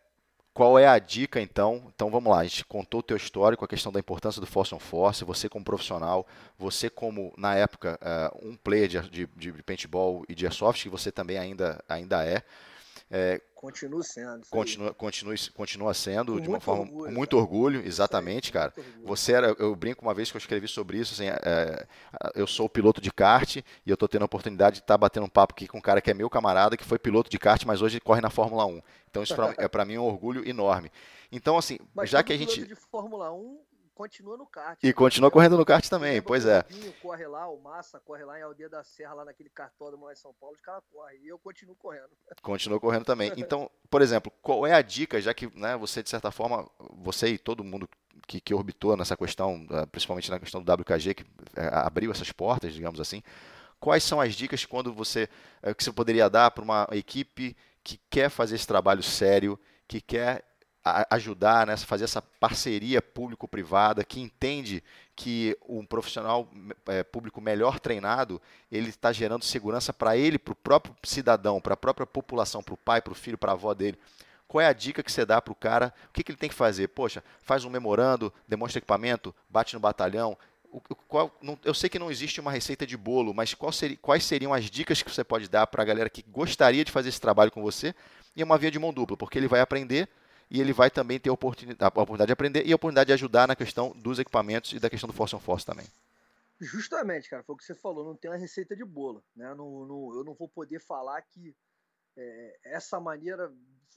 qual 0.59 0.77
é 0.77 0.89
a 0.89 0.99
dica, 0.99 1.41
então? 1.41 1.85
Então 1.95 2.11
vamos 2.11 2.33
lá, 2.33 2.41
a 2.41 2.45
gente 2.45 2.65
contou 2.65 2.99
o 2.99 3.03
teu 3.03 3.17
histórico, 3.17 3.65
a 3.65 3.69
questão 3.69 3.93
da 3.93 4.01
importância 4.01 4.41
do 4.41 4.47
Force 4.47 4.75
on 4.75 4.81
Force, 4.81 5.25
você 5.25 5.49
como 5.49 5.65
profissional, 5.65 6.27
você 6.59 6.91
como, 6.91 7.33
na 7.37 7.55
época, 7.55 7.97
uh, 8.03 8.49
um 8.49 8.57
player 8.57 8.89
de, 8.89 9.01
de, 9.09 9.27
de 9.27 9.63
paintball 9.63 10.25
e 10.29 10.35
de 10.35 10.47
airsoft, 10.47 10.83
que 10.83 10.89
você 10.89 11.13
também 11.13 11.39
ainda, 11.39 11.81
ainda 11.89 12.27
é. 12.27 12.43
É 13.11 13.41
Continua 13.59 14.05
sendo. 14.05 14.47
Continua, 14.49 14.95
continua, 14.95 15.35
continua 15.53 15.93
sendo 15.93 16.35
com 16.35 16.41
de 16.41 16.49
uma 16.49 16.61
forma 16.61 16.83
orgulho, 16.83 17.07
com 17.07 17.11
muito 17.11 17.31
cara. 17.31 17.43
orgulho, 17.43 17.85
exatamente, 17.85 18.53
cara. 18.53 18.73
Você 19.03 19.33
era, 19.33 19.49
eu 19.59 19.75
brinco 19.75 20.01
uma 20.03 20.15
vez 20.15 20.31
que 20.31 20.37
eu 20.37 20.39
escrevi 20.39 20.69
sobre 20.69 20.97
isso, 20.97 21.13
assim, 21.13 21.27
é, 21.29 21.85
eu 22.37 22.47
sou 22.47 22.69
piloto 22.69 23.01
de 23.01 23.11
kart 23.11 23.57
e 23.57 23.65
eu 23.85 23.95
estou 23.95 24.09
tendo 24.09 24.23
a 24.23 24.27
oportunidade 24.27 24.77
de 24.77 24.83
estar 24.83 24.95
tá 24.95 24.99
batendo 24.99 25.27
um 25.27 25.29
papo 25.29 25.55
aqui 25.55 25.67
com 25.67 25.79
um 25.79 25.81
cara 25.81 26.01
que 26.01 26.09
é 26.09 26.15
meu 26.15 26.31
camarada, 26.31 26.77
que 26.77 26.85
foi 26.85 27.01
piloto 27.01 27.29
de 27.29 27.37
kart, 27.37 27.65
mas 27.65 27.83
hoje 27.83 27.99
corre 27.99 28.21
na 28.21 28.31
Fórmula 28.31 28.65
1. 28.65 28.81
Então 29.11 29.25
isso 29.25 29.35
pra, 29.35 29.53
é 29.59 29.67
para 29.67 29.85
mim 29.85 29.99
um 29.99 30.05
orgulho 30.05 30.49
enorme. 30.49 30.93
Então 31.33 31.59
assim, 31.59 31.81
mas 31.93 32.09
já 32.11 32.23
que 32.23 32.33
a 32.33 32.39
gente 32.39 32.65
de 32.65 32.77
Fórmula 32.77 33.33
1 33.33 33.59
continua 33.99 34.37
no 34.37 34.47
kart. 34.47 34.79
E 34.81 34.93
continua 34.93 35.29
correndo 35.29 35.57
no 35.57 35.65
kart 35.65 35.85
também, 35.89 36.23
pois 36.23 36.47
é. 36.47 36.65
O 36.71 36.93
corre 37.03 37.27
lá, 37.27 37.49
o 37.49 37.61
Massa 37.61 37.99
corre 37.99 38.25
lá 38.25 38.39
em 38.39 38.43
Aldeia 38.43 38.69
da 38.69 38.85
Serra, 38.85 39.15
lá 39.15 39.25
naquele 39.25 39.51
cartódromo 39.51 40.05
lá 40.05 40.13
em 40.13 40.17
São 40.17 40.33
Paulo, 40.35 40.55
os 40.55 40.61
caras 40.61 40.85
correm. 40.93 41.19
E 41.25 41.27
eu 41.27 41.37
continuo 41.37 41.75
correndo. 41.75 42.11
Continua 42.41 42.79
correndo 42.79 43.05
também. 43.05 43.33
Então, 43.49 43.71
por 43.91 44.03
exemplo, 44.03 44.31
qual 44.43 44.67
é 44.67 44.75
a 44.75 44.83
dica, 44.83 45.21
já 45.21 45.33
que 45.33 45.47
né, 45.59 45.77
você, 45.77 46.03
de 46.03 46.11
certa 46.11 46.31
forma, 46.31 46.69
você 46.93 47.29
e 47.29 47.39
todo 47.39 47.65
mundo 47.65 47.89
que, 48.27 48.41
que 48.41 48.55
orbitou 48.55 48.97
nessa 48.97 49.17
questão, 49.17 49.67
eh, 49.71 49.87
principalmente 49.87 50.31
na 50.31 50.39
questão 50.39 50.63
do 50.63 50.73
WKG, 50.73 51.15
que 51.15 51.25
é, 51.57 51.69
abriu 51.73 52.13
essas 52.13 52.31
portas, 52.31 52.75
digamos 52.75 53.01
assim, 53.01 53.23
quais 53.81 54.05
são 54.05 54.21
as 54.21 54.35
dicas 54.35 54.67
quando 54.67 54.93
você, 54.93 55.29
é, 55.63 55.73
que 55.73 55.83
você 55.83 55.91
poderia 55.91 56.29
dar 56.29 56.51
para 56.51 56.63
uma 56.63 56.87
equipe 56.93 57.57
que 57.83 57.99
quer 58.11 58.29
fazer 58.29 58.57
esse 58.57 58.67
trabalho 58.67 59.03
sério, 59.03 59.59
que 59.87 60.01
quer 60.01 60.45
ajudar, 61.11 61.67
né, 61.67 61.77
fazer 61.77 62.05
essa 62.05 62.23
parceria 62.23 63.03
público-privada, 63.03 64.05
que 64.05 64.21
entende 64.21 64.83
que 65.15 65.57
um 65.69 65.85
profissional 65.85 66.49
é, 66.87 67.03
público 67.03 67.41
melhor 67.41 67.79
treinado, 67.81 68.41
ele 68.71 68.89
está 68.89 69.13
gerando 69.13 69.45
segurança 69.45 69.93
para 69.93 70.17
ele, 70.17 70.39
para 70.39 70.53
o 70.53 70.57
próprio 70.57 70.95
cidadão, 71.03 71.61
para 71.61 71.75
a 71.75 71.77
própria 71.77 72.07
população, 72.07 72.63
para 72.63 72.75
o 72.75 72.79
pai, 72.79 73.03
para 73.03 73.13
o 73.13 73.17
filho, 73.17 73.37
para 73.37 73.53
a 73.53 73.55
avó 73.55 73.75
dele. 73.75 73.99
Qual 74.47 74.63
é 74.63 74.67
a 74.67 74.73
dica 74.73 75.03
que 75.03 75.13
você 75.13 75.27
dá 75.27 75.43
para 75.43 75.53
o 75.53 75.55
cara? 75.55 75.93
O 76.09 76.13
que, 76.13 76.25
que 76.25 76.31
ele 76.31 76.39
tem 76.39 76.49
que 76.49 76.55
fazer? 76.55 76.89
Poxa, 76.89 77.23
faz 77.43 77.65
um 77.65 77.71
memorando, 77.71 78.33
demonstra 78.47 78.79
equipamento, 78.79 79.35
bate 79.49 79.75
no 79.75 79.81
batalhão. 79.81 80.39
Qual, 81.07 81.37
não, 81.43 81.59
eu 81.65 81.75
sei 81.75 81.91
que 81.91 81.99
não 81.99 82.11
existe 82.11 82.41
uma 82.41 82.51
receita 82.51 82.87
de 82.87 82.97
bolo, 82.97 83.35
mas 83.35 83.55
quais 83.55 84.25
seriam 84.25 84.55
as 84.55 84.65
dicas 84.71 85.03
que 85.03 85.11
você 85.11 85.23
pode 85.23 85.49
dar 85.49 85.67
para 85.67 85.83
a 85.83 85.85
galera 85.85 86.09
que 86.09 86.23
gostaria 86.23 86.85
de 86.85 86.93
fazer 86.93 87.11
esse 87.11 87.21
trabalho 87.21 87.51
com 87.51 87.63
você? 87.63 87.95
E 88.35 88.41
é 88.41 88.45
uma 88.45 88.57
via 88.57 88.71
de 88.71 88.79
mão 88.79 88.93
dupla, 88.93 89.17
porque 89.17 89.39
ele 89.39 89.49
vai 89.49 89.61
aprender 89.61 90.09
e 90.51 90.61
ele 90.61 90.73
vai 90.73 90.91
também 90.91 91.19
ter 91.19 91.31
a 91.31 91.33
oportunidade, 91.33 91.83
a 91.83 91.89
oportunidade 91.89 92.29
de 92.29 92.33
aprender 92.33 92.67
e 92.67 92.73
a 92.73 92.77
oportunidade 92.77 93.09
de 93.09 93.13
ajudar 93.13 93.47
na 93.47 93.57
questão 93.57 93.91
dos 93.91 94.19
equipamentos 94.19 94.73
e 94.73 94.81
da 94.81 94.89
questão 94.89 95.07
do 95.07 95.13
Force 95.13 95.35
on 95.37 95.41
Force 95.41 95.67
também. 95.67 95.87
Justamente, 96.61 97.29
cara, 97.29 97.43
foi 97.45 97.55
o 97.55 97.59
que 97.59 97.65
você 97.65 97.75
falou, 97.75 98.05
não 98.05 98.17
tem 98.17 98.31
uma 98.31 98.37
receita 98.37 98.75
de 98.75 98.85
bolo. 98.85 99.25
Né? 99.37 99.55
Não, 99.55 100.15
eu 100.15 100.25
não 100.25 100.35
vou 100.35 100.49
poder 100.49 100.81
falar 100.81 101.21
que 101.23 101.55
é, 102.17 102.59
essa 102.65 102.99
maneira 102.99 103.53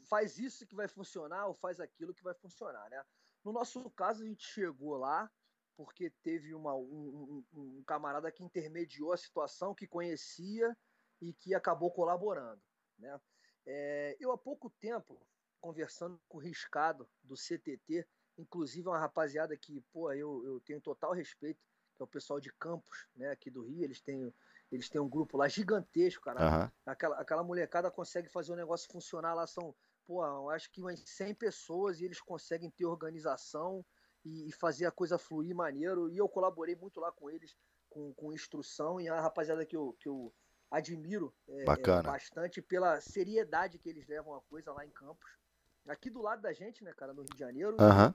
faz 0.08 0.38
isso 0.38 0.68
que 0.68 0.76
vai 0.76 0.88
funcionar 0.88 1.48
ou 1.48 1.56
faz 1.56 1.80
aquilo 1.80 2.14
que 2.14 2.24
vai 2.24 2.36
funcionar. 2.36 2.88
Né? 2.90 3.04
No 3.44 3.52
nosso 3.52 3.90
caso, 3.92 4.24
a 4.24 4.28
gente 4.28 4.44
chegou 4.44 4.98
lá 4.98 5.32
porque 5.76 6.12
teve 6.22 6.54
uma, 6.54 6.76
um, 6.76 7.44
um, 7.54 7.60
um 7.60 7.84
camarada 7.88 8.32
que 8.32 8.44
intermediou 8.44 9.14
a 9.14 9.18
situação, 9.18 9.74
que 9.74 9.88
conhecia 9.88 10.78
e 11.20 11.34
que 11.34 11.56
acabou 11.56 11.90
colaborando. 11.90 12.62
Né? 13.00 13.20
É, 13.66 14.18
eu, 14.20 14.32
há 14.32 14.38
pouco 14.38 14.70
tempo, 14.70 15.20
conversando 15.62 16.20
com 16.28 16.38
o 16.38 16.42
Riscado 16.42 17.08
do 17.24 17.36
CTT, 17.38 18.06
inclusive 18.38 18.88
uma 18.88 19.00
rapaziada 19.00 19.56
que, 19.56 19.82
pô, 19.94 20.12
eu, 20.12 20.44
eu 20.46 20.60
tenho 20.62 20.82
total 20.82 21.14
respeito, 21.14 21.60
que 21.96 22.02
é 22.02 22.04
o 22.04 22.08
pessoal 22.08 22.40
de 22.40 22.52
Campos, 22.54 23.08
né, 23.16 23.30
aqui 23.30 23.50
do 23.50 23.64
Rio, 23.64 23.84
eles 23.84 24.02
têm, 24.02 24.34
eles 24.72 24.90
têm 24.90 25.00
um 25.00 25.10
grupo 25.10 25.38
lá 25.38 25.48
gigantesco, 25.48 26.24
cara. 26.24 26.42
Uhum. 26.42 26.72
Aquela, 26.86 27.16
aquela 27.18 27.44
molecada 27.44 27.92
consegue 27.92 28.28
fazer 28.28 28.52
o 28.52 28.56
negócio 28.56 28.92
funcionar 28.92 29.34
lá, 29.34 29.46
são, 29.46 29.76
pô, 30.06 30.26
eu 30.26 30.50
acho 30.50 30.70
que 30.72 30.82
umas 30.82 31.00
100 31.06 31.36
pessoas 31.36 32.02
e 32.02 32.06
eles 32.06 32.20
conseguem 32.20 32.72
ter 32.72 32.86
organização 32.86 33.86
e, 34.26 34.50
e 34.50 34.52
fazer 34.52 34.86
a 34.86 34.92
coisa 34.92 35.18
fluir 35.18 35.56
maneiro, 35.56 36.10
e 36.10 36.18
eu 36.18 36.28
colaborei 36.28 36.76
muito 36.76 37.00
lá 37.00 37.12
com 37.12 37.30
eles, 37.30 37.56
com, 37.90 38.14
com 38.14 38.34
instrução, 38.34 39.00
e 39.00 39.08
a 39.08 39.22
rapaziada 39.22 39.66
que 39.66 39.76
eu, 39.76 39.96
que 40.00 40.10
eu 40.10 40.34
admiro 40.72 41.36
é, 41.50 41.64
é, 41.64 42.02
bastante 42.02 42.62
pela 42.62 43.02
seriedade 43.02 43.78
que 43.78 43.90
eles 43.90 44.08
levam 44.08 44.34
a 44.34 44.42
coisa 44.42 44.72
lá 44.72 44.86
em 44.86 44.90
Campos 44.90 45.41
aqui 45.88 46.10
do 46.10 46.22
lado 46.22 46.42
da 46.42 46.54
gente, 46.54 46.84
né, 46.84 46.94
cara, 46.94 47.14
no 47.14 47.22
Rio 47.22 47.34
de 47.34 47.40
Janeiro. 47.40 47.78
Uhum. 47.80 48.14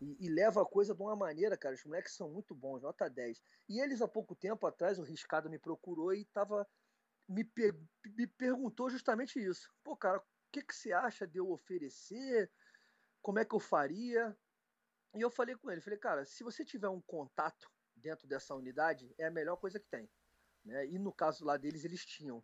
E, 0.00 0.26
e, 0.26 0.28
leva 0.28 0.62
a 0.62 0.66
coisa 0.66 0.94
de 0.94 1.02
uma 1.02 1.16
maneira, 1.16 1.56
cara. 1.56 1.74
Os 1.74 1.84
moleques 1.84 2.14
são 2.14 2.30
muito 2.30 2.54
bons, 2.54 2.82
nota 2.82 3.08
10. 3.08 3.42
E 3.68 3.80
eles, 3.80 4.00
há 4.00 4.06
pouco 4.06 4.34
tempo 4.34 4.66
atrás, 4.66 4.98
o 4.98 5.02
Riscado 5.02 5.50
me 5.50 5.58
procurou 5.58 6.14
e 6.14 6.24
tava. 6.26 6.66
Me, 7.28 7.44
per, 7.44 7.76
me 8.16 8.26
perguntou 8.26 8.88
justamente 8.88 9.38
isso. 9.38 9.68
Pô, 9.82 9.96
cara, 9.96 10.18
o 10.18 10.22
que, 10.52 10.62
que 10.62 10.74
você 10.74 10.92
acha 10.92 11.26
de 11.26 11.38
eu 11.38 11.50
oferecer? 11.50 12.50
Como 13.20 13.38
é 13.38 13.44
que 13.44 13.54
eu 13.54 13.60
faria? 13.60 14.36
E 15.14 15.20
eu 15.20 15.30
falei 15.30 15.56
com 15.56 15.70
ele, 15.70 15.80
falei, 15.80 15.98
cara, 15.98 16.24
se 16.24 16.44
você 16.44 16.64
tiver 16.64 16.88
um 16.88 17.00
contato 17.00 17.70
dentro 17.96 18.26
dessa 18.26 18.54
unidade, 18.54 19.12
é 19.18 19.26
a 19.26 19.30
melhor 19.30 19.56
coisa 19.56 19.80
que 19.80 19.88
tem. 19.88 20.08
Né? 20.64 20.86
E 20.86 20.98
no 20.98 21.12
caso 21.12 21.44
lá 21.44 21.56
deles, 21.56 21.84
eles 21.84 22.04
tinham. 22.04 22.42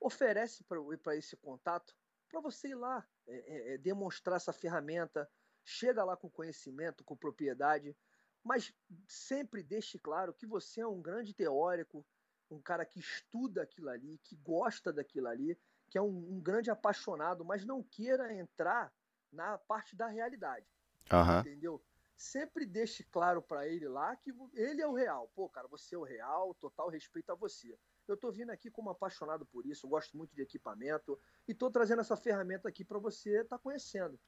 Oferece 0.00 0.64
para 0.64 1.16
esse 1.16 1.36
contato 1.36 1.94
para 2.34 2.40
você 2.40 2.68
ir 2.68 2.74
lá, 2.74 3.06
é, 3.28 3.36
é, 3.36 3.74
é, 3.74 3.78
demonstrar 3.78 4.36
essa 4.36 4.52
ferramenta, 4.52 5.30
chega 5.64 6.02
lá 6.02 6.16
com 6.16 6.28
conhecimento, 6.28 7.04
com 7.04 7.16
propriedade, 7.16 7.96
mas 8.42 8.74
sempre 9.06 9.62
deixe 9.62 10.00
claro 10.00 10.34
que 10.34 10.44
você 10.44 10.80
é 10.80 10.86
um 10.86 11.00
grande 11.00 11.32
teórico, 11.32 12.04
um 12.50 12.60
cara 12.60 12.84
que 12.84 12.98
estuda 12.98 13.62
aquilo 13.62 13.88
ali, 13.88 14.18
que 14.18 14.34
gosta 14.36 14.92
daquilo 14.92 15.28
ali, 15.28 15.56
que 15.88 15.96
é 15.96 16.02
um, 16.02 16.34
um 16.36 16.40
grande 16.40 16.70
apaixonado, 16.70 17.44
mas 17.44 17.64
não 17.64 17.82
queira 17.82 18.34
entrar 18.34 18.92
na 19.32 19.56
parte 19.56 19.94
da 19.94 20.08
realidade. 20.08 20.66
Uhum. 21.12 21.40
Entendeu? 21.40 21.82
Sempre 22.16 22.66
deixe 22.66 23.04
claro 23.04 23.40
para 23.40 23.66
ele 23.68 23.86
lá 23.86 24.16
que 24.16 24.32
ele 24.54 24.82
é 24.82 24.86
o 24.86 24.92
real. 24.92 25.30
Pô, 25.36 25.48
cara, 25.48 25.68
você 25.68 25.94
é 25.94 25.98
o 25.98 26.02
real, 26.02 26.52
total 26.54 26.88
respeito 26.88 27.30
a 27.30 27.34
você. 27.36 27.78
Eu 28.06 28.14
estou 28.14 28.32
vindo 28.32 28.50
aqui 28.50 28.70
como 28.70 28.90
apaixonado 28.90 29.46
por 29.46 29.66
isso, 29.66 29.88
gosto 29.88 30.16
muito 30.16 30.34
de 30.34 30.42
equipamento 30.42 31.18
e 31.48 31.52
estou 31.52 31.70
trazendo 31.70 32.00
essa 32.00 32.16
ferramenta 32.16 32.68
aqui 32.68 32.84
para 32.84 32.98
você 32.98 33.40
estar 33.40 33.56
tá 33.56 33.62
conhecendo. 33.62 34.18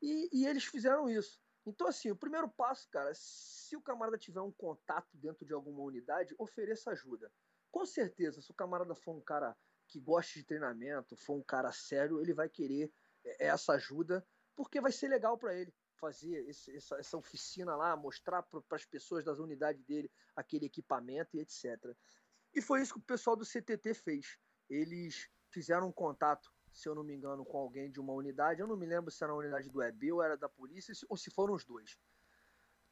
E, 0.00 0.28
e, 0.32 0.46
eles 0.46 0.64
fizeram 0.64 1.08
isso. 1.08 1.40
Então, 1.66 1.86
assim, 1.86 2.10
o 2.10 2.16
primeiro 2.16 2.48
passo, 2.48 2.88
cara, 2.90 3.10
se 3.14 3.76
o 3.76 3.82
camarada 3.82 4.16
tiver 4.16 4.40
um 4.40 4.52
contato 4.52 5.08
dentro 5.14 5.44
de 5.44 5.52
alguma 5.52 5.82
unidade, 5.82 6.34
ofereça 6.38 6.90
ajuda. 6.90 7.30
Com 7.70 7.84
certeza, 7.84 8.40
se 8.40 8.50
o 8.50 8.54
camarada 8.54 8.94
for 8.94 9.14
um 9.14 9.20
cara 9.20 9.56
que 9.86 10.00
gosta 10.00 10.38
de 10.38 10.44
treinamento, 10.44 11.16
for 11.16 11.34
um 11.34 11.42
cara 11.42 11.72
sério, 11.72 12.20
ele 12.20 12.32
vai 12.32 12.48
querer 12.48 12.92
é, 13.24 13.46
essa 13.46 13.72
ajuda, 13.72 14.24
porque 14.54 14.80
vai 14.80 14.92
ser 14.92 15.08
legal 15.08 15.36
para 15.36 15.54
ele 15.54 15.72
fazer 15.98 16.48
esse, 16.48 16.74
essa, 16.76 16.96
essa, 16.96 17.16
oficina 17.16 17.74
lá, 17.74 17.96
mostrar 17.96 18.42
para 18.42 18.62
as 18.70 18.84
pessoas 18.84 19.24
das 19.24 19.38
unidades 19.38 19.82
dele 19.84 20.10
aquele 20.36 20.66
equipamento 20.66 21.36
e 21.36 21.40
etc. 21.40 21.94
E 22.54 22.60
foi 22.60 22.82
isso 22.82 22.94
que 22.94 23.00
o 23.00 23.02
pessoal 23.02 23.36
do 23.36 23.44
CTT 23.44 23.94
fez. 23.94 24.38
Eles 24.68 25.28
fizeram 25.50 25.88
um 25.88 25.92
contato, 25.92 26.50
se 26.72 26.88
eu 26.88 26.94
não 26.94 27.02
me 27.02 27.14
engano, 27.14 27.44
com 27.44 27.58
alguém 27.58 27.90
de 27.90 28.00
uma 28.00 28.12
unidade. 28.12 28.60
Eu 28.60 28.66
não 28.66 28.76
me 28.76 28.86
lembro 28.86 29.10
se 29.10 29.22
era 29.22 29.32
a 29.32 29.36
unidade 29.36 29.68
do 29.68 29.82
EB 29.82 30.12
ou 30.12 30.22
era 30.22 30.36
da 30.36 30.48
polícia, 30.48 30.94
ou 31.08 31.16
se 31.16 31.30
foram 31.30 31.54
os 31.54 31.64
dois. 31.64 31.98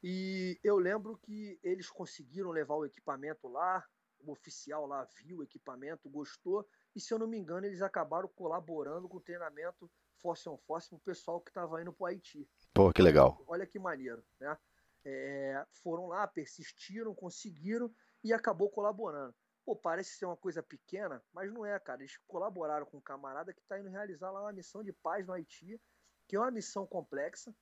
E 0.03 0.59
eu 0.63 0.77
lembro 0.77 1.17
que 1.17 1.59
eles 1.63 1.89
conseguiram 1.89 2.51
levar 2.51 2.75
o 2.75 2.85
equipamento 2.85 3.47
lá, 3.47 3.83
o 4.19 4.31
oficial 4.31 4.85
lá 4.85 5.07
viu 5.23 5.37
o 5.37 5.43
equipamento, 5.43 6.09
gostou, 6.09 6.67
e 6.95 6.99
se 6.99 7.13
eu 7.13 7.19
não 7.19 7.27
me 7.27 7.37
engano, 7.37 7.65
eles 7.65 7.81
acabaram 7.81 8.27
colaborando 8.29 9.07
com 9.07 9.17
o 9.17 9.21
treinamento 9.21 9.89
Force 10.17 10.47
on 10.49 10.57
Force 10.57 10.89
para 10.89 10.97
o 10.97 11.01
pessoal 11.01 11.41
que 11.41 11.49
estava 11.49 11.81
indo 11.81 11.93
para 11.93 12.03
o 12.03 12.07
Haiti. 12.07 12.49
Pô, 12.73 12.91
que 12.91 13.01
legal. 13.01 13.43
Olha 13.47 13.65
que 13.65 13.77
maneiro, 13.79 14.23
né? 14.39 14.57
É, 15.05 15.65
foram 15.83 16.07
lá, 16.07 16.27
persistiram, 16.27 17.13
conseguiram 17.13 17.93
e 18.23 18.33
acabou 18.33 18.69
colaborando. 18.69 19.35
Pô, 19.67 19.75
parece 19.75 20.11
ser 20.11 20.25
uma 20.25 20.37
coisa 20.37 20.63
pequena, 20.63 21.21
mas 21.33 21.51
não 21.51 21.65
é, 21.65 21.77
cara. 21.77 22.01
Eles 22.01 22.17
colaboraram 22.25 22.85
com 22.85 22.99
um 22.99 23.01
camarada 23.01 23.53
que 23.53 23.59
está 23.59 23.77
indo 23.77 23.89
realizar 23.89 24.31
lá 24.31 24.43
uma 24.43 24.53
missão 24.53 24.81
de 24.81 24.93
paz 24.93 25.27
no 25.27 25.33
Haiti, 25.33 25.77
que 26.25 26.37
é 26.37 26.39
uma 26.39 26.49
missão 26.49 26.87
complexa, 26.87 27.53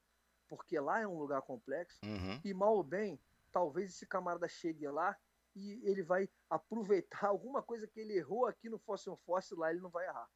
porque 0.47 0.79
lá 0.79 1.01
é 1.01 1.07
um 1.07 1.17
lugar 1.17 1.41
complexo. 1.41 1.99
Uhum. 2.05 2.39
E 2.45 2.53
mal 2.53 2.75
ou 2.75 2.83
bem, 2.83 3.19
talvez 3.51 3.89
esse 3.89 4.05
camarada 4.05 4.47
chegue 4.47 4.87
lá 4.87 5.17
e 5.55 5.81
ele 5.83 6.03
vai 6.03 6.29
aproveitar 6.47 7.25
alguma 7.25 7.63
coisa 7.63 7.87
que 7.87 7.99
ele 7.99 8.15
errou 8.15 8.45
aqui 8.45 8.69
no 8.69 8.77
Fossil 8.77 9.17
Fossil, 9.25 9.57
lá 9.57 9.71
ele 9.71 9.81
não 9.81 9.89
vai 9.89 10.05
errar. 10.05 10.29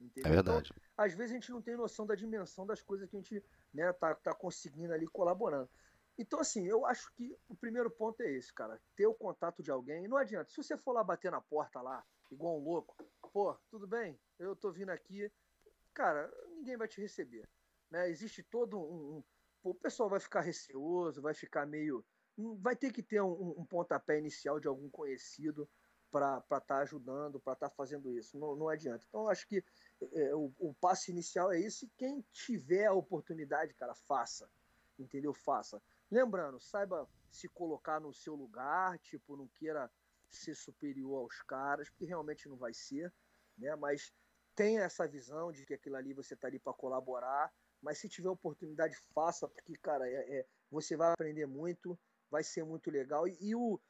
Entendeu? 0.00 0.32
É 0.32 0.34
verdade. 0.36 0.72
Então, 0.74 1.04
às 1.04 1.12
vezes 1.12 1.32
a 1.32 1.34
gente 1.34 1.50
não 1.50 1.60
tem 1.60 1.76
noção 1.76 2.06
da 2.06 2.14
dimensão 2.14 2.64
das 2.64 2.80
coisas 2.80 3.06
que 3.10 3.14
a 3.14 3.20
gente 3.20 3.44
né, 3.74 3.92
tá, 3.92 4.14
tá 4.14 4.34
conseguindo 4.34 4.94
ali 4.94 5.06
colaborando. 5.06 5.68
Então, 6.18 6.40
assim, 6.40 6.66
eu 6.66 6.84
acho 6.84 7.12
que 7.14 7.36
o 7.48 7.56
primeiro 7.56 7.90
ponto 7.90 8.22
é 8.22 8.30
esse, 8.30 8.52
cara. 8.52 8.80
Ter 8.94 9.06
o 9.06 9.14
contato 9.14 9.62
de 9.62 9.70
alguém. 9.70 10.06
Não 10.06 10.16
adianta. 10.16 10.50
Se 10.50 10.62
você 10.62 10.76
for 10.76 10.92
lá 10.92 11.02
bater 11.02 11.30
na 11.30 11.40
porta 11.40 11.80
lá, 11.80 12.04
igual 12.30 12.58
um 12.58 12.64
louco, 12.64 12.94
pô, 13.32 13.56
tudo 13.70 13.86
bem, 13.86 14.18
eu 14.38 14.54
tô 14.54 14.70
vindo 14.70 14.90
aqui. 14.90 15.30
Cara, 15.94 16.30
ninguém 16.56 16.76
vai 16.76 16.88
te 16.88 17.00
receber. 17.00 17.48
Né? 17.90 18.08
Existe 18.10 18.42
todo 18.42 18.78
um. 18.78 19.18
um 19.18 19.24
o 19.62 19.74
pessoal 19.74 20.08
vai 20.08 20.20
ficar 20.20 20.40
receoso, 20.40 21.20
vai 21.20 21.34
ficar 21.34 21.66
meio. 21.66 22.04
Vai 22.60 22.74
ter 22.74 22.90
que 22.92 23.02
ter 23.02 23.20
um, 23.20 23.54
um 23.58 23.66
pontapé 23.66 24.18
inicial 24.18 24.58
de 24.58 24.66
algum 24.66 24.88
conhecido 24.88 25.68
para 26.10 26.38
estar 26.38 26.60
tá 26.60 26.78
ajudando, 26.78 27.40
para 27.40 27.52
estar 27.52 27.68
tá 27.68 27.74
fazendo 27.74 28.10
isso. 28.12 28.38
Não, 28.38 28.56
não 28.56 28.68
adianta. 28.68 29.04
Então, 29.08 29.28
acho 29.28 29.46
que 29.46 29.62
é, 30.12 30.34
o, 30.34 30.52
o 30.58 30.74
passo 30.74 31.10
inicial 31.10 31.52
é 31.52 31.60
esse. 31.60 31.90
Quem 31.96 32.24
tiver 32.32 32.86
a 32.86 32.92
oportunidade, 32.92 33.74
cara, 33.74 33.94
faça. 33.94 34.50
Entendeu? 34.98 35.32
Faça. 35.32 35.80
Lembrando, 36.10 36.58
saiba 36.58 37.08
se 37.30 37.48
colocar 37.48 38.00
no 38.00 38.12
seu 38.12 38.34
lugar, 38.34 38.98
tipo, 38.98 39.36
não 39.36 39.48
queira 39.48 39.90
ser 40.28 40.54
superior 40.54 41.18
aos 41.18 41.42
caras, 41.42 41.88
porque 41.90 42.04
realmente 42.04 42.48
não 42.48 42.56
vai 42.56 42.74
ser, 42.74 43.12
né? 43.56 43.74
Mas 43.76 44.12
tenha 44.54 44.82
essa 44.82 45.06
visão 45.06 45.52
de 45.52 45.64
que 45.64 45.74
aquilo 45.74 45.96
ali 45.96 46.12
você 46.12 46.34
está 46.34 46.48
ali 46.48 46.58
para 46.58 46.72
colaborar, 46.72 47.52
mas 47.80 47.98
se 47.98 48.08
tiver 48.08 48.28
oportunidade, 48.28 48.96
faça, 49.14 49.48
porque, 49.48 49.76
cara, 49.76 50.08
é, 50.08 50.40
é, 50.40 50.46
você 50.70 50.96
vai 50.96 51.12
aprender 51.12 51.46
muito, 51.46 51.98
vai 52.30 52.42
ser 52.42 52.64
muito 52.64 52.90
legal. 52.90 53.26
E, 53.26 53.36
e, 53.40 53.54
o, 53.54 53.80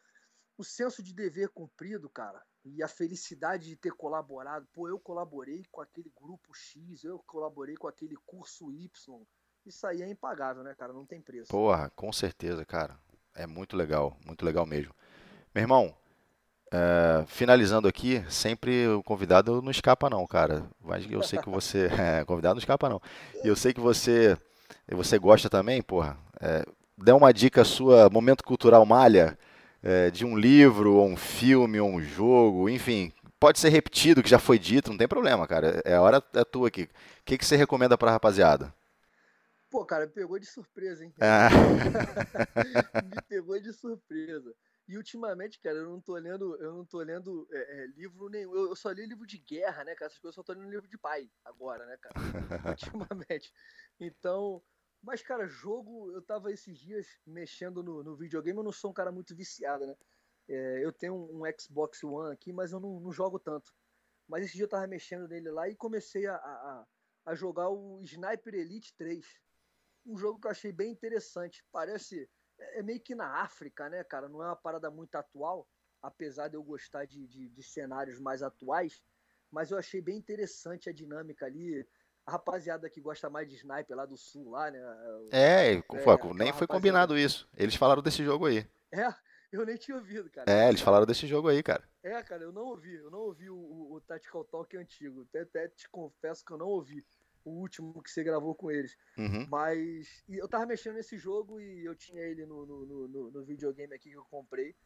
o 0.56 0.64
senso 0.64 1.02
de 1.02 1.14
dever 1.14 1.48
cumprido, 1.48 2.08
cara, 2.08 2.44
e 2.64 2.82
a 2.82 2.88
felicidade 2.88 3.66
de 3.66 3.76
ter 3.76 3.92
colaborado. 3.92 4.68
Pô, 4.72 4.88
eu 4.88 4.98
colaborei 5.00 5.64
com 5.70 5.80
aquele 5.80 6.10
grupo 6.14 6.54
X, 6.54 7.02
eu 7.02 7.18
colaborei 7.26 7.76
com 7.76 7.88
aquele 7.88 8.16
curso 8.26 8.70
Y, 8.70 9.26
isso 9.70 9.86
aí 9.86 10.02
é 10.02 10.08
impagável, 10.08 10.62
né, 10.62 10.74
cara? 10.78 10.92
Não 10.92 11.06
tem 11.06 11.20
preço. 11.20 11.48
Porra, 11.48 11.90
com 11.96 12.12
certeza, 12.12 12.64
cara. 12.64 12.94
É 13.34 13.46
muito 13.46 13.76
legal, 13.76 14.16
muito 14.26 14.44
legal 14.44 14.66
mesmo. 14.66 14.92
Meu 15.54 15.62
irmão, 15.62 15.94
é, 16.72 17.24
finalizando 17.26 17.88
aqui, 17.88 18.24
sempre 18.28 18.86
o 18.88 19.02
convidado 19.02 19.62
não 19.62 19.70
escapa 19.70 20.10
não, 20.10 20.26
cara. 20.26 20.64
Mas 20.84 21.10
eu 21.10 21.22
sei 21.22 21.38
que 21.38 21.48
você, 21.48 21.88
é, 21.98 22.24
convidado 22.24 22.54
não 22.54 22.60
escapa 22.60 22.88
não. 22.88 23.00
E 23.42 23.48
eu 23.48 23.56
sei 23.56 23.72
que 23.72 23.80
você 23.80 24.36
você 24.92 25.18
gosta 25.18 25.48
também, 25.48 25.80
porra, 25.80 26.16
é, 26.40 26.64
dê 26.98 27.12
uma 27.12 27.32
dica 27.32 27.64
sua, 27.64 28.10
momento 28.10 28.42
cultural 28.42 28.84
malha, 28.84 29.38
é, 29.82 30.10
de 30.10 30.24
um 30.24 30.36
livro, 30.36 30.94
ou 30.94 31.06
um 31.06 31.16
filme, 31.16 31.80
ou 31.80 31.88
um 31.88 32.02
jogo, 32.02 32.68
enfim, 32.68 33.12
pode 33.38 33.58
ser 33.58 33.68
repetido, 33.68 34.22
que 34.22 34.28
já 34.28 34.38
foi 34.38 34.58
dito, 34.58 34.90
não 34.90 34.98
tem 34.98 35.08
problema, 35.08 35.46
cara. 35.46 35.80
É 35.84 35.94
a 35.94 36.02
hora 36.02 36.22
é 36.34 36.44
tua 36.44 36.68
aqui. 36.68 36.82
O 36.82 36.88
que, 37.24 37.38
que 37.38 37.46
você 37.46 37.56
recomenda 37.56 37.96
pra 37.96 38.10
rapaziada? 38.10 38.74
Pô, 39.70 39.86
cara, 39.86 40.06
me 40.06 40.12
pegou 40.12 40.38
de 40.38 40.46
surpresa, 40.46 41.04
hein? 41.04 41.14
Ah. 41.20 41.48
me 43.04 43.22
pegou 43.28 43.58
de 43.60 43.72
surpresa. 43.72 44.54
E 44.88 44.96
ultimamente, 44.96 45.60
cara, 45.60 45.76
eu 45.76 45.88
não 45.88 46.00
tô 46.00 46.16
lendo, 46.16 46.56
eu 46.56 46.74
não 46.74 46.84
tô 46.84 46.98
lendo 46.98 47.48
é, 47.52 47.84
é, 47.84 47.86
livro 47.86 48.28
nenhum. 48.28 48.52
Eu, 48.52 48.70
eu, 48.70 48.76
só 48.76 48.90
li 48.90 49.06
livro 49.06 49.24
de 49.24 49.38
guerra, 49.38 49.84
né, 49.84 49.94
cara? 49.94 50.08
Essas 50.08 50.18
coisas 50.18 50.36
eu 50.36 50.42
só 50.42 50.44
tô 50.44 50.58
lendo 50.58 50.68
livro 50.68 50.88
de 50.88 50.98
pai 50.98 51.30
agora, 51.44 51.86
né, 51.86 51.96
cara? 51.98 52.14
ultimamente. 52.76 53.52
Então, 54.00 54.60
mas, 55.02 55.22
cara, 55.22 55.46
jogo, 55.46 56.10
eu 56.12 56.20
tava 56.20 56.52
esses 56.52 56.76
dias 56.76 57.06
mexendo 57.24 57.82
no, 57.82 58.02
no 58.02 58.16
videogame, 58.16 58.58
eu 58.58 58.64
não 58.64 58.72
sou 58.72 58.90
um 58.90 58.94
cara 58.94 59.12
muito 59.12 59.34
viciado, 59.34 59.86
né? 59.86 59.94
É, 60.48 60.84
eu 60.84 60.92
tenho 60.92 61.14
um, 61.14 61.42
um, 61.42 61.52
Xbox 61.58 62.02
One 62.02 62.32
aqui, 62.32 62.52
mas 62.52 62.72
eu 62.72 62.80
não, 62.80 62.98
não, 62.98 63.12
jogo 63.12 63.38
tanto. 63.38 63.72
Mas 64.26 64.44
esse 64.44 64.54
dia 64.54 64.64
eu 64.64 64.68
tava 64.68 64.86
mexendo 64.88 65.28
nele 65.28 65.50
lá 65.50 65.68
e 65.68 65.76
comecei 65.76 66.26
a, 66.26 66.34
a, 66.34 66.86
a 67.26 67.34
jogar 67.36 67.70
o 67.70 68.02
Sniper 68.02 68.54
Elite 68.54 68.92
3. 68.96 69.24
Um 70.06 70.16
jogo 70.16 70.40
que 70.40 70.46
eu 70.46 70.50
achei 70.50 70.72
bem 70.72 70.90
interessante. 70.90 71.64
Parece 71.70 72.28
é, 72.58 72.80
é 72.80 72.82
meio 72.82 73.00
que 73.00 73.14
na 73.14 73.42
África, 73.42 73.88
né, 73.88 74.04
cara? 74.04 74.28
Não 74.28 74.42
é 74.42 74.46
uma 74.46 74.56
parada 74.56 74.90
muito 74.90 75.14
atual, 75.16 75.66
apesar 76.02 76.48
de 76.48 76.56
eu 76.56 76.62
gostar 76.62 77.04
de, 77.06 77.26
de, 77.26 77.48
de 77.48 77.62
cenários 77.62 78.20
mais 78.20 78.42
atuais. 78.42 79.02
Mas 79.50 79.70
eu 79.70 79.78
achei 79.78 80.00
bem 80.00 80.16
interessante 80.16 80.88
a 80.88 80.92
dinâmica 80.92 81.46
ali. 81.46 81.86
A 82.26 82.32
rapaziada 82.32 82.88
que 82.88 83.00
gosta 83.00 83.30
mais 83.30 83.48
de 83.48 83.56
sniper 83.56 83.96
lá 83.96 84.06
do 84.06 84.16
sul, 84.16 84.50
lá, 84.50 84.70
né? 84.70 84.78
É, 85.32 85.72
é 85.72 86.34
nem 86.34 86.52
foi 86.52 86.66
combinado 86.66 87.18
isso. 87.18 87.48
Eles 87.56 87.74
falaram 87.74 88.02
desse 88.02 88.22
jogo 88.22 88.46
aí. 88.46 88.66
É, 88.92 89.12
eu 89.50 89.66
nem 89.66 89.76
tinha 89.76 89.96
ouvido, 89.96 90.30
cara. 90.30 90.50
É, 90.50 90.68
eles 90.68 90.80
falaram 90.80 91.06
desse 91.06 91.26
jogo 91.26 91.48
aí, 91.48 91.62
cara. 91.62 91.82
É, 92.02 92.22
cara, 92.22 92.44
eu 92.44 92.52
não 92.52 92.62
ouvi. 92.62 92.94
Eu 92.94 93.10
não 93.10 93.20
ouvi 93.20 93.50
o, 93.50 93.56
o, 93.56 93.94
o 93.94 94.00
Tactical 94.02 94.44
Talk 94.44 94.76
antigo. 94.76 95.22
Até, 95.22 95.40
até 95.40 95.68
te 95.68 95.88
confesso 95.88 96.44
que 96.44 96.52
eu 96.52 96.58
não 96.58 96.68
ouvi 96.68 97.04
o 97.44 97.50
último 97.50 98.02
que 98.02 98.10
você 98.10 98.22
gravou 98.22 98.54
com 98.54 98.70
eles. 98.70 98.96
Uhum. 99.16 99.46
Mas 99.48 100.22
eu 100.28 100.48
tava 100.48 100.66
mexendo 100.66 100.94
nesse 100.94 101.18
jogo 101.18 101.60
e 101.60 101.84
eu 101.84 101.94
tinha 101.94 102.22
ele 102.22 102.46
no, 102.46 102.66
no, 102.66 103.08
no, 103.08 103.30
no 103.30 103.44
videogame 103.44 103.94
aqui 103.94 104.10
que 104.10 104.16
eu 104.16 104.24
comprei 104.24 104.76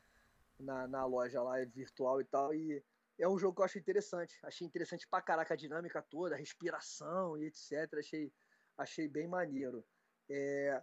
na, 0.59 0.87
na 0.87 1.05
loja 1.05 1.43
lá 1.43 1.57
virtual 1.65 2.21
e 2.21 2.25
tal. 2.25 2.55
E 2.55 2.83
é 3.19 3.29
um 3.29 3.39
jogo 3.39 3.57
que 3.57 3.61
eu 3.61 3.65
achei 3.65 3.81
interessante. 3.81 4.39
Achei 4.43 4.67
interessante 4.67 5.07
pra 5.09 5.23
caraca 5.23 5.55
a 5.55 5.57
dinâmica 5.57 6.03
toda, 6.03 6.35
a 6.35 6.39
respiração 6.39 7.37
e 7.39 7.47
etc. 7.47 7.99
Achei, 7.99 8.33
achei 8.77 9.09
bem 9.09 9.27
maneiro. 9.27 9.85
É... 10.29 10.83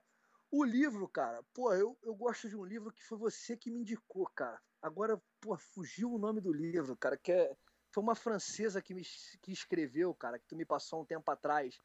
O 0.49 0.65
livro, 0.65 1.07
cara, 1.07 1.41
pô, 1.53 1.73
eu, 1.73 1.97
eu 2.03 2.13
gosto 2.13 2.49
de 2.49 2.57
um 2.57 2.65
livro 2.65 2.91
que 2.91 3.01
foi 3.05 3.17
você 3.17 3.55
que 3.55 3.71
me 3.71 3.79
indicou, 3.79 4.27
cara. 4.35 4.59
Agora, 4.81 5.21
pô, 5.39 5.57
fugiu 5.57 6.11
o 6.11 6.17
nome 6.17 6.41
do 6.41 6.51
livro, 6.51 6.97
cara, 6.97 7.15
que 7.15 7.31
é 7.31 7.55
foi 7.91 8.01
uma 8.01 8.15
francesa 8.15 8.81
que 8.81 8.93
me 8.93 9.03
que 9.41 9.51
escreveu, 9.51 10.13
cara, 10.13 10.39
que 10.39 10.47
tu 10.47 10.55
me 10.55 10.65
passou 10.65 11.01
um 11.01 11.05
tempo 11.05 11.29
atrás, 11.29 11.77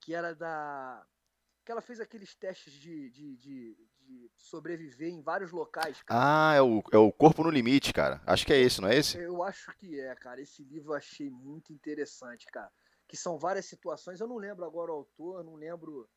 que 0.00 0.14
era 0.14 0.34
da. 0.34 1.04
que 1.64 1.72
ela 1.72 1.82
fez 1.82 2.00
aqueles 2.00 2.34
testes 2.34 2.72
de, 2.72 3.10
de, 3.10 3.36
de, 3.36 3.76
de 4.00 4.30
sobreviver 4.36 5.08
em 5.08 5.20
vários 5.20 5.50
locais. 5.50 6.02
Cara. 6.02 6.50
Ah, 6.50 6.54
é 6.54 6.62
o, 6.62 6.82
é 6.92 6.96
o 6.96 7.12
Corpo 7.12 7.42
no 7.42 7.50
Limite, 7.50 7.92
cara. 7.92 8.22
Acho 8.24 8.46
que 8.46 8.52
é 8.52 8.60
esse, 8.60 8.80
não 8.80 8.88
é 8.88 8.96
esse? 8.96 9.18
Eu 9.18 9.42
acho 9.42 9.74
que 9.76 10.00
é, 10.00 10.14
cara. 10.14 10.40
Esse 10.40 10.62
livro 10.62 10.92
eu 10.92 10.96
achei 10.96 11.28
muito 11.28 11.72
interessante, 11.72 12.46
cara. 12.46 12.70
Que 13.06 13.16
são 13.16 13.38
várias 13.38 13.66
situações. 13.66 14.20
Eu 14.20 14.28
não 14.28 14.36
lembro 14.36 14.64
agora 14.64 14.92
o 14.92 14.96
autor, 14.96 15.42
não 15.42 15.56
lembro 15.56 16.08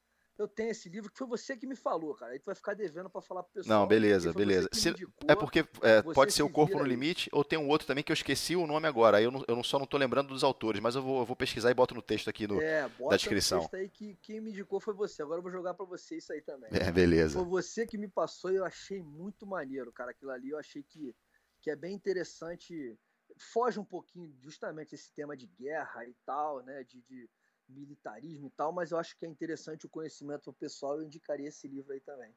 eu 0.41 0.47
tenho 0.47 0.71
esse 0.71 0.89
livro 0.89 1.11
que 1.11 1.17
foi 1.17 1.27
você 1.27 1.55
que 1.55 1.67
me 1.67 1.75
falou, 1.75 2.15
cara. 2.15 2.33
Aí 2.33 2.39
tu 2.39 2.45
vai 2.45 2.55
ficar 2.55 2.73
devendo 2.73 3.09
para 3.09 3.21
falar 3.21 3.43
pro 3.43 3.53
pessoal. 3.53 3.81
Não, 3.81 3.87
beleza, 3.87 4.33
beleza. 4.33 4.67
Se, 4.71 4.89
indicou, 4.89 5.13
é 5.27 5.35
porque 5.35 5.59
é, 5.81 6.01
pode 6.01 6.33
ser 6.33 6.41
o 6.43 6.49
Corpo 6.49 6.77
no 6.77 6.83
Limite 6.83 7.29
ou 7.31 7.43
tem 7.43 7.59
um 7.59 7.67
outro 7.67 7.87
também 7.87 8.03
que 8.03 8.11
eu 8.11 8.15
esqueci 8.15 8.55
o 8.55 8.65
nome 8.65 8.87
agora. 8.87 9.17
Aí 9.17 9.23
eu, 9.23 9.31
não, 9.31 9.43
eu 9.47 9.55
não, 9.55 9.63
só 9.63 9.77
não 9.77 9.85
tô 9.85 9.97
lembrando 9.97 10.29
dos 10.29 10.43
autores, 10.43 10.81
mas 10.81 10.95
eu 10.95 11.03
vou, 11.03 11.19
eu 11.19 11.25
vou 11.25 11.35
pesquisar 11.35 11.69
e 11.69 11.73
boto 11.73 11.93
no 11.93 12.01
texto 12.01 12.29
aqui 12.29 12.47
no, 12.47 12.59
é, 12.61 12.89
da 12.89 13.15
descrição. 13.15 13.59
No 13.59 13.69
texto 13.69 13.75
aí 13.75 13.89
que 13.89 14.15
quem 14.21 14.41
me 14.41 14.49
indicou 14.49 14.79
foi 14.79 14.93
você. 14.93 15.21
Agora 15.21 15.37
eu 15.37 15.43
vou 15.43 15.51
jogar 15.51 15.73
para 15.73 15.85
você 15.85 16.17
isso 16.17 16.33
aí 16.33 16.41
também. 16.41 16.69
É, 16.73 16.91
beleza. 16.91 17.37
Foi 17.37 17.47
você 17.47 17.85
que 17.85 17.97
me 17.97 18.07
passou 18.07 18.51
e 18.51 18.55
eu 18.55 18.65
achei 18.65 19.01
muito 19.01 19.45
maneiro, 19.45 19.91
cara. 19.91 20.11
Aquilo 20.11 20.31
ali 20.31 20.49
eu 20.49 20.57
achei 20.57 20.81
que, 20.81 21.15
que 21.61 21.69
é 21.69 21.75
bem 21.75 21.93
interessante. 21.93 22.97
Foge 23.37 23.79
um 23.79 23.85
pouquinho 23.85 24.33
justamente 24.41 24.95
esse 24.95 25.13
tema 25.13 25.37
de 25.37 25.47
guerra 25.47 26.05
e 26.05 26.15
tal, 26.25 26.61
né? 26.63 26.83
de, 26.83 27.01
de 27.03 27.29
militarismo 27.71 28.47
e 28.47 28.51
tal, 28.51 28.71
mas 28.71 28.91
eu 28.91 28.97
acho 28.97 29.17
que 29.17 29.25
é 29.25 29.29
interessante 29.29 29.85
o 29.85 29.89
conhecimento 29.89 30.51
pessoal 30.53 30.97
eu 30.97 31.03
indicaria 31.03 31.47
esse 31.47 31.67
livro 31.67 31.93
aí 31.93 31.99
também. 31.99 32.31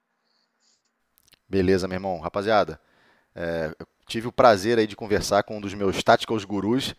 Beleza, 1.49 1.87
meu 1.87 1.97
irmão. 1.97 2.19
Rapaziada, 2.21 2.81
é, 3.35 3.75
tive 4.07 4.27
o 4.29 4.33
prazer 4.33 4.79
aí 4.79 4.87
de 4.87 4.97
conversar 4.97 5.43
com 5.43 5.59
um 5.59 5.61
dos 5.61 5.75
meus 5.75 6.03
Tacticals 6.03 6.45
Gurus. 6.45 6.95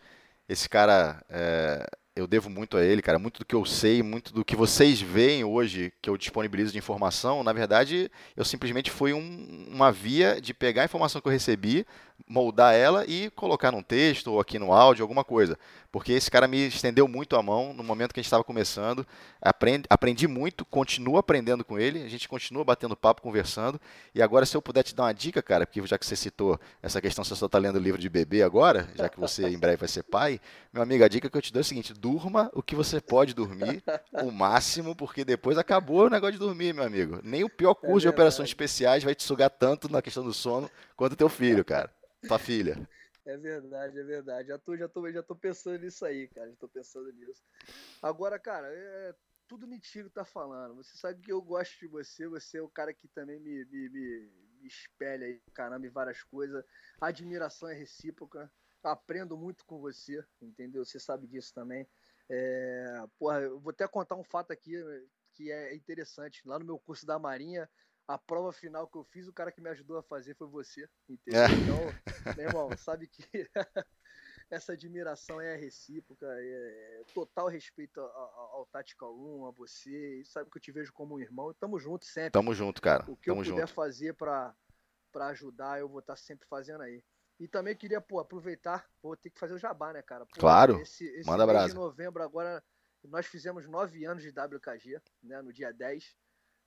Esse 0.48 0.68
cara, 0.68 1.24
é, 1.28 1.86
eu 2.16 2.26
devo 2.26 2.48
muito 2.48 2.78
a 2.78 2.82
ele, 2.82 3.02
cara. 3.02 3.18
Muito 3.18 3.40
do 3.40 3.44
que 3.44 3.54
eu 3.54 3.64
sei, 3.64 4.02
muito 4.02 4.32
do 4.32 4.44
que 4.44 4.56
vocês 4.56 5.00
veem 5.00 5.44
hoje 5.44 5.92
que 6.00 6.08
eu 6.08 6.16
disponibilizo 6.16 6.72
de 6.72 6.78
informação, 6.78 7.44
na 7.44 7.52
verdade, 7.52 8.10
eu 8.34 8.44
simplesmente 8.44 8.90
fui 8.90 9.12
um, 9.12 9.66
uma 9.68 9.92
via 9.92 10.40
de 10.40 10.54
pegar 10.54 10.82
a 10.82 10.84
informação 10.86 11.20
que 11.20 11.28
eu 11.28 11.32
recebi, 11.32 11.86
moldar 12.26 12.74
ela 12.74 13.04
e 13.06 13.30
colocar 13.30 13.70
num 13.70 13.82
texto 13.82 14.28
ou 14.28 14.40
aqui 14.40 14.58
no 14.58 14.72
áudio, 14.72 15.02
alguma 15.02 15.24
coisa. 15.24 15.58
Porque 15.90 16.12
esse 16.12 16.30
cara 16.30 16.46
me 16.46 16.66
estendeu 16.66 17.08
muito 17.08 17.36
a 17.36 17.42
mão 17.42 17.72
no 17.72 17.82
momento 17.82 18.12
que 18.12 18.20
a 18.20 18.22
gente 18.22 18.28
estava 18.28 18.44
começando. 18.44 19.06
Aprendi, 19.40 19.84
aprendi 19.88 20.28
muito, 20.28 20.64
continuo 20.64 21.18
aprendendo 21.18 21.64
com 21.64 21.78
ele, 21.78 22.02
a 22.02 22.08
gente 22.08 22.28
continua 22.28 22.64
batendo 22.64 22.96
papo, 22.96 23.22
conversando. 23.22 23.80
E 24.14 24.22
agora, 24.22 24.44
se 24.46 24.56
eu 24.56 24.62
puder 24.62 24.82
te 24.82 24.94
dar 24.94 25.04
uma 25.04 25.14
dica, 25.14 25.42
cara, 25.42 25.66
porque 25.66 25.84
já 25.86 25.98
que 25.98 26.06
você 26.06 26.16
citou 26.16 26.58
essa 26.82 27.00
questão, 27.00 27.24
se 27.24 27.30
você 27.30 27.36
só 27.36 27.46
está 27.46 27.58
lendo 27.58 27.78
livro 27.78 28.00
de 28.00 28.08
bebê 28.08 28.42
agora, 28.42 28.88
já 28.94 29.08
que 29.08 29.18
você 29.18 29.48
em 29.48 29.58
breve 29.58 29.78
vai 29.78 29.88
ser 29.88 30.02
pai, 30.02 30.40
meu 30.72 30.82
amigo, 30.82 31.04
a 31.04 31.08
dica 31.08 31.30
que 31.30 31.36
eu 31.36 31.42
te 31.42 31.52
dou 31.52 31.60
é 31.60 31.62
o 31.62 31.64
seguinte: 31.64 31.94
durma 31.94 32.50
o 32.52 32.62
que 32.62 32.74
você 32.74 33.00
pode 33.00 33.34
dormir, 33.34 33.82
o 34.22 34.30
máximo, 34.30 34.94
porque 34.94 35.24
depois 35.24 35.56
acabou 35.58 36.06
o 36.06 36.10
negócio 36.10 36.34
de 36.34 36.38
dormir, 36.38 36.74
meu 36.74 36.84
amigo. 36.84 37.20
Nem 37.22 37.44
o 37.44 37.48
pior 37.48 37.74
curso 37.74 37.98
é 37.98 38.00
de 38.00 38.08
operações 38.08 38.48
especiais 38.48 39.04
vai 39.04 39.14
te 39.14 39.22
sugar 39.22 39.50
tanto 39.50 39.90
na 39.90 40.02
questão 40.02 40.24
do 40.24 40.34
sono 40.34 40.70
quanto 40.96 41.16
teu 41.16 41.28
filho, 41.28 41.64
cara. 41.64 41.90
Tua 42.26 42.38
filha. 42.38 42.88
É 43.26 43.36
verdade, 43.36 43.98
é 43.98 44.04
verdade. 44.04 44.48
Já 44.48 44.58
tô, 44.58 44.76
já 44.76 44.88
tô, 44.88 45.10
já 45.10 45.22
tô 45.22 45.34
pensando 45.34 45.80
nisso 45.80 46.06
aí, 46.06 46.28
cara. 46.28 46.48
Já 46.48 46.56
tô 46.56 46.68
pensando 46.68 47.12
nisso. 47.12 47.42
Agora, 48.00 48.38
cara, 48.38 48.68
é 48.72 49.14
tudo 49.48 49.66
mentira 49.66 50.08
que 50.08 50.14
tá 50.14 50.24
falando. 50.24 50.76
Você 50.76 50.96
sabe 50.96 51.20
que 51.20 51.32
eu 51.32 51.42
gosto 51.42 51.76
de 51.80 51.88
você. 51.88 52.28
Você 52.28 52.58
é 52.58 52.62
o 52.62 52.68
cara 52.68 52.94
que 52.94 53.08
também 53.08 53.40
me, 53.40 53.64
me, 53.64 53.88
me, 53.88 54.30
me 54.60 54.68
espelha 54.68 55.26
aí, 55.26 55.40
caramba, 55.52 55.86
em 55.86 55.90
várias 55.90 56.22
coisas. 56.22 56.64
A 57.00 57.08
admiração 57.08 57.68
é 57.68 57.74
recíproca. 57.74 58.50
Aprendo 58.80 59.36
muito 59.36 59.64
com 59.64 59.80
você, 59.80 60.24
entendeu? 60.40 60.84
Você 60.84 61.00
sabe 61.00 61.26
disso 61.26 61.52
também. 61.52 61.84
É, 62.28 63.04
porra, 63.18 63.40
eu 63.40 63.58
vou 63.58 63.70
até 63.70 63.88
contar 63.88 64.14
um 64.14 64.22
fato 64.22 64.52
aqui 64.52 64.74
que 65.34 65.50
é 65.50 65.74
interessante. 65.74 66.46
Lá 66.46 66.60
no 66.60 66.64
meu 66.64 66.78
curso 66.78 67.04
da 67.04 67.18
Marinha, 67.18 67.68
a 68.08 68.16
prova 68.16 68.52
final 68.52 68.86
que 68.86 68.96
eu 68.96 69.04
fiz, 69.04 69.26
o 69.26 69.32
cara 69.32 69.50
que 69.50 69.60
me 69.60 69.68
ajudou 69.70 69.98
a 69.98 70.02
fazer 70.02 70.34
foi 70.36 70.46
você, 70.46 70.88
entendeu? 71.08 71.40
É. 71.40 71.46
Então, 71.46 71.78
meu 72.38 72.48
irmão, 72.48 72.76
sabe 72.76 73.08
que 73.08 73.24
essa 74.48 74.72
admiração 74.74 75.40
é 75.40 75.56
recíproca, 75.56 76.26
é 76.28 77.04
total 77.12 77.48
respeito 77.48 78.00
ao, 78.00 78.08
ao 78.08 78.66
Tactical 78.66 79.12
1, 79.12 79.46
a 79.46 79.50
você, 79.50 80.22
sabe 80.24 80.50
que 80.50 80.56
eu 80.56 80.62
te 80.62 80.70
vejo 80.70 80.92
como 80.92 81.16
um 81.16 81.20
irmão, 81.20 81.50
e 81.50 81.54
tamo 81.54 81.78
junto 81.78 82.04
sempre. 82.04 82.30
Tamo 82.30 82.54
junto, 82.54 82.80
cara. 82.80 83.04
O 83.10 83.16
que 83.16 83.30
tamo 83.30 83.42
eu 83.42 83.50
puder 83.50 83.66
fazer 83.66 84.14
para 84.14 84.54
para 85.12 85.28
ajudar, 85.28 85.80
eu 85.80 85.88
vou 85.88 86.00
estar 86.00 86.12
tá 86.12 86.20
sempre 86.20 86.46
fazendo 86.46 86.82
aí. 86.82 87.02
E 87.40 87.48
também 87.48 87.74
queria, 87.74 88.02
pô, 88.02 88.18
aproveitar, 88.18 88.86
vou 89.02 89.16
ter 89.16 89.30
que 89.30 89.38
fazer 89.38 89.54
o 89.54 89.58
jabá, 89.58 89.92
né, 89.92 90.02
cara? 90.02 90.26
Pô, 90.26 90.38
claro, 90.38 90.78
esse, 90.80 91.06
esse 91.06 91.26
manda 91.26 91.46
mês 91.46 91.66
de 91.66 91.74
novembro 91.74 92.22
agora, 92.22 92.62
nós 93.04 93.26
fizemos 93.26 93.66
nove 93.66 94.04
anos 94.04 94.22
de 94.22 94.28
WKG, 94.28 95.00
né, 95.22 95.40
no 95.40 95.54
dia 95.54 95.72
10, 95.72 96.14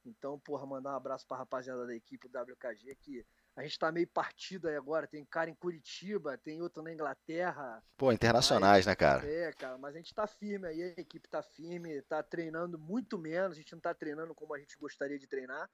então, 0.05 0.39
porra, 0.39 0.65
mandar 0.65 0.93
um 0.93 0.95
abraço 0.95 1.27
pra 1.27 1.37
rapaziada 1.37 1.85
da 1.85 1.95
equipe 1.95 2.27
do 2.27 2.39
WKG, 2.39 2.95
que 2.95 3.25
a 3.55 3.63
gente 3.63 3.77
tá 3.77 3.91
meio 3.91 4.07
partido 4.07 4.67
aí 4.67 4.75
agora. 4.75 5.07
Tem 5.07 5.25
cara 5.25 5.49
em 5.49 5.55
Curitiba, 5.55 6.37
tem 6.37 6.61
outro 6.61 6.81
na 6.81 6.93
Inglaterra. 6.93 7.83
Pô, 7.97 8.11
internacionais, 8.11 8.85
né, 8.85 8.95
cara? 8.95 9.27
É, 9.27 9.51
cara, 9.53 9.77
mas 9.77 9.95
a 9.95 9.97
gente 9.97 10.13
tá 10.13 10.25
firme 10.25 10.67
aí, 10.67 10.81
a 10.81 11.01
equipe 11.01 11.27
tá 11.27 11.41
firme, 11.41 12.01
tá 12.03 12.23
treinando 12.23 12.79
muito 12.79 13.17
menos, 13.17 13.57
a 13.57 13.61
gente 13.61 13.73
não 13.73 13.81
tá 13.81 13.93
treinando 13.93 14.33
como 14.33 14.53
a 14.53 14.59
gente 14.59 14.77
gostaria 14.77 15.19
de 15.19 15.27
treinar. 15.27 15.69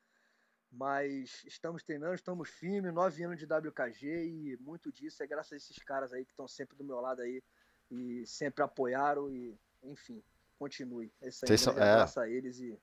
Mas 0.72 1.44
estamos 1.46 1.84
treinando, 1.84 2.16
estamos 2.16 2.50
firmes, 2.50 2.94
nove 2.94 3.24
anos 3.24 3.40
de 3.40 3.46
WKG 3.46 4.08
e 4.08 4.58
muito 4.58 4.92
disso 4.92 5.24
é 5.24 5.28
graças 5.28 5.54
a 5.54 5.56
esses 5.56 5.78
caras 5.78 6.12
aí 6.12 6.26
que 6.26 6.32
estão 6.32 6.48
sempre 6.48 6.76
do 6.76 6.84
meu 6.84 7.00
lado 7.00 7.22
aí 7.22 7.42
e 7.90 8.26
sempre 8.26 8.62
apoiaram 8.62 9.30
e, 9.30 9.58
enfim, 9.84 10.22
continue. 10.58 11.14
É 11.22 11.30
isso 11.30 11.46
aí, 11.48 11.58
são, 11.58 11.78
é... 11.78 12.04
a 12.04 12.28
eles 12.28 12.60
e 12.60 12.78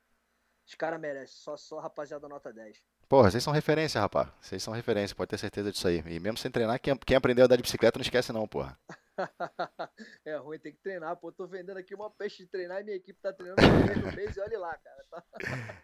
os 0.66 0.74
caras 0.74 1.01
merecem, 1.01 1.36
só, 1.36 1.56
só 1.56 1.80
rapaziada 1.80 2.28
nota 2.28 2.52
10. 2.52 2.78
Porra, 3.09 3.30
vocês 3.30 3.44
são 3.44 3.52
referência, 3.52 4.01
rapaz. 4.01 4.28
Vocês 4.40 4.62
são 4.62 4.72
referência, 4.72 5.14
pode 5.14 5.28
ter 5.28 5.39
certeza 5.39 5.70
disso 5.70 5.86
aí. 5.86 6.02
E 6.06 6.18
mesmo 6.18 6.39
sem 6.39 6.51
treinar, 6.51 6.80
quem, 6.80 6.97
quem 6.97 7.16
aprendeu 7.16 7.44
a 7.44 7.47
andar 7.47 7.56
de 7.56 7.62
bicicleta 7.62 7.98
não 7.98 8.02
esquece 8.02 8.32
não, 8.32 8.48
porra. 8.48 8.78
é 10.24 10.36
ruim, 10.36 10.59
tem 10.59 10.72
que 10.72 10.78
treinar. 10.78 11.16
Pô, 11.16 11.30
tô 11.30 11.47
vendendo 11.47 11.76
aqui 11.76 11.94
uma 11.94 12.10
peixe 12.10 12.44
de 12.44 12.48
treinar 12.48 12.80
e 12.80 12.84
minha 12.84 12.97
equipe 12.97 13.20
tá 13.20 13.32
treinando 13.32 13.60
no 13.60 14.16
mês 14.16 14.34
e 14.34 14.40
olha 14.40 14.59
lá, 14.59 14.74
cara. 14.78 15.05
Tá... 15.10 15.22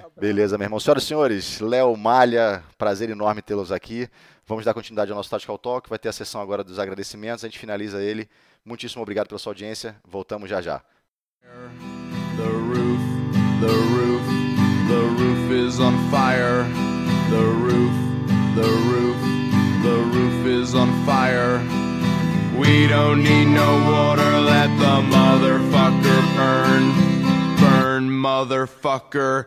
tá 0.00 0.10
Beleza, 0.16 0.56
meu 0.56 0.64
irmão. 0.64 0.80
Senhoras 0.80 1.02
e 1.02 1.06
senhores, 1.06 1.60
Léo 1.60 1.94
Malha, 1.96 2.64
prazer 2.78 3.10
enorme 3.10 3.42
tê-los 3.42 3.70
aqui. 3.70 4.08
Vamos 4.46 4.64
dar 4.64 4.72
continuidade 4.72 5.10
ao 5.10 5.16
nosso 5.16 5.28
Tactical 5.28 5.58
Talk. 5.58 5.88
Vai 5.88 5.98
ter 5.98 6.08
a 6.08 6.12
sessão 6.12 6.40
agora 6.40 6.64
dos 6.64 6.78
agradecimentos. 6.78 7.44
A 7.44 7.48
gente 7.48 7.58
finaliza 7.58 8.02
ele. 8.02 8.28
Muitíssimo 8.64 9.02
obrigado 9.02 9.28
pela 9.28 9.38
sua 9.38 9.50
audiência. 9.50 9.96
Voltamos 10.02 10.48
já 10.48 10.62
já. 10.62 10.82
The 12.36 12.42
roof, 12.42 13.60
the 13.60 13.66
roof 13.66 14.03
is 15.54 15.78
on 15.78 15.96
fire. 16.10 16.64
The 17.30 17.44
roof, 17.66 17.94
the 18.56 18.70
roof, 18.90 19.20
the 19.84 19.96
roof 20.12 20.46
is 20.46 20.74
on 20.74 20.90
fire. 21.06 21.58
We 22.58 22.88
don't 22.88 23.22
need 23.22 23.46
no 23.46 23.70
water, 23.90 24.30
let 24.40 24.68
the 24.78 24.96
motherfucker 25.16 26.20
burn. 26.36 26.84
Burn, 27.60 28.10
motherfucker. 28.10 29.46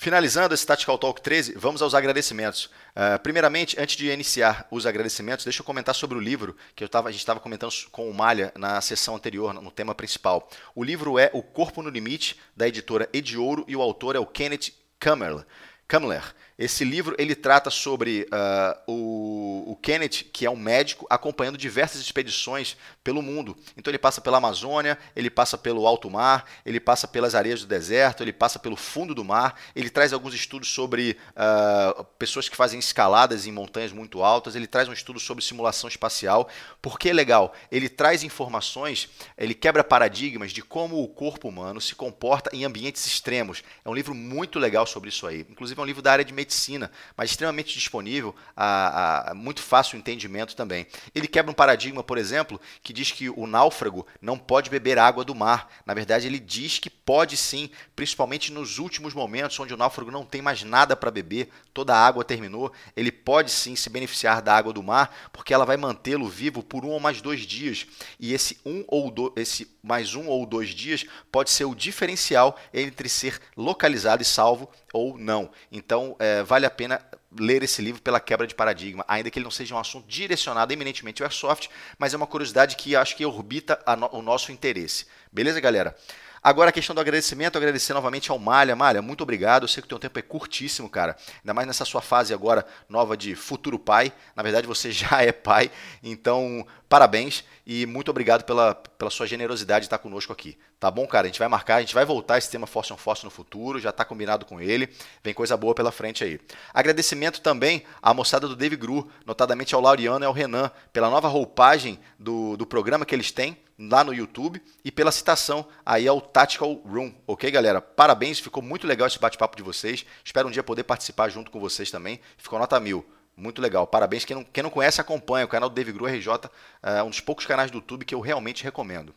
Finalizando 0.00 0.54
esse 0.54 0.64
Tactical 0.64 0.96
Talk 0.96 1.20
13, 1.20 1.54
vamos 1.56 1.82
aos 1.82 1.92
agradecimentos. 1.92 2.66
Uh, 2.94 3.18
primeiramente, 3.20 3.74
antes 3.80 3.96
de 3.96 4.08
iniciar 4.08 4.64
os 4.70 4.86
agradecimentos, 4.86 5.44
deixa 5.44 5.60
eu 5.60 5.66
comentar 5.66 5.92
sobre 5.92 6.16
o 6.16 6.20
livro 6.20 6.56
que 6.76 6.84
eu 6.84 6.88
tava, 6.88 7.08
a 7.08 7.10
gente 7.10 7.18
estava 7.18 7.40
comentando 7.40 7.72
com 7.90 8.08
o 8.08 8.14
Malha 8.14 8.52
na 8.56 8.80
sessão 8.80 9.16
anterior, 9.16 9.52
no 9.52 9.72
tema 9.72 9.96
principal. 9.96 10.48
O 10.72 10.84
livro 10.84 11.18
é 11.18 11.30
O 11.34 11.42
Corpo 11.42 11.82
no 11.82 11.90
Limite, 11.90 12.38
da 12.56 12.68
editora 12.68 13.08
Ediouro, 13.12 13.64
e 13.66 13.74
o 13.74 13.82
autor 13.82 14.14
é 14.14 14.20
o 14.20 14.24
Kenneth 14.24 14.72
Kammerler. 15.00 15.44
Kamler. 15.88 16.22
Esse 16.58 16.84
livro 16.84 17.14
ele 17.20 17.36
trata 17.36 17.70
sobre 17.70 18.26
uh, 18.32 18.92
o, 18.92 19.70
o, 19.70 19.76
Kenneth, 19.76 20.24
que 20.32 20.44
é 20.44 20.50
um 20.50 20.56
médico, 20.56 21.06
acompanhando 21.08 21.56
diversas 21.56 22.00
expedições 22.00 22.76
pelo 23.04 23.22
mundo. 23.22 23.56
Então 23.76 23.92
ele 23.92 23.98
passa 23.98 24.20
pela 24.20 24.38
Amazônia, 24.38 24.98
ele 25.14 25.30
passa 25.30 25.56
pelo 25.56 25.86
alto 25.86 26.10
mar, 26.10 26.44
ele 26.66 26.80
passa 26.80 27.06
pelas 27.06 27.36
areias 27.36 27.60
do 27.60 27.68
deserto, 27.68 28.24
ele 28.24 28.32
passa 28.32 28.58
pelo 28.58 28.74
fundo 28.74 29.14
do 29.14 29.24
mar. 29.24 29.54
Ele 29.76 29.88
traz 29.88 30.12
alguns 30.12 30.34
estudos 30.34 30.68
sobre 30.68 31.16
uh, 31.30 32.02
pessoas 32.18 32.48
que 32.48 32.56
fazem 32.56 32.80
escaladas 32.80 33.46
em 33.46 33.52
montanhas 33.52 33.92
muito 33.92 34.24
altas. 34.24 34.56
Ele 34.56 34.66
traz 34.66 34.88
um 34.88 34.92
estudo 34.92 35.20
sobre 35.20 35.44
simulação 35.44 35.88
espacial. 35.88 36.48
Por 36.82 36.98
que 36.98 37.10
é 37.10 37.12
legal? 37.12 37.54
Ele 37.70 37.88
traz 37.88 38.24
informações, 38.24 39.08
ele 39.36 39.54
quebra 39.54 39.84
paradigmas 39.84 40.50
de 40.50 40.62
como 40.62 41.00
o 41.04 41.06
corpo 41.06 41.48
humano 41.48 41.80
se 41.80 41.94
comporta 41.94 42.50
em 42.52 42.64
ambientes 42.64 43.06
extremos. 43.06 43.62
É 43.84 43.88
um 43.88 43.94
livro 43.94 44.12
muito 44.12 44.58
legal 44.58 44.84
sobre 44.86 45.08
isso 45.08 45.24
aí. 45.24 45.46
Inclusive 45.48 45.78
é 45.78 45.82
um 45.84 45.86
livro 45.86 46.02
da 46.02 46.10
área 46.10 46.24
de 46.24 46.32
medicina 46.32 46.47
medicina, 46.48 46.90
mas 47.14 47.30
extremamente 47.30 47.74
disponível, 47.74 48.34
a, 48.56 49.30
a, 49.30 49.34
muito 49.34 49.60
fácil 49.60 49.96
o 49.96 49.98
entendimento 49.98 50.56
também. 50.56 50.86
Ele 51.14 51.28
quebra 51.28 51.50
um 51.50 51.54
paradigma, 51.54 52.02
por 52.02 52.16
exemplo, 52.16 52.58
que 52.82 52.92
diz 52.92 53.12
que 53.12 53.28
o 53.28 53.46
náufrago 53.46 54.06
não 54.20 54.38
pode 54.38 54.70
beber 54.70 54.98
água 54.98 55.24
do 55.24 55.34
mar. 55.34 55.70
Na 55.84 55.92
verdade, 55.92 56.26
ele 56.26 56.38
diz 56.38 56.78
que 56.78 56.88
pode 56.88 57.36
sim, 57.36 57.70
principalmente 57.94 58.50
nos 58.50 58.78
últimos 58.78 59.12
momentos, 59.12 59.60
onde 59.60 59.74
o 59.74 59.76
náufrago 59.76 60.10
não 60.10 60.24
tem 60.24 60.40
mais 60.40 60.62
nada 60.62 60.96
para 60.96 61.10
beber, 61.10 61.50
toda 61.74 61.94
a 61.94 62.06
água 62.06 62.24
terminou, 62.24 62.72
ele 62.96 63.12
pode 63.12 63.50
sim 63.50 63.76
se 63.76 63.90
beneficiar 63.90 64.40
da 64.40 64.56
água 64.56 64.72
do 64.72 64.82
mar, 64.82 65.14
porque 65.32 65.52
ela 65.52 65.66
vai 65.66 65.76
mantê-lo 65.76 66.28
vivo 66.28 66.62
por 66.62 66.84
um 66.84 66.88
ou 66.88 67.00
mais 67.00 67.20
dois 67.20 67.42
dias. 67.42 67.86
E 68.18 68.32
esse 68.32 68.58
um 68.64 68.84
ou 68.88 69.10
do, 69.10 69.32
esse 69.36 69.70
mais 69.82 70.14
um 70.14 70.26
ou 70.26 70.46
dois 70.46 70.70
dias 70.70 71.04
pode 71.30 71.50
ser 71.50 71.64
o 71.64 71.74
diferencial 71.74 72.58
entre 72.72 73.08
ser 73.08 73.40
localizado 73.56 74.22
e 74.22 74.24
salvo 74.24 74.70
ou 74.92 75.18
não. 75.18 75.50
Então, 75.70 76.16
é, 76.18 76.42
vale 76.42 76.66
a 76.66 76.70
pena 76.70 77.00
ler 77.38 77.62
esse 77.62 77.82
livro 77.82 78.00
pela 78.00 78.20
quebra 78.20 78.46
de 78.46 78.54
paradigma, 78.54 79.04
ainda 79.06 79.30
que 79.30 79.38
ele 79.38 79.44
não 79.44 79.50
seja 79.50 79.74
um 79.74 79.78
assunto 79.78 80.06
direcionado 80.06 80.72
eminentemente 80.72 81.22
ao 81.22 81.26
airsoft, 81.26 81.68
mas 81.98 82.14
é 82.14 82.16
uma 82.16 82.26
curiosidade 82.26 82.76
que 82.76 82.96
acho 82.96 83.16
que 83.16 83.26
orbita 83.26 83.78
no, 83.98 84.08
o 84.12 84.22
nosso 84.22 84.50
interesse. 84.50 85.06
Beleza, 85.30 85.60
galera? 85.60 85.94
Agora 86.42 86.70
a 86.70 86.72
questão 86.72 86.94
do 86.94 87.00
agradecimento, 87.00 87.56
agradecer 87.56 87.92
novamente 87.92 88.30
ao 88.30 88.38
Malha. 88.38 88.76
Malha, 88.76 89.02
muito 89.02 89.22
obrigado. 89.22 89.64
Eu 89.64 89.68
sei 89.68 89.82
que 89.82 89.86
o 89.86 89.88
teu 89.88 89.98
tempo 89.98 90.18
é 90.18 90.22
curtíssimo, 90.22 90.88
cara. 90.88 91.16
Ainda 91.42 91.52
mais 91.52 91.66
nessa 91.66 91.84
sua 91.84 92.00
fase 92.00 92.32
agora 92.32 92.64
nova 92.88 93.16
de 93.16 93.34
futuro 93.34 93.78
pai. 93.78 94.12
Na 94.36 94.42
verdade, 94.42 94.66
você 94.66 94.90
já 94.92 95.22
é 95.22 95.32
pai. 95.32 95.70
Então, 96.02 96.66
parabéns 96.88 97.44
e 97.66 97.84
muito 97.86 98.10
obrigado 98.10 98.44
pela, 98.44 98.74
pela 98.74 99.10
sua 99.10 99.26
generosidade 99.26 99.82
de 99.82 99.86
estar 99.86 99.98
conosco 99.98 100.32
aqui. 100.32 100.56
Tá 100.80 100.90
bom, 100.90 101.06
cara? 101.06 101.26
A 101.26 101.28
gente 101.28 101.40
vai 101.40 101.48
marcar, 101.48 101.76
a 101.76 101.80
gente 101.80 101.94
vai 101.94 102.04
voltar 102.04 102.38
esse 102.38 102.50
tema 102.50 102.66
Force 102.66 102.92
on 102.92 102.96
Force 102.96 103.24
no 103.24 103.30
futuro, 103.30 103.80
já 103.80 103.90
está 103.90 104.04
combinado 104.04 104.46
com 104.46 104.60
ele. 104.60 104.88
Vem 105.24 105.34
coisa 105.34 105.56
boa 105.56 105.74
pela 105.74 105.90
frente 105.90 106.22
aí. 106.22 106.40
Agradecimento 106.72 107.40
também 107.40 107.82
à 108.00 108.14
moçada 108.14 108.46
do 108.46 108.54
Dave 108.54 108.76
Gru, 108.76 109.10
notadamente 109.26 109.74
ao 109.74 109.80
Lauriano 109.80 110.24
e 110.24 110.26
ao 110.26 110.32
Renan, 110.32 110.70
pela 110.92 111.10
nova 111.10 111.26
roupagem 111.26 111.98
do, 112.18 112.56
do 112.56 112.64
programa 112.64 113.04
que 113.04 113.14
eles 113.14 113.32
têm 113.32 113.58
lá 113.78 114.02
no 114.02 114.12
YouTube 114.12 114.60
e 114.84 114.90
pela 114.90 115.12
citação 115.12 115.66
aí 115.86 116.08
ao 116.08 116.20
Tactical 116.20 116.74
Room, 116.84 117.14
ok, 117.26 117.50
galera? 117.50 117.80
Parabéns, 117.80 118.40
ficou 118.40 118.62
muito 118.62 118.86
legal 118.86 119.06
esse 119.06 119.18
bate-papo 119.18 119.56
de 119.56 119.62
vocês. 119.62 120.04
Espero 120.24 120.48
um 120.48 120.50
dia 120.50 120.62
poder 120.62 120.82
participar 120.82 121.28
junto 121.28 121.50
com 121.50 121.60
vocês 121.60 121.90
também. 121.90 122.20
Ficou 122.36 122.58
nota 122.58 122.80
mil. 122.80 123.06
Muito 123.36 123.62
legal. 123.62 123.86
Parabéns. 123.86 124.24
Quem 124.24 124.34
não, 124.34 124.42
quem 124.42 124.64
não 124.64 124.70
conhece, 124.70 125.00
acompanha. 125.00 125.44
O 125.44 125.48
canal 125.48 125.68
do 125.68 125.74
Dave 125.74 125.92
Gru 125.92 126.06
RJ 126.06 126.50
é 126.82 127.02
um 127.04 127.10
dos 127.10 127.20
poucos 127.20 127.46
canais 127.46 127.70
do 127.70 127.76
YouTube 127.76 128.04
que 128.04 128.14
eu 128.14 128.20
realmente 128.20 128.64
recomendo. 128.64 129.14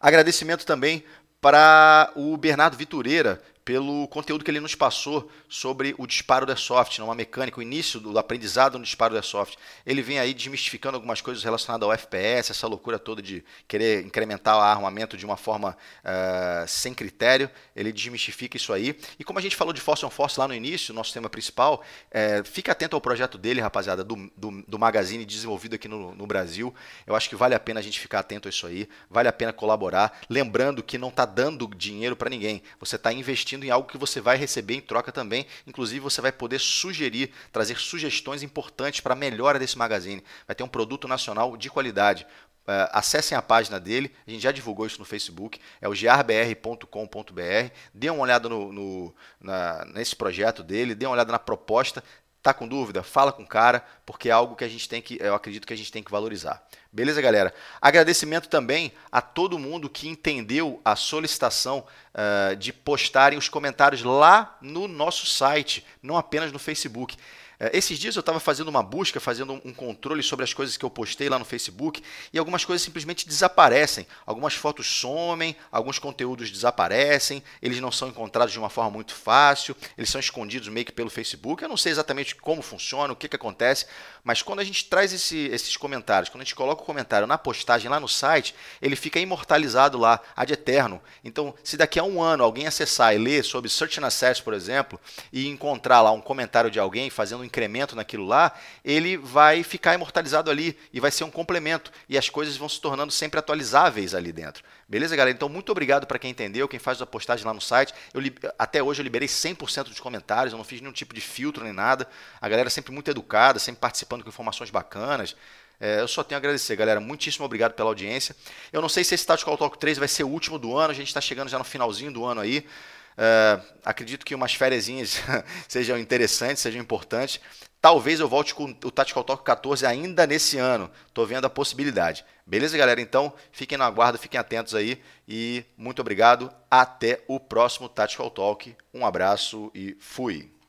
Agradecimento 0.00 0.64
também 0.64 1.04
para 1.38 2.10
o 2.16 2.36
Bernardo 2.38 2.76
Vitureira, 2.76 3.42
pelo 3.70 4.08
conteúdo 4.08 4.44
que 4.44 4.50
ele 4.50 4.58
nos 4.58 4.74
passou 4.74 5.30
sobre 5.48 5.94
o 5.96 6.04
disparo 6.04 6.44
da 6.44 6.56
soft, 6.56 6.98
né, 6.98 7.04
uma 7.04 7.14
mecânica, 7.14 7.60
o 7.60 7.62
início 7.62 8.00
do 8.00 8.18
aprendizado 8.18 8.76
no 8.76 8.82
disparo 8.82 9.14
da 9.14 9.22
soft. 9.22 9.54
Ele 9.86 10.02
vem 10.02 10.18
aí 10.18 10.34
desmistificando 10.34 10.96
algumas 10.96 11.20
coisas 11.20 11.44
relacionadas 11.44 11.86
ao 11.86 11.92
FPS, 11.92 12.50
essa 12.50 12.66
loucura 12.66 12.98
toda 12.98 13.22
de 13.22 13.44
querer 13.68 14.04
incrementar 14.04 14.56
o 14.56 14.60
armamento 14.60 15.16
de 15.16 15.24
uma 15.24 15.36
forma 15.36 15.76
uh, 16.02 16.66
sem 16.66 16.92
critério. 16.92 17.48
Ele 17.76 17.92
desmistifica 17.92 18.56
isso 18.56 18.72
aí. 18.72 18.98
E 19.20 19.22
como 19.22 19.38
a 19.38 19.42
gente 19.42 19.54
falou 19.54 19.72
de 19.72 19.80
Force 19.80 20.04
on 20.04 20.10
Force 20.10 20.40
lá 20.40 20.48
no 20.48 20.54
início, 20.54 20.92
nosso 20.92 21.12
tema 21.12 21.30
principal, 21.30 21.84
é, 22.10 22.42
fica 22.42 22.72
atento 22.72 22.96
ao 22.96 23.00
projeto 23.00 23.38
dele, 23.38 23.60
rapaziada, 23.60 24.02
do, 24.02 24.16
do, 24.36 24.64
do 24.66 24.78
Magazine 24.80 25.24
desenvolvido 25.24 25.76
aqui 25.76 25.86
no, 25.86 26.12
no, 26.12 26.26
Brasil. 26.26 26.74
Eu 27.06 27.14
acho 27.14 27.28
que 27.28 27.36
vale 27.36 27.54
a 27.54 27.60
pena 27.60 27.78
a 27.78 27.82
gente 27.84 28.00
ficar 28.00 28.18
atento 28.18 28.48
a 28.48 28.50
isso 28.50 28.66
aí, 28.66 28.88
vale 29.08 29.28
a 29.28 29.32
pena 29.32 29.52
colaborar. 29.52 30.22
Lembrando 30.28 30.82
que 30.82 30.98
não 30.98 31.10
está 31.10 31.24
dando 31.24 31.68
dinheiro 31.68 32.16
para 32.16 32.28
ninguém, 32.28 32.60
você 32.80 32.96
está 32.96 33.12
investindo 33.12 33.59
investindo 33.60 33.64
em 33.64 33.70
algo 33.70 33.88
que 33.88 33.98
você 33.98 34.20
vai 34.20 34.36
receber 34.36 34.74
em 34.74 34.80
troca 34.80 35.12
também. 35.12 35.46
Inclusive, 35.66 36.00
você 36.00 36.20
vai 36.20 36.32
poder 36.32 36.58
sugerir, 36.58 37.30
trazer 37.52 37.78
sugestões 37.78 38.42
importantes 38.42 39.00
para 39.00 39.12
a 39.12 39.16
melhora 39.16 39.58
desse 39.58 39.76
magazine. 39.76 40.24
Vai 40.46 40.56
ter 40.56 40.62
um 40.62 40.68
produto 40.68 41.06
nacional 41.06 41.56
de 41.56 41.70
qualidade. 41.70 42.26
Uh, 42.62 42.86
acessem 42.92 43.36
a 43.36 43.42
página 43.42 43.80
dele, 43.80 44.12
a 44.26 44.30
gente 44.30 44.42
já 44.42 44.52
divulgou 44.52 44.86
isso 44.86 44.98
no 44.98 45.04
Facebook, 45.04 45.58
é 45.80 45.88
o 45.88 45.92
grbr.com.br. 45.92 47.72
Dê 47.92 48.10
uma 48.10 48.22
olhada 48.22 48.48
no, 48.48 48.72
no 48.72 49.14
na, 49.40 49.84
nesse 49.86 50.14
projeto 50.14 50.62
dele, 50.62 50.94
dê 50.94 51.06
uma 51.06 51.14
olhada 51.14 51.32
na 51.32 51.38
proposta. 51.38 52.02
Tá 52.42 52.54
com 52.54 52.66
dúvida? 52.66 53.02
Fala 53.02 53.32
com 53.32 53.42
o 53.42 53.46
cara, 53.46 53.84
porque 54.06 54.30
é 54.30 54.32
algo 54.32 54.56
que 54.56 54.64
a 54.64 54.68
gente 54.68 54.88
tem 54.88 55.02
que, 55.02 55.18
eu 55.20 55.34
acredito 55.34 55.66
que 55.66 55.74
a 55.74 55.76
gente 55.76 55.92
tem 55.92 56.02
que 56.02 56.10
valorizar. 56.10 56.62
Beleza, 56.92 57.22
galera? 57.22 57.54
Agradecimento 57.80 58.48
também 58.48 58.92
a 59.12 59.20
todo 59.22 59.60
mundo 59.60 59.88
que 59.88 60.08
entendeu 60.08 60.80
a 60.84 60.96
solicitação 60.96 61.84
uh, 62.12 62.56
de 62.56 62.72
postarem 62.72 63.38
os 63.38 63.48
comentários 63.48 64.02
lá 64.02 64.58
no 64.60 64.88
nosso 64.88 65.24
site, 65.24 65.86
não 66.02 66.16
apenas 66.16 66.50
no 66.50 66.58
Facebook. 66.58 67.16
É, 67.60 67.76
esses 67.76 67.98
dias 67.98 68.16
eu 68.16 68.20
estava 68.20 68.40
fazendo 68.40 68.68
uma 68.68 68.82
busca, 68.82 69.20
fazendo 69.20 69.60
um 69.62 69.74
controle 69.74 70.22
sobre 70.22 70.44
as 70.44 70.54
coisas 70.54 70.78
que 70.78 70.84
eu 70.84 70.88
postei 70.88 71.28
lá 71.28 71.38
no 71.38 71.44
Facebook 71.44 72.02
e 72.32 72.38
algumas 72.38 72.64
coisas 72.64 72.82
simplesmente 72.82 73.28
desaparecem. 73.28 74.06
Algumas 74.24 74.54
fotos 74.54 74.86
somem, 74.86 75.54
alguns 75.70 75.98
conteúdos 75.98 76.50
desaparecem, 76.50 77.42
eles 77.60 77.78
não 77.78 77.92
são 77.92 78.08
encontrados 78.08 78.50
de 78.50 78.58
uma 78.58 78.70
forma 78.70 78.90
muito 78.90 79.14
fácil, 79.14 79.76
eles 79.98 80.08
são 80.08 80.18
escondidos 80.18 80.68
meio 80.68 80.86
que 80.86 80.92
pelo 80.92 81.10
Facebook. 81.10 81.62
Eu 81.62 81.68
não 81.68 81.76
sei 81.76 81.92
exatamente 81.92 82.34
como 82.34 82.62
funciona, 82.62 83.12
o 83.12 83.16
que, 83.16 83.28
que 83.28 83.36
acontece, 83.36 83.84
mas 84.24 84.40
quando 84.40 84.60
a 84.60 84.64
gente 84.64 84.86
traz 84.86 85.12
esse, 85.12 85.36
esses 85.36 85.76
comentários, 85.76 86.30
quando 86.30 86.40
a 86.40 86.44
gente 86.44 86.54
coloca 86.54 86.82
o 86.82 86.86
comentário 86.86 87.26
na 87.26 87.36
postagem 87.36 87.90
lá 87.90 88.00
no 88.00 88.08
site, 88.08 88.54
ele 88.80 88.96
fica 88.96 89.20
imortalizado 89.20 89.98
lá, 89.98 90.18
ad 90.34 90.50
eterno. 90.50 91.00
Então, 91.22 91.54
se 91.62 91.76
daqui 91.76 91.98
a 91.98 92.04
um 92.04 92.22
ano 92.22 92.42
alguém 92.42 92.66
acessar 92.66 93.14
e 93.14 93.18
ler 93.18 93.44
sobre 93.44 93.68
Search 93.68 94.00
and 94.00 94.06
Access, 94.06 94.40
por 94.40 94.54
exemplo, 94.54 94.98
e 95.30 95.46
encontrar 95.46 96.00
lá 96.00 96.10
um 96.10 96.22
comentário 96.22 96.70
de 96.70 96.80
alguém 96.80 97.10
fazendo 97.10 97.42
um 97.42 97.49
incremento 97.50 97.94
naquilo 97.94 98.24
lá, 98.24 98.52
ele 98.84 99.16
vai 99.16 99.62
ficar 99.62 99.94
imortalizado 99.94 100.50
ali 100.50 100.78
e 100.92 101.00
vai 101.00 101.10
ser 101.10 101.24
um 101.24 101.30
complemento 101.30 101.92
e 102.08 102.16
as 102.16 102.30
coisas 102.30 102.56
vão 102.56 102.68
se 102.68 102.80
tornando 102.80 103.12
sempre 103.12 103.38
atualizáveis 103.38 104.14
ali 104.14 104.32
dentro. 104.32 104.64
Beleza, 104.88 105.14
galera? 105.14 105.36
Então, 105.36 105.48
muito 105.48 105.70
obrigado 105.70 106.06
para 106.06 106.18
quem 106.18 106.30
entendeu, 106.30 106.66
quem 106.66 106.80
faz 106.80 107.00
a 107.00 107.06
postagem 107.06 107.44
lá 107.44 107.54
no 107.54 107.60
site. 107.60 107.94
Eu, 108.12 108.22
até 108.58 108.82
hoje 108.82 109.00
eu 109.00 109.04
liberei 109.04 109.28
100% 109.28 109.84
dos 109.84 110.00
comentários, 110.00 110.52
eu 110.52 110.56
não 110.56 110.64
fiz 110.64 110.80
nenhum 110.80 110.92
tipo 110.92 111.14
de 111.14 111.20
filtro 111.20 111.62
nem 111.62 111.72
nada. 111.72 112.08
A 112.40 112.48
galera 112.48 112.68
é 112.68 112.70
sempre 112.70 112.92
muito 112.92 113.10
educada, 113.10 113.58
sempre 113.58 113.80
participando 113.80 114.22
com 114.22 114.28
informações 114.28 114.70
bacanas. 114.70 115.36
É, 115.80 116.00
eu 116.00 116.08
só 116.08 116.22
tenho 116.22 116.36
a 116.36 116.40
agradecer, 116.40 116.76
galera. 116.76 117.00
Muitíssimo 117.00 117.44
obrigado 117.44 117.72
pela 117.72 117.88
audiência. 117.88 118.36
Eu 118.72 118.82
não 118.82 118.88
sei 118.88 119.02
se 119.02 119.14
esse 119.14 119.26
Tactical 119.26 119.56
Talk 119.56 119.78
3 119.78 119.96
vai 119.96 120.08
ser 120.08 120.24
o 120.24 120.28
último 120.28 120.58
do 120.58 120.76
ano, 120.76 120.90
a 120.90 120.94
gente 120.94 121.08
está 121.08 121.20
chegando 121.20 121.48
já 121.48 121.58
no 121.58 121.64
finalzinho 121.64 122.12
do 122.12 122.24
ano 122.24 122.40
aí. 122.40 122.66
Uh, 123.12 123.62
acredito 123.84 124.24
que 124.24 124.34
umas 124.34 124.54
férias 124.54 124.86
sejam 125.68 125.98
interessantes, 125.98 126.62
sejam 126.62 126.80
importantes. 126.80 127.40
Talvez 127.80 128.20
eu 128.20 128.28
volte 128.28 128.54
com 128.54 128.64
o 128.64 128.90
Tactical 128.90 129.24
Talk 129.24 129.42
14 129.42 129.86
ainda 129.86 130.26
nesse 130.26 130.58
ano. 130.58 130.90
Estou 131.08 131.26
vendo 131.26 131.46
a 131.46 131.50
possibilidade. 131.50 132.24
Beleza, 132.46 132.76
galera? 132.76 133.00
Então, 133.00 133.32
fiquem 133.52 133.78
na 133.78 133.88
guarda, 133.88 134.18
fiquem 134.18 134.38
atentos 134.38 134.74
aí. 134.74 135.00
E 135.26 135.64
muito 135.78 136.00
obrigado. 136.00 136.52
Até 136.70 137.22
o 137.26 137.40
próximo 137.40 137.88
Tactical 137.88 138.30
Talk. 138.30 138.76
Um 138.92 139.06
abraço 139.06 139.70
e 139.74 139.96
fui. 139.98 140.59